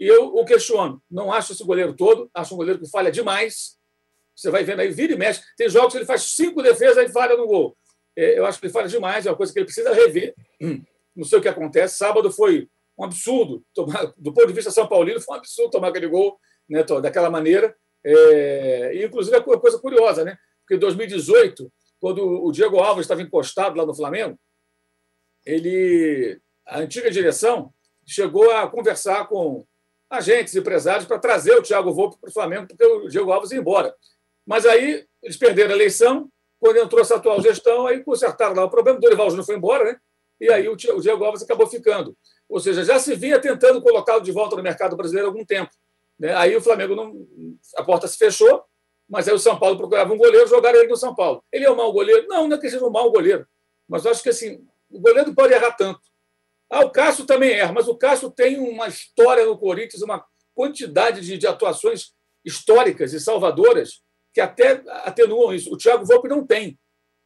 e 0.00 0.06
eu 0.08 0.34
o 0.34 0.44
questiono. 0.44 1.00
Não 1.08 1.32
acho 1.32 1.52
esse 1.52 1.62
goleiro 1.62 1.94
todo, 1.94 2.28
acho 2.34 2.54
um 2.54 2.56
goleiro 2.56 2.80
que 2.80 2.90
falha 2.90 3.08
demais. 3.08 3.78
Você 4.34 4.50
vai 4.50 4.64
vendo 4.64 4.80
aí, 4.80 4.90
vira 4.90 5.12
e 5.12 5.16
mexe. 5.16 5.40
Tem 5.56 5.70
jogos 5.70 5.92
que 5.92 5.98
ele 5.98 6.06
faz 6.06 6.22
cinco 6.22 6.60
defesas 6.60 7.08
e 7.08 7.12
falha 7.12 7.36
no 7.36 7.46
gol. 7.46 7.76
É, 8.16 8.36
eu 8.36 8.44
acho 8.44 8.58
que 8.58 8.66
ele 8.66 8.72
falha 8.72 8.88
demais, 8.88 9.24
é 9.24 9.30
uma 9.30 9.36
coisa 9.36 9.52
que 9.52 9.60
ele 9.60 9.66
precisa 9.66 9.94
rever. 9.94 10.34
Não 11.14 11.24
sei 11.24 11.38
o 11.38 11.42
que 11.42 11.48
acontece. 11.48 11.96
Sábado 11.96 12.32
foi 12.32 12.68
um 12.98 13.04
absurdo. 13.04 13.64
Tomar, 13.72 14.12
do 14.16 14.32
ponto 14.32 14.48
de 14.48 14.52
vista 14.52 14.72
São 14.72 14.88
Paulino, 14.88 15.20
foi 15.20 15.36
um 15.36 15.38
absurdo 15.38 15.70
tomar 15.70 15.88
aquele 15.88 16.08
gol 16.08 16.36
né, 16.68 16.82
daquela 17.00 17.30
maneira. 17.30 17.76
É, 18.04 18.90
e, 18.94 19.04
inclusive, 19.04 19.36
é 19.36 19.40
uma 19.40 19.60
coisa 19.60 19.78
curiosa, 19.78 20.24
né? 20.24 20.36
Porque 20.68 20.74
em 20.74 20.80
2018, 20.80 21.72
quando 21.98 22.22
o 22.22 22.52
Diego 22.52 22.78
Alves 22.78 23.04
estava 23.04 23.22
encostado 23.22 23.74
lá 23.74 23.86
no 23.86 23.94
Flamengo, 23.94 24.38
ele, 25.46 26.38
a 26.66 26.80
antiga 26.80 27.10
direção 27.10 27.72
chegou 28.06 28.50
a 28.50 28.68
conversar 28.68 29.26
com 29.28 29.66
agentes, 30.10 30.54
empresários, 30.54 31.06
para 31.06 31.18
trazer 31.18 31.54
o 31.54 31.62
Thiago 31.62 31.92
Volpe 31.94 32.18
para 32.20 32.28
o 32.28 32.32
Flamengo, 32.32 32.66
porque 32.68 32.84
o 32.84 33.08
Diego 33.08 33.32
Alves 33.32 33.50
ia 33.50 33.58
embora. 33.58 33.94
Mas 34.46 34.66
aí 34.66 35.06
eles 35.22 35.38
perderam 35.38 35.70
a 35.70 35.74
eleição, 35.74 36.30
quando 36.60 36.76
entrou 36.76 37.00
essa 37.00 37.16
atual 37.16 37.40
gestão, 37.40 37.86
aí 37.86 38.04
consertaram 38.04 38.54
lá 38.54 38.64
o 38.64 38.70
problema. 38.70 38.98
O 38.98 39.00
Dorival 39.00 39.30
Júnior 39.30 39.46
foi 39.46 39.56
embora, 39.56 39.84
né? 39.84 39.98
E 40.38 40.52
aí 40.52 40.68
o 40.68 40.76
Diego 40.76 41.24
Alves 41.24 41.42
acabou 41.42 41.66
ficando. 41.66 42.14
Ou 42.46 42.60
seja, 42.60 42.84
já 42.84 42.98
se 42.98 43.14
vinha 43.14 43.40
tentando 43.40 43.80
colocá-lo 43.80 44.20
de 44.20 44.32
volta 44.32 44.54
no 44.54 44.62
mercado 44.62 44.96
brasileiro 44.96 45.28
há 45.28 45.30
algum 45.30 45.46
tempo. 45.46 45.70
Né? 46.18 46.34
Aí 46.34 46.54
o 46.54 46.60
Flamengo 46.60 46.94
não. 46.94 47.26
A 47.76 47.82
porta 47.82 48.06
se 48.06 48.18
fechou, 48.18 48.64
mas 49.08 49.26
aí 49.26 49.34
o 49.34 49.38
São 49.38 49.58
Paulo 49.58 49.76
procurava 49.76 50.12
um 50.12 50.18
goleiro, 50.18 50.46
jogaram 50.46 50.78
ele 50.78 50.88
no 50.88 50.96
São 50.96 51.14
Paulo. 51.14 51.42
Ele 51.52 51.64
é 51.64 51.70
um 51.70 51.76
mau 51.76 51.92
goleiro? 51.92 52.26
Não, 52.28 52.46
não 52.46 52.56
é 52.56 52.60
que 52.60 52.68
seja 52.68 52.84
um 52.84 52.90
mau 52.90 53.10
goleiro. 53.10 53.46
Mas 53.88 54.04
acho 54.04 54.22
que 54.22 54.28
assim, 54.28 54.66
o 54.90 55.00
goleiro 55.00 55.34
pode 55.34 55.54
errar 55.54 55.72
tanto. 55.72 56.00
Ah, 56.70 56.84
o 56.84 56.90
Cássio 56.90 57.24
também 57.24 57.52
erra, 57.52 57.72
mas 57.72 57.88
o 57.88 57.96
Cássio 57.96 58.30
tem 58.30 58.58
uma 58.58 58.88
história 58.88 59.46
no 59.46 59.56
Corinthians, 59.56 60.02
uma 60.02 60.22
quantidade 60.54 61.22
de, 61.22 61.38
de 61.38 61.46
atuações 61.46 62.12
históricas 62.44 63.14
e 63.14 63.20
salvadoras 63.20 64.02
que 64.34 64.40
até 64.40 64.82
atenuam 65.04 65.54
isso. 65.54 65.72
O 65.72 65.78
Thiago 65.78 66.04
Volpe 66.04 66.28
não 66.28 66.46
tem. 66.46 66.78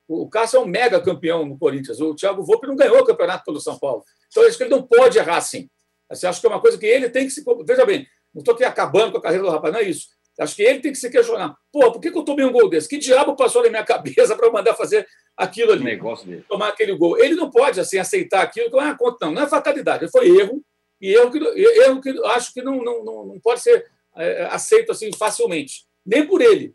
O 0.06 0.28
Cássio 0.28 0.58
é 0.58 0.60
um 0.60 0.66
mega 0.66 1.00
campeão 1.00 1.44
no 1.44 1.58
Corinthians. 1.58 2.00
O 2.00 2.14
Thiago 2.14 2.44
Volpe 2.44 2.66
não 2.66 2.76
ganhou 2.76 3.00
o 3.00 3.04
campeonato 3.04 3.44
pelo 3.44 3.60
São 3.60 3.78
Paulo. 3.78 4.04
Então, 4.28 4.46
acho 4.46 4.56
que 4.56 4.62
ele 4.62 4.70
não 4.70 4.82
pode 4.82 5.18
errar 5.18 5.38
assim. 5.38 5.68
Assim, 6.08 6.26
acho 6.26 6.40
que 6.40 6.46
é 6.46 6.50
uma 6.50 6.60
coisa 6.60 6.78
que 6.78 6.86
ele 6.86 7.10
tem 7.10 7.24
que 7.24 7.30
se. 7.30 7.42
Veja 7.66 7.84
bem, 7.84 8.06
não 8.34 8.40
estou 8.40 8.54
aqui 8.54 8.64
acabando 8.64 9.12
com 9.12 9.18
a 9.18 9.22
carreira 9.22 9.44
do 9.44 9.50
rapaz, 9.50 9.72
não 9.72 9.80
é 9.80 9.84
isso. 9.84 10.08
Acho 10.42 10.56
que 10.56 10.62
ele 10.62 10.80
tem 10.80 10.92
que 10.92 10.98
se 10.98 11.10
questionar. 11.10 11.56
Pô, 11.72 11.92
por 11.92 12.00
que, 12.00 12.10
que 12.10 12.18
eu 12.18 12.24
tomei 12.24 12.44
um 12.44 12.52
gol 12.52 12.68
desse? 12.68 12.88
Que 12.88 12.98
diabo 12.98 13.36
passou 13.36 13.62
na 13.62 13.70
minha 13.70 13.84
cabeça 13.84 14.36
para 14.36 14.50
mandar 14.50 14.74
fazer 14.74 15.06
aquilo 15.36 15.72
ali? 15.72 15.82
O 15.82 15.84
negócio 15.84 16.26
dele. 16.26 16.44
Tomar 16.48 16.68
aquele 16.68 16.94
gol. 16.94 17.18
Ele 17.18 17.34
não 17.34 17.50
pode 17.50 17.80
assim 17.80 17.98
aceitar 17.98 18.42
aquilo. 18.42 18.70
Não 18.70 18.82
é, 18.82 18.96
não, 19.20 19.32
não 19.32 19.42
é 19.42 19.48
fatalidade. 19.48 20.10
Foi 20.10 20.28
erro. 20.28 20.62
E 21.00 21.14
erro 21.14 21.30
que, 21.30 21.38
erro 21.38 22.00
que 22.00 22.10
acho 22.26 22.52
que 22.52 22.62
não, 22.62 22.82
não, 22.82 23.04
não, 23.04 23.26
não 23.26 23.40
pode 23.40 23.60
ser 23.60 23.90
é, 24.16 24.44
aceito 24.44 24.92
assim 24.92 25.10
facilmente. 25.12 25.84
Nem 26.04 26.26
por 26.26 26.40
ele. 26.40 26.74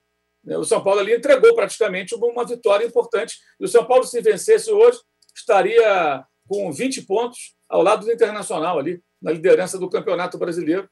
O 0.55 0.63
São 0.63 0.81
Paulo 0.81 1.01
ali 1.01 1.13
entregou 1.13 1.53
praticamente 1.53 2.15
uma 2.15 2.45
vitória 2.45 2.85
importante. 2.85 3.37
E 3.59 3.65
o 3.65 3.67
São 3.67 3.85
Paulo, 3.85 4.05
se 4.05 4.21
vencesse 4.21 4.71
hoje, 4.71 4.99
estaria 5.35 6.23
com 6.47 6.71
20 6.71 7.01
pontos 7.03 7.55
ao 7.67 7.81
lado 7.81 8.05
do 8.05 8.11
Internacional 8.11 8.79
ali, 8.79 9.01
na 9.21 9.31
liderança 9.31 9.77
do 9.77 9.89
Campeonato 9.89 10.37
Brasileiro. 10.37 10.89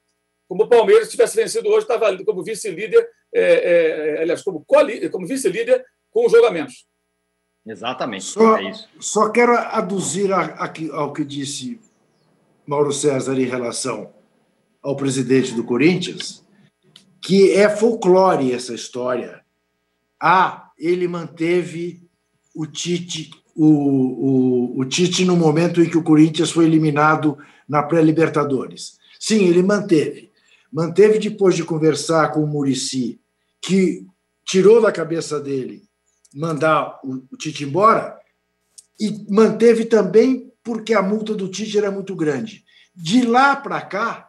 Como 0.48 0.64
o 0.64 0.68
Palmeiras 0.68 1.10
tivesse 1.10 1.36
vencido 1.36 1.68
hoje, 1.68 1.80
estava 1.80 2.06
ali 2.06 2.24
como 2.24 2.42
vice-líder, 2.42 3.08
é, 3.34 4.16
é, 4.18 4.22
aliás, 4.22 4.42
como, 4.42 4.64
como 5.10 5.26
vice-líder 5.26 5.84
com 6.10 6.26
os 6.26 6.32
jogamentos. 6.32 6.86
Exatamente. 7.66 8.24
Só, 8.24 8.56
é 8.58 8.70
isso. 8.70 8.88
só 9.00 9.28
quero 9.30 9.56
aduzir 9.56 10.32
aqui 10.32 10.88
ao 10.92 11.12
que 11.12 11.24
disse 11.24 11.80
Mauro 12.64 12.92
César 12.92 13.34
em 13.34 13.44
relação 13.44 14.14
ao 14.80 14.96
presidente 14.96 15.52
do 15.52 15.64
Corinthians, 15.64 16.44
que 17.20 17.52
é 17.52 17.68
folclore 17.68 18.52
essa 18.52 18.72
história. 18.72 19.44
Ah, 20.20 20.70
ele 20.78 21.08
manteve 21.08 22.08
o 22.54 22.66
Tite 22.66 23.30
o, 23.56 23.66
o, 24.76 24.80
o 24.80 24.84
Tite 24.84 25.24
no 25.24 25.34
momento 25.34 25.80
em 25.80 25.88
que 25.88 25.96
o 25.96 26.02
Corinthians 26.02 26.50
foi 26.50 26.66
eliminado 26.66 27.38
na 27.66 27.82
pré-Libertadores. 27.82 28.98
Sim, 29.18 29.46
ele 29.46 29.62
manteve. 29.62 30.30
Manteve 30.72 31.18
depois 31.18 31.54
de 31.54 31.64
conversar 31.64 32.32
com 32.32 32.42
o 32.42 32.46
Murici, 32.46 33.20
que 33.60 34.06
tirou 34.44 34.80
da 34.80 34.92
cabeça 34.92 35.40
dele 35.40 35.82
mandar 36.34 37.00
o, 37.02 37.36
Tite 37.36 37.64
embora, 37.64 38.18
e 39.00 39.24
manteve 39.30 39.84
também 39.84 40.52
porque 40.62 40.92
a 40.92 41.02
multa 41.02 41.34
do 41.34 41.48
Tite 41.48 41.78
era 41.78 41.90
muito 41.90 42.14
grande. 42.14 42.64
De 42.94 43.22
lá 43.22 43.56
para 43.56 43.80
cá, 43.80 44.28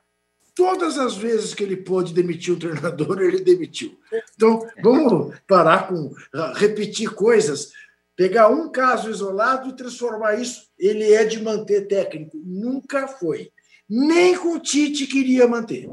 todas 0.56 0.98
as 0.98 1.16
vezes 1.16 1.54
que 1.54 1.64
ele 1.64 1.76
pôde 1.76 2.14
demitir 2.14 2.54
o 2.54 2.60
treinador, 2.60 3.20
ele 3.22 3.42
demitiu. 3.42 3.98
Então, 4.36 4.66
vamos 4.82 5.36
parar 5.48 5.88
com 5.88 6.14
repetir 6.56 7.10
coisas 7.14 7.72
Pegar 8.18 8.50
um 8.50 8.68
caso 8.68 9.12
isolado 9.12 9.70
e 9.70 9.76
transformar 9.76 10.42
isso, 10.42 10.68
ele 10.78 11.14
é 11.14 11.24
de 11.24 11.40
manter 11.40 11.88
técnico. 11.88 12.36
Nunca 12.44 13.08
foi. 13.08 13.52
Nem 13.88 14.36
com 14.36 14.56
o 14.56 14.60
Tite 14.60 15.06
queria 15.06 15.48
manter. 15.48 15.88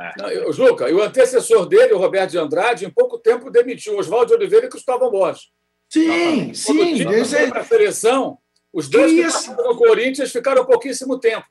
É. 0.00 0.12
Não, 0.16 0.52
Juca, 0.52 0.88
e 0.88 0.94
o 0.94 1.02
antecessor 1.02 1.66
dele, 1.66 1.92
o 1.92 1.98
Roberto 1.98 2.30
de 2.30 2.38
Andrade, 2.38 2.86
em 2.86 2.90
pouco 2.90 3.18
tempo 3.18 3.50
demitiu 3.50 3.98
Oswaldo 3.98 4.32
Oliveira 4.32 4.64
e 4.66 4.70
Cristóvão 4.70 5.10
Borges. 5.10 5.50
Sim, 5.90 6.46
Quando 6.46 6.56
sim. 6.56 7.04
Quando 7.04 7.34
é... 7.36 7.48
para 7.48 7.60
a 7.60 7.64
seleção, 7.64 8.38
os 8.72 8.88
dois 8.88 9.12
que, 9.12 9.54
que 9.54 9.62
no 9.62 9.76
Corinthians 9.76 10.32
ficaram 10.32 10.64
pouquíssimo 10.64 11.18
tempo. 11.18 11.46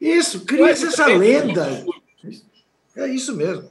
Isso, 0.00 0.44
cria-se 0.44 0.86
essa 0.86 1.06
lenda. 1.06 1.84
É 2.96 3.08
isso 3.08 3.34
mesmo. 3.34 3.68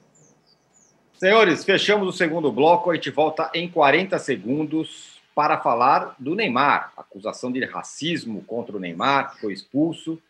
Senhores, 1.14 1.64
fechamos 1.64 2.08
o 2.08 2.18
segundo 2.18 2.52
bloco. 2.52 2.92
A 2.92 2.96
gente 2.96 3.10
volta 3.10 3.50
em 3.54 3.70
40 3.70 4.20
segundos 4.20 5.22
para 5.34 5.58
falar 5.60 6.16
do 6.20 6.36
Neymar. 6.36 6.92
Acusação 6.98 7.52
de 7.52 7.64
racismo 7.64 8.44
contra 8.44 8.76
o 8.76 8.80
Neymar, 8.80 9.34
que 9.34 9.42
foi 9.42 9.54
expulso. 9.54 10.22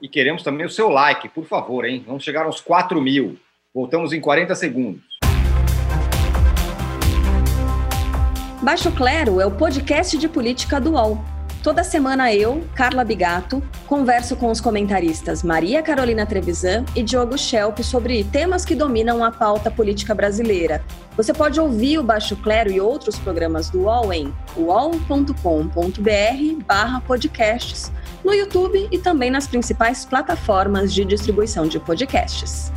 E 0.00 0.08
queremos 0.08 0.42
também 0.42 0.64
o 0.64 0.70
seu 0.70 0.88
like, 0.88 1.28
por 1.28 1.44
favor, 1.44 1.84
hein? 1.84 2.04
Vamos 2.06 2.22
chegar 2.22 2.46
aos 2.46 2.60
4 2.60 3.00
mil. 3.00 3.36
Voltamos 3.74 4.12
em 4.12 4.20
40 4.20 4.54
segundos. 4.54 5.02
Baixo 8.62 8.90
Clero 8.92 9.40
é 9.40 9.46
o 9.46 9.50
podcast 9.50 10.16
de 10.16 10.28
política 10.28 10.80
do 10.80 10.92
UOL. 10.92 11.18
Toda 11.62 11.82
semana 11.82 12.32
eu, 12.32 12.64
Carla 12.74 13.04
Bigato, 13.04 13.62
converso 13.86 14.36
com 14.36 14.50
os 14.50 14.60
comentaristas 14.60 15.42
Maria 15.42 15.82
Carolina 15.82 16.24
Trevisan 16.24 16.84
e 16.94 17.02
Diogo 17.02 17.36
Schelp 17.36 17.80
sobre 17.80 18.22
temas 18.22 18.64
que 18.64 18.76
dominam 18.76 19.24
a 19.24 19.32
pauta 19.32 19.70
política 19.70 20.14
brasileira. 20.14 20.82
Você 21.16 21.32
pode 21.34 21.60
ouvir 21.60 21.98
o 21.98 22.02
Baixo 22.02 22.36
Clero 22.36 22.70
e 22.70 22.80
outros 22.80 23.18
programas 23.18 23.68
do 23.70 23.82
UOL 23.82 24.12
em 24.12 24.32
uol.com.br 24.56 25.34
barra 26.64 27.00
podcasts, 27.00 27.92
no 28.24 28.32
YouTube 28.32 28.88
e 28.90 28.98
também 28.98 29.30
nas 29.30 29.46
principais 29.46 30.04
plataformas 30.04 30.92
de 30.92 31.04
distribuição 31.04 31.66
de 31.66 31.78
podcasts. 31.78 32.72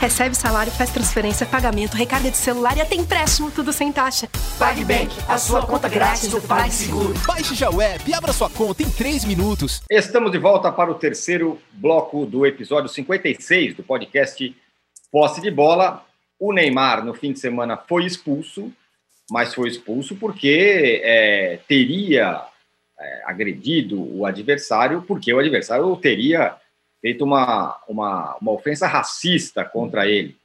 Recebe 0.00 0.34
salário, 0.34 0.72
faz 0.72 0.90
transferência, 0.90 1.44
pagamento, 1.44 1.94
recarga 1.94 2.30
de 2.30 2.36
celular 2.38 2.74
e 2.74 2.80
até 2.80 2.94
empréstimo, 2.94 3.50
tudo 3.50 3.70
sem 3.70 3.92
taxa. 3.92 4.30
PagBank, 4.58 5.14
a 5.28 5.36
sua 5.36 5.66
conta 5.66 5.90
grátis 5.90 6.28
do 6.28 6.40
PagSeguro. 6.40 7.12
Baixe 7.26 7.54
já 7.54 7.68
o 7.68 7.82
app 7.82 8.10
e 8.10 8.14
abra 8.14 8.32
sua 8.32 8.48
conta 8.48 8.82
em 8.82 8.88
3 8.88 9.26
minutos. 9.26 9.82
Estamos 9.90 10.32
de 10.32 10.38
volta 10.38 10.72
para 10.72 10.90
o 10.90 10.94
terceiro 10.94 11.58
bloco 11.70 12.24
do 12.24 12.46
episódio 12.46 12.88
56 12.88 13.76
do 13.76 13.82
podcast 13.82 14.56
Posse 15.12 15.42
de 15.42 15.50
Bola. 15.50 16.02
O 16.38 16.50
Neymar, 16.50 17.04
no 17.04 17.12
fim 17.12 17.34
de 17.34 17.38
semana, 17.38 17.76
foi 17.76 18.06
expulso, 18.06 18.72
mas 19.30 19.54
foi 19.54 19.68
expulso 19.68 20.16
porque 20.16 21.00
é, 21.04 21.60
teria 21.68 22.44
é, 22.98 23.22
agredido 23.24 24.00
o 24.16 24.26
adversário, 24.26 25.02
porque 25.02 25.32
o 25.32 25.38
adversário 25.38 25.94
teria 25.96 26.56
feito 27.00 27.24
uma, 27.24 27.80
uma, 27.88 28.36
uma 28.40 28.52
ofensa 28.52 28.86
racista 28.86 29.64
contra 29.64 30.06
ele. 30.06 30.36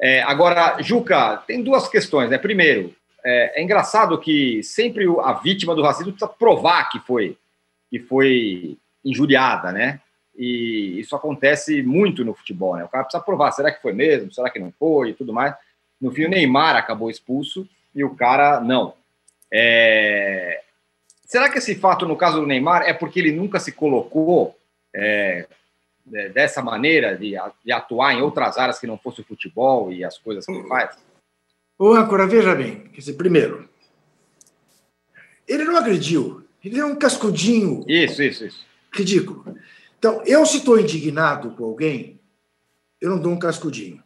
É, 0.00 0.22
agora, 0.22 0.80
Juca, 0.80 1.36
tem 1.46 1.62
duas 1.62 1.88
questões, 1.88 2.30
né? 2.30 2.38
Primeiro, 2.38 2.94
é, 3.22 3.60
é, 3.60 3.62
engraçado 3.62 4.18
que 4.18 4.62
sempre 4.62 5.04
a 5.22 5.34
vítima 5.34 5.74
do 5.74 5.82
racismo 5.82 6.12
precisa 6.12 6.30
provar 6.30 6.88
que 6.88 6.98
foi, 7.00 7.36
que 7.90 7.98
foi 7.98 8.78
injuriada, 9.04 9.72
né? 9.72 10.00
E 10.34 10.98
isso 10.98 11.14
acontece 11.14 11.82
muito 11.82 12.24
no 12.24 12.32
futebol, 12.32 12.76
né? 12.76 12.84
O 12.84 12.88
cara 12.88 13.04
precisa 13.04 13.22
provar, 13.22 13.50
será 13.50 13.70
que 13.70 13.82
foi 13.82 13.92
mesmo? 13.92 14.32
Será 14.32 14.48
que 14.48 14.58
não 14.58 14.72
foi? 14.78 15.10
E 15.10 15.14
tudo 15.14 15.34
mais. 15.34 15.54
No 16.00 16.10
fim, 16.10 16.24
o 16.24 16.30
Neymar 16.30 16.76
acabou 16.76 17.10
expulso 17.10 17.68
e 17.94 18.04
o 18.04 18.14
cara 18.14 18.60
não. 18.60 18.94
É... 19.52 20.62
Será 21.24 21.48
que 21.48 21.58
esse 21.58 21.74
fato, 21.76 22.06
no 22.06 22.16
caso 22.16 22.40
do 22.40 22.46
Neymar, 22.46 22.82
é 22.82 22.92
porque 22.92 23.20
ele 23.20 23.32
nunca 23.32 23.60
se 23.60 23.72
colocou 23.72 24.56
é, 24.94 25.46
é, 26.12 26.28
dessa 26.30 26.62
maneira, 26.62 27.16
de, 27.16 27.36
de, 27.64 27.72
atuar 27.72 28.14
em 28.14 28.22
outras 28.22 28.58
áreas 28.58 28.78
que 28.78 28.86
não 28.86 28.98
fosse 28.98 29.20
o 29.20 29.24
futebol 29.24 29.92
e 29.92 30.04
as 30.04 30.18
coisas 30.18 30.44
que 30.44 30.52
ele 30.52 30.66
faz? 30.66 30.98
Ô, 31.78 31.92
Âncora, 31.92 32.26
veja 32.26 32.54
bem. 32.54 32.80
Quer 32.92 32.98
dizer, 32.98 33.12
primeiro, 33.14 33.68
ele 35.46 35.64
não 35.64 35.76
agrediu. 35.76 36.44
Ele 36.64 36.78
é 36.78 36.84
um 36.84 36.96
cascudinho. 36.96 37.84
Isso, 37.88 38.22
isso, 38.22 38.44
isso. 38.44 38.66
Ridículo. 38.92 39.56
Então, 39.98 40.22
eu 40.26 40.44
se 40.44 40.58
estou 40.58 40.80
indignado 40.80 41.50
com 41.52 41.64
alguém, 41.64 42.18
eu 43.00 43.10
não 43.10 43.20
dou 43.20 43.32
um 43.32 43.38
cascudinho. 43.38 44.02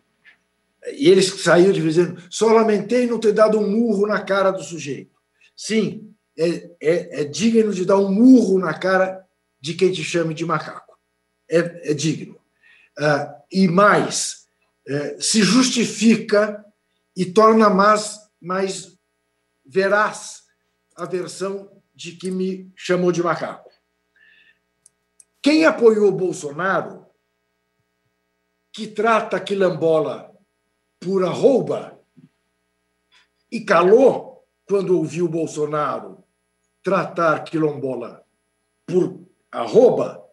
E 0.92 1.08
ele 1.08 1.22
saiu 1.22 1.72
de 1.72 1.80
dizendo, 1.80 2.22
só 2.30 2.52
lamentei 2.52 3.06
não 3.06 3.18
ter 3.18 3.32
dado 3.32 3.58
um 3.58 3.70
murro 3.70 4.06
na 4.06 4.20
cara 4.20 4.50
do 4.50 4.62
sujeito. 4.62 5.18
Sim, 5.56 6.14
é, 6.36 6.70
é, 6.80 7.20
é 7.20 7.24
digno 7.24 7.72
de 7.72 7.84
dar 7.84 7.96
um 7.98 8.10
murro 8.10 8.58
na 8.58 8.74
cara 8.74 9.26
de 9.60 9.74
quem 9.74 9.92
te 9.92 10.04
chame 10.04 10.34
de 10.34 10.44
macaco. 10.44 10.98
É, 11.48 11.90
é 11.90 11.94
digno. 11.94 12.34
Uh, 12.98 13.34
e 13.50 13.66
mais, 13.66 14.46
uh, 14.88 15.22
se 15.22 15.42
justifica 15.42 16.64
e 17.16 17.24
torna 17.24 17.70
mais, 17.70 18.20
mais 18.40 18.98
veraz 19.64 20.42
a 20.96 21.06
versão 21.06 21.70
de 21.94 22.12
que 22.12 22.30
me 22.30 22.70
chamou 22.76 23.10
de 23.10 23.22
macaco. 23.22 23.70
Quem 25.40 25.64
apoiou 25.64 26.10
Bolsonaro, 26.10 27.06
que 28.72 28.86
trata 28.86 29.40
Quilombola 29.40 30.33
por 31.04 31.22
arroba, 31.22 32.00
e 33.52 33.60
calou 33.60 34.42
quando 34.66 34.96
ouviu 34.96 35.28
Bolsonaro 35.28 36.24
tratar 36.82 37.44
Quilombola 37.44 38.24
por 38.86 39.20
arroba, 39.52 40.24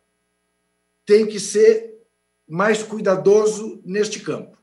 tem 1.06 1.28
que 1.28 1.42
ser 1.42 2.02
mais 2.48 2.82
cuidadoso 2.82 3.82
neste 3.84 4.22
campo. 4.22 4.58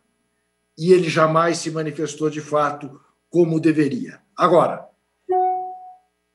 E 0.79 0.93
ele 0.93 1.11
jamais 1.11 1.59
se 1.59 1.71
manifestou 1.71 2.31
de 2.31 2.41
fato 2.41 2.99
como 3.29 3.61
deveria. 3.61 4.23
Agora, 4.35 4.89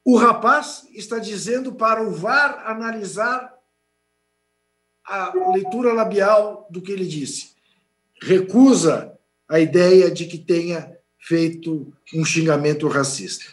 o 0.06 0.18
rapaz 0.18 0.88
está 0.94 1.18
dizendo 1.18 1.74
para 1.74 2.04
o 2.04 2.12
VAR 2.12 2.70
analisar 2.70 3.58
a 5.04 5.34
leitura 5.52 5.94
labial 5.94 6.68
do 6.70 6.82
que 6.82 6.92
ele 6.92 7.06
disse. 7.06 7.56
Recusa 8.22 9.13
a 9.54 9.60
ideia 9.60 10.10
de 10.10 10.26
que 10.26 10.38
tenha 10.38 10.98
feito 11.20 11.94
um 12.14 12.26
xingamento 12.26 12.88
racista. 12.88 13.46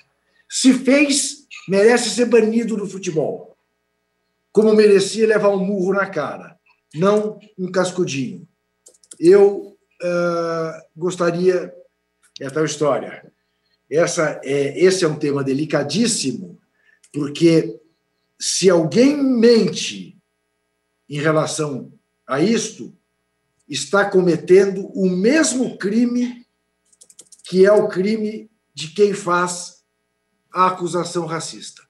Se 0.48 0.72
fez, 0.72 1.46
merece 1.68 2.11
ser 2.11 2.26
banido 2.26 2.76
do 2.76 2.86
futebol 2.86 3.51
como 4.53 4.74
merecia 4.74 5.26
levar 5.26 5.51
um 5.51 5.64
murro 5.64 5.92
na 5.92 6.07
cara, 6.07 6.59
não 6.94 7.38
um 7.59 7.70
cascudinho. 7.70 8.46
Eu 9.18 9.76
uh, 10.03 10.82
gostaria. 10.96 11.72
É 12.40 12.48
tal 12.48 12.64
história. 12.64 13.30
Essa 13.90 14.40
é, 14.42 14.78
esse 14.82 15.05
é 15.05 15.09
um 15.09 15.18
tema 15.18 15.44
delicadíssimo, 15.44 16.59
porque 17.12 17.78
se 18.38 18.70
alguém 18.70 19.22
mente 19.22 20.16
em 21.09 21.20
relação 21.20 21.92
a 22.26 22.40
isto, 22.40 22.94
está 23.71 24.05
cometendo 24.05 24.87
o 24.89 25.09
mesmo 25.09 25.79
crime 25.79 26.45
que 27.45 27.64
é 27.64 27.73
o 27.73 27.89
crime 27.89 28.51
de 28.75 28.89
quem 28.89 29.14
faz 29.14 29.83
a 30.53 30.66
acusação 30.66 31.25
racista. 31.25 31.83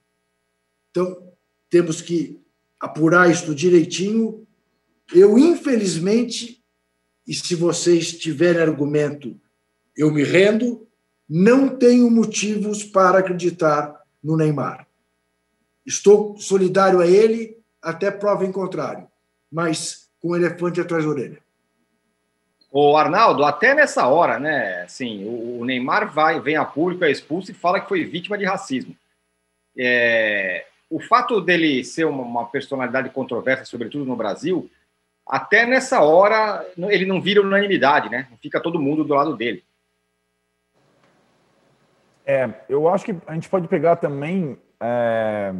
Então, 0.90 1.32
temos 1.68 2.00
que 2.00 2.40
apurar 2.78 3.30
isto 3.30 3.54
direitinho. 3.54 4.46
Eu, 5.14 5.38
infelizmente, 5.38 6.62
e 7.26 7.34
se 7.34 7.54
vocês 7.54 8.18
tiverem 8.18 8.62
argumento, 8.62 9.38
eu 9.96 10.10
me 10.10 10.22
rendo, 10.22 10.86
não 11.28 11.68
tenho 11.68 12.10
motivos 12.10 12.82
para 12.82 13.18
acreditar 13.18 14.02
no 14.22 14.36
Neymar. 14.36 14.86
Estou 15.84 16.36
solidário 16.38 17.00
a 17.00 17.06
ele 17.06 17.58
até 17.80 18.10
prova 18.10 18.44
em 18.44 18.52
contrário, 18.52 19.06
mas 19.50 20.08
com 20.20 20.30
o 20.30 20.36
elefante 20.36 20.80
atrás 20.80 21.04
da 21.04 21.10
orelha. 21.10 21.49
O 22.72 22.96
Arnaldo, 22.96 23.44
até 23.44 23.74
nessa 23.74 24.06
hora, 24.06 24.38
né? 24.38 24.82
Assim, 24.82 25.24
o 25.26 25.64
Neymar 25.64 26.12
vai, 26.12 26.38
vem 26.40 26.56
a 26.56 26.64
público, 26.64 27.04
é 27.04 27.10
expulso 27.10 27.50
e 27.50 27.54
fala 27.54 27.80
que 27.80 27.88
foi 27.88 28.04
vítima 28.04 28.38
de 28.38 28.44
racismo. 28.44 28.96
É, 29.76 30.66
o 30.88 31.00
fato 31.00 31.40
dele 31.40 31.82
ser 31.82 32.04
uma, 32.04 32.22
uma, 32.22 32.46
personalidade 32.46 33.10
controversa, 33.10 33.64
sobretudo 33.64 34.04
no 34.04 34.14
Brasil, 34.14 34.70
até 35.26 35.66
nessa 35.66 36.00
hora 36.00 36.64
ele 36.76 37.06
não 37.06 37.20
vira 37.20 37.40
unanimidade, 37.40 38.08
né? 38.08 38.28
Fica 38.40 38.60
todo 38.60 38.80
mundo 38.80 39.04
do 39.04 39.14
lado 39.14 39.36
dele. 39.36 39.64
É, 42.24 42.48
eu 42.68 42.88
acho 42.88 43.04
que 43.04 43.16
a 43.26 43.34
gente 43.34 43.48
pode 43.48 43.66
pegar 43.66 43.96
também 43.96 44.56
é, 44.80 45.52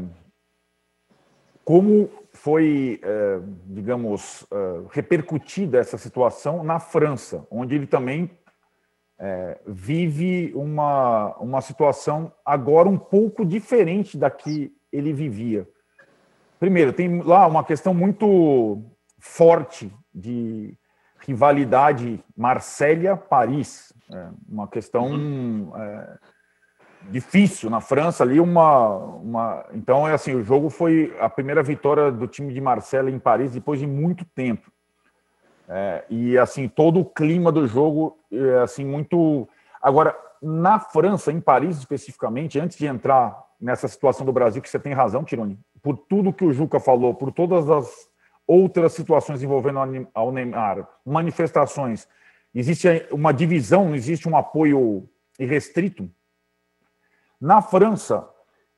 como 1.65 2.09
foi, 2.33 3.01
é, 3.03 3.41
digamos, 3.67 4.47
é, 4.53 4.83
repercutida 4.91 5.79
essa 5.79 5.99
situação 5.99 6.63
na 6.65 6.79
França, 6.79 7.47
onde 7.51 7.75
ele 7.75 7.87
também 7.87 8.31
é, 9.19 9.61
vive 9.67 10.53
uma, 10.55 11.37
uma 11.37 11.61
situação 11.61 12.33
agora 12.45 12.89
um 12.89 12.99
pouco 12.99 13.45
diferente 13.45 14.17
da 14.17 14.31
que 14.31 14.73
ele 14.91 15.13
vivia. 15.13 15.69
Primeiro, 16.59 16.93
tem 16.93 17.23
lá 17.23 17.47
uma 17.47 17.65
questão 17.65 17.93
muito 17.93 18.83
forte 19.19 19.93
de 20.15 20.77
rivalidade 21.21 22.23
Marsella-Paris, 22.37 23.93
é, 24.11 24.29
uma 24.49 24.67
questão 24.67 25.73
é, 25.77 26.19
difícil 27.09 27.71
na 27.71 27.81
França 27.81 28.23
ali 28.23 28.39
uma, 28.39 28.89
uma 28.97 29.67
então 29.73 30.07
é 30.07 30.13
assim 30.13 30.35
o 30.35 30.45
jogo 30.45 30.69
foi 30.69 31.17
a 31.19 31.29
primeira 31.29 31.63
vitória 31.63 32.11
do 32.11 32.27
time 32.27 32.53
de 32.53 32.61
Marcelo 32.61 33.09
em 33.09 33.19
Paris 33.19 33.53
depois 33.53 33.81
de 33.81 33.87
muito 33.87 34.25
tempo. 34.25 34.71
É, 35.69 36.05
e 36.11 36.37
assim 36.37 36.69
todo 36.69 37.01
o 37.01 37.05
clima 37.05 37.51
do 37.53 37.67
jogo 37.67 38.19
é 38.31 38.59
assim 38.59 38.85
muito 38.85 39.49
agora 39.81 40.17
na 40.43 40.81
França 40.81 41.33
em 41.33 41.41
Paris 41.41 41.79
especificamente 41.79 42.59
antes 42.59 42.77
de 42.77 42.87
entrar 42.87 43.41
nessa 43.61 43.87
situação 43.87 44.27
do 44.27 44.33
Brasil 44.33 44.61
que 44.61 44.69
você 44.69 44.79
tem 44.79 44.93
razão 44.93 45.25
Tironi 45.25 45.59
por 45.81 45.97
tudo 45.97 46.33
que 46.33 46.45
o 46.45 46.53
Juca 46.53 46.81
falou 46.81 47.15
por 47.15 47.31
todas 47.33 47.71
as 47.71 47.89
outras 48.47 48.93
situações 48.93 49.43
envolvendo 49.43 50.09
ao 50.13 50.33
Neymar 50.33 50.89
manifestações 51.07 52.09
existe 52.53 52.89
uma 53.13 53.33
divisão 53.33 53.87
não 53.87 53.95
existe 53.95 54.29
um 54.29 54.37
apoio 54.37 55.09
irrestrito 55.39 56.11
na 57.41 57.63
França, 57.63 58.29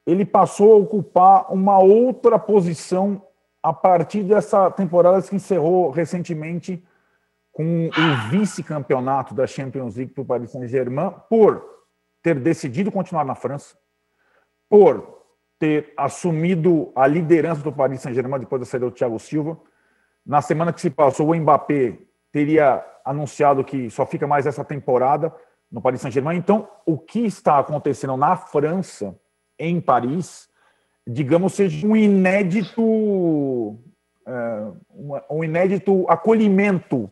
ele 0.06 0.24
passou 0.24 0.72
a 0.72 0.76
ocupar 0.76 1.52
uma 1.52 1.78
outra 1.78 2.38
posição 2.38 3.22
a 3.62 3.72
partir 3.72 4.22
dessa 4.22 4.70
temporada 4.70 5.22
que 5.22 5.36
encerrou 5.36 5.90
recentemente 5.90 6.82
com 7.52 7.88
o 7.88 8.30
vice-campeonato 8.30 9.34
da 9.34 9.46
Champions 9.46 9.96
League 9.96 10.12
para 10.12 10.22
o 10.22 10.24
Paris 10.24 10.50
Saint-Germain, 10.50 11.14
por 11.28 11.62
ter 12.22 12.38
decidido 12.40 12.90
continuar 12.90 13.24
na 13.24 13.34
França, 13.34 13.76
por 14.68 15.22
ter 15.58 15.92
assumido 15.96 16.90
a 16.94 17.06
liderança 17.06 17.62
do 17.62 17.72
Paris 17.72 18.00
Saint-Germain 18.00 18.40
depois 18.40 18.60
da 18.60 18.66
saída 18.66 18.86
do 18.86 18.92
Thiago 18.92 19.18
Silva. 19.18 19.58
Na 20.24 20.40
semana 20.40 20.72
que 20.72 20.80
se 20.80 20.90
passou, 20.90 21.30
o 21.30 21.34
Mbappé 21.34 21.98
teria 22.32 22.84
anunciado 23.04 23.62
que 23.62 23.90
só 23.90 24.06
fica 24.06 24.26
mais 24.26 24.46
essa 24.46 24.64
temporada 24.64 25.32
no 25.72 25.80
Paris 25.80 26.02
Saint-Germain. 26.02 26.36
Então, 26.36 26.68
o 26.84 26.98
que 26.98 27.20
está 27.20 27.58
acontecendo 27.58 28.16
na 28.16 28.36
França, 28.36 29.18
em 29.58 29.80
Paris, 29.80 30.48
digamos, 31.06 31.54
seja 31.54 31.86
um 31.86 31.96
inédito, 31.96 33.78
é, 34.26 34.70
um 35.30 35.42
inédito 35.42 36.04
acolhimento 36.08 37.10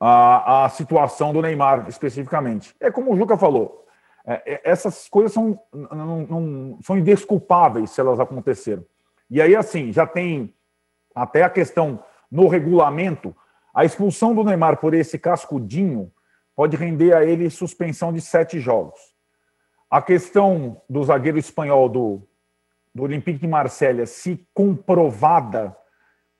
à, 0.00 0.64
à 0.64 0.68
situação 0.70 1.32
do 1.32 1.42
Neymar, 1.42 1.86
especificamente. 1.88 2.74
É 2.80 2.90
como 2.90 3.12
o 3.12 3.16
Juca 3.16 3.36
falou, 3.36 3.86
é, 4.26 4.54
é 4.54 4.60
essas 4.64 5.06
coisas 5.08 5.32
são, 5.32 5.60
não, 5.72 6.22
não, 6.22 6.78
são 6.82 6.96
indesculpáveis 6.96 7.90
se 7.90 8.00
elas 8.00 8.18
aconteceram. 8.18 8.84
E 9.30 9.42
aí, 9.42 9.54
assim, 9.54 9.92
já 9.92 10.06
tem 10.06 10.54
até 11.14 11.42
a 11.42 11.50
questão 11.50 12.02
no 12.30 12.48
regulamento, 12.48 13.36
a 13.74 13.84
expulsão 13.84 14.34
do 14.34 14.42
Neymar 14.42 14.78
por 14.78 14.94
esse 14.94 15.18
cascudinho 15.18 16.10
pode 16.58 16.76
render 16.76 17.14
a 17.14 17.24
ele 17.24 17.48
suspensão 17.50 18.12
de 18.12 18.20
sete 18.20 18.58
jogos. 18.58 18.98
A 19.88 20.02
questão 20.02 20.82
do 20.90 21.04
zagueiro 21.04 21.38
espanhol 21.38 21.88
do, 21.88 22.20
do 22.92 23.04
Olympique 23.04 23.38
de 23.38 23.46
Marselha, 23.46 24.04
se 24.06 24.44
comprovada 24.52 25.76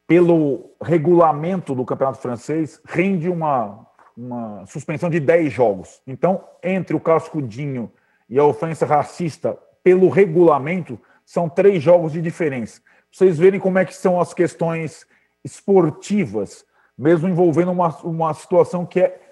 pelo 0.08 0.74
regulamento 0.82 1.72
do 1.72 1.84
campeonato 1.84 2.18
francês, 2.18 2.82
rende 2.84 3.28
uma, 3.28 3.86
uma 4.16 4.66
suspensão 4.66 5.08
de 5.08 5.20
10 5.20 5.52
jogos. 5.52 6.02
Então, 6.04 6.44
entre 6.64 6.96
o 6.96 7.00
cascudinho 7.00 7.88
e 8.28 8.40
a 8.40 8.44
ofensa 8.44 8.84
racista, 8.84 9.56
pelo 9.84 10.08
regulamento, 10.08 10.98
são 11.24 11.48
três 11.48 11.80
jogos 11.80 12.10
de 12.10 12.20
diferença. 12.20 12.82
Vocês 13.08 13.38
verem 13.38 13.60
como 13.60 13.78
é 13.78 13.84
que 13.84 13.94
são 13.94 14.20
as 14.20 14.34
questões 14.34 15.06
esportivas, 15.44 16.64
mesmo 16.98 17.28
envolvendo 17.28 17.70
uma, 17.70 17.96
uma 18.02 18.34
situação 18.34 18.84
que 18.84 18.98
é 18.98 19.27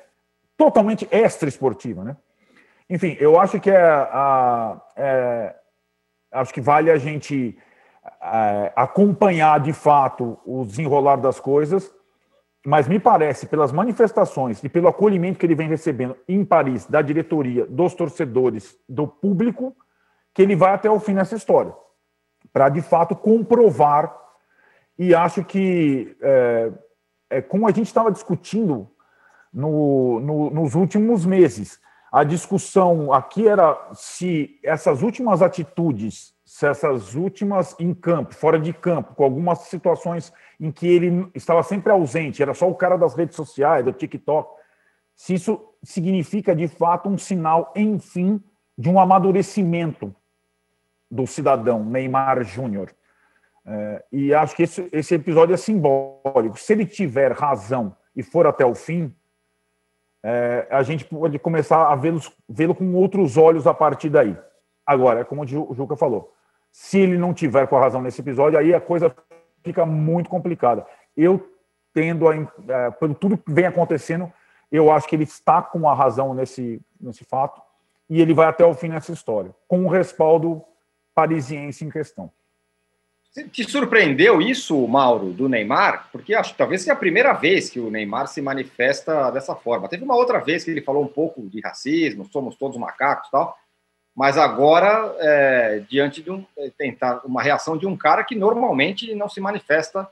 totalmente 0.56 1.06
extra-esportiva, 1.10 2.02
né? 2.02 2.16
Enfim, 2.88 3.16
eu 3.18 3.38
acho 3.38 3.60
que 3.60 3.70
é, 3.70 3.82
a, 3.82 4.80
é, 4.96 5.54
acho 6.32 6.54
que 6.54 6.60
vale 6.60 6.90
a 6.90 6.96
gente 6.96 7.58
é, 8.22 8.72
acompanhar 8.76 9.60
de 9.60 9.72
fato 9.72 10.38
o 10.44 10.64
desenrolar 10.64 11.16
das 11.16 11.40
coisas, 11.40 11.92
mas 12.64 12.88
me 12.88 12.98
parece, 12.98 13.46
pelas 13.46 13.72
manifestações 13.72 14.62
e 14.62 14.68
pelo 14.68 14.88
acolhimento 14.88 15.38
que 15.38 15.46
ele 15.46 15.54
vem 15.54 15.68
recebendo 15.68 16.16
em 16.28 16.44
Paris, 16.44 16.86
da 16.86 17.02
diretoria, 17.02 17.66
dos 17.66 17.94
torcedores, 17.94 18.76
do 18.88 19.06
público, 19.06 19.76
que 20.34 20.42
ele 20.42 20.56
vai 20.56 20.72
até 20.72 20.90
o 20.90 21.00
fim 21.00 21.14
nessa 21.14 21.36
história, 21.36 21.72
para 22.52 22.68
de 22.68 22.82
fato 22.82 23.14
comprovar. 23.14 24.14
E 24.98 25.14
acho 25.14 25.44
que, 25.44 26.16
é, 26.20 26.72
é 27.30 27.42
como 27.42 27.68
a 27.68 27.70
gente 27.70 27.86
estava 27.86 28.10
discutindo 28.10 28.90
no, 29.56 30.20
no, 30.20 30.50
nos 30.50 30.74
últimos 30.74 31.24
meses. 31.24 31.80
A 32.12 32.22
discussão 32.22 33.10
aqui 33.10 33.48
era 33.48 33.88
se 33.94 34.60
essas 34.62 35.02
últimas 35.02 35.40
atitudes, 35.40 36.34
se 36.44 36.66
essas 36.66 37.14
últimas 37.14 37.74
em 37.80 37.94
campo, 37.94 38.34
fora 38.34 38.60
de 38.60 38.74
campo, 38.74 39.14
com 39.14 39.24
algumas 39.24 39.60
situações 39.60 40.30
em 40.60 40.70
que 40.70 40.86
ele 40.86 41.30
estava 41.34 41.62
sempre 41.62 41.90
ausente, 41.90 42.42
era 42.42 42.52
só 42.52 42.68
o 42.68 42.74
cara 42.74 42.98
das 42.98 43.14
redes 43.14 43.34
sociais, 43.34 43.84
do 43.84 43.92
TikTok, 43.92 44.54
se 45.14 45.34
isso 45.34 45.72
significa 45.82 46.54
de 46.54 46.68
fato 46.68 47.08
um 47.08 47.16
sinal, 47.16 47.72
enfim, 47.74 48.42
de 48.76 48.90
um 48.90 49.00
amadurecimento 49.00 50.14
do 51.10 51.26
cidadão 51.26 51.82
Neymar 51.82 52.44
Júnior. 52.44 52.90
É, 53.64 54.04
e 54.12 54.34
acho 54.34 54.54
que 54.54 54.64
esse, 54.64 54.88
esse 54.92 55.14
episódio 55.14 55.54
é 55.54 55.56
simbólico. 55.56 56.58
Se 56.58 56.74
ele 56.74 56.84
tiver 56.84 57.32
razão 57.32 57.96
e 58.14 58.22
for 58.22 58.46
até 58.46 58.64
o 58.64 58.74
fim, 58.74 59.12
é, 60.28 60.66
a 60.70 60.82
gente 60.82 61.04
pode 61.04 61.38
começar 61.38 61.86
a 61.86 61.94
vê-lo 61.94 62.74
com 62.74 62.94
outros 62.94 63.36
olhos 63.36 63.64
a 63.64 63.72
partir 63.72 64.08
daí. 64.08 64.36
Agora, 64.84 65.24
como 65.24 65.42
o 65.42 65.72
Juca 65.72 65.94
falou, 65.94 66.34
se 66.72 66.98
ele 66.98 67.16
não 67.16 67.32
tiver 67.32 67.68
com 67.68 67.76
a 67.76 67.80
razão 67.80 68.02
nesse 68.02 68.22
episódio, 68.22 68.58
aí 68.58 68.74
a 68.74 68.80
coisa 68.80 69.14
fica 69.62 69.86
muito 69.86 70.28
complicada. 70.28 70.84
Eu 71.16 71.48
tendo 71.94 72.28
a, 72.28 72.34
é, 72.34 72.90
pelo 72.90 73.14
tudo 73.14 73.38
que 73.38 73.52
vem 73.52 73.66
acontecendo, 73.66 74.32
eu 74.70 74.90
acho 74.90 75.06
que 75.06 75.14
ele 75.14 75.22
está 75.22 75.62
com 75.62 75.88
a 75.88 75.94
razão 75.94 76.34
nesse, 76.34 76.82
nesse 77.00 77.24
fato 77.24 77.62
e 78.10 78.20
ele 78.20 78.34
vai 78.34 78.48
até 78.48 78.66
o 78.66 78.74
fim 78.74 78.88
nessa 78.88 79.12
história, 79.12 79.54
com 79.68 79.84
o 79.84 79.88
respaldo 79.88 80.60
parisiense 81.14 81.84
em 81.84 81.88
questão. 81.88 82.32
Te 83.52 83.70
surpreendeu 83.70 84.40
isso, 84.40 84.88
Mauro, 84.88 85.30
do 85.30 85.46
Neymar? 85.46 86.08
Porque 86.10 86.34
acho 86.34 86.52
que 86.52 86.58
talvez 86.58 86.80
seja 86.80 86.94
a 86.94 86.96
primeira 86.96 87.34
vez 87.34 87.68
que 87.68 87.78
o 87.78 87.90
Neymar 87.90 88.28
se 88.28 88.40
manifesta 88.40 89.30
dessa 89.30 89.54
forma. 89.54 89.88
Teve 89.88 90.04
uma 90.04 90.16
outra 90.16 90.38
vez 90.38 90.64
que 90.64 90.70
ele 90.70 90.80
falou 90.80 91.04
um 91.04 91.08
pouco 91.08 91.42
de 91.42 91.60
racismo, 91.60 92.24
somos 92.32 92.56
todos 92.56 92.78
macacos 92.78 93.28
tal, 93.30 93.58
mas 94.14 94.38
agora, 94.38 95.14
é, 95.18 95.84
diante 95.86 96.22
de 96.22 96.30
um, 96.30 96.46
é, 96.56 96.70
tentar 96.70 97.20
uma 97.26 97.42
reação 97.42 97.76
de 97.76 97.86
um 97.86 97.94
cara 97.94 98.24
que 98.24 98.34
normalmente 98.34 99.14
não 99.14 99.28
se 99.28 99.38
manifesta 99.38 100.08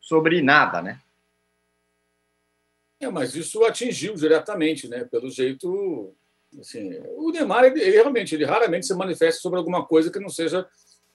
sobre 0.00 0.40
nada, 0.40 0.80
né? 0.80 1.00
É, 3.00 3.08
mas 3.08 3.34
isso 3.34 3.64
atingiu 3.64 4.14
diretamente, 4.14 4.86
né? 4.86 5.04
Pelo 5.04 5.28
jeito, 5.28 6.14
assim, 6.60 6.96
o 7.16 7.32
Neymar, 7.32 7.64
ele, 7.64 7.80
ele 7.80 7.90
realmente, 7.90 8.36
ele 8.36 8.44
raramente 8.44 8.86
se 8.86 8.94
manifesta 8.94 9.40
sobre 9.40 9.58
alguma 9.58 9.84
coisa 9.84 10.12
que 10.12 10.20
não 10.20 10.28
seja 10.28 10.64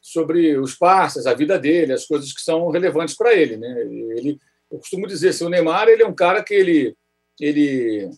sobre 0.03 0.57
os 0.57 0.75
passes, 0.75 1.25
a 1.25 1.33
vida 1.33 1.57
dele, 1.57 1.93
as 1.93 2.05
coisas 2.05 2.33
que 2.33 2.41
são 2.41 2.69
relevantes 2.69 3.15
para 3.15 3.33
ele. 3.33 3.55
Né? 3.55 3.81
Ele, 4.17 4.37
eu 4.69 4.77
costumo 4.77 5.07
dizer, 5.07 5.29
assim, 5.29 5.45
o 5.45 5.49
Neymar 5.49 5.87
ele 5.87 6.03
é 6.03 6.07
um 6.07 6.13
cara 6.13 6.43
que 6.43 6.53
ele, 6.53 6.93
ele 7.39 8.09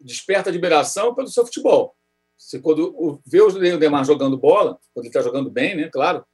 desperta 0.00 0.48
admiração 0.48 1.12
pelo 1.12 1.26
seu 1.26 1.44
futebol. 1.44 1.96
Você, 2.38 2.60
quando 2.60 3.20
vê 3.26 3.40
o 3.42 3.78
Neymar 3.78 4.04
jogando 4.04 4.38
bola, 4.38 4.78
quando 4.94 5.06
ele 5.06 5.08
está 5.08 5.20
jogando 5.20 5.50
bem, 5.50 5.76
né, 5.76 5.90
claro, 5.92 6.24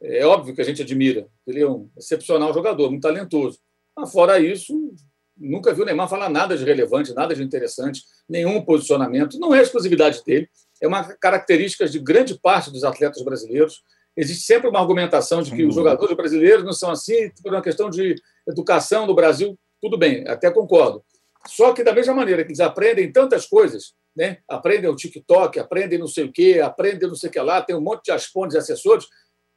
é 0.00 0.24
óbvio 0.24 0.54
que 0.54 0.60
a 0.60 0.64
gente 0.64 0.82
admira. 0.82 1.28
Ele 1.44 1.60
é 1.60 1.68
um 1.68 1.90
excepcional 1.98 2.54
jogador, 2.54 2.88
muito 2.88 3.02
talentoso. 3.02 3.58
Mas, 3.96 4.12
fora 4.12 4.38
isso, 4.38 4.94
nunca 5.36 5.74
vi 5.74 5.82
o 5.82 5.84
Neymar 5.84 6.08
falar 6.08 6.28
nada 6.28 6.56
de 6.56 6.64
relevante, 6.64 7.12
nada 7.12 7.34
de 7.34 7.42
interessante, 7.42 8.04
nenhum 8.28 8.64
posicionamento. 8.64 9.40
Não 9.40 9.52
é 9.52 9.60
exclusividade 9.60 10.22
dele 10.24 10.48
é 10.82 10.88
uma 10.88 11.04
característica 11.14 11.86
de 11.86 12.00
grande 12.00 12.38
parte 12.38 12.70
dos 12.70 12.82
atletas 12.82 13.22
brasileiros. 13.22 13.82
Existe 14.16 14.44
sempre 14.44 14.68
uma 14.68 14.80
argumentação 14.80 15.40
de 15.40 15.54
que 15.54 15.64
os 15.64 15.74
jogadores 15.76 16.14
brasileiros 16.16 16.64
não 16.64 16.72
são 16.72 16.90
assim 16.90 17.30
por 17.40 17.52
uma 17.52 17.62
questão 17.62 17.88
de 17.88 18.16
educação 18.46 19.06
no 19.06 19.14
Brasil. 19.14 19.56
Tudo 19.80 19.96
bem, 19.96 20.26
até 20.26 20.50
concordo. 20.50 21.02
Só 21.46 21.72
que, 21.72 21.84
da 21.84 21.92
mesma 21.92 22.12
maneira 22.14 22.42
que 22.42 22.50
eles 22.50 22.60
aprendem 22.60 23.10
tantas 23.12 23.46
coisas, 23.46 23.94
né? 24.14 24.38
aprendem 24.48 24.90
o 24.90 24.96
TikTok, 24.96 25.58
aprendem 25.58 25.98
não 25.98 26.08
sei 26.08 26.24
o 26.24 26.32
quê, 26.32 26.60
aprendem 26.62 27.08
não 27.08 27.14
sei 27.14 27.30
o 27.30 27.32
que 27.32 27.40
lá, 27.40 27.62
tem 27.62 27.76
um 27.76 27.80
monte 27.80 28.04
de 28.04 28.10
aspontes 28.12 28.56
e 28.56 28.58
assessores, 28.58 29.06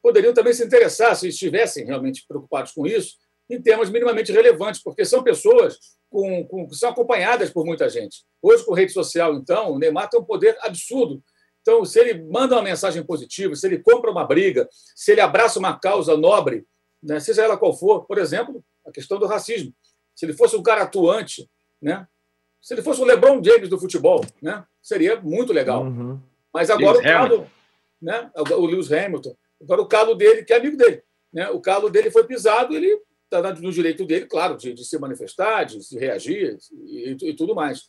poderiam 0.00 0.32
também 0.32 0.52
se 0.52 0.64
interessar, 0.64 1.14
se 1.16 1.28
estivessem 1.28 1.84
realmente 1.84 2.24
preocupados 2.26 2.72
com 2.72 2.86
isso, 2.86 3.16
em 3.50 3.60
termos 3.60 3.90
minimamente 3.90 4.32
relevantes, 4.32 4.80
porque 4.82 5.04
são 5.04 5.22
pessoas 5.22 5.78
com, 6.10 6.46
com, 6.46 6.68
que 6.68 6.74
são 6.74 6.90
acompanhadas 6.90 7.50
por 7.50 7.64
muita 7.64 7.88
gente. 7.88 8.24
Hoje, 8.40 8.64
com 8.64 8.74
rede 8.74 8.92
social, 8.92 9.34
então, 9.34 9.72
o 9.72 9.78
Neymar 9.78 10.08
tem 10.08 10.20
um 10.20 10.24
poder 10.24 10.56
absurdo. 10.60 11.22
Então, 11.60 11.84
se 11.84 11.98
ele 11.98 12.22
manda 12.22 12.54
uma 12.54 12.62
mensagem 12.62 13.02
positiva, 13.02 13.54
se 13.56 13.66
ele 13.66 13.78
compra 13.78 14.10
uma 14.10 14.24
briga, 14.24 14.68
se 14.70 15.12
ele 15.12 15.20
abraça 15.20 15.58
uma 15.58 15.78
causa 15.78 16.16
nobre, 16.16 16.64
né, 17.02 17.18
seja 17.20 17.42
ela 17.42 17.56
qual 17.56 17.76
for, 17.76 18.04
por 18.06 18.18
exemplo, 18.18 18.64
a 18.86 18.92
questão 18.92 19.18
do 19.18 19.26
racismo. 19.26 19.74
Se 20.14 20.24
ele 20.24 20.32
fosse 20.32 20.56
um 20.56 20.62
cara 20.62 20.82
atuante, 20.82 21.48
né, 21.82 22.06
se 22.62 22.74
ele 22.74 22.82
fosse 22.82 23.00
o 23.00 23.04
LeBron 23.04 23.42
James 23.42 23.68
do 23.68 23.78
futebol, 23.78 24.24
né, 24.40 24.64
seria 24.82 25.20
muito 25.20 25.52
legal. 25.52 25.84
Uhum. 25.84 26.20
Mas 26.52 26.70
agora 26.70 26.98
Lewis 26.98 27.00
o 27.00 27.12
calo, 27.12 27.50
né? 28.00 28.30
O 28.34 28.66
Lewis 28.66 28.90
Hamilton. 28.90 29.36
Agora 29.60 29.82
o 29.82 29.86
calo 29.86 30.14
dele, 30.14 30.42
que 30.42 30.52
é 30.52 30.56
amigo 30.56 30.76
dele, 30.76 31.02
né? 31.32 31.50
O 31.50 31.60
calo 31.60 31.90
dele 31.90 32.10
foi 32.10 32.24
pisado, 32.24 32.74
ele 32.74 32.98
está 33.30 33.52
no 33.54 33.72
direito 33.72 34.04
dele, 34.04 34.26
claro, 34.26 34.56
de, 34.56 34.72
de 34.72 34.84
se 34.84 34.98
manifestar, 34.98 35.64
de 35.64 35.82
se 35.82 35.98
reagir 35.98 36.56
e, 36.84 37.16
e 37.20 37.34
tudo 37.34 37.54
mais. 37.54 37.88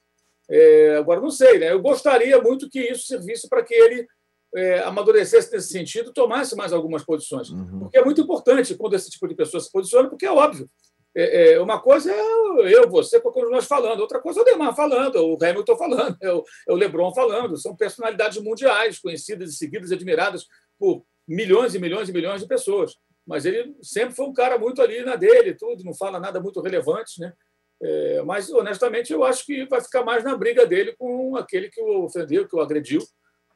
É, 0.50 0.96
agora, 0.98 1.20
não 1.20 1.30
sei, 1.30 1.60
né? 1.60 1.72
Eu 1.72 1.82
gostaria 1.82 2.42
muito 2.42 2.70
que 2.70 2.80
isso 2.80 3.06
servisse 3.06 3.50
para 3.50 3.64
que 3.64 3.74
ele 3.74 4.08
é, 4.56 4.80
amadurecesse 4.80 5.52
nesse 5.52 5.70
sentido, 5.70 6.14
tomasse 6.14 6.56
mais 6.56 6.72
algumas 6.72 7.04
posições. 7.04 7.50
Uhum. 7.50 7.80
Porque 7.80 7.98
é 7.98 8.04
muito 8.04 8.22
importante 8.22 8.76
quando 8.76 8.96
esse 8.96 9.10
tipo 9.10 9.28
de 9.28 9.36
pessoa 9.36 9.62
se 9.62 9.72
posiciona, 9.72 10.10
porque 10.10 10.26
é 10.26 10.32
óbvio. 10.32 10.70
É, 11.16 11.54
é, 11.54 11.60
uma 11.60 11.82
coisa 11.82 12.12
é 12.12 12.76
eu, 12.76 12.88
você, 12.90 13.18
um 13.18 13.50
nós 13.50 13.66
falando, 13.66 14.00
outra 14.02 14.20
coisa 14.20 14.40
é 14.40 14.44
o 14.44 14.46
Neymar 14.46 14.76
falando, 14.76 15.18
é 15.18 15.22
o 15.22 15.38
Hamilton 15.42 15.76
falando, 15.76 16.18
é 16.22 16.32
o, 16.32 16.44
é 16.68 16.72
o 16.72 16.76
LeBron 16.76 17.14
falando. 17.14 17.58
São 17.58 17.76
personalidades 17.76 18.42
mundiais, 18.42 19.00
conhecidas, 19.00 19.58
seguidas 19.58 19.92
e 19.92 19.96
admiradas 19.96 20.46
por 20.78 21.04
milhões 21.28 21.76
e 21.76 21.80
milhões 21.80 22.08
e 22.08 22.14
milhões 22.14 22.42
de 22.42 22.48
pessoas. 22.48 22.96
Mas 23.28 23.46
ele 23.46 23.76
sempre 23.82 24.16
foi 24.16 24.26
um 24.26 24.34
cara 24.34 24.58
muito 24.58 24.82
ali 24.82 25.04
na 25.04 25.18
dele, 25.18 25.54
tudo, 25.54 25.84
não 25.84 25.94
fala 25.94 26.20
nada 26.20 26.40
muito 26.40 26.62
relevante, 26.62 27.20
né? 27.20 27.34
É, 27.80 28.22
mas, 28.24 28.50
honestamente, 28.50 29.14
eu 29.14 29.24
acho 29.24 29.46
que 29.46 29.66
vai 29.66 29.82
ficar 29.82 30.04
mais 30.04 30.24
na 30.24 30.36
briga 30.36 30.66
dele 30.66 30.96
com 30.98 31.36
aquele 31.36 31.70
que 31.70 31.82
o 31.82 32.06
ofendeu, 32.06 32.48
que 32.48 32.56
o 32.56 32.62
agrediu, 32.62 33.02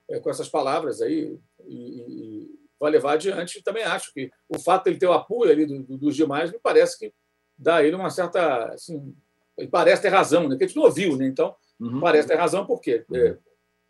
é, 0.09 0.19
com 0.19 0.29
essas 0.29 0.49
palavras 0.49 1.01
aí, 1.01 1.39
e, 1.65 1.75
e, 1.75 2.59
vai 2.79 2.91
levar 2.91 3.13
adiante. 3.13 3.63
Também 3.63 3.83
acho 3.83 4.13
que 4.13 4.29
o 4.49 4.59
fato 4.59 4.83
de 4.83 4.89
ele 4.91 4.99
ter 4.99 5.07
o 5.07 5.13
apoio 5.13 5.51
ali 5.51 5.65
do, 5.65 5.83
do, 5.83 5.97
dos 5.97 6.15
demais 6.15 6.51
me 6.51 6.59
parece 6.59 6.99
que 6.99 7.13
dá 7.57 7.77
a 7.77 7.83
ele 7.83 7.95
uma 7.95 8.09
certa. 8.09 8.65
Assim, 8.73 9.15
ele 9.57 9.69
parece 9.69 10.01
ter 10.01 10.09
razão, 10.09 10.49
né? 10.49 10.57
que 10.57 10.63
a 10.63 10.67
gente 10.67 10.75
não 10.75 10.83
ouviu, 10.83 11.15
né? 11.15 11.25
então 11.25 11.55
uhum. 11.79 11.99
parece 11.99 12.27
ter 12.27 12.35
razão, 12.35 12.65
porque 12.65 12.91
está 12.91 13.17
é, 13.17 13.37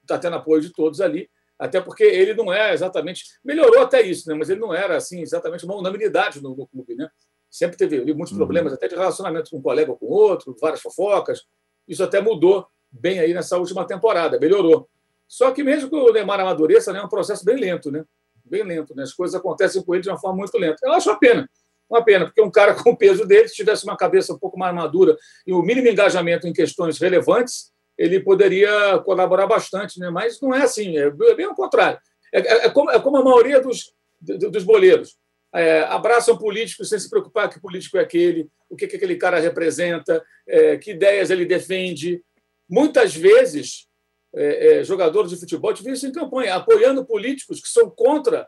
tá 0.06 0.20
tendo 0.20 0.36
apoio 0.36 0.62
de 0.62 0.72
todos 0.72 1.02
ali. 1.02 1.30
Até 1.62 1.80
porque 1.80 2.04
ele 2.04 2.34
não 2.34 2.52
é 2.52 2.74
exatamente. 2.74 3.24
Melhorou 3.46 3.84
até 3.84 4.02
isso, 4.02 4.28
né? 4.28 4.34
mas 4.34 4.50
ele 4.50 4.60
não 4.60 4.74
era 4.74 4.98
assim 4.98 5.22
exatamente 5.22 5.64
uma 5.64 5.76
unanimidade 5.76 6.42
no, 6.42 6.56
no 6.56 6.66
clube. 6.66 6.96
Né? 6.96 7.08
Sempre 7.52 7.78
teve 7.78 8.04
muitos 8.16 8.32
uhum. 8.32 8.40
problemas, 8.40 8.74
até 8.74 8.88
de 8.88 8.96
relacionamento 8.96 9.52
com 9.52 9.58
um 9.58 9.62
colega 9.62 9.92
ou 9.92 9.98
com 9.98 10.08
outro, 10.08 10.56
várias 10.60 10.82
fofocas. 10.82 11.44
Isso 11.88 12.04
até 12.04 12.20
mudou 12.20 12.66
bem 12.92 13.20
aí 13.20 13.32
nessa 13.32 13.60
última 13.60 13.86
temporada, 13.86 14.40
melhorou. 14.40 14.90
Só 15.28 15.52
que 15.52 15.64
mesmo 15.64 15.88
que 15.88 15.96
o 15.96 16.12
Neymar 16.12 16.40
amadureça, 16.40 16.92
né, 16.92 16.98
é 16.98 17.04
um 17.04 17.08
processo 17.08 17.46
bem 17.46 17.58
lento, 17.58 17.92
né? 17.92 18.04
Bem 18.44 18.64
lento, 18.64 18.96
né? 18.96 19.04
As 19.04 19.14
coisas 19.14 19.36
acontecem 19.36 19.84
com 19.84 19.94
ele 19.94 20.02
de 20.02 20.10
uma 20.10 20.18
forma 20.18 20.38
muito 20.38 20.58
lenta. 20.58 20.78
Eu 20.84 20.94
acho 20.94 21.12
uma 21.12 21.20
pena, 21.20 21.48
uma 21.88 22.04
pena, 22.04 22.26
porque 22.26 22.42
um 22.42 22.50
cara 22.50 22.74
com 22.84 22.90
o 22.90 22.98
peso 22.98 23.24
dele, 23.24 23.48
se 23.48 23.54
tivesse 23.54 23.84
uma 23.84 23.96
cabeça 23.96 24.34
um 24.34 24.40
pouco 24.40 24.58
mais 24.58 24.74
madura 24.74 25.16
e 25.46 25.54
o 25.54 25.62
mínimo 25.62 25.88
engajamento 25.88 26.48
em 26.48 26.54
questões 26.54 26.98
relevantes, 26.98 27.72
ele 27.98 28.20
poderia 28.20 29.00
colaborar 29.00 29.48
bastante, 29.48 30.00
né? 30.00 30.10
Mas 30.10 30.40
não 30.42 30.54
é 30.54 30.64
assim, 30.64 30.98
é 30.98 31.10
bem 31.12 31.46
ao 31.46 31.56
contrário. 31.56 32.00
É, 32.34 32.40
é, 32.40 32.66
é 32.66 32.70
como, 32.70 32.90
é 32.92 33.00
como 33.00 33.18
a 33.18 33.24
maioria 33.24 33.60
dos, 33.60 33.94
dos 34.22 34.64
boleiros 34.64 35.18
é, 35.54 35.82
abraçam 35.82 36.38
políticos 36.38 36.90
sem 36.90 37.00
se 37.00 37.10
preocupar 37.10 37.50
que 37.50 37.60
político 37.60 37.98
é 37.98 38.02
aquele, 38.02 38.50
o 38.70 38.76
que, 38.76 38.88
que 38.88 38.96
aquele 38.96 39.18
cara 39.18 39.40
representa, 39.40 40.24
é, 40.48 40.78
que 40.78 40.92
ideias 40.92 41.30
ele 41.30 41.46
defende. 41.46 42.24
Muitas 42.70 43.14
vezes, 43.14 43.88
é, 44.34 44.80
é 44.80 44.84
jogadores 44.84 45.32
de 45.32 45.38
futebol 45.38 45.74
te 45.74 45.88
isso 45.90 46.08
em 46.08 46.12
campanha, 46.12 46.56
apoiando 46.56 47.06
políticos 47.06 47.62
que 47.62 47.68
são 47.68 47.90
contra 47.90 48.48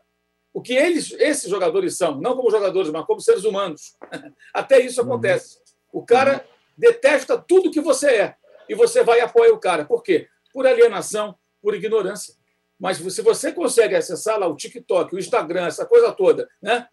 o 0.54 0.62
que 0.62 0.74
eles, 0.74 1.12
esses 1.20 1.50
jogadores 1.50 1.98
são, 1.98 2.22
não 2.22 2.36
como 2.36 2.52
jogadores, 2.52 2.92
mas 2.92 3.06
como 3.06 3.20
seres 3.20 3.44
humanos. 3.44 3.94
Até 4.54 4.80
isso 4.80 5.02
uhum. 5.02 5.08
acontece. 5.08 5.58
O 5.92 6.06
cara 6.06 6.38
uhum. 6.38 6.40
detesta 6.78 7.38
tudo 7.38 7.72
que 7.72 7.82
você 7.82 8.08
é 8.12 8.36
e 8.68 8.76
você 8.76 9.04
vai 9.04 9.20
apoiar 9.20 9.54
o 9.54 9.60
cara. 9.60 9.86
Por 9.86 10.04
quê? 10.04 10.28
Por 10.52 10.66
alienação, 10.66 11.36
por 11.62 11.74
ignorância. 11.74 12.36
Mas 12.80 12.98
se 12.98 13.22
você 13.22 13.52
consegue 13.52 13.96
acessar 13.96 14.38
lá 14.40 14.48
o 14.48 14.56
TikTok, 14.56 15.16
o 15.16 15.20
Instagram, 15.20 15.68
essa 15.68 15.86
coisa 15.86 16.12
toda, 16.12 16.50
né? 16.62 16.88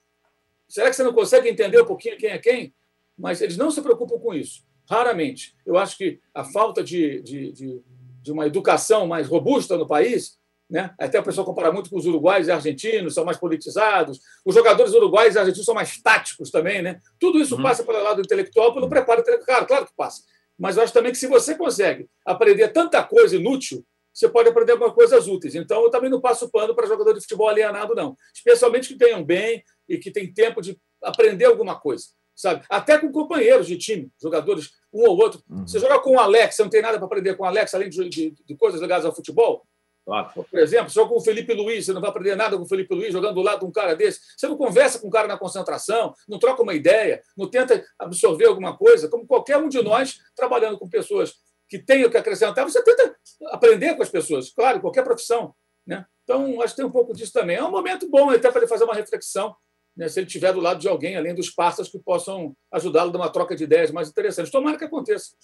Será 0.68 0.88
que 0.88 0.96
você 0.96 1.02
não 1.02 1.12
consegue 1.12 1.48
entender 1.48 1.80
um 1.80 1.86
pouquinho 1.86 2.16
quem 2.16 2.30
é 2.30 2.38
quem? 2.38 2.74
Mas 3.18 3.40
eles 3.40 3.56
não 3.56 3.70
se 3.70 3.82
preocupam 3.82 4.18
com 4.18 4.32
isso. 4.32 4.64
Raramente. 4.88 5.56
Eu 5.66 5.76
acho 5.76 5.96
que 5.96 6.20
a 6.32 6.44
falta 6.44 6.82
de, 6.82 7.20
de, 7.22 7.52
de, 7.52 7.82
de 8.22 8.32
uma 8.32 8.46
educação 8.46 9.06
mais 9.06 9.26
robusta 9.26 9.76
no 9.76 9.86
país 9.86 10.40
né? 10.70 10.94
Até 10.96 11.18
o 11.18 11.22
pessoal 11.22 11.44
compara 11.44 11.72
muito 11.72 11.90
com 11.90 11.96
os 11.96 12.06
uruguaios 12.06 12.46
e 12.46 12.52
argentinos, 12.52 13.14
são 13.14 13.24
mais 13.24 13.36
politizados. 13.36 14.20
Os 14.44 14.54
jogadores 14.54 14.94
uruguaios 14.94 15.34
e 15.34 15.38
argentinos 15.38 15.66
são 15.66 15.74
mais 15.74 16.00
táticos 16.00 16.50
também. 16.50 16.80
Né? 16.80 17.00
Tudo 17.18 17.40
isso 17.40 17.56
uhum. 17.56 17.62
passa 17.62 17.82
pelo 17.82 18.00
lado 18.00 18.20
intelectual, 18.20 18.72
pelo 18.72 18.88
preparo 18.88 19.20
intelectual. 19.20 19.46
Claro, 19.46 19.66
claro 19.66 19.86
que 19.86 19.92
passa. 19.96 20.22
Mas 20.60 20.76
eu 20.76 20.82
acho 20.82 20.92
também 20.92 21.10
que 21.10 21.16
se 21.16 21.26
você 21.26 21.54
consegue 21.54 22.06
aprender 22.24 22.68
tanta 22.68 23.02
coisa 23.02 23.34
inútil, 23.34 23.82
você 24.12 24.28
pode 24.28 24.50
aprender 24.50 24.72
algumas 24.72 24.92
coisas 24.92 25.26
úteis. 25.26 25.54
Então, 25.54 25.82
eu 25.82 25.90
também 25.90 26.10
não 26.10 26.20
passo 26.20 26.50
pano 26.50 26.74
para 26.74 26.86
jogador 26.86 27.14
de 27.14 27.20
futebol 27.22 27.48
alienado, 27.48 27.94
não. 27.94 28.14
Especialmente 28.34 28.88
que 28.88 28.98
tenham 28.98 29.24
bem 29.24 29.64
e 29.88 29.96
que 29.96 30.10
tem 30.10 30.30
tempo 30.30 30.60
de 30.60 30.78
aprender 31.02 31.46
alguma 31.46 31.80
coisa. 31.80 32.04
Sabe? 32.36 32.62
Até 32.68 32.98
com 32.98 33.10
companheiros 33.10 33.66
de 33.66 33.78
time, 33.78 34.10
jogadores, 34.20 34.70
um 34.92 35.08
ou 35.08 35.16
outro. 35.16 35.42
Uhum. 35.48 35.66
Você 35.66 35.78
joga 35.78 35.98
com 35.98 36.16
o 36.16 36.20
Alex, 36.20 36.56
você 36.56 36.62
não 36.62 36.70
tem 36.70 36.82
nada 36.82 36.98
para 36.98 37.06
aprender 37.06 37.34
com 37.36 37.44
o 37.44 37.46
Alex, 37.46 37.72
além 37.72 37.88
de, 37.88 38.08
de, 38.08 38.34
de 38.44 38.56
coisas 38.56 38.80
ligadas 38.80 39.06
ao 39.06 39.14
futebol? 39.14 39.66
Claro. 40.10 40.28
Por 40.34 40.58
exemplo, 40.58 40.90
só 40.90 41.06
com 41.06 41.18
o 41.18 41.20
Felipe 41.20 41.54
Luiz, 41.54 41.86
você 41.86 41.92
não 41.92 42.00
vai 42.00 42.10
aprender 42.10 42.34
nada 42.34 42.56
com 42.56 42.64
o 42.64 42.68
Felipe 42.68 42.92
Luiz 42.92 43.12
jogando 43.12 43.34
do 43.34 43.42
lado 43.42 43.60
de 43.60 43.66
um 43.66 43.70
cara 43.70 43.94
desse. 43.94 44.18
Você 44.36 44.48
não 44.48 44.56
conversa 44.56 44.98
com 44.98 45.06
um 45.06 45.10
cara 45.10 45.28
na 45.28 45.38
concentração, 45.38 46.12
não 46.28 46.36
troca 46.36 46.64
uma 46.64 46.74
ideia, 46.74 47.22
não 47.36 47.48
tenta 47.48 47.84
absorver 47.96 48.46
alguma 48.46 48.76
coisa, 48.76 49.08
como 49.08 49.24
qualquer 49.24 49.56
um 49.58 49.68
de 49.68 49.80
nós 49.80 50.18
trabalhando 50.34 50.76
com 50.80 50.88
pessoas 50.88 51.34
que 51.68 51.78
têm 51.78 52.04
o 52.04 52.10
que 52.10 52.16
acrescentar, 52.16 52.64
você 52.64 52.82
tenta 52.82 53.14
aprender 53.52 53.94
com 53.94 54.02
as 54.02 54.08
pessoas, 54.08 54.52
claro, 54.52 54.80
qualquer 54.80 55.04
profissão. 55.04 55.54
Né? 55.86 56.04
Então, 56.24 56.60
acho 56.60 56.74
que 56.74 56.78
tem 56.78 56.86
um 56.86 56.90
pouco 56.90 57.14
disso 57.14 57.32
também. 57.32 57.54
É 57.54 57.62
um 57.62 57.70
momento 57.70 58.10
bom 58.10 58.30
até 58.30 58.50
para 58.50 58.62
ele 58.62 58.68
fazer 58.68 58.82
uma 58.82 58.94
reflexão, 58.94 59.54
né, 59.96 60.08
se 60.08 60.18
ele 60.18 60.26
estiver 60.26 60.52
do 60.52 60.58
lado 60.58 60.80
de 60.80 60.88
alguém, 60.88 61.16
além 61.16 61.36
dos 61.36 61.50
parceiros 61.50 61.90
que 61.90 62.00
possam 62.00 62.52
ajudá-lo 62.72 63.12
numa 63.12 63.30
troca 63.30 63.54
de 63.54 63.62
ideias 63.62 63.92
mais 63.92 64.08
interessantes. 64.08 64.50
Tomara 64.50 64.76
que 64.76 64.84
aconteça. 64.84 65.36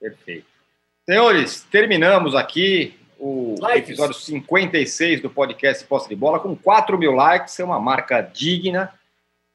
Perfeito. 0.00 0.46
Senhores, 1.08 1.62
terminamos 1.70 2.34
aqui 2.34 3.00
o 3.22 3.54
likes. 3.60 3.90
episódio 3.90 4.14
56 4.14 5.22
do 5.22 5.30
podcast 5.30 5.86
Posse 5.86 6.08
de 6.08 6.16
Bola 6.16 6.40
com 6.40 6.56
4 6.56 6.98
mil 6.98 7.12
likes, 7.12 7.58
é 7.60 7.64
uma 7.64 7.78
marca 7.78 8.20
digna. 8.20 8.92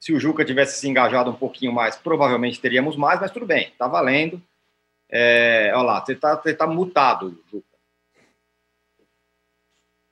Se 0.00 0.10
o 0.10 0.18
Juca 0.18 0.42
tivesse 0.42 0.80
se 0.80 0.88
engajado 0.88 1.30
um 1.30 1.34
pouquinho 1.34 1.70
mais, 1.70 1.94
provavelmente 1.94 2.60
teríamos 2.60 2.96
mais, 2.96 3.20
mas 3.20 3.30
tudo 3.30 3.44
bem, 3.44 3.70
tá 3.78 3.86
valendo. 3.86 4.40
É, 5.10 5.70
olha 5.74 5.82
lá, 5.82 6.00
você 6.04 6.12
está 6.12 6.34
tá 6.36 6.66
mutado, 6.66 7.38
Juca. 7.52 7.66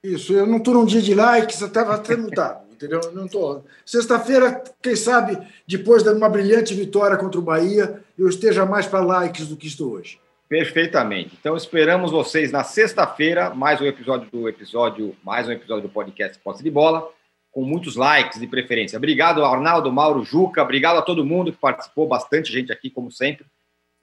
Isso, 0.04 0.34
eu 0.34 0.46
não 0.46 0.58
estou 0.58 0.74
num 0.74 0.84
dia 0.84 1.00
de 1.00 1.14
likes, 1.14 1.58
eu 1.58 1.68
estava 1.68 1.94
até 1.94 2.14
mutado, 2.14 2.68
entendeu? 2.70 3.00
Não 3.14 3.26
tô. 3.26 3.62
Sexta-feira, 3.86 4.62
quem 4.82 4.94
sabe, 4.94 5.38
depois 5.66 6.02
de 6.02 6.10
uma 6.10 6.28
brilhante 6.28 6.74
vitória 6.74 7.16
contra 7.16 7.40
o 7.40 7.42
Bahia, 7.42 8.04
eu 8.18 8.28
esteja 8.28 8.66
mais 8.66 8.86
para 8.86 9.00
likes 9.00 9.48
do 9.48 9.56
que 9.56 9.66
estou 9.66 9.92
hoje. 9.92 10.20
Perfeitamente. 10.48 11.36
Então 11.38 11.56
esperamos 11.56 12.12
vocês 12.12 12.52
na 12.52 12.62
sexta-feira, 12.62 13.50
mais 13.50 13.80
um 13.80 13.84
episódio 13.84 14.30
do 14.30 14.48
episódio, 14.48 15.16
mais 15.24 15.48
um 15.48 15.52
episódio 15.52 15.82
do 15.82 15.92
podcast 15.92 16.38
Posse 16.38 16.62
de 16.62 16.70
Bola, 16.70 17.08
com 17.50 17.62
muitos 17.62 17.96
likes 17.96 18.38
de 18.38 18.46
preferência. 18.46 18.96
Obrigado, 18.96 19.44
Arnaldo, 19.44 19.92
Mauro, 19.92 20.22
Juca, 20.22 20.62
obrigado 20.62 20.98
a 20.98 21.02
todo 21.02 21.24
mundo 21.24 21.52
que 21.52 21.58
participou, 21.58 22.06
bastante 22.06 22.52
gente 22.52 22.70
aqui, 22.70 22.88
como 22.88 23.10
sempre. 23.10 23.44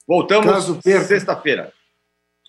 Voltamos 0.05 0.79
sexta-feira. 0.83 1.71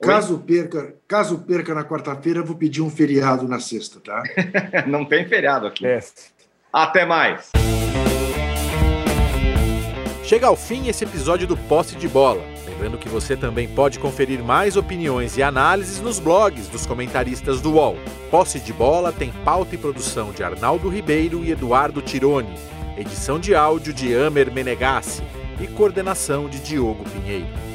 Caso 0.02 0.40
perca, 0.40 0.96
caso 1.06 1.38
perca 1.38 1.72
na 1.72 1.84
quarta-feira, 1.84 2.42
vou 2.42 2.56
pedir 2.56 2.82
um 2.82 2.90
feriado 2.90 3.46
na 3.46 3.60
sexta, 3.60 4.00
tá? 4.00 4.24
Não 4.88 5.04
tem 5.04 5.24
feriado 5.28 5.68
aqui. 5.68 5.86
É. 5.86 6.00
Até 6.72 7.06
mais. 7.06 7.52
Chega 10.24 10.48
ao 10.48 10.56
fim 10.56 10.88
esse 10.88 11.04
episódio 11.04 11.46
do 11.46 11.56
Posse 11.56 11.94
de 11.94 12.08
Bola. 12.08 12.53
Lembrando 12.74 12.98
que 12.98 13.08
você 13.08 13.36
também 13.36 13.68
pode 13.68 14.00
conferir 14.00 14.42
mais 14.42 14.76
opiniões 14.76 15.36
e 15.36 15.42
análises 15.44 16.00
nos 16.00 16.18
blogs 16.18 16.66
dos 16.66 16.84
comentaristas 16.84 17.60
do 17.60 17.74
UOL. 17.74 17.96
Posse 18.32 18.58
de 18.58 18.72
Bola 18.72 19.12
tem 19.12 19.30
pauta 19.44 19.76
e 19.76 19.78
produção 19.78 20.32
de 20.32 20.42
Arnaldo 20.42 20.88
Ribeiro 20.88 21.44
e 21.44 21.52
Eduardo 21.52 22.02
Tironi, 22.02 22.52
edição 22.98 23.38
de 23.38 23.54
áudio 23.54 23.92
de 23.92 24.12
Amer 24.16 24.52
Menegassi 24.52 25.22
e 25.60 25.68
coordenação 25.68 26.48
de 26.48 26.58
Diogo 26.58 27.04
Pinheiro. 27.10 27.73